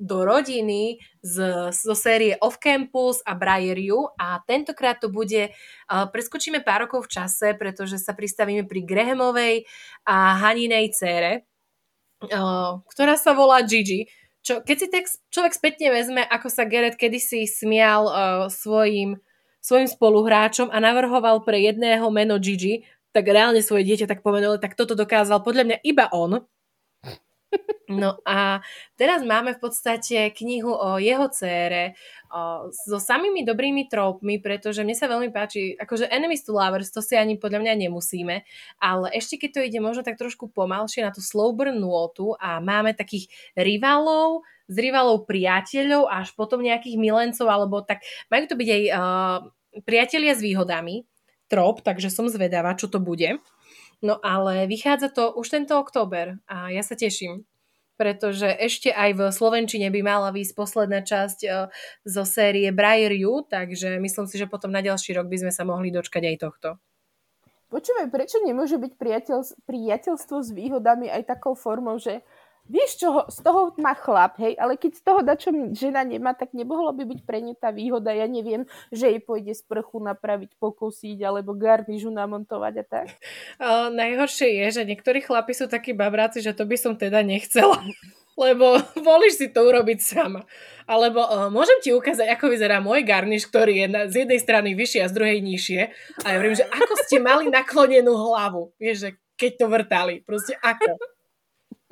do 0.00 0.18
rodiny 0.24 0.96
z, 1.20 1.68
zo 1.68 1.92
série 1.92 2.40
Off 2.40 2.56
Campus 2.56 3.20
a 3.28 3.36
Briariu 3.36 4.08
a 4.16 4.40
tentokrát 4.48 4.96
to 4.96 5.12
bude, 5.12 5.52
preskočíme 5.88 6.64
pár 6.64 6.88
rokov 6.88 7.12
v 7.12 7.20
čase, 7.20 7.52
pretože 7.60 8.00
sa 8.00 8.16
pristavíme 8.16 8.64
pri 8.64 8.80
Grahamovej 8.88 9.68
a 10.08 10.40
Haninej 10.40 10.96
cére, 10.96 11.44
ktorá 12.88 13.20
sa 13.20 13.36
volá 13.36 13.60
Gigi. 13.60 14.08
Čo, 14.40 14.64
keď 14.64 14.76
si 14.80 14.88
tak 14.88 15.04
človek 15.28 15.52
spätne 15.52 15.92
vezme, 15.92 16.24
ako 16.24 16.48
sa 16.48 16.64
Gerrit 16.64 16.96
kedysi 16.96 17.44
smial 17.44 18.08
uh, 18.08 18.48
svojim, 18.48 19.20
svojim 19.60 19.84
spoluhráčom 19.84 20.72
a 20.72 20.80
navrhoval 20.80 21.44
pre 21.44 21.60
jedného 21.60 22.08
meno 22.08 22.40
Gigi, 22.40 22.88
tak 23.10 23.24
reálne 23.26 23.62
svoje 23.62 23.86
dieťa 23.86 24.06
tak 24.10 24.22
pomenul, 24.22 24.62
tak 24.62 24.78
toto 24.78 24.94
dokázal 24.94 25.42
podľa 25.42 25.64
mňa 25.66 25.78
iba 25.82 26.06
on. 26.14 26.42
No 27.90 28.22
a 28.22 28.62
teraz 28.94 29.26
máme 29.26 29.58
v 29.58 29.62
podstate 29.66 30.30
knihu 30.30 30.70
o 30.70 31.02
jeho 31.02 31.26
cére 31.34 31.98
o, 32.30 32.70
so 32.70 33.02
samými 33.02 33.42
dobrými 33.42 33.90
trópmi, 33.90 34.38
pretože 34.38 34.86
mne 34.86 34.94
sa 34.94 35.10
veľmi 35.10 35.34
páči, 35.34 35.74
akože 35.74 36.06
enemies 36.06 36.46
to 36.46 36.54
lovers, 36.54 36.94
to 36.94 37.02
si 37.02 37.18
ani 37.18 37.34
podľa 37.34 37.66
mňa 37.66 37.74
nemusíme, 37.90 38.46
ale 38.78 39.06
ešte 39.10 39.42
keď 39.42 39.50
to 39.50 39.60
ide 39.66 39.80
možno 39.82 40.06
tak 40.06 40.22
trošku 40.22 40.54
pomalšie 40.54 41.02
na 41.02 41.10
tú 41.10 41.18
slow 41.18 41.50
burn 41.50 41.82
nôtu 41.82 42.38
a 42.38 42.62
máme 42.62 42.94
takých 42.94 43.26
rivalov, 43.58 44.46
z 44.70 44.76
rivalov 44.86 45.26
priateľov 45.26 46.06
až 46.06 46.30
potom 46.38 46.62
nejakých 46.62 46.94
milencov, 46.94 47.50
alebo 47.50 47.82
tak 47.82 48.06
majú 48.30 48.46
to 48.46 48.54
byť 48.54 48.68
aj 48.70 48.82
uh, 48.94 49.38
priatelia 49.82 50.38
s 50.38 50.46
výhodami, 50.46 51.09
trop, 51.50 51.82
takže 51.82 52.14
som 52.14 52.30
zvedavá, 52.30 52.78
čo 52.78 52.86
to 52.86 53.02
bude. 53.02 53.42
No 54.00 54.16
ale 54.22 54.70
vychádza 54.70 55.10
to 55.10 55.34
už 55.34 55.50
tento 55.50 55.76
október 55.76 56.38
a 56.46 56.70
ja 56.70 56.80
sa 56.86 56.94
teším 56.94 57.44
pretože 58.00 58.48
ešte 58.48 58.88
aj 58.88 59.10
v 59.12 59.20
Slovenčine 59.28 59.92
by 59.92 60.00
mala 60.00 60.32
výsť 60.32 60.56
posledná 60.56 61.04
časť 61.04 61.38
e, 61.44 61.48
zo 62.08 62.24
série 62.24 62.72
Briar 62.72 63.12
You, 63.12 63.44
takže 63.44 64.00
myslím 64.00 64.24
si, 64.24 64.40
že 64.40 64.48
potom 64.48 64.72
na 64.72 64.80
ďalší 64.80 65.12
rok 65.20 65.28
by 65.28 65.36
sme 65.44 65.52
sa 65.52 65.68
mohli 65.68 65.92
dočkať 65.92 66.32
aj 66.32 66.36
tohto. 66.40 66.68
Počúvaj, 67.68 68.08
prečo 68.08 68.40
nemôže 68.40 68.80
byť 68.80 68.92
priateľ, 68.96 69.38
priateľstvo 69.68 70.36
s 70.40 70.48
výhodami 70.48 71.12
aj 71.12 71.28
takou 71.28 71.52
formou, 71.52 72.00
že 72.00 72.24
vieš 72.70 73.02
čo, 73.02 73.26
z 73.26 73.42
toho 73.42 73.74
má 73.82 73.98
chlap, 73.98 74.38
hej, 74.38 74.54
ale 74.54 74.78
keď 74.78 74.92
z 74.94 75.02
toho 75.02 75.20
dačo 75.26 75.50
žena 75.74 76.06
nemá, 76.06 76.32
tak 76.38 76.54
nemohla 76.54 76.94
by 76.94 77.02
byť 77.02 77.20
pre 77.26 77.42
ne 77.42 77.58
tá 77.58 77.74
výhoda, 77.74 78.14
ja 78.14 78.30
neviem, 78.30 78.64
že 78.94 79.10
jej 79.10 79.20
pôjde 79.20 79.58
sprchu 79.58 79.98
napraviť, 79.98 80.54
pokosiť, 80.62 81.18
alebo 81.26 81.58
garnižu 81.58 82.14
namontovať 82.14 82.74
a 82.80 82.84
tak. 82.86 83.06
O, 83.58 83.90
najhoršie 84.00 84.62
je, 84.62 84.80
že 84.80 84.82
niektorí 84.86 85.18
chlapi 85.26 85.52
sú 85.52 85.66
takí 85.66 85.90
babráci, 85.90 86.38
že 86.38 86.54
to 86.54 86.62
by 86.62 86.78
som 86.78 86.94
teda 86.94 87.26
nechcela. 87.26 87.82
Lebo 88.40 88.78
volíš 88.96 89.36
si 89.36 89.46
to 89.52 89.68
urobiť 89.68 90.00
sama. 90.00 90.48
Alebo 90.88 91.20
o, 91.20 91.52
môžem 91.52 91.76
ti 91.84 91.92
ukázať, 91.92 92.30
ako 92.32 92.48
vyzerá 92.48 92.80
môj 92.80 93.04
garniš, 93.04 93.44
ktorý 93.50 93.84
je 93.84 93.86
na, 93.90 94.00
z 94.08 94.24
jednej 94.24 94.40
strany 94.40 94.72
vyšší 94.72 95.04
a 95.04 95.10
z 95.10 95.16
druhej 95.18 95.38
nižšie. 95.44 95.80
A 96.24 96.26
ja 96.32 96.36
hovorím, 96.40 96.56
že 96.56 96.64
ako 96.64 96.92
ste 97.04 97.16
mali 97.20 97.52
naklonenú 97.52 98.16
hlavu. 98.16 98.72
Vieš, 98.80 98.96
že 98.96 99.10
keď 99.36 99.52
to 99.60 99.66
vrtali. 99.68 100.14
Proste 100.24 100.56
ako. 100.56 101.19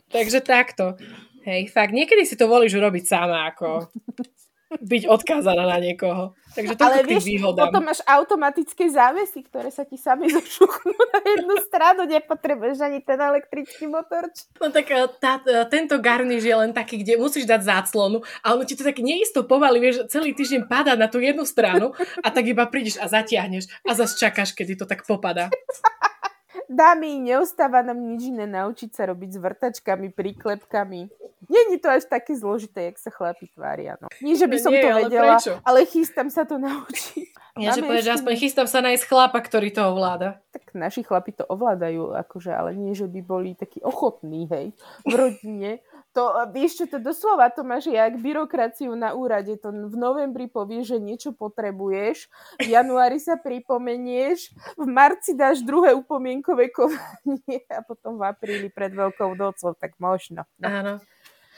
Takže 0.09 0.41
takto. 0.41 0.97
Hej, 1.45 1.73
fakt, 1.73 1.97
niekedy 1.97 2.29
si 2.29 2.37
to 2.37 2.45
volíš 2.45 2.77
urobiť 2.77 3.05
sama, 3.09 3.49
ako. 3.49 3.89
byť 4.69 5.09
odkázaná 5.09 5.65
na 5.65 5.81
niekoho. 5.81 6.37
Takže 6.53 6.77
to 6.77 6.85
Ale 6.85 7.01
vieš, 7.09 7.25
výhodám. 7.25 7.73
potom 7.73 7.89
máš 7.89 8.05
automatické 8.05 8.93
závesy, 8.93 9.41
ktoré 9.49 9.73
sa 9.73 9.89
ti 9.89 9.97
sami 9.97 10.29
zošuchnú 10.35 10.93
na 10.93 11.21
jednu 11.25 11.55
stranu, 11.65 12.05
nepotrebuješ 12.05 12.85
ani 12.85 13.01
ten 13.01 13.17
elektrický 13.17 13.89
motor. 13.89 14.29
No 14.61 14.69
tak 14.69 14.93
e, 14.93 15.09
tá, 15.17 15.41
e, 15.41 15.65
tento 15.73 15.97
garniš 15.97 16.45
je 16.45 16.57
len 16.57 16.77
taký, 16.77 17.01
kde 17.01 17.17
musíš 17.17 17.49
dať 17.49 17.65
záclonu 17.65 18.21
a 18.45 18.53
ono 18.53 18.69
ti 18.69 18.77
to 18.77 18.85
tak 18.85 19.01
neisto 19.01 19.41
pomaly, 19.49 19.81
vieš, 19.81 20.05
celý 20.13 20.37
týždeň 20.37 20.69
padá 20.69 20.93
na 21.01 21.09
tú 21.09 21.17
jednu 21.17 21.49
stranu 21.49 21.97
a 22.21 22.29
tak 22.29 22.45
iba 22.45 22.69
prídeš 22.69 23.01
a 23.01 23.09
zatiahneš 23.09 23.73
a 23.89 23.97
zase 23.97 24.21
čakáš, 24.21 24.53
kedy 24.53 24.77
to 24.77 24.85
tak 24.85 25.09
popadá. 25.09 25.49
Dámy, 26.69 27.17
neostáva 27.17 27.81
nám 27.81 27.97
nič 27.97 28.29
iné 28.29 28.45
naučiť 28.45 28.93
sa 28.93 29.09
robiť 29.09 29.31
s 29.35 29.39
vrtačkami, 29.41 30.13
príklepkami. 30.13 31.01
Není 31.49 31.77
to 31.81 31.89
až 31.89 32.05
také 32.05 32.37
zložité, 32.37 32.93
jak 32.93 33.01
sa 33.01 33.09
chlapi 33.09 33.49
tvária. 33.57 33.97
No. 34.05 34.13
Nie, 34.21 34.37
že 34.37 34.45
by 34.45 34.57
som 34.61 34.73
Nie, 34.77 34.85
to 34.85 34.89
ale 34.93 35.01
vedela, 35.09 35.35
prečo? 35.41 35.53
ale 35.65 35.79
chystám 35.89 36.29
sa 36.29 36.45
to 36.45 36.61
naučiť. 36.61 37.29
Ja, 37.59 37.75
že 37.75 37.83
povedať, 37.83 38.07
že 38.07 38.15
aspoň 38.23 38.35
chystám 38.39 38.71
sa 38.71 38.79
nájsť 38.87 39.11
chlapa, 39.11 39.35
ktorý 39.43 39.75
to 39.75 39.83
ovláda. 39.91 40.39
Tak 40.55 40.79
naši 40.79 41.03
chlapi 41.03 41.35
to 41.35 41.43
ovládajú, 41.43 42.15
akože, 42.15 42.55
ale 42.55 42.79
nie, 42.79 42.95
že 42.95 43.11
by 43.11 43.19
boli 43.19 43.59
takí 43.59 43.83
ochotní, 43.83 44.47
hej, 44.47 44.71
v 45.03 45.13
rodine 45.19 45.83
to, 46.17 46.25
vieš 46.51 46.83
čo, 46.83 46.85
to 46.89 46.99
doslova 46.99 47.53
to 47.53 47.63
máš 47.63 47.87
jak 47.89 48.17
byrokraciu 48.19 48.97
na 48.97 49.13
úrade. 49.13 49.55
To 49.61 49.71
v 49.71 49.97
novembri 49.97 50.49
povieš, 50.49 50.97
že 50.97 50.99
niečo 50.99 51.31
potrebuješ, 51.37 52.27
v 52.59 52.69
januári 52.69 53.21
sa 53.21 53.37
pripomenieš, 53.37 54.51
v 54.75 54.87
marci 54.89 55.37
dáš 55.37 55.63
druhé 55.63 55.93
upomienkové 55.95 56.73
konanie 56.73 57.65
a 57.77 57.85
potom 57.85 58.17
v 58.17 58.23
apríli 58.25 58.69
pred 58.73 58.91
Veľkou 58.91 59.37
nocou, 59.37 59.77
tak 59.77 59.95
možno. 60.01 60.49
No. 60.59 60.67
Áno. 60.67 60.95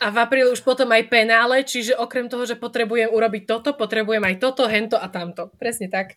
A 0.00 0.08
v 0.08 0.16
apríli 0.16 0.48
už 0.48 0.64
potom 0.64 0.88
aj 0.96 1.12
penále, 1.12 1.60
čiže 1.60 1.92
okrem 1.92 2.24
toho, 2.24 2.48
že 2.48 2.56
potrebujem 2.56 3.12
urobiť 3.12 3.44
toto, 3.44 3.76
potrebujem 3.76 4.24
aj 4.24 4.36
toto, 4.40 4.64
hento 4.64 4.96
a 4.96 5.06
tamto. 5.12 5.52
Presne 5.60 5.92
tak. 5.92 6.16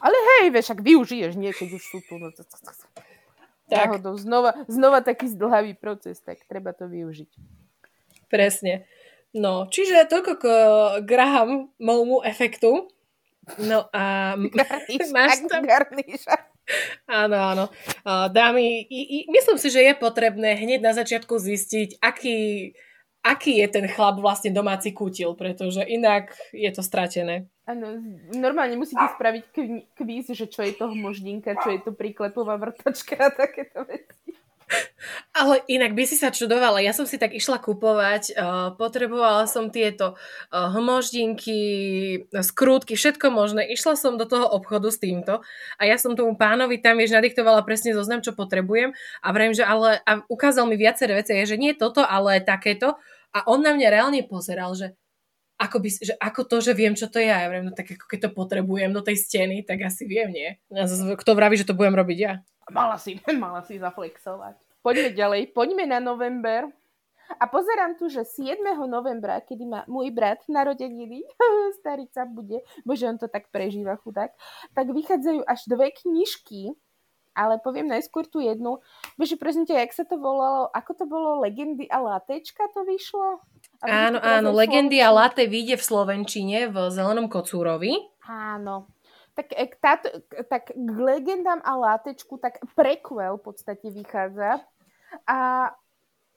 Ale 0.00 0.16
hej, 0.40 0.50
vieš, 0.50 0.72
ak 0.72 0.80
využiješ 0.80 1.36
nie, 1.36 1.52
keď 1.52 1.68
už 1.76 1.84
sú 1.84 1.98
tu. 2.08 2.16
No, 2.16 2.32
to, 2.32 2.42
to, 2.42 2.56
to. 2.56 3.13
Tak. 3.74 3.86
Náhodou. 3.90 4.14
Znova, 4.14 4.50
znova 4.70 5.02
taký 5.02 5.26
zdlhavý 5.26 5.74
proces, 5.74 6.22
tak 6.22 6.46
treba 6.46 6.70
to 6.70 6.86
využiť. 6.86 7.30
Presne. 8.30 8.86
No, 9.34 9.66
čiže 9.66 10.06
toľko 10.06 10.32
k 10.38 10.44
Grahamovmu 11.02 12.22
efektu. 12.22 12.86
No 13.58 13.90
a 13.90 14.34
máš 15.14 15.42
tam... 15.50 15.66
Áno, 17.04 17.36
áno. 17.36 17.64
Dámy, 18.32 18.88
myslím 19.28 19.58
si, 19.60 19.68
že 19.68 19.84
je 19.84 19.92
potrebné 19.98 20.56
hneď 20.56 20.80
na 20.80 20.96
začiatku 20.96 21.36
zistiť, 21.36 22.00
aký 22.00 22.72
aký 23.24 23.64
je 23.64 23.68
ten 23.72 23.88
chlap 23.88 24.20
vlastne 24.20 24.52
domáci 24.52 24.92
kutil, 24.92 25.32
pretože 25.32 25.80
inak 25.80 26.36
je 26.52 26.68
to 26.68 26.84
stratené. 26.84 27.48
Áno, 27.64 27.96
normálne 28.36 28.76
musíte 28.76 29.00
spraviť 29.16 29.44
kvíz, 29.96 30.28
že 30.36 30.44
čo 30.44 30.60
je 30.60 30.76
to 30.76 30.92
hmoždinka, 30.92 31.56
čo 31.64 31.72
je 31.72 31.80
to 31.80 31.96
príklepová 31.96 32.60
vrtačka 32.60 33.16
a 33.16 33.32
takéto 33.32 33.88
veci. 33.88 34.36
Ale 35.32 35.60
inak 35.68 35.92
by 35.92 36.04
si 36.08 36.16
sa 36.16 36.32
čudovala. 36.32 36.80
Ja 36.80 36.96
som 36.96 37.04
si 37.04 37.20
tak 37.20 37.36
išla 37.36 37.60
kupovať, 37.60 38.32
uh, 38.32 38.72
potrebovala 38.76 39.44
som 39.44 39.68
tieto 39.68 40.16
uh, 40.16 40.68
hmoždinky, 40.72 41.60
skrútky, 42.32 42.96
všetko 42.96 43.28
možné. 43.28 43.68
Išla 43.72 43.94
som 43.96 44.16
do 44.16 44.24
toho 44.24 44.48
obchodu 44.48 44.88
s 44.88 45.00
týmto 45.00 45.44
a 45.76 45.82
ja 45.84 46.00
som 46.00 46.16
tomu 46.16 46.36
pánovi 46.36 46.80
tam, 46.80 46.96
vieš, 47.00 47.12
nadiktovala 47.12 47.64
presne 47.64 47.92
zoznam, 47.92 48.24
čo 48.24 48.32
potrebujem 48.36 48.96
a 49.20 49.28
vrajím, 49.32 49.54
že 49.56 49.64
ale 49.64 50.00
a 50.04 50.24
ukázal 50.28 50.64
mi 50.68 50.80
viaceré 50.80 51.16
veci, 51.16 51.36
že 51.44 51.60
nie 51.60 51.76
toto, 51.76 52.00
ale 52.00 52.40
takéto 52.40 52.96
a 53.34 53.38
on 53.50 53.60
na 53.60 53.74
mňa 53.74 53.88
reálne 53.90 54.20
pozeral, 54.24 54.72
že 54.78 54.94
ako, 55.54 55.76
by, 55.78 55.88
že 55.90 56.14
ako 56.18 56.42
to, 56.50 56.56
že 56.60 56.72
viem, 56.74 56.94
čo 56.98 57.06
to 57.06 57.22
je. 57.22 57.30
Ja 57.30 57.46
viem, 57.46 57.70
no 57.70 57.72
tak 57.72 57.94
ako 57.94 58.04
keď 58.10 58.18
to 58.26 58.30
potrebujem 58.34 58.90
do 58.90 59.02
tej 59.02 59.16
steny, 59.22 59.62
tak 59.62 59.86
asi 59.86 60.02
viem, 60.04 60.30
nie? 60.34 60.48
Kto 61.14 61.38
vraví, 61.38 61.54
že 61.54 61.66
to 61.66 61.78
budem 61.78 61.94
robiť 61.94 62.18
ja? 62.18 62.32
Mala 62.70 62.98
si, 62.98 63.20
mala 63.44 63.62
si 63.62 63.78
zaflexovať. 63.78 64.58
Poďme 64.84 65.16
ďalej, 65.16 65.40
poďme 65.56 65.84
na 65.88 66.02
november. 66.02 66.68
A 67.40 67.48
pozerám 67.48 67.96
tu, 67.96 68.12
že 68.12 68.20
7. 68.20 68.60
novembra, 68.84 69.40
kedy 69.40 69.64
má 69.64 69.80
môj 69.88 70.12
brat 70.12 70.44
narodeniny, 70.44 71.24
starica 71.80 72.28
bude, 72.28 72.60
bože, 72.84 73.08
on 73.08 73.16
to 73.16 73.32
tak 73.32 73.48
prežíva 73.48 73.96
chudák, 73.96 74.28
tak 74.76 74.86
vychádzajú 74.92 75.40
až 75.48 75.60
dve 75.64 75.88
knižky 75.88 76.76
ale 77.34 77.58
poviem 77.58 77.90
najskôr 77.90 78.30
tú 78.30 78.38
jednu. 78.38 78.78
Bože, 79.18 79.34
prosím 79.34 79.66
ťa, 79.66 79.82
jak 79.82 79.92
sa 79.92 80.04
to 80.06 80.14
volalo? 80.16 80.70
Ako 80.70 80.94
to 80.94 81.04
bolo? 81.04 81.42
Legendy 81.42 81.90
a 81.90 81.98
latečka 81.98 82.70
to 82.70 82.86
vyšlo? 82.86 83.42
Áno, 83.84 84.18
áno, 84.20 84.48
Legendy 84.56 84.98
a 85.04 85.12
latte 85.12 85.44
vyjde 85.44 85.76
v 85.76 85.84
Slovenčine 85.84 86.58
v 86.72 86.88
Zelenom 86.88 87.28
kocúrovi. 87.28 88.00
Áno. 88.24 88.88
Tak, 89.34 89.50
e, 89.50 89.66
táto, 89.82 90.08
tak 90.46 90.70
k 90.70 90.98
legendám 90.98 91.58
a 91.66 91.74
látečku 91.74 92.38
tak 92.38 92.62
prequel 92.78 93.36
v 93.36 93.42
podstate 93.42 93.90
vychádza 93.90 94.62
a 95.26 95.70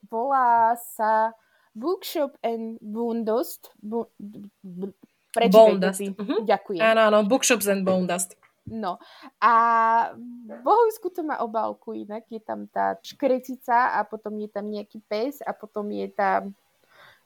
volá 0.09 0.73
sa 0.97 1.37
Bookshop 1.77 2.41
and 2.41 2.81
Boondust. 2.81 3.69
Bu, 3.77 4.09
bu, 4.17 4.89
Bondust. 5.45 6.01
Uh-huh. 6.01 6.41
Ďakujem. 6.41 6.81
Áno, 6.81 7.01
áno, 7.13 7.17
Bookshops 7.29 7.69
and 7.69 7.85
Bondust. 7.85 8.33
No 8.67 8.99
a 9.39 9.53
v 10.43 11.07
to 11.07 11.23
má 11.23 11.39
obálku 11.39 11.95
inak, 11.95 12.27
je 12.27 12.43
tam 12.43 12.67
tá 12.67 12.99
škretica 12.99 13.95
a 13.95 14.03
potom 14.03 14.35
je 14.43 14.49
tam 14.51 14.67
nejaký 14.67 14.99
pes 15.07 15.39
a 15.39 15.55
potom 15.55 15.87
je 15.87 16.11
tam, 16.11 16.51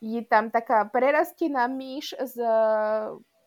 je 0.02 0.22
tam 0.26 0.50
taká 0.50 0.90
prerastená 0.90 1.70
myš 1.70 2.18
z 2.18 2.42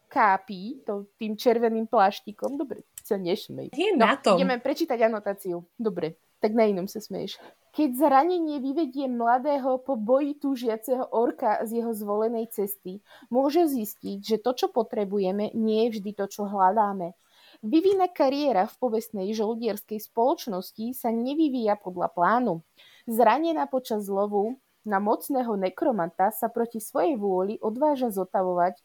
kápí, 0.06 0.86
to, 0.86 1.10
tým 1.18 1.34
červeným 1.34 1.90
pláštikom. 1.90 2.54
Dobre, 2.54 2.86
sa 3.02 3.18
nešmej. 3.18 3.74
Je 3.74 3.90
no, 3.98 4.06
na 4.06 4.14
tom. 4.14 4.38
Ideme 4.38 4.62
prečítať 4.62 4.96
anotáciu. 5.10 5.66
Dobre, 5.74 6.14
tak 6.38 6.54
na 6.54 6.70
inom 6.70 6.86
sa 6.86 7.02
smeješ. 7.02 7.42
Keď 7.74 7.98
zranenie 7.98 8.62
vyvedie 8.62 9.10
mladého 9.10 9.82
po 9.82 9.98
boji 9.98 10.38
túžiaceho 10.38 11.10
orka 11.10 11.58
z 11.66 11.82
jeho 11.82 11.90
zvolenej 11.90 12.46
cesty, 12.54 13.02
môže 13.34 13.66
zistiť, 13.66 14.22
že 14.22 14.36
to, 14.38 14.54
čo 14.54 14.66
potrebujeme, 14.70 15.50
nie 15.58 15.90
je 15.90 15.98
vždy 15.98 16.10
to, 16.14 16.30
čo 16.30 16.46
hľadáme. 16.46 17.18
Vyvína 17.66 18.12
kariéra 18.14 18.70
v 18.70 18.78
povestnej 18.78 19.34
žoldierskej 19.34 19.98
spoločnosti 19.98 20.94
sa 20.94 21.10
nevyvíja 21.10 21.74
podľa 21.80 22.14
plánu. 22.14 22.62
Zranená 23.10 23.66
počas 23.66 24.06
lovu 24.06 24.62
na 24.84 25.00
mocného 25.00 25.56
nekromanta 25.56 26.30
sa 26.30 26.52
proti 26.52 26.78
svojej 26.78 27.16
vôli 27.16 27.56
odváža 27.60 28.12
zotavovať 28.12 28.78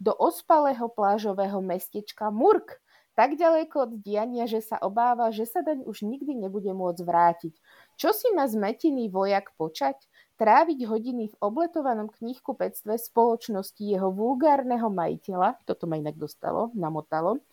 do 0.00 0.16
ospalého 0.16 0.88
plážového 0.88 1.60
mestečka 1.60 2.32
Murk, 2.32 2.80
tak 3.18 3.36
ďaleko 3.36 3.76
od 3.84 3.92
diania, 4.00 4.48
že 4.48 4.64
sa 4.64 4.80
obáva, 4.80 5.28
že 5.28 5.44
sa 5.44 5.60
daň 5.60 5.84
už 5.84 6.08
nikdy 6.08 6.32
nebude 6.40 6.72
môcť 6.72 7.04
vrátiť. 7.04 7.54
Čo 8.00 8.16
si 8.16 8.32
má 8.32 8.48
zmetený 8.48 9.12
vojak 9.12 9.52
počať? 9.60 10.00
Tráviť 10.40 10.88
hodiny 10.88 11.28
v 11.28 11.38
obletovanom 11.44 12.08
knihkupectve 12.08 12.96
spoločnosti 12.96 13.82
jeho 13.84 14.08
vulgárneho 14.08 14.88
majiteľa, 14.88 15.60
toto 15.68 15.84
ma 15.84 16.00
inak 16.00 16.16
dostalo, 16.16 16.72
namotalo, 16.72 17.44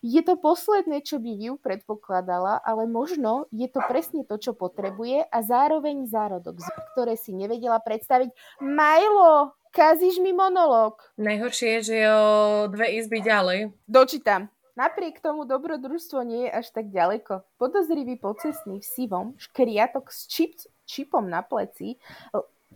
je 0.00 0.20
to 0.24 0.36
posledné, 0.40 1.04
čo 1.04 1.20
by 1.20 1.32
ju 1.36 1.54
predpokladala, 1.60 2.60
ale 2.64 2.88
možno 2.88 3.44
je 3.52 3.68
to 3.68 3.84
presne 3.84 4.24
to, 4.24 4.40
čo 4.40 4.56
potrebuje 4.56 5.28
a 5.28 5.38
zároveň 5.44 6.08
zárodok, 6.08 6.60
ktoré 6.96 7.20
si 7.20 7.36
nevedela 7.36 7.76
predstaviť. 7.80 8.32
Majlo, 8.64 9.52
kazíš 9.76 10.18
mi 10.24 10.32
monológ. 10.32 11.00
Najhoršie 11.20 11.68
je, 11.78 11.80
že 11.84 11.94
je 12.00 12.08
o 12.08 12.28
dve 12.72 12.96
izby 12.96 13.20
ďalej. 13.20 13.76
Dočítam. 13.84 14.48
Napriek 14.78 15.20
tomu 15.20 15.44
dobrodružstvo 15.44 16.24
nie 16.24 16.48
je 16.48 16.56
až 16.56 16.72
tak 16.72 16.88
ďaleko. 16.88 17.44
Podozrivý 17.60 18.16
pocesný 18.16 18.80
v 18.80 18.86
sivom, 18.86 19.26
škriatok 19.36 20.08
s 20.08 20.24
čip, 20.24 20.56
čipom 20.88 21.28
na 21.28 21.44
pleci 21.44 22.00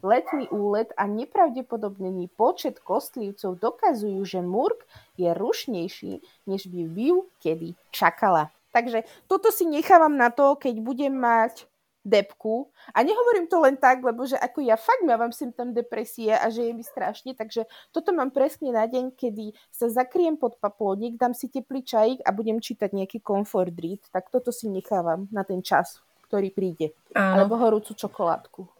letný 0.05 0.53
úlet 0.53 0.93
a 1.01 1.09
nepravdepodobnený 1.09 2.29
počet 2.37 2.79
kostlivcov 2.85 3.57
dokazujú, 3.57 4.21
že 4.29 4.45
Murk 4.45 4.85
je 5.17 5.33
rušnejší, 5.33 6.13
než 6.45 6.69
by 6.69 6.81
Viu 6.93 7.25
kedy 7.41 7.73
čakala. 7.89 8.53
Takže 8.77 9.09
toto 9.25 9.49
si 9.49 9.65
nechávam 9.65 10.13
na 10.13 10.29
to, 10.29 10.61
keď 10.61 10.75
budem 10.85 11.15
mať 11.15 11.65
depku. 12.05 12.69
A 12.93 13.01
nehovorím 13.01 13.49
to 13.49 13.57
len 13.65 13.81
tak, 13.81 14.05
lebo 14.05 14.29
že 14.29 14.37
ako 14.37 14.61
ja 14.61 14.77
fakt 14.77 15.01
mám 15.09 15.33
symptom 15.33 15.73
depresie 15.73 16.37
a 16.37 16.53
že 16.53 16.69
je 16.69 16.73
mi 16.77 16.85
strašne, 16.85 17.33
takže 17.33 17.65
toto 17.97 18.13
mám 18.13 18.29
presne 18.29 18.71
na 18.71 18.85
deň, 18.85 19.17
kedy 19.17 19.57
sa 19.73 19.89
zakriem 19.89 20.37
pod 20.37 20.61
paplónik, 20.61 21.17
dám 21.17 21.33
si 21.33 21.49
teplý 21.49 21.81
čajík 21.81 22.21
a 22.21 22.31
budem 22.31 22.61
čítať 22.61 22.93
nejaký 22.93 23.25
comfort 23.25 23.73
read, 23.81 24.05
tak 24.13 24.29
toto 24.29 24.53
si 24.53 24.69
nechávam 24.69 25.25
na 25.33 25.49
ten 25.49 25.65
čas, 25.65 26.05
ktorý 26.29 26.53
príde. 26.53 26.93
Áno. 27.17 27.41
Alebo 27.49 27.57
horúcu 27.57 27.97
čokoládku. 27.97 28.74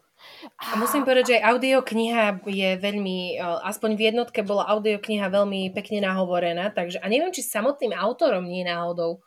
A 0.61 0.77
musím 0.77 1.01
povedať, 1.01 1.25
že 1.25 1.35
aj 1.41 1.57
audiokniha 1.57 2.23
je 2.45 2.69
veľmi, 2.77 3.41
aspoň 3.65 3.89
v 3.97 4.01
jednotke 4.13 4.45
bola 4.45 4.69
audiokniha 4.77 5.25
veľmi 5.29 5.73
pekne 5.73 6.05
nahovorená, 6.05 6.69
takže 6.69 7.01
a 7.01 7.05
neviem, 7.09 7.33
či 7.33 7.41
samotným 7.41 7.97
autorom 7.97 8.45
nie 8.45 8.61
náhodou. 8.61 9.25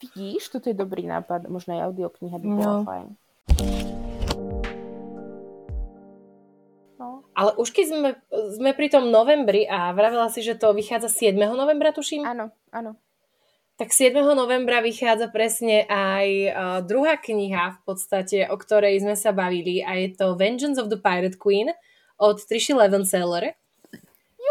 Vidíš, 0.00 0.52
toto 0.52 0.68
je 0.68 0.76
dobrý 0.76 1.08
nápad, 1.08 1.48
možno 1.48 1.76
aj 1.76 1.92
audiokniha 1.92 2.36
by 2.40 2.46
bola 2.48 2.72
no. 2.72 2.84
fajn. 2.84 3.06
No, 6.96 7.20
Ale 7.36 7.50
už 7.60 7.68
keď 7.76 7.84
sme, 7.92 8.10
sme 8.56 8.70
pri 8.72 8.88
tom 8.88 9.12
novembri 9.12 9.68
a 9.68 9.92
vravela 9.92 10.32
si, 10.32 10.40
že 10.40 10.56
to 10.56 10.72
vychádza 10.72 11.12
7. 11.12 11.36
novembra, 11.36 11.92
tuším? 11.92 12.24
Áno, 12.24 12.48
áno. 12.72 12.96
Tak 13.76 13.92
7. 13.92 14.16
novembra 14.32 14.80
vychádza 14.80 15.28
presne 15.28 15.84
aj 15.84 16.28
uh, 16.48 16.80
druhá 16.80 17.20
kniha 17.20 17.76
v 17.76 17.80
podstate, 17.84 18.48
o 18.48 18.56
ktorej 18.56 19.04
sme 19.04 19.12
sa 19.12 19.36
bavili 19.36 19.84
a 19.84 20.00
je 20.00 20.16
to 20.16 20.32
Vengeance 20.32 20.80
of 20.80 20.88
the 20.88 20.96
Pirate 20.96 21.36
Queen 21.36 21.68
od 22.16 22.40
Trishi 22.40 22.72
Levenseller, 22.72 23.52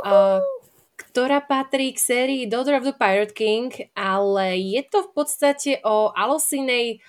uh, 0.06 0.46
ktorá 0.94 1.42
patrí 1.42 1.98
k 1.98 2.06
sérii 2.06 2.46
Daughter 2.46 2.78
of 2.78 2.86
the 2.86 2.94
Pirate 2.94 3.34
King, 3.34 3.74
ale 3.98 4.62
je 4.62 4.86
to 4.86 5.10
v 5.10 5.18
podstate 5.18 5.82
o 5.82 6.14
Alosinej 6.14 7.02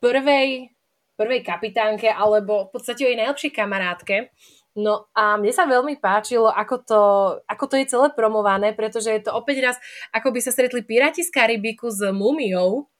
prvej, 0.00 0.72
prvej 1.20 1.40
kapitánke 1.44 2.08
alebo 2.08 2.72
v 2.72 2.80
podstate 2.80 3.04
o 3.04 3.08
jej 3.12 3.20
najlepšej 3.20 3.52
kamarátke, 3.52 4.32
No 4.74 5.06
a 5.14 5.38
mne 5.38 5.54
sa 5.54 5.70
veľmi 5.70 6.02
páčilo, 6.02 6.50
ako 6.50 6.76
to, 6.82 7.02
ako 7.46 7.64
to 7.70 7.74
je 7.78 7.86
celé 7.86 8.10
promované, 8.10 8.74
pretože 8.74 9.06
je 9.06 9.22
to 9.22 9.30
opäť 9.30 9.70
raz, 9.70 9.76
ako 10.10 10.34
by 10.34 10.42
sa 10.42 10.50
stretli 10.50 10.82
piráti 10.82 11.22
z 11.22 11.30
Karibiku 11.30 11.94
s 11.94 12.02
mumiou. 12.10 12.90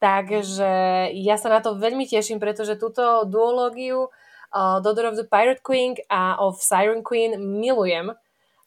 Takže 0.00 1.12
ja 1.12 1.36
sa 1.36 1.52
na 1.52 1.60
to 1.60 1.76
veľmi 1.76 2.08
teším, 2.08 2.40
pretože 2.40 2.80
túto 2.80 3.28
duológiu 3.28 4.08
uh, 4.08 4.80
Daughter 4.80 5.12
of 5.12 5.20
the 5.20 5.28
Pirate 5.28 5.60
Queen 5.60 6.00
a 6.08 6.40
of 6.40 6.64
Siren 6.64 7.04
Queen 7.04 7.36
milujem. 7.36 8.16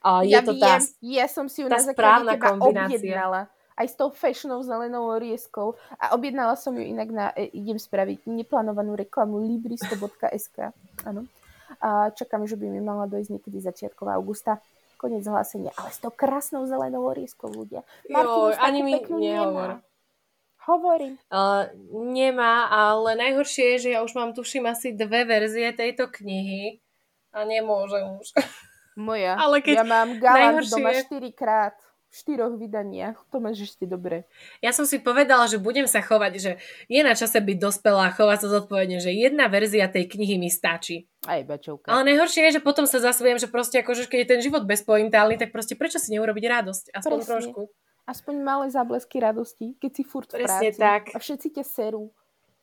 Uh, 0.06 0.22
je 0.22 0.38
ja 0.38 0.46
to 0.46 0.54
tá, 0.54 0.78
ja 1.02 1.26
som 1.26 1.50
si 1.50 1.66
ju 1.66 1.68
na 1.68 1.82
správna 1.82 2.38
kombinácia. 2.38 3.02
Objednala 3.02 3.50
aj 3.76 3.88
s 3.92 3.96
tou 4.00 4.08
fashionou 4.08 4.64
zelenou 4.64 5.12
orieskou 5.12 5.76
a 6.00 6.16
objednala 6.16 6.56
som 6.56 6.72
ju 6.72 6.80
inak 6.80 7.12
na, 7.12 7.26
e, 7.36 7.52
idem 7.52 7.76
spraviť 7.76 8.24
neplánovanú 8.24 8.96
reklamu 8.96 9.44
libristo.sk. 9.44 10.72
Áno 11.04 11.28
čakám, 12.16 12.46
že 12.46 12.56
by 12.56 12.66
mi 12.70 12.82
mala 12.82 13.06
dojsť 13.10 13.30
niekedy 13.40 13.58
začiatkov 13.62 14.10
augusta. 14.12 14.64
Konec 14.96 15.28
hlásenia. 15.28 15.76
Ale 15.76 15.92
s 15.92 16.00
tou 16.00 16.10
krásnou 16.10 16.64
zelenou 16.66 17.04
orieskou 17.04 17.52
ľudia. 17.52 17.84
Jo, 18.08 18.56
ani 18.56 18.80
mi 18.80 18.96
nehovor. 19.04 19.84
Hovorím. 20.66 21.22
Uh, 21.30 21.70
nemá, 21.94 22.66
ale 22.74 23.14
najhoršie 23.14 23.78
je, 23.78 23.78
že 23.86 23.90
ja 23.94 24.02
už 24.02 24.18
mám, 24.18 24.34
tuším, 24.34 24.66
asi 24.66 24.98
dve 24.98 25.22
verzie 25.30 25.70
tejto 25.78 26.10
knihy 26.10 26.82
a 27.30 27.46
nemôžem 27.46 28.18
už. 28.18 28.34
Moja. 28.98 29.38
Ale 29.38 29.62
keď 29.62 29.84
ja 29.84 29.86
mám 29.86 30.18
galant 30.18 30.64
najhoršie... 30.64 30.74
doma 30.74 30.92
štyrikrát 30.96 31.76
štyroch 32.16 32.56
vydaniach. 32.56 33.20
To 33.36 33.44
máš 33.44 33.68
ešte 33.68 33.84
dobre. 33.84 34.24
Ja 34.64 34.72
som 34.72 34.88
si 34.88 35.04
povedala, 35.04 35.52
že 35.52 35.60
budem 35.60 35.84
sa 35.84 36.00
chovať, 36.00 36.34
že 36.40 36.52
je 36.88 37.02
na 37.04 37.12
čase 37.12 37.44
byť 37.44 37.58
dospelá 37.60 38.08
a 38.08 38.16
chovať 38.16 38.48
sa 38.48 38.48
zodpovedne, 38.56 39.04
že 39.04 39.12
jedna 39.12 39.52
verzia 39.52 39.92
tej 39.92 40.08
knihy 40.08 40.40
mi 40.40 40.48
stačí. 40.48 41.12
Aj 41.28 41.44
bačovka. 41.44 41.92
Ale 41.92 42.08
najhoršie 42.08 42.48
je, 42.48 42.56
že 42.58 42.62
potom 42.64 42.88
sa 42.88 43.04
zasvujem, 43.04 43.36
že 43.36 43.52
proste 43.52 43.84
akože 43.84 44.08
keď 44.08 44.20
je 44.24 44.32
ten 44.32 44.40
život 44.40 44.64
bezpointálny, 44.64 45.36
tak 45.36 45.52
proste 45.52 45.76
prečo 45.76 46.00
si 46.00 46.16
neurobiť 46.16 46.46
radosť? 46.48 46.86
Aspoň 46.96 47.20
Presne. 47.20 47.32
trošku. 47.36 47.62
Aspoň 48.06 48.36
malé 48.46 48.66
záblesky 48.72 49.18
radosti, 49.20 49.76
keď 49.82 49.92
si 49.92 50.04
furt 50.08 50.30
Presne 50.32 50.72
v 50.72 50.78
práci. 50.78 50.80
tak. 50.80 51.04
A 51.12 51.20
všetci 51.20 51.48
ťa 51.60 51.64
serú. 51.68 52.16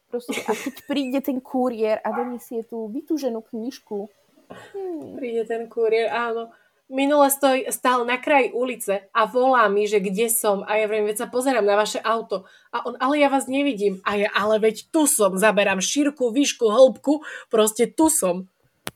Proste, 0.08 0.32
a 0.48 0.52
keď 0.56 0.74
príde 0.90 1.20
ten 1.20 1.44
kuriér 1.44 2.00
a 2.00 2.08
donesie 2.16 2.64
tú 2.64 2.88
vytúženú 2.88 3.44
knižku. 3.44 4.08
Hmm. 4.52 5.16
Príde 5.20 5.44
ten 5.44 5.68
kuriér, 5.68 6.08
áno 6.08 6.52
minule 6.88 7.30
stoj, 7.30 7.66
stál 7.70 8.04
na 8.04 8.18
kraji 8.18 8.52
ulice 8.52 9.08
a 9.14 9.24
volá 9.24 9.68
mi, 9.68 9.86
že 9.86 10.00
kde 10.00 10.28
som. 10.28 10.66
A 10.66 10.76
ja 10.80 10.86
vrem, 10.86 11.06
veď 11.06 11.26
sa 11.26 11.28
pozerám 11.28 11.64
na 11.64 11.78
vaše 11.78 12.02
auto. 12.02 12.44
A 12.74 12.86
on, 12.86 12.94
ale 12.98 13.22
ja 13.22 13.28
vás 13.30 13.46
nevidím. 13.46 14.02
A 14.02 14.16
ja, 14.18 14.28
ale 14.34 14.58
veď 14.58 14.90
tu 14.90 15.06
som, 15.06 15.34
zaberám 15.38 15.80
šírku, 15.80 16.30
výšku, 16.30 16.68
hĺbku, 16.68 17.22
proste 17.48 17.86
tu 17.88 18.10
som. 18.12 18.50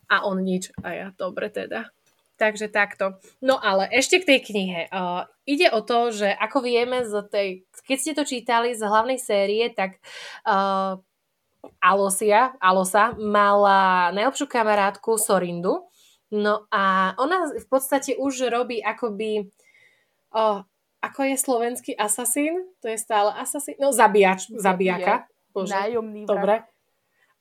A 0.06 0.26
on 0.26 0.42
nič. 0.42 0.70
A 0.82 0.88
ja, 0.94 1.06
dobre 1.16 1.50
teda. 1.50 1.90
Takže 2.36 2.68
takto. 2.68 3.16
No 3.40 3.56
ale 3.56 3.88
ešte 3.88 4.20
k 4.20 4.28
tej 4.28 4.40
knihe. 4.44 4.80
Uh, 4.92 5.24
ide 5.48 5.72
o 5.72 5.80
to, 5.80 6.12
že 6.12 6.28
ako 6.28 6.60
vieme 6.60 7.00
z 7.00 7.24
tej, 7.32 7.48
keď 7.88 7.96
ste 7.96 8.12
to 8.12 8.28
čítali 8.28 8.76
z 8.76 8.84
hlavnej 8.84 9.16
série, 9.16 9.72
tak 9.72 9.96
uh, 10.44 11.00
Alosia, 11.80 12.52
Alosa 12.60 13.16
mala 13.16 14.12
najlepšiu 14.12 14.46
kamarátku 14.46 15.16
Sorindu, 15.16 15.88
No 16.34 16.66
a 16.74 17.14
ona 17.22 17.54
v 17.54 17.66
podstate 17.70 18.18
už 18.18 18.50
robí 18.50 18.82
akoby, 18.82 19.46
oh, 20.34 20.66
ako 20.98 21.20
je 21.22 21.36
slovenský 21.38 21.92
asasín? 21.94 22.66
To 22.82 22.90
je 22.90 22.98
stále 22.98 23.30
asasín? 23.38 23.78
No 23.78 23.94
zabíjač, 23.94 24.50
zabíjaka. 24.50 25.30
Bože, 25.54 25.72
Nájomný 25.72 26.26
Dobre. 26.26 26.66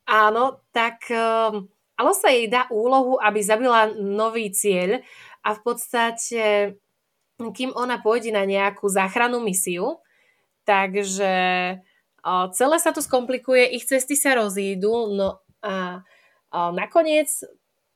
Áno, 0.06 0.62
tak 0.70 1.02
um, 1.10 1.66
ale 1.98 2.12
sa 2.14 2.30
jej 2.30 2.46
dá 2.46 2.70
úlohu, 2.70 3.18
aby 3.18 3.42
zabila 3.42 3.90
nový 3.98 4.54
cieľ 4.54 5.02
a 5.42 5.58
v 5.58 5.60
podstate, 5.66 6.44
kým 7.42 7.72
ona 7.74 7.98
pôjde 8.00 8.30
na 8.30 8.46
nejakú 8.46 8.86
záchrannú 8.86 9.42
misiu, 9.42 9.98
takže 10.68 11.34
uh, 12.22 12.48
celé 12.54 12.78
sa 12.78 12.94
to 12.94 13.02
skomplikuje, 13.02 13.74
ich 13.74 13.90
cesty 13.90 14.14
sa 14.14 14.38
rozídu, 14.38 15.10
no 15.16 15.42
a 15.66 16.06
uh, 16.54 16.70
nakoniec 16.70 17.32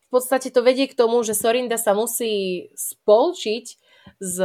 v 0.09 0.17
podstate 0.17 0.49
to 0.49 0.65
vedie 0.65 0.89
k 0.89 0.97
tomu, 0.97 1.21
že 1.21 1.37
Sorinda 1.37 1.77
sa 1.77 1.93
musí 1.93 2.67
spolčiť 2.73 3.65
s, 4.17 4.37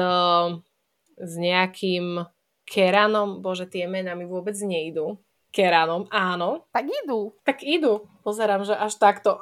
s 1.17 1.33
nejakým 1.41 2.29
Keranom, 2.65 3.45
bože, 3.45 3.69
tie 3.69 3.85
mená 3.85 4.17
mi 4.17 4.25
vôbec 4.25 4.57
nejdú. 4.57 5.21
Keranom, 5.55 6.11
áno. 6.11 6.67
Tak 6.75 6.91
idú. 6.91 7.31
Tak 7.47 7.63
idú. 7.63 8.11
Pozerám, 8.27 8.67
že 8.67 8.75
až 8.75 8.99
takto. 8.99 9.39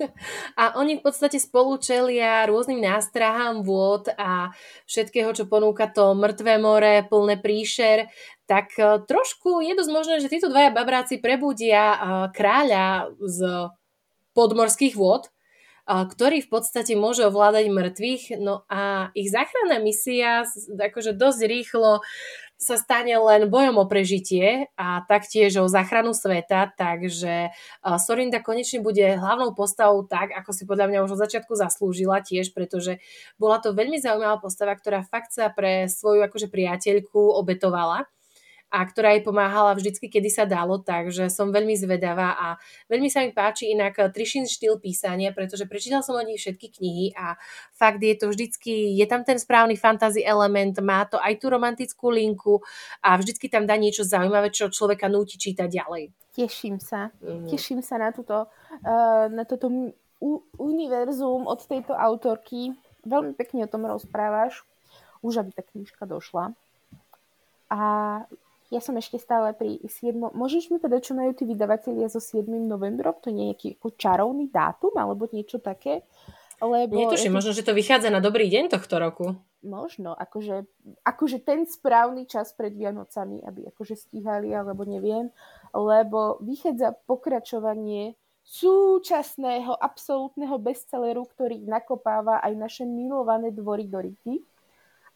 a 0.60 0.78
oni 0.78 1.00
v 1.00 1.02
podstate 1.02 1.42
spolu 1.42 1.82
čelia 1.82 2.46
rôznym 2.46 2.78
nástrahám 2.78 3.66
vôd 3.66 4.06
a 4.14 4.54
všetkého, 4.86 5.34
čo 5.34 5.50
ponúka 5.50 5.90
to 5.90 6.14
mŕtve 6.14 6.62
more, 6.62 7.02
plné 7.10 7.42
príšer, 7.42 8.06
tak 8.46 8.70
e, 8.78 9.02
trošku 9.02 9.58
je 9.58 9.74
dosť 9.74 9.90
možné, 9.90 10.14
že 10.22 10.30
títo 10.30 10.46
dvaja 10.46 10.70
babráci 10.70 11.18
prebudia 11.18 11.82
e, 11.90 11.98
kráľa 12.30 13.10
z 13.18 13.66
podmorských 14.38 14.94
vôd, 14.94 15.26
ktorý 15.88 16.44
v 16.44 16.52
podstate 16.52 16.92
môže 16.92 17.24
ovládať 17.24 17.72
mŕtvych. 17.72 18.24
No 18.44 18.68
a 18.68 19.08
ich 19.16 19.32
záchranná 19.32 19.80
misia 19.80 20.44
akože 20.76 21.16
dosť 21.16 21.40
rýchlo 21.48 22.04
sa 22.58 22.74
stane 22.74 23.14
len 23.14 23.46
bojom 23.46 23.78
o 23.78 23.86
prežitie 23.86 24.66
a 24.74 25.06
taktiež 25.06 25.62
o 25.62 25.70
záchranu 25.70 26.10
sveta, 26.10 26.74
takže 26.74 27.54
Sorinda 28.02 28.42
konečne 28.42 28.82
bude 28.82 29.14
hlavnou 29.14 29.54
postavou 29.54 30.02
tak, 30.02 30.34
ako 30.34 30.50
si 30.50 30.66
podľa 30.66 30.90
mňa 30.90 30.98
už 31.06 31.14
od 31.14 31.22
začiatku 31.22 31.54
zaslúžila 31.54 32.18
tiež, 32.18 32.50
pretože 32.50 32.98
bola 33.38 33.62
to 33.62 33.70
veľmi 33.78 34.02
zaujímavá 34.02 34.42
postava, 34.42 34.74
ktorá 34.74 35.06
fakt 35.06 35.30
sa 35.30 35.54
pre 35.54 35.86
svoju 35.86 36.26
akože 36.26 36.50
priateľku 36.50 37.38
obetovala 37.38 38.10
a 38.68 38.84
ktorá 38.84 39.16
jej 39.16 39.24
pomáhala 39.24 39.72
vždycky, 39.72 40.12
kedy 40.12 40.28
sa 40.28 40.44
dalo, 40.44 40.76
takže 40.80 41.32
som 41.32 41.48
veľmi 41.48 41.72
zvedavá 41.72 42.36
a 42.36 42.48
veľmi 42.92 43.08
sa 43.08 43.24
mi 43.24 43.32
páči 43.32 43.72
inak 43.72 43.96
Trišin 44.12 44.44
štýl 44.44 44.76
písania, 44.76 45.32
pretože 45.32 45.64
prečítal 45.64 46.04
som 46.04 46.20
od 46.20 46.28
nich 46.28 46.44
všetky 46.44 46.68
knihy 46.76 47.06
a 47.16 47.40
fakt 47.72 48.04
je 48.04 48.12
to 48.12 48.28
vždycky, 48.28 48.92
je 48.92 49.06
tam 49.08 49.24
ten 49.24 49.40
správny 49.40 49.80
fantasy 49.80 50.20
element, 50.20 50.76
má 50.84 51.08
to 51.08 51.16
aj 51.16 51.40
tú 51.40 51.48
romantickú 51.48 52.12
linku 52.12 52.60
a 53.00 53.16
vždycky 53.16 53.48
tam 53.48 53.64
dá 53.64 53.80
niečo 53.80 54.04
zaujímavé, 54.04 54.52
čo 54.52 54.68
človeka 54.68 55.08
núti 55.08 55.40
čítať 55.40 55.68
ďalej. 55.68 56.12
Teším 56.36 56.76
sa, 56.78 57.08
mm. 57.24 57.48
teším 57.48 57.80
sa 57.80 57.98
na, 57.98 58.12
túto, 58.12 58.46
uh, 58.46 59.26
na 59.32 59.42
toto 59.48 59.72
univerzum 60.58 61.48
od 61.48 61.60
tejto 61.64 61.96
autorky. 61.96 62.76
Veľmi 63.06 63.32
pekne 63.34 63.66
o 63.66 63.70
tom 63.70 63.86
rozprávaš. 63.86 64.62
Už 65.18 65.42
aby 65.42 65.50
tá 65.50 65.66
knižka 65.66 66.06
došla. 66.06 66.54
A 67.70 67.80
ja 68.68 68.80
som 68.84 68.96
ešte 69.00 69.16
stále 69.16 69.56
pri 69.56 69.80
7. 69.80 70.12
Môžeš 70.36 70.68
mi 70.68 70.76
povedať, 70.76 71.12
čo 71.12 71.16
majú 71.16 71.32
tí 71.32 71.48
vydavatelia 71.48 72.12
so 72.12 72.20
7. 72.20 72.44
novembrom? 72.48 73.16
To 73.24 73.32
nie 73.32 73.48
je 73.48 73.48
nejaký 73.52 73.68
ako 73.80 73.88
čarovný 73.96 74.52
dátum 74.52 74.92
alebo 75.00 75.24
niečo 75.32 75.56
také? 75.56 76.04
Lebo 76.58 76.98
Netuším, 76.98 77.38
možno, 77.38 77.54
že 77.54 77.62
to 77.62 77.70
vychádza 77.70 78.10
na 78.10 78.18
dobrý 78.18 78.50
deň 78.50 78.74
tohto 78.74 78.98
roku. 78.98 79.38
Možno, 79.62 80.14
akože, 80.14 80.66
akože 81.06 81.38
ten 81.42 81.66
správny 81.66 82.26
čas 82.26 82.50
pred 82.54 82.74
Vianocami, 82.74 83.42
aby 83.46 83.70
akože 83.70 83.94
stíhali, 83.94 84.50
alebo 84.54 84.82
neviem, 84.82 85.30
lebo 85.70 86.38
vychádza 86.42 86.94
pokračovanie 87.06 88.18
súčasného 88.42 89.76
absolútneho 89.76 90.56
bestselleru, 90.58 91.26
ktorý 91.30 91.62
nakopáva 91.62 92.42
aj 92.42 92.52
naše 92.58 92.84
milované 92.88 93.54
dvory 93.54 93.86
Dority 93.86 94.42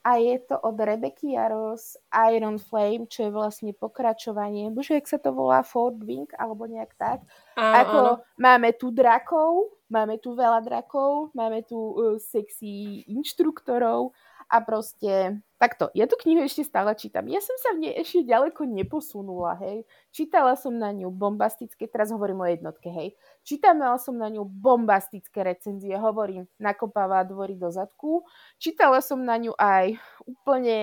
a 0.02 0.18
je 0.18 0.38
to 0.50 0.58
od 0.58 0.76
Rebeky 0.78 1.38
Jaros 1.38 1.94
Iron 2.10 2.58
Flame, 2.58 3.06
čo 3.06 3.26
je 3.26 3.30
vlastne 3.30 3.70
pokračovanie. 3.70 4.74
Bože, 4.74 4.98
jak 4.98 5.06
sa 5.06 5.18
to 5.22 5.30
volá? 5.30 5.62
Ford 5.62 5.98
Wing, 6.02 6.26
alebo 6.34 6.66
nejak 6.66 6.92
tak. 6.98 7.22
Áno, 7.54 7.74
Ako 7.78 7.98
áno. 7.98 8.12
máme 8.38 8.74
tu 8.74 8.90
drakov, 8.90 9.70
máme 9.86 10.18
tu 10.18 10.34
veľa 10.34 10.58
drakov, 10.66 11.30
máme 11.38 11.62
tu 11.62 11.78
uh, 11.78 12.18
sexy 12.18 13.06
inštruktorov 13.06 14.10
A 14.52 14.60
proste, 14.60 15.40
takto, 15.56 15.88
ja 15.96 16.04
tú 16.04 16.20
knihu 16.20 16.44
ešte 16.44 16.60
stále 16.60 16.92
čítam. 16.92 17.24
Ja 17.24 17.40
som 17.40 17.56
sa 17.56 17.72
v 17.72 17.88
nej 17.88 17.96
ešte 17.96 18.20
ďaleko 18.28 18.68
neposunula, 18.68 19.56
hej. 19.64 19.88
Čítala 20.12 20.60
som 20.60 20.76
na 20.76 20.92
ňu 20.92 21.08
bombastické, 21.08 21.88
teraz 21.88 22.12
hovorím 22.12 22.44
o 22.44 22.52
jednotke, 22.52 22.92
hej. 22.92 23.16
Čítala 23.48 23.96
som 23.96 24.12
na 24.20 24.28
ňu 24.28 24.44
bombastické 24.44 25.40
recenzie, 25.40 25.96
hovorím, 25.96 26.44
nakopáva 26.60 27.24
dvory 27.24 27.56
do 27.56 27.72
zadku. 27.72 28.28
Čítala 28.60 29.00
som 29.00 29.24
na 29.24 29.40
ňu 29.40 29.56
aj 29.56 29.96
úplne, 30.28 30.76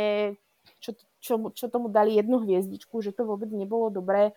čo, 0.81 0.97
čo, 1.21 1.37
čo 1.53 1.69
tomu 1.69 1.93
dali 1.93 2.17
jednu 2.17 2.41
hviezdičku, 2.41 3.05
že 3.05 3.13
to 3.13 3.29
vôbec 3.29 3.53
nebolo 3.53 3.93
dobré. 3.93 4.33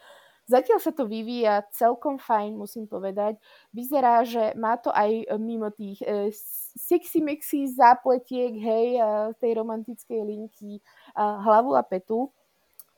Zatiaľ 0.50 0.78
sa 0.82 0.90
to 0.90 1.06
vyvíja 1.06 1.62
celkom 1.70 2.18
fajn, 2.18 2.58
musím 2.58 2.90
povedať. 2.90 3.38
Vyzerá, 3.70 4.26
že 4.26 4.52
má 4.58 4.74
to 4.74 4.90
aj 4.90 5.38
mimo 5.38 5.70
tých 5.70 6.02
e, 6.02 6.34
sexy 6.74 7.22
mexy 7.22 7.70
zápletiek, 7.70 8.50
hej, 8.50 8.98
e, 8.98 9.02
tej 9.38 9.52
romantickej 9.62 10.18
linky, 10.18 10.78
e, 10.78 10.82
hlavu 11.16 11.78
a 11.78 11.86
petu. 11.86 12.26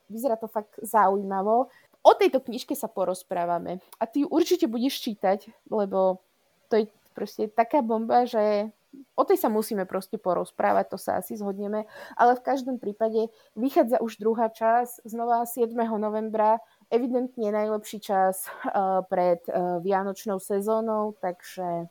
Vyzerá 0.09 0.41
to 0.41 0.49
fakt 0.49 0.73
zaujímavo. 0.81 1.69
O 2.05 2.11
tejto 2.17 2.41
knižke 2.41 2.73
sa 2.73 2.89
porozprávame. 2.89 3.81
A 4.01 4.09
ty 4.09 4.25
ju 4.25 4.27
určite 4.29 4.65
budeš 4.65 5.01
čítať, 5.01 5.49
lebo 5.69 6.21
to 6.69 6.81
je 6.81 6.85
proste 7.13 7.49
taká 7.53 7.85
bomba, 7.85 8.25
že 8.25 8.69
o 9.15 9.23
tej 9.23 9.39
sa 9.39 9.49
musíme 9.51 9.83
proste 9.87 10.15
porozprávať, 10.15 10.95
to 10.95 10.97
sa 10.99 11.19
asi 11.19 11.35
zhodneme, 11.35 11.87
ale 12.15 12.31
v 12.35 12.45
každom 12.45 12.77
prípade 12.79 13.27
vychádza 13.55 13.99
už 13.99 14.19
druhá 14.19 14.51
časť, 14.51 15.03
znova 15.07 15.43
7. 15.43 15.71
novembra, 15.99 16.59
evidentne 16.91 17.51
najlepší 17.51 17.97
čas 18.03 18.45
uh, 18.45 19.01
pred 19.05 19.41
uh, 19.49 19.79
Vianočnou 19.81 20.41
sezónou, 20.41 21.17
takže 21.19 21.87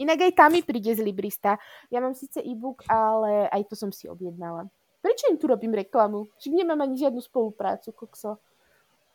inak 0.00 0.18
aj 0.28 0.32
tam 0.36 0.50
mi 0.54 0.62
príde 0.64 0.94
z 0.94 1.04
Librista. 1.04 1.60
Ja 1.92 2.00
mám 2.00 2.16
síce 2.16 2.40
e-book, 2.40 2.86
ale 2.88 3.50
aj 3.52 3.68
to 3.68 3.74
som 3.76 3.90
si 3.92 4.08
objednala. 4.08 4.70
Prečo 5.02 5.28
im 5.28 5.36
tu 5.36 5.50
robím 5.50 5.74
reklamu? 5.74 6.30
Či 6.38 6.54
nemám 6.54 6.78
ani 6.80 6.96
žiadnu 6.96 7.18
spoluprácu, 7.18 7.90
kokso. 7.90 8.38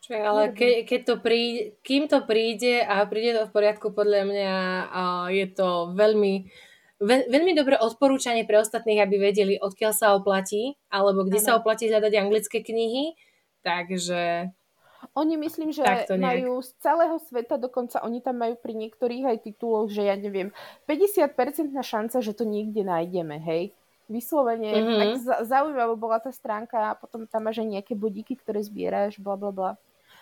Čo 0.03 0.13
je, 0.13 0.21
ale 0.21 0.53
ke, 0.53 0.85
keď 0.85 1.01
to 1.09 1.15
príde, 1.17 1.79
kým 1.81 2.05
to 2.05 2.21
príde 2.27 2.85
a 2.85 3.01
príde 3.09 3.33
to 3.33 3.49
v 3.49 3.53
poriadku, 3.55 3.95
podľa 3.95 4.29
mňa 4.29 4.53
uh, 4.87 5.27
je 5.31 5.45
to 5.51 5.95
veľmi 5.95 6.49
Veľ, 6.97 7.29
veľmi 7.29 7.53
dobré 7.53 7.77
odporúčanie 7.77 8.41
pre 8.49 8.57
ostatných, 8.57 9.05
aby 9.05 9.21
vedeli, 9.21 9.61
odkiaľ 9.61 9.93
sa 9.93 10.17
oplatí, 10.17 10.81
alebo 10.89 11.29
kde 11.29 11.37
ano. 11.37 11.45
sa 11.45 11.51
oplatí 11.53 11.85
hľadať 11.93 12.09
anglické 12.17 12.65
knihy. 12.65 13.13
Takže 13.67 14.47
oni 15.13 15.37
myslím, 15.37 15.69
že 15.75 15.83
majú 16.17 16.61
z 16.63 16.73
celého 16.81 17.17
sveta, 17.21 17.61
dokonca 17.61 18.01
oni 18.01 18.17
tam 18.23 18.41
majú 18.41 18.57
pri 18.57 18.73
niektorých 18.73 19.23
aj 19.29 19.37
tituloch, 19.45 19.91
že 19.93 20.07
ja 20.07 20.15
neviem, 20.17 20.49
50% 20.89 21.69
na 21.69 21.85
šanca, 21.85 22.17
že 22.21 22.33
to 22.33 22.47
niekde 22.47 22.81
nájdeme, 22.81 23.37
hej. 23.37 23.75
Vyslovene, 24.07 24.71
mm-hmm. 24.71 24.97
tak 24.97 25.09
zaujímavá 25.51 25.95
bola 25.99 26.17
tá 26.23 26.31
stránka 26.31 26.95
a 26.95 26.97
potom 26.97 27.27
tam 27.27 27.43
máš 27.43 27.59
aj 27.59 27.67
nejaké 27.67 27.93
bodíky, 27.93 28.39
ktoré 28.39 28.63
zbieraš, 28.63 29.19
bla 29.19 29.35
bla 29.35 29.51
bla 29.51 29.71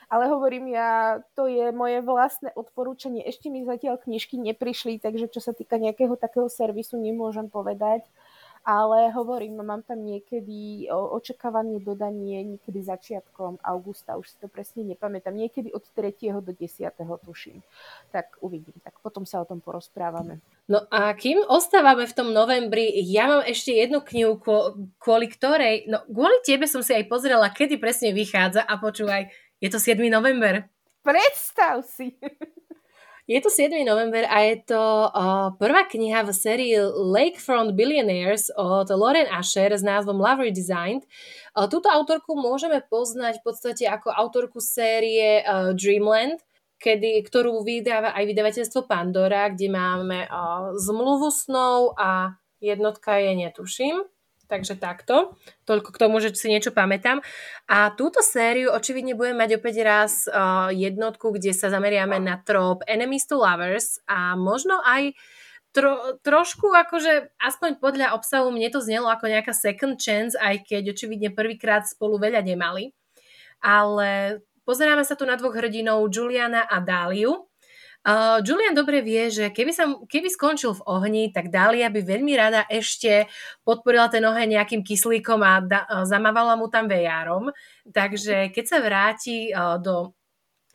ale 0.05 0.29
hovorím 0.29 0.69
ja, 0.69 1.21
to 1.33 1.49
je 1.49 1.73
moje 1.73 2.01
vlastné 2.05 2.53
odporúčanie. 2.53 3.25
Ešte 3.25 3.49
mi 3.49 3.65
zatiaľ 3.65 3.97
knižky 3.97 4.37
neprišli, 4.37 5.01
takže 5.01 5.29
čo 5.33 5.41
sa 5.41 5.49
týka 5.49 5.81
nejakého 5.81 6.13
takého 6.13 6.45
servisu 6.45 7.01
nemôžem 7.01 7.49
povedať. 7.49 8.05
Ale 8.65 9.13
hovorím, 9.13 9.61
mám 9.61 9.85
tam 9.85 10.01
niekedy 10.01 10.89
očakávané 10.89 11.77
dodanie, 11.85 12.57
niekedy 12.57 12.81
začiatkom 12.81 13.61
augusta, 13.61 14.17
už 14.17 14.33
si 14.33 14.37
to 14.41 14.49
presne 14.49 14.81
nepamätám, 14.81 15.37
niekedy 15.37 15.69
od 15.69 15.85
3. 15.93 16.33
do 16.41 16.49
10. 16.49 16.89
tuším. 16.97 17.61
Tak 18.09 18.41
uvidím, 18.41 18.73
tak 18.81 18.97
potom 19.05 19.21
sa 19.21 19.37
o 19.37 19.45
tom 19.45 19.61
porozprávame. 19.61 20.41
No 20.65 20.81
a 20.89 21.13
kým 21.13 21.45
ostávame 21.45 22.09
v 22.09 22.17
tom 22.17 22.33
novembri, 22.33 22.89
ja 23.05 23.29
mám 23.29 23.45
ešte 23.45 23.69
jednu 23.69 24.01
knihu, 24.01 24.41
kvôli 24.97 25.29
ktorej, 25.29 25.85
no 25.85 26.01
kvôli 26.09 26.41
tebe 26.41 26.65
som 26.65 26.81
si 26.81 26.97
aj 26.97 27.05
pozrela, 27.05 27.53
kedy 27.53 27.77
presne 27.77 28.17
vychádza 28.17 28.65
a 28.65 28.81
počúvaj, 28.81 29.29
je 29.61 29.69
to 29.69 29.77
7. 29.77 30.01
november. 30.09 30.65
Predstav 31.05 31.85
si. 31.85 32.17
Je 33.25 33.41
to 33.41 33.49
7. 33.49 33.73
november 33.85 34.21
a 34.29 34.39
je 34.45 34.61
to 34.69 35.09
uh, 35.09 35.49
prvá 35.57 35.89
kniha 35.89 36.21
v 36.21 36.29
sérii 36.29 36.77
Lakefront 36.93 37.73
Billionaires 37.73 38.53
od 38.53 38.85
Lauren 38.93 39.25
Asher 39.33 39.73
s 39.73 39.81
názvom 39.81 40.21
Lover 40.21 40.53
Designed. 40.53 41.09
Uh, 41.57 41.65
túto 41.65 41.89
autorku 41.89 42.37
môžeme 42.37 42.85
poznať 42.85 43.41
v 43.41 43.43
podstate 43.49 43.89
ako 43.89 44.13
autorku 44.13 44.61
série 44.61 45.41
uh, 45.41 45.73
Dreamland, 45.73 46.37
kedy, 46.77 47.25
ktorú 47.25 47.65
vydáva 47.65 48.13
aj 48.13 48.29
vydavateľstvo 48.29 48.85
Pandora, 48.85 49.49
kde 49.49 49.73
máme 49.73 50.29
uh, 50.29 50.77
zmluvu 50.77 51.33
snov 51.33 51.97
a 51.97 52.37
jednotka 52.61 53.17
je 53.17 53.41
netuším. 53.41 54.05
Takže 54.45 54.77
takto. 54.77 55.33
Toľko 55.65 55.89
k 55.89 56.01
tomu, 56.01 56.21
že 56.21 56.29
si 56.37 56.53
niečo 56.53 56.69
pamätám. 56.69 57.17
A 57.65 57.89
túto 57.97 58.21
sériu 58.21 58.69
očividne 58.69 59.17
budeme 59.17 59.41
mať 59.41 59.57
opäť 59.57 59.75
raz 59.81 60.29
uh, 60.29 60.69
jednotku, 60.69 61.33
kde 61.33 61.49
sa 61.49 61.73
zameriame 61.73 62.21
na 62.21 62.37
trop 62.45 62.85
Enemies 62.85 63.25
to 63.25 63.41
Lovers 63.41 63.97
a 64.05 64.37
možno 64.37 64.77
aj 64.85 65.17
tro, 65.73 66.21
trošku 66.21 66.69
akože, 66.69 67.35
aspoň 67.41 67.81
podľa 67.81 68.13
obsahu 68.13 68.53
mne 68.53 68.69
to 68.69 68.79
znelo 68.85 69.09
ako 69.09 69.27
nejaká 69.27 69.51
second 69.51 69.97
chance, 69.97 70.37
aj 70.37 70.63
keď 70.69 70.93
očividne 70.93 71.33
prvýkrát 71.33 71.89
spolu 71.89 72.21
veľa 72.21 72.45
nemali. 72.45 72.93
Ale 73.65 74.39
pozeráme 74.61 75.01
sa 75.01 75.17
tu 75.17 75.25
na 75.25 75.35
dvoch 75.35 75.57
hrdinov, 75.57 76.05
Juliana 76.13 76.69
a 76.69 76.77
Dáliu. 76.79 77.49
Uh, 78.05 78.37
Julian 78.45 78.77
dobre 78.77 79.01
vie, 79.01 79.33
že 79.33 79.49
keby, 79.49 79.73
sa, 79.73 79.89
keby 80.05 80.29
skončil 80.29 80.77
v 80.77 80.85
ohni, 80.85 81.23
tak 81.33 81.49
Dalia 81.49 81.89
by 81.89 82.05
veľmi 82.05 82.37
rada 82.37 82.61
ešte 82.69 83.25
podporila 83.65 84.05
ten 84.13 84.21
oheň 84.21 84.61
nejakým 84.61 84.85
kyslíkom 84.85 85.41
a 85.41 85.53
da, 85.65 85.79
uh, 85.89 86.05
zamávala 86.05 86.53
mu 86.53 86.69
tam 86.69 86.85
vejárom. 86.85 87.49
Takže 87.89 88.53
keď 88.53 88.65
sa 88.69 88.77
vráti 88.85 89.49
uh, 89.49 89.81
do 89.81 90.13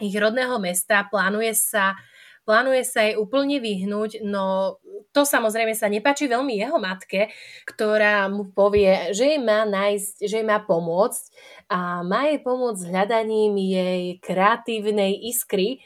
ich 0.02 0.10
rodného 0.10 0.58
mesta, 0.58 1.06
plánuje 1.06 1.54
sa, 1.54 1.94
plánuje 2.42 2.82
sa 2.82 3.06
jej 3.06 3.14
úplne 3.14 3.62
vyhnúť, 3.62 4.26
no 4.26 4.82
to 5.14 5.22
samozrejme 5.22 5.70
sa 5.70 5.86
nepáči 5.86 6.26
veľmi 6.26 6.58
jeho 6.58 6.82
matke, 6.82 7.30
ktorá 7.62 8.26
mu 8.26 8.50
povie, 8.50 9.14
že 9.14 9.36
jej 9.36 9.38
má 9.38 9.62
nájsť, 9.70 10.14
že 10.26 10.34
jej 10.42 10.46
má 10.46 10.58
pomôcť 10.66 11.22
a 11.70 12.02
má 12.02 12.26
jej 12.26 12.42
pomôcť 12.42 12.80
s 12.82 12.88
hľadaním 12.90 13.54
jej 13.54 14.18
kreatívnej 14.18 15.14
iskry, 15.30 15.78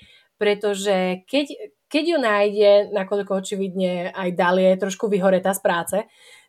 pretože 0.44 1.24
keď, 1.24 1.72
keď 1.88 2.04
ju 2.04 2.18
nájde, 2.20 2.70
nakoľko 2.92 3.40
očividne 3.40 4.12
aj 4.12 4.36
Dalie 4.36 4.76
je 4.76 4.82
trošku 4.84 5.08
vyhoretá 5.08 5.56
z 5.56 5.64
práce, 5.64 5.96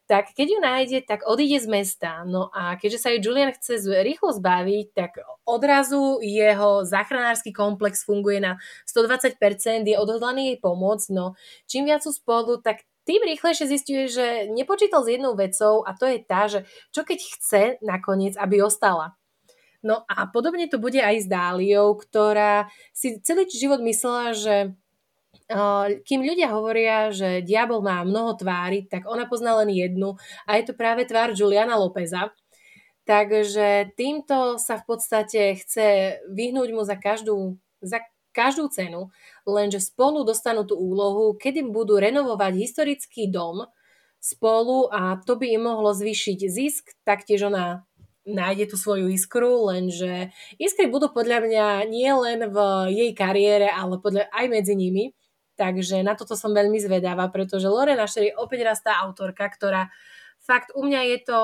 tak 0.03 0.35
keď 0.35 0.47
ju 0.51 0.59
nájde, 0.59 0.97
tak 1.07 1.23
odíde 1.23 1.63
z 1.63 1.67
mesta. 1.71 2.27
No 2.27 2.51
a 2.51 2.75
keďže 2.75 2.99
sa 2.99 3.09
ju 3.15 3.23
Julian 3.23 3.55
chce 3.55 3.79
rýchlo 4.03 4.35
zbaviť, 4.35 4.85
tak 4.91 5.23
odrazu 5.47 6.19
jeho 6.19 6.83
záchranársky 6.83 7.55
komplex 7.55 8.03
funguje 8.03 8.43
na 8.43 8.59
120%, 8.83 9.87
je 9.87 9.95
odhodlaný 9.95 10.53
jej 10.53 10.59
pomôcť, 10.59 11.07
no 11.15 11.39
čím 11.71 11.87
viac 11.87 12.03
sú 12.03 12.11
spolu, 12.11 12.59
tak 12.59 12.83
tým 13.07 13.23
rýchlejšie 13.23 13.65
zistuje, 13.69 14.11
že 14.11 14.51
nepočítal 14.51 15.05
s 15.05 15.13
jednou 15.13 15.39
vecou 15.39 15.87
a 15.87 15.93
to 15.95 16.03
je 16.09 16.19
tá, 16.19 16.51
že 16.51 16.67
čo 16.91 17.07
keď 17.07 17.19
chce 17.21 17.61
nakoniec, 17.79 18.35
aby 18.35 18.59
ostala. 18.59 19.15
No 19.85 20.01
a 20.09 20.25
podobne 20.25 20.65
to 20.65 20.81
bude 20.81 20.97
aj 20.97 21.23
s 21.23 21.27
Dáliou, 21.29 21.93
ktorá 21.93 22.65
si 22.89 23.21
celý 23.21 23.45
život 23.45 23.85
myslela, 23.85 24.33
že 24.33 24.55
kým 26.09 26.25
ľudia 26.25 26.49
hovoria, 26.49 27.13
že 27.13 27.45
diabol 27.45 27.85
má 27.85 28.01
mnoho 28.01 28.33
tvári, 28.33 28.89
tak 28.89 29.05
ona 29.05 29.29
pozná 29.29 29.53
len 29.61 29.69
jednu 29.69 30.17
a 30.49 30.57
je 30.57 30.65
to 30.65 30.73
práve 30.73 31.05
tvár 31.05 31.37
Juliana 31.37 31.77
Lópeza. 31.77 32.33
Takže 33.05 33.93
týmto 33.93 34.57
sa 34.57 34.81
v 34.81 34.83
podstate 34.89 35.53
chce 35.61 36.17
vyhnúť 36.33 36.69
mu 36.73 36.81
za 36.81 36.97
každú, 36.97 37.61
za 37.77 38.01
každú 38.33 38.65
cenu, 38.73 39.13
lenže 39.45 39.77
spolu 39.77 40.25
dostanú 40.25 40.65
tú 40.65 40.81
úlohu, 40.81 41.37
kedy 41.37 41.61
budú 41.69 42.01
renovovať 42.01 42.57
historický 42.57 43.29
dom 43.29 43.69
spolu 44.17 44.89
a 44.89 45.21
to 45.21 45.37
by 45.37 45.53
im 45.53 45.69
mohlo 45.69 45.93
zvýšiť 45.93 46.39
zisk, 46.49 46.97
taktiež 47.05 47.45
ona 47.45 47.85
nájde 48.25 48.73
tú 48.73 48.75
svoju 48.75 49.13
iskru, 49.13 49.69
lenže 49.69 50.33
iskry 50.57 50.89
budú 50.89 51.13
podľa 51.13 51.45
mňa 51.45 51.65
nie 51.85 52.09
len 52.09 52.49
v 52.49 52.57
jej 52.91 53.11
kariére, 53.13 53.69
ale 53.69 54.01
podľa, 54.01 54.27
aj 54.33 54.45
medzi 54.49 54.73
nimi. 54.73 55.13
Takže 55.55 56.03
na 56.03 56.19
toto 56.19 56.35
som 56.35 56.51
veľmi 56.51 56.75
zvedavá, 56.83 57.31
pretože 57.31 57.71
Lorena 57.71 58.03
Asher 58.03 58.27
je 58.27 58.33
opäť 58.35 58.67
raz 58.67 58.83
tá 58.83 58.99
autorka, 58.99 59.47
ktorá 59.47 59.87
fakt 60.43 60.75
u 60.75 60.83
mňa 60.83 61.01
je 61.15 61.17
to 61.23 61.39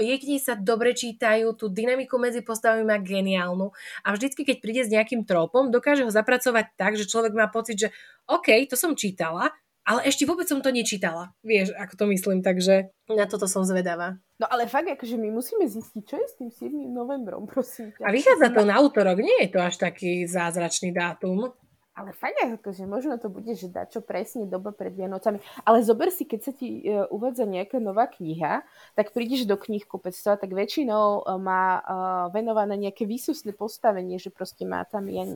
jej 0.00 0.16
knihy 0.16 0.40
sa 0.40 0.56
dobre 0.56 0.96
čítajú, 0.96 1.52
tú 1.52 1.68
dynamiku 1.68 2.16
medzi 2.16 2.40
postavami 2.40 2.80
má 2.80 2.96
geniálnu 2.96 3.76
a 4.00 4.08
vždycky, 4.16 4.40
keď 4.48 4.56
príde 4.64 4.82
s 4.88 4.92
nejakým 4.92 5.28
tropom, 5.28 5.68
dokáže 5.68 6.08
ho 6.08 6.12
zapracovať 6.12 6.72
tak, 6.80 6.96
že 6.96 7.04
človek 7.04 7.36
má 7.36 7.52
pocit, 7.52 7.76
že 7.76 7.88
OK, 8.24 8.48
to 8.72 8.76
som 8.80 8.96
čítala, 8.96 9.52
ale 9.82 10.06
ešte 10.06 10.22
vôbec 10.22 10.46
som 10.46 10.62
to 10.62 10.70
nečítala. 10.70 11.34
Vieš, 11.42 11.74
ako 11.74 11.94
to 11.98 12.04
myslím, 12.14 12.38
takže 12.40 12.94
na 13.10 13.26
toto 13.26 13.50
som 13.50 13.66
zvedavá. 13.66 14.18
No 14.38 14.46
ale 14.50 14.66
fakt, 14.70 14.90
akože 14.90 15.18
my 15.18 15.30
musíme 15.30 15.66
zistiť, 15.66 16.02
čo 16.02 16.16
je 16.18 16.26
s 16.26 16.34
tým 16.38 16.50
7. 16.50 16.90
novembrom, 16.90 17.46
prosím. 17.46 17.94
A 18.02 18.10
vychádza 18.10 18.50
to 18.54 18.62
na 18.66 18.78
útorok, 18.82 19.22
nie 19.22 19.46
je 19.46 19.50
to 19.54 19.58
až 19.62 19.78
taký 19.78 20.26
zázračný 20.26 20.94
dátum. 20.94 21.54
Ale 21.92 22.16
fajne, 22.16 22.56
akože 22.56 22.88
možno 22.88 23.20
to 23.20 23.28
bude, 23.28 23.52
že 23.52 23.68
dá 23.68 23.84
čo 23.84 24.00
presne 24.00 24.48
doba 24.48 24.72
pred 24.72 24.96
Vianocami. 24.96 25.44
Ale 25.60 25.84
zober 25.84 26.08
si, 26.08 26.24
keď 26.24 26.40
sa 26.40 26.52
ti 26.56 26.88
uh, 26.88 27.04
uvádza 27.12 27.44
nejaká 27.44 27.76
nová 27.84 28.08
kniha, 28.08 28.64
tak 28.96 29.12
prídeš 29.12 29.44
do 29.44 29.60
knihkupectva, 29.60 30.40
tak 30.40 30.56
väčšinou 30.56 31.20
uh, 31.20 31.36
má 31.36 31.84
uh, 31.84 31.84
venované 32.32 32.80
nejaké 32.88 33.04
výsusné 33.04 33.52
postavenie, 33.52 34.16
že 34.16 34.32
proste 34.32 34.64
má 34.64 34.88
tam 34.88 35.04
ja, 35.12 35.28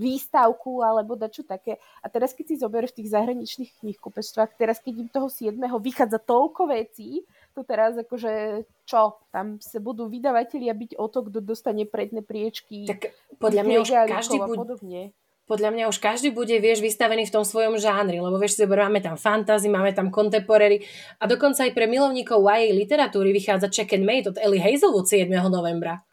výstavku 0.00 0.80
alebo 0.80 1.12
dačo 1.12 1.44
také. 1.44 1.76
A 2.00 2.08
teraz, 2.08 2.32
keď 2.32 2.56
si 2.56 2.64
zoberieš 2.64 2.96
v 2.96 2.98
tých 3.04 3.12
zahraničných 3.12 3.70
knihkupectvách, 3.84 4.56
teraz, 4.56 4.80
keď 4.80 4.94
im 5.04 5.08
toho 5.12 5.28
7. 5.28 5.60
vychádza 5.60 6.24
toľko 6.24 6.72
vecí, 6.72 7.28
to 7.52 7.68
teraz 7.68 8.00
akože 8.00 8.64
čo, 8.88 9.20
tam 9.28 9.60
sa 9.60 9.76
budú 9.76 10.08
vydavatelia 10.08 10.72
byť 10.72 10.96
o 10.96 11.04
to, 11.12 11.28
kto 11.28 11.44
dostane 11.44 11.84
predné 11.84 12.24
priečky. 12.24 12.88
Tak 12.88 13.12
podľa 13.36 13.62
mňa 13.68 13.76
už 13.84 13.92
každý 14.08 14.40
bude, 14.40 14.56
podobne 14.56 15.02
podľa 15.48 15.72
mňa 15.72 15.84
už 15.88 15.96
každý 15.96 16.28
bude, 16.28 16.52
vieš, 16.60 16.84
vystavený 16.84 17.24
v 17.24 17.32
tom 17.32 17.40
svojom 17.40 17.80
žánri, 17.80 18.20
lebo 18.20 18.36
vieš, 18.36 18.60
máme 18.68 19.00
tam 19.00 19.16
fantasy, 19.16 19.72
máme 19.72 19.96
tam 19.96 20.12
contemporary 20.12 20.84
a 21.16 21.24
dokonca 21.24 21.64
aj 21.64 21.72
pre 21.72 21.88
milovníkov 21.88 22.44
YA 22.44 22.68
literatúry 22.76 23.32
vychádza 23.32 23.72
Check 23.72 23.96
and 23.96 24.04
Mate 24.04 24.28
od 24.28 24.36
Ellie 24.36 24.60
Hazelwood 24.60 25.08
7. 25.08 25.32
novembra. 25.48 26.04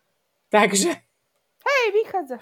Takže... 0.47 0.95
Hej, 1.67 1.85
vychádza. 1.91 2.39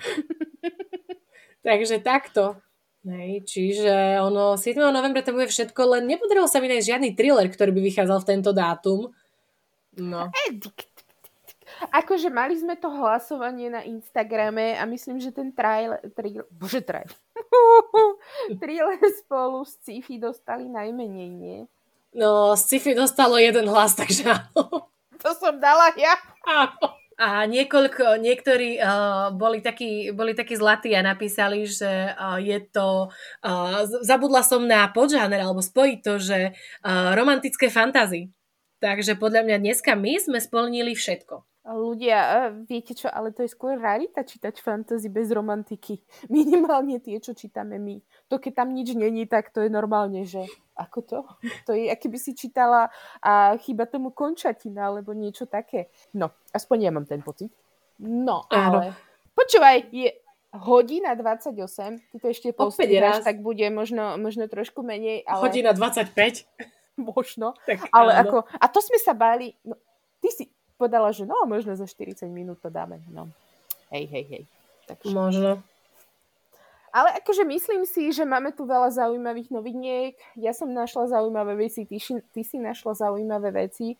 Takže 1.68 1.98
takto. 2.06 2.62
Hej, 3.04 3.44
čiže 3.50 4.22
ono 4.22 4.56
7. 4.56 4.78
novembra 4.78 5.26
to 5.26 5.34
bude 5.34 5.50
všetko, 5.50 5.98
len 5.98 6.06
nepodarilo 6.06 6.46
sa 6.46 6.62
mi 6.62 6.70
nájsť 6.70 6.88
žiadny 6.88 7.10
thriller, 7.18 7.50
ktorý 7.50 7.74
by 7.74 7.82
vychádzal 7.90 8.22
v 8.22 8.30
tento 8.30 8.54
dátum. 8.54 9.10
No. 9.98 10.30
Edik, 10.48 10.93
Akože 11.92 12.30
mali 12.32 12.56
sme 12.58 12.74
to 12.80 12.90
hlasovanie 12.90 13.70
na 13.70 13.82
Instagrame 13.84 14.78
a 14.78 14.84
myslím, 14.88 15.20
že 15.20 15.34
ten 15.34 15.52
trailer, 15.52 16.00
trailer 16.14 16.48
bože 16.50 16.82
trailer, 16.82 17.18
trailer 18.62 19.00
spolu 19.20 19.62
s 19.68 19.78
Cifi 19.84 20.18
dostali 20.18 20.70
najmenej, 20.70 21.30
nie? 21.30 21.60
No, 22.14 22.54
Cifi 22.56 22.94
dostalo 22.94 23.38
jeden 23.42 23.68
hlas, 23.70 23.98
takže 24.02 24.30
áno. 24.30 24.90
To 25.24 25.30
som 25.38 25.58
dala 25.58 25.94
ja. 25.96 26.14
Áno. 26.44 27.00
A 27.14 27.46
niekoľko, 27.46 28.18
niektorí 28.18 28.82
uh, 28.82 29.30
boli, 29.38 29.62
takí, 29.62 30.10
boli 30.10 30.34
takí 30.34 30.58
zlatí 30.58 30.98
a 30.98 31.06
napísali, 31.06 31.62
že 31.70 32.10
uh, 32.10 32.42
je 32.42 32.58
to, 32.74 33.14
uh, 33.46 33.86
zabudla 34.02 34.42
som 34.42 34.66
na 34.66 34.90
podžáner, 34.90 35.38
alebo 35.38 35.62
spojiť 35.62 36.00
to, 36.02 36.14
že 36.18 36.40
uh, 36.58 37.14
romantické 37.14 37.70
fantázy. 37.70 38.34
Takže 38.82 39.14
podľa 39.16 39.46
mňa 39.46 39.58
dneska 39.62 39.94
my 39.94 40.18
sme 40.20 40.42
splnili 40.42 40.98
všetko 40.98 41.46
ľudia, 41.64 42.52
viete 42.68 42.92
čo, 42.92 43.08
ale 43.08 43.32
to 43.32 43.48
je 43.48 43.56
skôr 43.56 43.80
rarita 43.80 44.28
čítať 44.28 44.60
fantasy 44.60 45.08
bez 45.08 45.32
romantiky. 45.32 46.04
Minimálne 46.34 47.00
tie, 47.00 47.24
čo 47.24 47.32
čítame 47.32 47.80
my. 47.80 48.04
To, 48.28 48.36
keď 48.36 48.64
tam 48.64 48.76
nič 48.76 48.92
není, 49.00 49.24
tak 49.24 49.56
to 49.56 49.64
je 49.64 49.72
normálne, 49.72 50.28
že 50.28 50.44
ako 50.76 51.00
to? 51.08 51.20
To 51.70 51.72
je, 51.72 51.88
aké 51.88 52.12
by 52.12 52.20
si 52.20 52.36
čítala 52.36 52.92
a 53.24 53.56
chyba 53.64 53.88
tomu 53.88 54.12
končatina, 54.12 54.92
alebo 54.92 55.16
niečo 55.16 55.48
také. 55.48 55.88
No, 56.12 56.36
aspoň 56.52 56.78
ja 56.84 56.92
mám 56.92 57.08
ten 57.08 57.24
pocit. 57.24 57.54
No, 58.04 58.44
ale... 58.52 58.92
Áno. 58.92 59.12
Počúvaj, 59.34 59.90
je 59.90 60.14
hodina 60.54 61.18
28, 61.18 62.14
ty 62.14 62.16
to 62.22 62.28
ešte 62.30 62.54
postrihaš, 62.54 63.26
tak 63.26 63.42
bude 63.42 63.66
možno, 63.74 64.22
možno 64.22 64.46
trošku 64.46 64.86
menej. 64.86 65.26
Ale... 65.26 65.42
Hodina 65.50 65.74
25. 65.74 66.14
Možno. 66.94 67.58
Tak, 67.66 67.90
ale 67.90 68.14
áno. 68.14 68.22
ako, 68.22 68.38
a 68.46 68.66
to 68.70 68.78
sme 68.78 69.02
sa 69.02 69.18
báli, 69.18 69.50
no, 69.66 69.74
ty 70.22 70.30
si, 70.30 70.46
povedala, 70.84 71.16
že 71.16 71.24
no, 71.24 71.48
možno 71.48 71.80
za 71.80 71.88
40 71.88 72.28
minút 72.28 72.60
to 72.60 72.68
dáme. 72.68 73.00
No. 73.08 73.32
Hej, 73.88 74.12
hej, 74.12 74.26
hej. 74.28 74.44
Takže... 74.92 75.16
Možno. 75.16 75.64
Ale 76.92 77.10
akože 77.24 77.48
myslím 77.48 77.88
si, 77.88 78.12
že 78.12 78.28
máme 78.28 78.52
tu 78.52 78.68
veľa 78.68 78.92
zaujímavých 78.92 79.50
noviniek. 79.50 80.14
Ja 80.36 80.52
som 80.52 80.70
našla 80.76 81.10
zaujímavé 81.10 81.56
veci, 81.56 81.88
ty, 81.88 81.98
ty 82.04 82.42
si 82.44 82.60
našla 82.60 82.94
zaujímavé 83.00 83.50
veci 83.66 83.96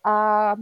a 0.00 0.54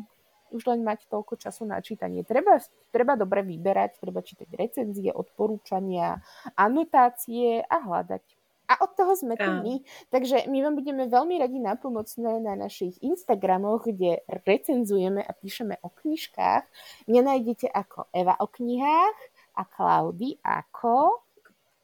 už 0.51 0.67
len 0.67 0.81
mať 0.83 1.07
toľko 1.13 1.37
času 1.37 1.69
na 1.69 1.79
čítanie. 1.85 2.25
Treba, 2.25 2.59
treba 2.91 3.15
dobre 3.15 3.45
vyberať, 3.45 4.03
treba 4.03 4.25
čítať 4.25 4.49
recenzie, 4.57 5.15
odporúčania, 5.15 6.19
anotácie 6.59 7.63
a 7.63 7.77
hľadať 7.85 8.36
a 8.67 8.83
od 8.83 8.93
toho 8.99 9.15
sme 9.15 9.39
tu 9.39 9.47
my. 9.47 9.81
Takže 10.11 10.51
my 10.51 10.59
vám 10.67 10.75
budeme 10.75 11.07
veľmi 11.07 11.39
radi 11.39 11.59
napomocné 11.63 12.43
na 12.43 12.59
našich 12.59 12.99
Instagramoch, 13.01 13.87
kde 13.87 14.27
recenzujeme 14.27 15.23
a 15.23 15.33
píšeme 15.33 15.79
o 15.81 15.89
knižkách. 15.91 16.65
Mňa 17.07 17.23
nájdete 17.23 17.67
ako 17.71 18.11
Eva 18.11 18.35
o 18.43 18.47
knihách 18.51 19.19
a 19.57 19.63
Klaudy 19.65 20.37
ako... 20.43 21.23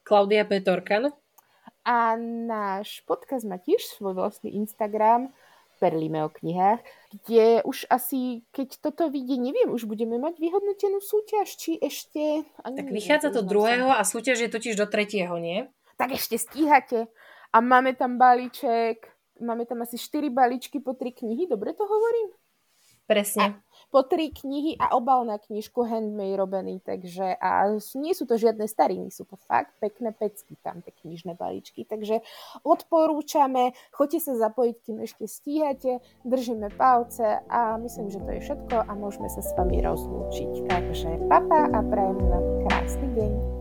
Klaudia 0.02 0.42
Petorkan. 0.42 1.14
A 1.82 2.14
náš 2.46 3.02
podcast 3.06 3.46
má 3.46 3.58
tiež 3.58 3.82
svoj 3.86 4.18
vlastný 4.18 4.54
Instagram, 4.54 5.30
Perlíme 5.82 6.22
o 6.22 6.30
knihách, 6.30 6.78
kde 7.10 7.58
už 7.66 7.90
asi, 7.90 8.46
keď 8.54 8.78
toto 8.78 9.10
vyjde, 9.10 9.34
neviem, 9.34 9.66
už 9.66 9.90
budeme 9.90 10.14
mať 10.14 10.38
vyhodnotenú 10.38 11.02
súťaž, 11.02 11.58
či 11.58 11.74
ešte... 11.74 12.46
Ani 12.62 12.78
tak 12.78 12.94
vychádza 12.94 13.34
to 13.34 13.42
druhého 13.42 13.90
a 13.90 13.98
súťaž 14.06 14.46
je 14.46 14.50
totiž 14.54 14.78
do 14.78 14.86
tretieho, 14.86 15.34
nie? 15.42 15.66
Tak 16.02 16.18
ešte 16.18 16.34
stíhate. 16.34 17.06
A 17.54 17.62
máme 17.62 17.94
tam 17.94 18.18
balíček, 18.18 19.06
máme 19.38 19.62
tam 19.70 19.86
asi 19.86 19.94
4 19.94 20.34
balíčky 20.34 20.82
po 20.82 20.98
3 20.98 21.14
knihy, 21.14 21.46
dobre 21.46 21.70
to 21.78 21.86
hovorím? 21.86 22.34
Presne. 23.06 23.42
A 23.42 23.46
po 23.92 24.06
tri 24.06 24.32
knihy 24.32 24.78
a 24.80 24.96
obal 24.96 25.26
na 25.28 25.36
knižku 25.36 25.84
handmade 25.84 26.38
robený, 26.38 26.80
takže 26.80 27.36
a 27.36 27.68
nie 27.98 28.14
sú 28.16 28.24
to 28.24 28.40
žiadne 28.40 28.64
stariny, 28.64 29.12
sú 29.12 29.28
to 29.28 29.36
fakt 29.36 29.76
pekné 29.84 30.16
pecky 30.16 30.56
tam, 30.64 30.80
tie 30.80 30.94
knižné 31.02 31.36
balíčky, 31.36 31.84
takže 31.84 32.24
odporúčame, 32.64 33.76
choďte 33.92 34.32
sa 34.32 34.48
zapojiť, 34.48 34.76
kým 34.86 34.96
ešte 35.04 35.28
stíhate, 35.28 36.00
držíme 36.24 36.72
palce 36.72 37.44
a 37.52 37.76
myslím, 37.84 38.08
že 38.08 38.22
to 38.22 38.30
je 38.32 38.40
všetko 38.48 38.76
a 38.80 38.92
môžeme 38.96 39.28
sa 39.28 39.44
s 39.44 39.50
vami 39.60 39.84
rozlúčiť. 39.84 40.72
Takže 40.72 41.28
papa 41.28 41.68
a 41.68 41.78
prajem 41.84 42.16
vám 42.16 42.46
krásny 42.70 43.08
deň. 43.18 43.51